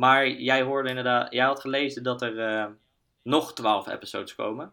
Maar 0.00 0.28
jij 0.30 0.62
hoorde 0.62 0.88
inderdaad, 0.88 1.32
jij 1.32 1.44
had 1.44 1.60
gelezen 1.60 2.02
dat 2.02 2.22
er 2.22 2.38
eh, 2.38 2.66
nog 3.22 3.52
12 3.54 3.88
episodes 3.88 4.34
komen. 4.34 4.72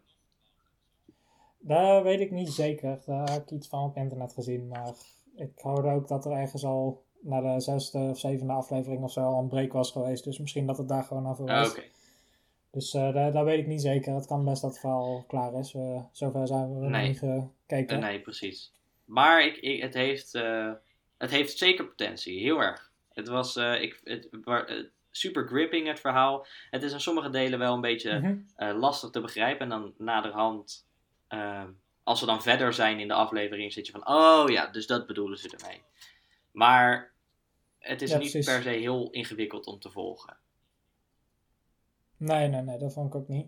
Dat 1.58 2.02
weet 2.02 2.20
ik 2.20 2.30
niet 2.30 2.48
zeker. 2.52 2.98
Daar 3.06 3.30
heb 3.32 3.42
ik 3.42 3.50
iets 3.50 3.68
van 3.68 3.84
op 3.84 3.96
internet 3.96 4.32
gezien. 4.32 4.68
Maar 4.68 4.92
ik 5.36 5.50
hoorde 5.56 5.88
ook 5.90 6.08
dat 6.08 6.24
er 6.24 6.32
ergens 6.32 6.64
al 6.64 7.04
na 7.20 7.40
de 7.54 7.60
zesde 7.60 7.98
of 7.98 8.18
zevende 8.18 8.52
aflevering 8.52 9.02
of 9.02 9.12
zo 9.12 9.20
al 9.20 9.38
een 9.40 9.48
break 9.48 9.72
was 9.72 9.92
geweest. 9.92 10.24
Dus 10.24 10.38
misschien 10.38 10.66
dat 10.66 10.78
het 10.78 10.88
daar 10.88 11.04
gewoon 11.04 11.26
Ah, 11.26 11.38
was. 11.38 11.70
Oké. 11.70 11.82
Dus 12.70 12.94
eh 12.94 13.12
dat, 13.14 13.32
dat 13.32 13.44
weet 13.44 13.58
ik 13.58 13.66
niet 13.66 13.82
zeker. 13.82 14.14
Het 14.14 14.26
kan 14.26 14.44
best 14.44 14.62
dat 14.62 14.70
het 14.70 14.80
verhaal 14.80 15.24
klaar 15.26 15.54
is. 15.54 15.72
We, 15.72 16.00
zover 16.12 16.46
zijn 16.46 16.74
we 16.74 16.80
nog 16.80 16.90
Nee. 16.90 17.08
niet 17.08 17.18
gekeken. 17.18 17.96
Eh, 17.96 18.02
nee, 18.02 18.20
precies. 18.20 18.72
Maar 19.04 19.44
ik, 19.46 19.56
ik, 19.56 19.82
het, 19.82 19.94
heeft, 19.94 20.32
het 21.18 21.30
heeft 21.30 21.58
zeker 21.58 21.84
potentie, 21.86 22.40
heel 22.40 22.58
erg. 22.62 22.92
Het 23.12 23.28
was 23.28 23.56
ik, 23.56 24.00
het, 24.04 24.28
waar- 24.44 24.90
super 25.18 25.46
gripping, 25.46 25.86
het 25.86 26.00
verhaal. 26.00 26.46
Het 26.70 26.82
is 26.82 26.92
in 26.92 27.00
sommige 27.00 27.30
delen 27.30 27.58
wel 27.58 27.74
een 27.74 27.80
beetje 27.80 28.18
Mhm. 28.18 28.36
eh, 28.56 28.78
lastig 28.78 29.10
te 29.10 29.20
begrijpen. 29.20 29.60
En 29.60 29.68
dan 29.68 29.94
naderhand, 29.98 30.86
eh, 31.28 31.64
als 32.02 32.20
we 32.20 32.26
dan 32.26 32.42
verder 32.42 32.72
zijn 32.72 33.00
in 33.00 33.08
de 33.08 33.14
aflevering, 33.14 33.72
zit 33.72 33.86
je 33.86 33.92
van, 33.92 34.08
oh 34.08 34.44
ja, 34.48 34.66
dus 34.66 34.86
dat 34.86 35.06
bedoelen 35.06 35.38
ze 35.38 35.56
ermee. 35.58 35.82
Maar 36.52 37.12
het 37.78 38.02
is 38.02 38.10
Ja, 38.10 38.18
niet 38.18 38.30
precies. 38.30 38.52
per 38.52 38.62
se 38.62 38.68
heel 38.68 39.10
ingewikkeld 39.10 39.66
om 39.66 39.78
te 39.78 39.90
volgen. 39.90 40.36
Nee, 42.16 42.48
nee, 42.48 42.62
nee, 42.62 42.78
dat 42.78 42.92
vond 42.92 43.06
ik 43.14 43.20
ook 43.20 43.28
niet. 43.28 43.46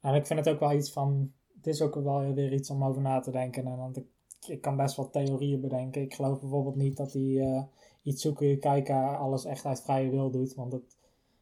En 0.00 0.14
ik 0.14 0.26
vind 0.26 0.38
het 0.44 0.48
ook 0.54 0.60
wel 0.60 0.72
iets 0.72 0.92
van. 0.92 1.32
Het 1.56 1.66
is 1.66 1.80
ook 1.80 1.94
wel 1.94 2.34
weer 2.34 2.52
iets 2.52 2.70
om 2.70 2.84
over 2.84 3.02
na 3.02 3.20
te 3.20 3.30
denken. 3.30 3.66
En 3.66 3.76
want 3.76 3.96
ik, 3.96 4.06
ik 4.46 4.60
kan 4.60 4.76
best 4.76 4.96
wel 4.96 5.10
theorieën 5.10 5.60
bedenken. 5.60 6.02
Ik 6.02 6.14
geloof 6.14 6.40
bijvoorbeeld 6.40 6.76
niet 6.76 6.96
dat 6.96 7.12
hij 7.12 7.38
eh 7.40 7.62
iets 8.02 8.22
zoeken, 8.22 8.60
kijken, 8.60 9.18
alles 9.18 9.44
echt 9.44 9.64
uit 9.64 9.82
vrije 9.82 10.10
wil 10.10 10.30
doet. 10.30 10.54
Want 10.54 10.72
het 10.72 10.96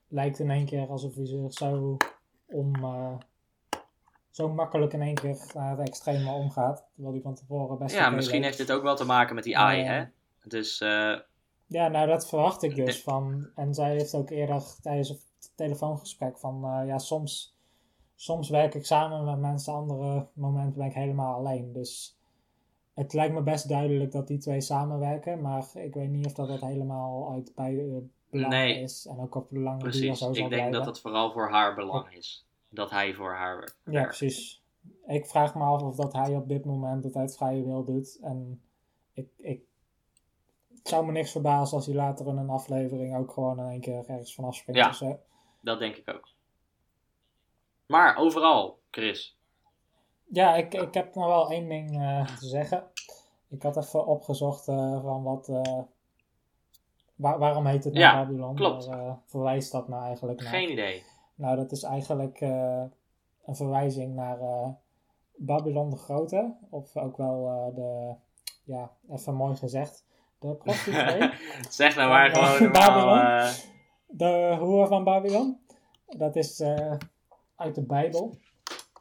lijkt 0.08 0.38
in 0.38 0.50
één 0.50 0.66
keer 0.66 0.88
alsof 0.88 1.14
hij 1.14 1.26
zich 1.26 1.52
zo 1.52 1.96
om. 2.46 2.74
eh, 2.74 3.14
zo 4.30 4.48
makkelijk 4.48 4.92
in 4.92 5.02
één 5.02 5.14
keer 5.14 5.38
naar 5.54 5.78
het 5.78 5.88
extreme 5.88 6.30
omgaat. 6.30 6.84
Terwijl 6.92 7.14
hij 7.14 7.22
van 7.22 7.34
tevoren 7.34 7.78
best. 7.78 7.94
Ja, 7.94 8.10
misschien 8.10 8.42
heeft 8.42 8.58
dit 8.58 8.72
ook 8.72 8.82
wel 8.82 8.96
te 8.96 9.04
maken 9.04 9.34
met 9.34 9.44
die 9.44 9.58
AI, 9.58 9.82
hè? 9.82 10.04
Dus 10.44 10.80
Ja, 11.66 11.88
nou 11.88 12.06
dat 12.06 12.28
verwacht 12.28 12.62
ik 12.62 12.74
dus 12.74 13.02
van. 13.02 13.48
En 13.54 13.74
zij 13.74 13.90
heeft 13.90 14.14
ook 14.14 14.30
eerder 14.30 14.62
tijdens 14.82 15.08
het 15.08 15.20
telefoongesprek 15.54 16.38
van 16.38 16.64
eh, 16.64 16.86
ja, 16.86 16.98
soms, 16.98 17.56
soms 18.14 18.48
werk 18.48 18.74
ik 18.74 18.86
samen 18.86 19.24
met 19.24 19.38
mensen, 19.38 19.72
andere 19.72 20.26
momenten 20.32 20.78
ben 20.78 20.86
ik 20.86 20.94
helemaal 20.94 21.34
alleen. 21.34 21.72
Dus 21.72 22.15
het 22.96 23.12
lijkt 23.12 23.34
me 23.34 23.42
best 23.42 23.68
duidelijk 23.68 24.12
dat 24.12 24.26
die 24.26 24.38
twee 24.38 24.60
samenwerken, 24.60 25.40
maar 25.40 25.64
ik 25.74 25.94
weet 25.94 26.08
niet 26.08 26.26
of 26.26 26.32
dat, 26.32 26.48
dat 26.48 26.60
helemaal 26.60 27.32
uit 27.32 27.52
bij 27.54 27.78
eh, 27.78 27.96
belang 28.30 28.52
Nee. 28.52 28.80
is 28.80 29.06
en 29.06 29.20
ook 29.20 29.34
op 29.34 29.48
de 29.48 29.58
lange 29.58 29.78
duur 29.78 29.88
precies. 29.90 30.18
zo 30.18 30.32
zal 30.32 30.44
Ik 30.44 30.50
denk 30.50 30.72
dat 30.72 30.86
het 30.86 31.00
vooral 31.00 31.32
voor 31.32 31.50
haar 31.50 31.74
belang 31.74 32.14
is. 32.14 32.46
Dat 32.68 32.90
hij 32.90 33.14
voor 33.14 33.32
haar 33.34 33.74
Ja, 33.84 33.90
werkt. 33.92 34.06
precies. 34.16 34.62
Ik 35.06 35.26
vraag 35.26 35.54
me 35.54 35.62
af 35.62 35.82
of 35.82 35.96
dat 35.96 36.12
hij 36.12 36.36
op 36.36 36.48
dit 36.48 36.64
moment 36.64 37.04
het 37.04 37.16
uit 37.16 37.36
vrije 37.36 37.64
wil 37.64 37.84
doet. 37.84 38.18
En 38.22 38.60
ik, 39.12 39.28
ik, 39.36 39.60
het 40.78 40.88
zou 40.88 41.06
me 41.06 41.12
niks 41.12 41.30
verbazen 41.32 41.76
als 41.76 41.86
hij 41.86 41.94
later 41.94 42.26
in 42.26 42.36
een 42.36 42.50
aflevering 42.50 43.16
ook 43.16 43.30
gewoon 43.32 43.58
in 43.58 43.64
één 43.66 43.80
keer 43.80 44.04
ergens 44.06 44.34
vanaf 44.34 44.54
springt 44.56 44.98
Ja. 44.98 45.18
Dat 45.60 45.78
denk 45.78 45.96
ik 45.96 46.10
ook. 46.14 46.28
Maar 47.86 48.16
overal, 48.16 48.78
Chris. 48.90 49.35
Ja, 50.32 50.54
ik, 50.56 50.74
ik 50.74 50.94
heb 50.94 51.14
nog 51.14 51.26
wel 51.26 51.50
één 51.50 51.68
ding 51.68 52.00
eh, 52.02 52.26
te 52.26 52.46
zeggen. 52.46 52.84
Ik 53.48 53.62
had 53.62 53.76
even 53.76 54.06
opgezocht 54.06 54.68
eh, 54.68 55.02
van 55.02 55.22
wat. 55.22 55.48
eh, 55.48 55.78
waar- 57.14 57.38
waarom 57.38 57.66
heet 57.66 57.84
het 57.84 57.92
nou 57.92 58.04
Ja, 58.04 58.14
Babylon? 58.24 58.54
klopt. 58.54 58.86
Waar 58.86 59.18
verwijst 59.26 59.72
dat 59.72 59.88
nou 59.88 60.04
eigenlijk 60.04 60.40
naar? 60.40 60.52
Geen 60.52 60.70
idee. 60.70 61.02
Nou, 61.34 61.56
dat 61.56 61.72
is 61.72 61.82
eigenlijk 61.82 62.40
een 62.40 63.56
verwijzing 63.56 64.14
naar 64.14 64.38
Babylon 65.36 65.90
de 65.90 65.96
Grote. 65.96 66.54
Of 66.70 66.96
ook 66.96 67.16
wel 67.16 67.72
de. 67.74 68.14
Ja, 68.64 68.90
even 69.10 69.34
mooi 69.34 69.56
gezegd. 69.56 70.04
De 70.38 70.54
prostituee. 70.54 71.30
zeg 71.70 71.96
nou 71.96 72.08
maar 72.08 72.30
gewoon. 72.30 72.72
Babylon. 72.72 73.52
de 74.06 74.56
hoer 74.60 74.86
van 74.86 75.04
Babylon. 75.04 75.60
Dat 76.06 76.36
is 76.36 76.62
uit 77.56 77.74
de 77.74 77.82
Bijbel. 77.82 78.34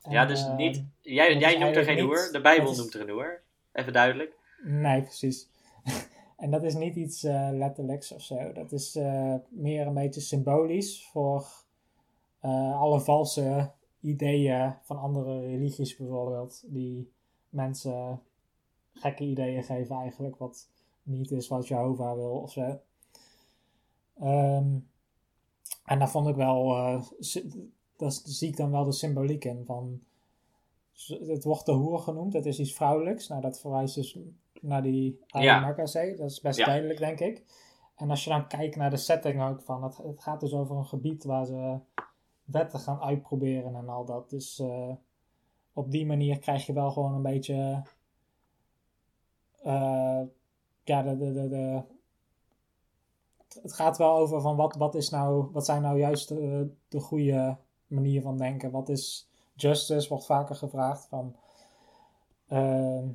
Ja, 0.10 0.26
dus 0.26 0.46
eh, 0.46 0.56
niet. 0.56 0.84
Jij, 1.02 1.34
dat 1.34 1.42
jij 1.42 1.58
noemt 1.58 1.76
er 1.76 1.84
geen 1.84 2.00
hoer. 2.00 2.30
De 2.32 2.42
Bijbel 2.42 2.66
dat 2.66 2.74
is- 2.74 2.80
noemt 2.80 2.94
er 2.94 3.02
een 3.02 3.10
hoer. 3.10 3.42
Even 3.72 3.94
duidelijk. 3.94 4.38
Nee, 4.64 5.02
precies. 5.02 5.50
en 6.38 6.52
dat 6.52 6.64
is 6.64 6.74
niet 6.74 6.96
iets 6.96 7.24
eh, 7.24 7.50
letterlijks 7.52 8.12
of 8.12 8.22
zo. 8.22 8.52
Dat 8.54 8.72
is 8.72 8.96
eh, 8.96 9.36
meer 9.50 9.88
een 9.88 9.94
beetje 9.94 10.22
symbolisch 10.22 11.08
voor 11.12 11.48
eh, 12.40 12.80
alle 12.80 13.00
valse 13.02 13.72
ideeën 14.02 14.74
van 14.84 15.00
andere 15.00 15.40
religies 15.40 15.96
bijvoorbeeld. 15.96 16.64
Die 16.68 17.12
mensen 17.50 18.22
gekke 18.94 19.24
ideeën 19.24 19.64
geven 19.64 19.96
eigenlijk 19.96 20.38
wat 20.38 20.70
niet 21.04 21.32
is 21.32 21.48
wat 21.48 21.68
Jehovah 21.68 22.16
wil 22.16 22.32
of 22.32 22.52
zo. 22.52 22.80
Ehm, 24.20 24.78
en 25.86 26.00
daar 26.00 26.10
vond 26.10 26.28
ik 26.28 26.36
wel, 26.36 26.76
daar 27.96 28.12
zie 28.12 28.50
ik 28.50 28.58
dan 28.58 28.72
wel 28.72 28.84
de 28.84 28.92
symboliek 28.92 29.46
in 29.46 29.64
van 29.66 30.02
het 31.28 31.44
wordt 31.44 31.66
de 31.66 31.72
hoer 31.72 32.00
genoemd, 32.00 32.34
het 32.34 32.46
is 32.46 32.60
iets 32.60 32.74
vrouwelijks. 32.74 33.28
Nou, 33.28 33.42
dat 33.42 33.60
verwijst 33.60 33.96
dus 33.96 34.18
naar 34.62 34.82
die 34.82 35.20
Ja. 35.28 35.40
Ayamakase, 35.40 36.16
dat 36.18 36.32
is 36.32 36.42
best 36.42 36.58
Ja. 36.60 36.66
duidelijk, 36.66 37.00
denk 37.00 37.20
ik. 37.20 37.44
En 37.96 38.10
als 38.10 38.24
je 38.24 38.30
dan 38.30 38.48
kijkt 38.48 38.76
naar 38.76 38.90
de 38.90 38.98
setting 38.98 39.44
ook 39.44 39.62
van, 39.62 39.84
het, 39.84 39.98
het 39.98 40.22
gaat 40.22 40.40
dus 40.40 40.54
over 40.54 40.76
een 40.76 40.86
gebied 40.86 41.24
waar 41.24 41.46
ze 41.46 41.78
wetten 42.44 42.80
gaan 42.80 43.02
uitproberen 43.02 43.76
en 43.76 43.90
al 43.90 44.06
dat. 44.06 44.30
Dus 44.30 44.60
eh, 44.60 44.92
op 45.74 45.92
die 45.92 46.06
manier 46.06 46.40
krijg 46.40 46.66
je 46.66 46.74
wel 46.74 46.92
gewoon 46.92 47.14
een 47.14 47.22
beetje, 47.22 47.84
eh, 49.62 50.22
ja, 50.84 51.02
de, 51.02 51.18
de, 51.18 51.34
de, 51.34 51.50
de, 51.50 51.82
het 53.62 53.74
gaat 53.74 53.98
wel 53.98 54.16
over 54.16 54.42
van 54.42 54.56
wat, 54.56 54.76
wat, 54.76 54.96
is 54.96 55.10
nou, 55.10 55.48
wat 55.52 55.66
zijn 55.66 55.82
nou 55.82 56.00
juist 56.00 56.28
de, 56.28 56.70
de 56.88 57.00
goede 57.00 57.58
manier 57.88 58.22
van 58.22 58.38
denken. 58.38 58.72
Wat 58.72 58.90
is 58.90 59.30
justice, 59.54 60.10
wordt 60.10 60.26
vaker 60.26 60.56
gevraagd 60.56 61.08
van... 61.08 61.36
ehm, 62.48 63.08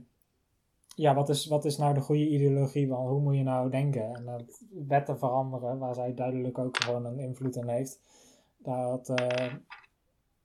ja, 0.95 1.15
wat 1.15 1.29
is, 1.29 1.47
wat 1.47 1.65
is 1.65 1.77
nou 1.77 1.95
de 1.95 2.01
goede 2.01 2.29
ideologie 2.29 2.89
van 2.89 3.07
hoe 3.07 3.21
moet 3.21 3.37
je 3.37 3.43
nou 3.43 3.71
denken? 3.71 4.15
En 4.15 4.25
dat 4.25 4.63
wetten 4.71 5.19
veranderen, 5.19 5.79
waar 5.79 5.95
zij 5.95 6.15
duidelijk 6.15 6.59
ook 6.59 6.77
gewoon 6.83 7.05
een 7.05 7.19
invloed 7.19 7.57
in 7.57 7.69
heeft. 7.69 8.01
Dat, 8.59 9.09
eh, 9.09 9.55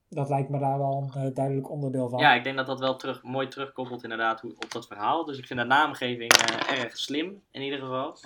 dat 0.09 0.29
lijkt 0.29 0.49
me 0.49 0.59
daar 0.59 0.77
wel 0.77 1.09
een 1.13 1.23
eh, 1.23 1.33
duidelijk 1.33 1.69
onderdeel 1.69 2.09
van. 2.09 2.19
Ja, 2.19 2.33
ik 2.33 2.43
denk 2.43 2.55
dat 2.57 2.65
dat 2.65 2.79
wel 2.79 2.95
terug, 2.95 3.23
mooi 3.23 3.47
terugkoppelt 3.47 4.03
inderdaad 4.03 4.41
hoe, 4.41 4.51
op 4.51 4.71
dat 4.71 4.87
verhaal. 4.87 5.25
Dus 5.25 5.37
ik 5.37 5.45
vind 5.45 5.59
de 5.59 5.65
naamgeving 5.65 6.31
eh, 6.33 6.79
erg 6.83 6.97
slim 6.97 7.41
in 7.51 7.61
ieder 7.61 7.79
geval. 7.79 8.17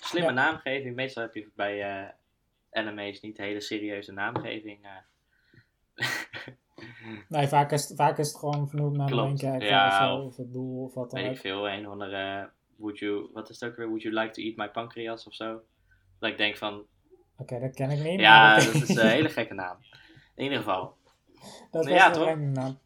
Slimme 0.00 0.28
Ja. 0.28 0.34
naamgeving. 0.34 0.94
Meestal 0.94 1.22
heb 1.22 1.34
je 1.34 1.50
bij 1.54 1.82
eh 1.82 2.08
anime's 2.70 3.20
niet 3.20 3.36
hele 3.38 3.60
serieuze 3.60 4.12
naamgeving. 4.12 4.86
Eh. 5.94 6.06
Nee, 7.28 7.46
vaak 7.48 7.72
is, 7.72 7.88
het- 7.88 7.96
vaak 7.96 8.18
is 8.18 8.28
het 8.28 8.36
gewoon 8.38 8.68
vernoemd 8.68 8.96
naar 8.96 9.06
Klopt. 9.06 9.22
main 9.24 9.38
character 9.38 9.68
Ja, 9.68 9.86
of, 9.88 9.94
zo, 10.20 10.26
of- 10.26 10.36
het 10.36 10.52
doel 10.52 10.84
of 10.84 10.94
wat 10.94 11.10
dan 11.10 11.20
weet 11.20 11.30
ik 11.30 11.36
ook. 11.36 11.40
veel, 11.42 11.68
een 11.68 11.86
of 11.86 11.92
andere, 11.92 12.50
would 12.76 12.98
you, 12.98 13.28
wat 13.32 13.50
is 13.50 13.60
het 13.60 13.70
ook 13.70 13.76
weer, 13.76 13.86
would 13.86 14.02
you 14.02 14.14
like 14.14 14.30
to 14.32 14.42
eat 14.42 14.56
my 14.56 14.68
pancreas 14.68 15.26
of 15.26 15.34
zo? 15.34 15.60
Dat 16.18 16.30
ik 16.30 16.36
denk 16.36 16.56
van, 16.56 16.82
Oké, 17.36 17.60
dat 17.60 17.74
ken 17.74 17.90
ik 17.90 18.02
niet. 18.02 18.20
ja, 18.20 18.54
dat 18.54 18.74
is 18.74 18.96
een 18.96 19.08
hele 19.08 19.28
gekke 19.28 19.54
naam. 19.54 19.76
In 20.34 20.42
ieder 20.44 20.58
geval. 20.58 20.96
Dat 21.70 21.86
is 21.86 21.92
Ja, 21.92 22.08
best 22.08 22.20
een 22.20 22.26
vreemde 22.26 22.60
naam. 22.60 22.78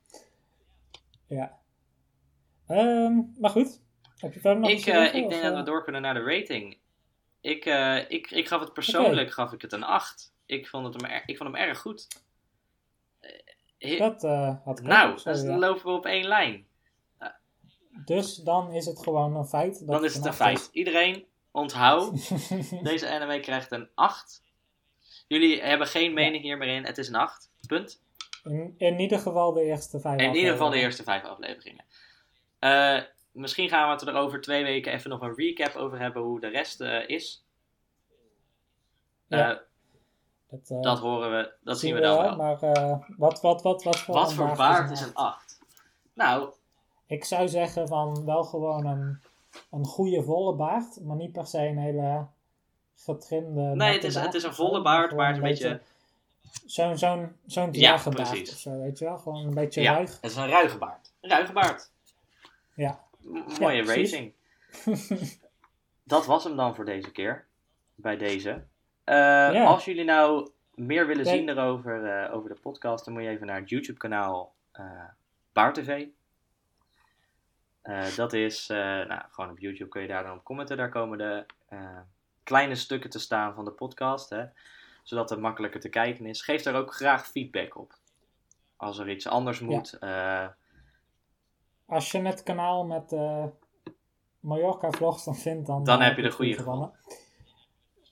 Ja. 1.27 1.59
Ehm, 2.67 3.21
maar 3.41 3.51
goed. 3.51 3.81
Heb 4.17 4.33
je 4.35 4.41
verder 4.41 4.61
nog 4.61 4.71
Ik, 4.71 4.87
eh, 4.87 5.15
ik 5.15 5.25
of, 5.25 5.31
denk 5.31 5.43
dat 5.43 5.53
eh? 5.53 5.59
we 5.59 5.63
door 5.65 5.85
kunnen 5.85 6.03
naar 6.03 6.15
de 6.15 6.23
rating. 6.23 6.79
Ik, 7.41 7.65
eh, 7.65 8.11
ik, 8.11 8.31
ik 8.31 8.49
gaf 8.49 8.61
het 8.61 8.73
persoonlijk 8.73 9.31
gaf 9.33 9.53
ik 9.53 9.63
het 9.63 9.73
een 9.73 9.83
8. 9.85 10.35
Ik 10.47 10.69
vond, 10.69 10.95
het 10.95 11.03
hem, 11.03 11.23
ik 11.27 11.37
vond 11.37 11.53
hem 11.53 11.63
erg 11.69 11.79
goed. 11.79 12.07
Eh, 13.79 13.99
Dat 13.99 14.25
eh, 14.25 14.57
had 14.65 14.79
ik 14.79 14.85
nou, 14.85 15.23
dan 15.23 15.43
ja. 15.43 15.59
lopen 15.59 15.85
we 15.85 15.91
op 15.91 16.07
één 16.07 16.27
lijn. 16.27 16.67
Dus 18.05 18.37
dan 18.37 18.73
is 18.73 18.87
het 18.87 18.99
gewoon 19.03 19.37
een 19.37 19.47
feit. 19.47 19.79
Dat 19.79 19.89
Dan 19.89 20.05
is 20.05 20.15
het 20.15 20.25
een 20.25 20.33
feit. 20.33 20.69
Iedereen, 20.73 21.27
onthoud, 21.51 22.29
deze 22.83 23.09
anime 23.09 23.41
krijgt 23.41 23.73
een 23.73 23.89
8. 23.95 24.43
Jullie 25.27 25.63
hebben 25.63 25.87
geen 25.87 26.15
mening 26.15 26.43
hier 26.43 26.59
meer 26.59 26.69
in, 26.69 26.85
het 26.85 26.99
is 26.99 27.09
een 27.09 27.15
8. 27.15 27.51
Punt. 27.67 28.03
in, 28.45 28.75
in 28.79 28.99
ieder 29.01 29.19
geval 29.19 29.53
de 29.53 29.63
eerste 29.63 30.01
vijf 30.01 30.21
In 30.21 30.35
ieder 30.35 30.53
geval 30.53 30.71
de 30.71 30.79
eerste 30.79 31.03
vijf 31.03 31.25
afleveringen. 31.25 31.85
Eh, 32.59 33.03
misschien 33.33 33.69
gaan 33.69 33.87
we 33.87 33.93
het 33.93 34.03
er 34.03 34.15
over 34.15 34.41
twee 34.41 34.65
weken 34.65 34.93
even 34.93 35.11
nog 35.11 35.21
een 35.21 35.35
recap 35.35 35.75
over 35.75 35.99
hebben 35.99 36.23
hoe 36.23 36.41
de 36.41 36.49
rest 36.49 36.81
is. 37.07 37.45
Ja. 39.27 39.63
Dat, 40.51 40.71
eh, 40.71 40.81
dat 40.81 40.99
horen 40.99 41.31
we, 41.31 41.53
dat 41.65 41.79
zien 41.79 41.95
we 41.95 42.01
dan 42.01 42.19
wel. 42.23 42.37
Maar 42.37 42.63
eh, 42.63 42.99
wat, 43.17 43.41
wat, 43.41 43.63
wat, 43.63 43.83
wat 43.83 43.99
voor 43.99 44.15
Wat 44.15 44.33
voor 44.33 44.45
baard 44.45 44.59
baard 44.59 44.91
is 44.91 45.01
een 45.01 45.07
een 45.09 45.15
8? 45.15 45.59
Nou, 46.15 46.49
Ik 47.07 47.25
zou 47.25 47.49
zeggen 47.49 47.89
van 47.89 48.25
wel 48.25 48.45
gewoon 48.45 48.87
een, 48.87 49.21
een 49.71 49.85
goede 49.85 50.23
volle 50.23 50.55
baard, 50.55 51.01
maar 51.05 51.17
niet 51.17 51.33
per 51.33 51.47
se 51.47 51.59
een 51.59 51.79
hele 51.79 52.27
getrimde. 52.97 53.61
nee, 53.61 53.93
het 53.93 54.05
is, 54.05 54.15
baard 54.15 54.27
het 54.27 54.35
is 54.35 54.43
een 54.43 54.55
volle 54.55 54.83
baard, 54.83 55.15
maar 55.17 55.27
het 55.27 55.37
is 55.37 55.43
een 55.43 55.49
beetje... 55.49 55.81
Zo'n 56.67 56.99
zo'n 56.99 57.37
zo'n 57.47 57.69
Ja, 57.73 57.95
of 57.95 58.03
zo, 58.59 58.79
weet 58.81 58.99
je 58.99 59.05
wel? 59.05 59.19
Gewoon 59.19 59.47
een 59.47 59.55
beetje 59.55 59.81
Ja, 59.81 59.93
ruig. 59.93 60.19
het 60.21 60.31
is 60.31 60.37
een 60.37 60.49
ruige 60.49 60.79
baard. 60.79 61.13
Een 61.21 61.31
ruige 61.31 61.53
baard. 61.53 61.91
Ja. 62.75 63.01
M- 63.21 63.39
mooie 63.61 63.85
rating. 63.85 64.33
Dat 66.05 66.27
was 66.27 66.45
hem 66.45 66.57
dan 66.57 66.75
voor 66.75 66.85
deze 66.85 67.11
keer. 67.13 67.47
Bij 67.95 68.17
deze. 68.17 68.65
Eh, 69.09 69.15
Ja. 69.53 69.65
Als 69.65 69.85
jullie 69.85 70.05
nou 70.05 70.51
meer 70.75 71.07
willen 71.07 71.25
Kijk. 71.25 71.37
zien 71.37 71.49
erover, 71.49 72.05
eh, 72.25 72.35
over 72.35 72.49
de 72.49 72.61
podcast, 72.61 73.05
dan 73.05 73.15
moet 73.15 73.23
je 73.23 73.29
even 73.29 73.47
naar 73.47 73.61
het 73.61 73.69
YouTube 73.69 73.99
kanaal 73.99 74.55
eh 74.73 74.85
Baar 75.53 75.73
TV. 75.73 76.07
Dat 78.17 78.33
is, 78.33 78.67
nou, 78.69 79.21
gewoon 79.31 79.51
op 79.51 79.59
YouTube 79.59 79.91
kun 79.91 80.03
je 80.03 80.09
daar 80.09 80.23
dan 80.23 80.37
op 80.37 80.45
commenten. 80.45 80.77
Daar 80.77 80.89
komen 80.91 81.19
de 81.19 81.45
kleine 82.43 82.75
stukken 82.75 83.11
te 83.11 83.19
staan 83.19 83.55
van 83.55 83.65
de 83.65 83.71
podcast, 83.71 84.31
hè, 84.31 84.45
zodat 85.03 85.31
het 85.31 85.41
makkelijker 85.41 85.81
te 85.81 85.89
kijken 85.89 86.27
is. 86.27 86.43
Geef 86.43 86.63
daar 86.63 86.75
ook 86.75 86.95
graag 86.95 87.27
feedback 87.27 87.77
op. 87.77 87.93
Als 88.77 88.99
er 88.99 89.09
iets 89.11 89.27
anders 89.27 89.61
moet. 89.61 89.99
Als 91.87 92.11
je 92.13 92.21
het 92.23 92.43
kanaal 92.43 92.85
met 92.87 93.15
Mallorca 94.41 94.91
vlogs 94.91 95.25
dan 95.25 95.37
vindt, 95.37 95.67
dan, 95.67 95.85
Dan 95.85 96.01
heb 96.01 96.17
je 96.17 96.23
de 96.23 96.31
goede 96.31 96.51
goed 96.51 96.61
gevonden. 96.61 96.93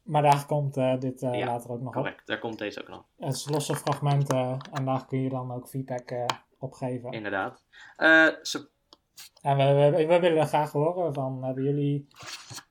Maar 0.06 0.22
daar 0.22 0.46
komt 0.46 0.76
eh, 0.76 0.98
dit 0.98 1.22
eh, 1.22 1.38
Ja, 1.38 1.46
later 1.46 1.70
ook 1.70 1.78
nog 1.80 1.88
op. 1.88 1.92
correct, 1.94 2.26
daar 2.26 2.38
komt 2.38 2.58
deze 2.58 2.80
ook 2.80 2.88
nog. 2.88 3.04
Het 3.18 3.34
is 3.34 3.48
losse 3.48 3.74
fragmenten 3.76 4.58
en 4.72 4.84
daar 4.84 5.06
kun 5.06 5.22
je 5.22 5.28
dan 5.28 5.52
ook 5.52 5.68
feedback 5.68 6.10
eh 6.10 6.24
op 6.58 6.72
geven. 6.72 7.10
Inderdaad. 7.12 7.64
En 7.96 9.56
we, 9.56 9.90
we, 9.96 10.06
we 10.06 10.20
willen 10.20 10.46
graag 10.46 10.72
horen 10.72 11.14
van, 11.14 11.44
hebben 11.44 11.64
jullie 11.64 12.08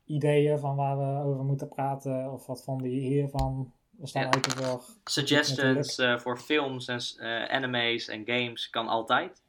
ideeën 0.05 0.59
van 0.59 0.75
waar 0.75 0.97
we 0.97 1.23
over 1.29 1.43
moeten 1.43 1.67
praten? 1.69 2.31
Of 2.31 2.45
wat 2.45 2.63
vonden 2.63 2.89
jullie 2.89 3.07
hiervan? 3.07 3.73
We 3.89 4.07
staan 4.07 4.21
Ja. 4.21 4.27
open 4.27 4.51
voor. 4.51 4.83
suggestions 5.03 6.01
voor 6.21 6.37
films 6.37 6.87
en 7.17 7.49
anime's 7.49 8.07
en 8.07 8.25
games 8.25 8.69
kan 8.69 8.87
altijd. 8.87 9.43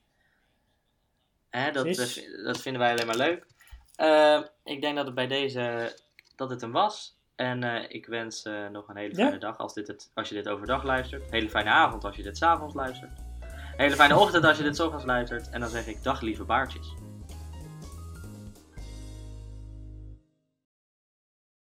Hè, 1.50 1.70
dat, 1.70 1.84
dat 2.44 2.60
vinden 2.60 2.80
wij 2.82 2.90
alleen 2.92 3.06
maar 3.06 3.16
leuk. 3.16 3.46
Ik 4.64 4.80
denk 4.80 4.96
dat 4.96 5.06
het 5.06 5.14
bij 5.14 5.26
deze 5.26 5.94
dat 6.36 6.50
het 6.50 6.60
hem 6.60 6.72
was. 6.72 7.15
En 7.36 7.62
eh, 7.62 7.84
ik 7.88 8.06
wens 8.06 8.42
eh, 8.42 8.66
nog 8.72 8.88
een 8.88 8.96
hele 8.96 9.16
Ja. 9.16 9.22
fijne 9.24 9.38
dag 9.38 9.58
als, 9.58 9.74
dit 9.74 9.86
het, 9.86 10.10
als 10.14 10.28
je 10.28 10.34
dit 10.34 10.48
overdag 10.48 10.82
luistert. 10.82 11.30
Hele 11.30 11.50
fijne 11.50 11.70
avond 11.70 12.04
als 12.04 12.16
je 12.16 12.22
dit 12.22 12.36
s'avonds 12.36 12.74
luistert. 12.74 13.10
Hele 13.76 13.94
fijne 13.94 14.16
ochtend 14.18 14.44
als 14.44 14.56
je 14.56 14.62
dit 14.62 14.76
's 14.76 14.80
ochtends 14.80 15.04
luistert. 15.04 15.50
En 15.50 15.60
dan 15.60 15.68
zeg 15.68 15.86
ik 15.86 16.02
dag 16.02 16.20
lieve 16.20 16.44
baartjes. 16.44 16.94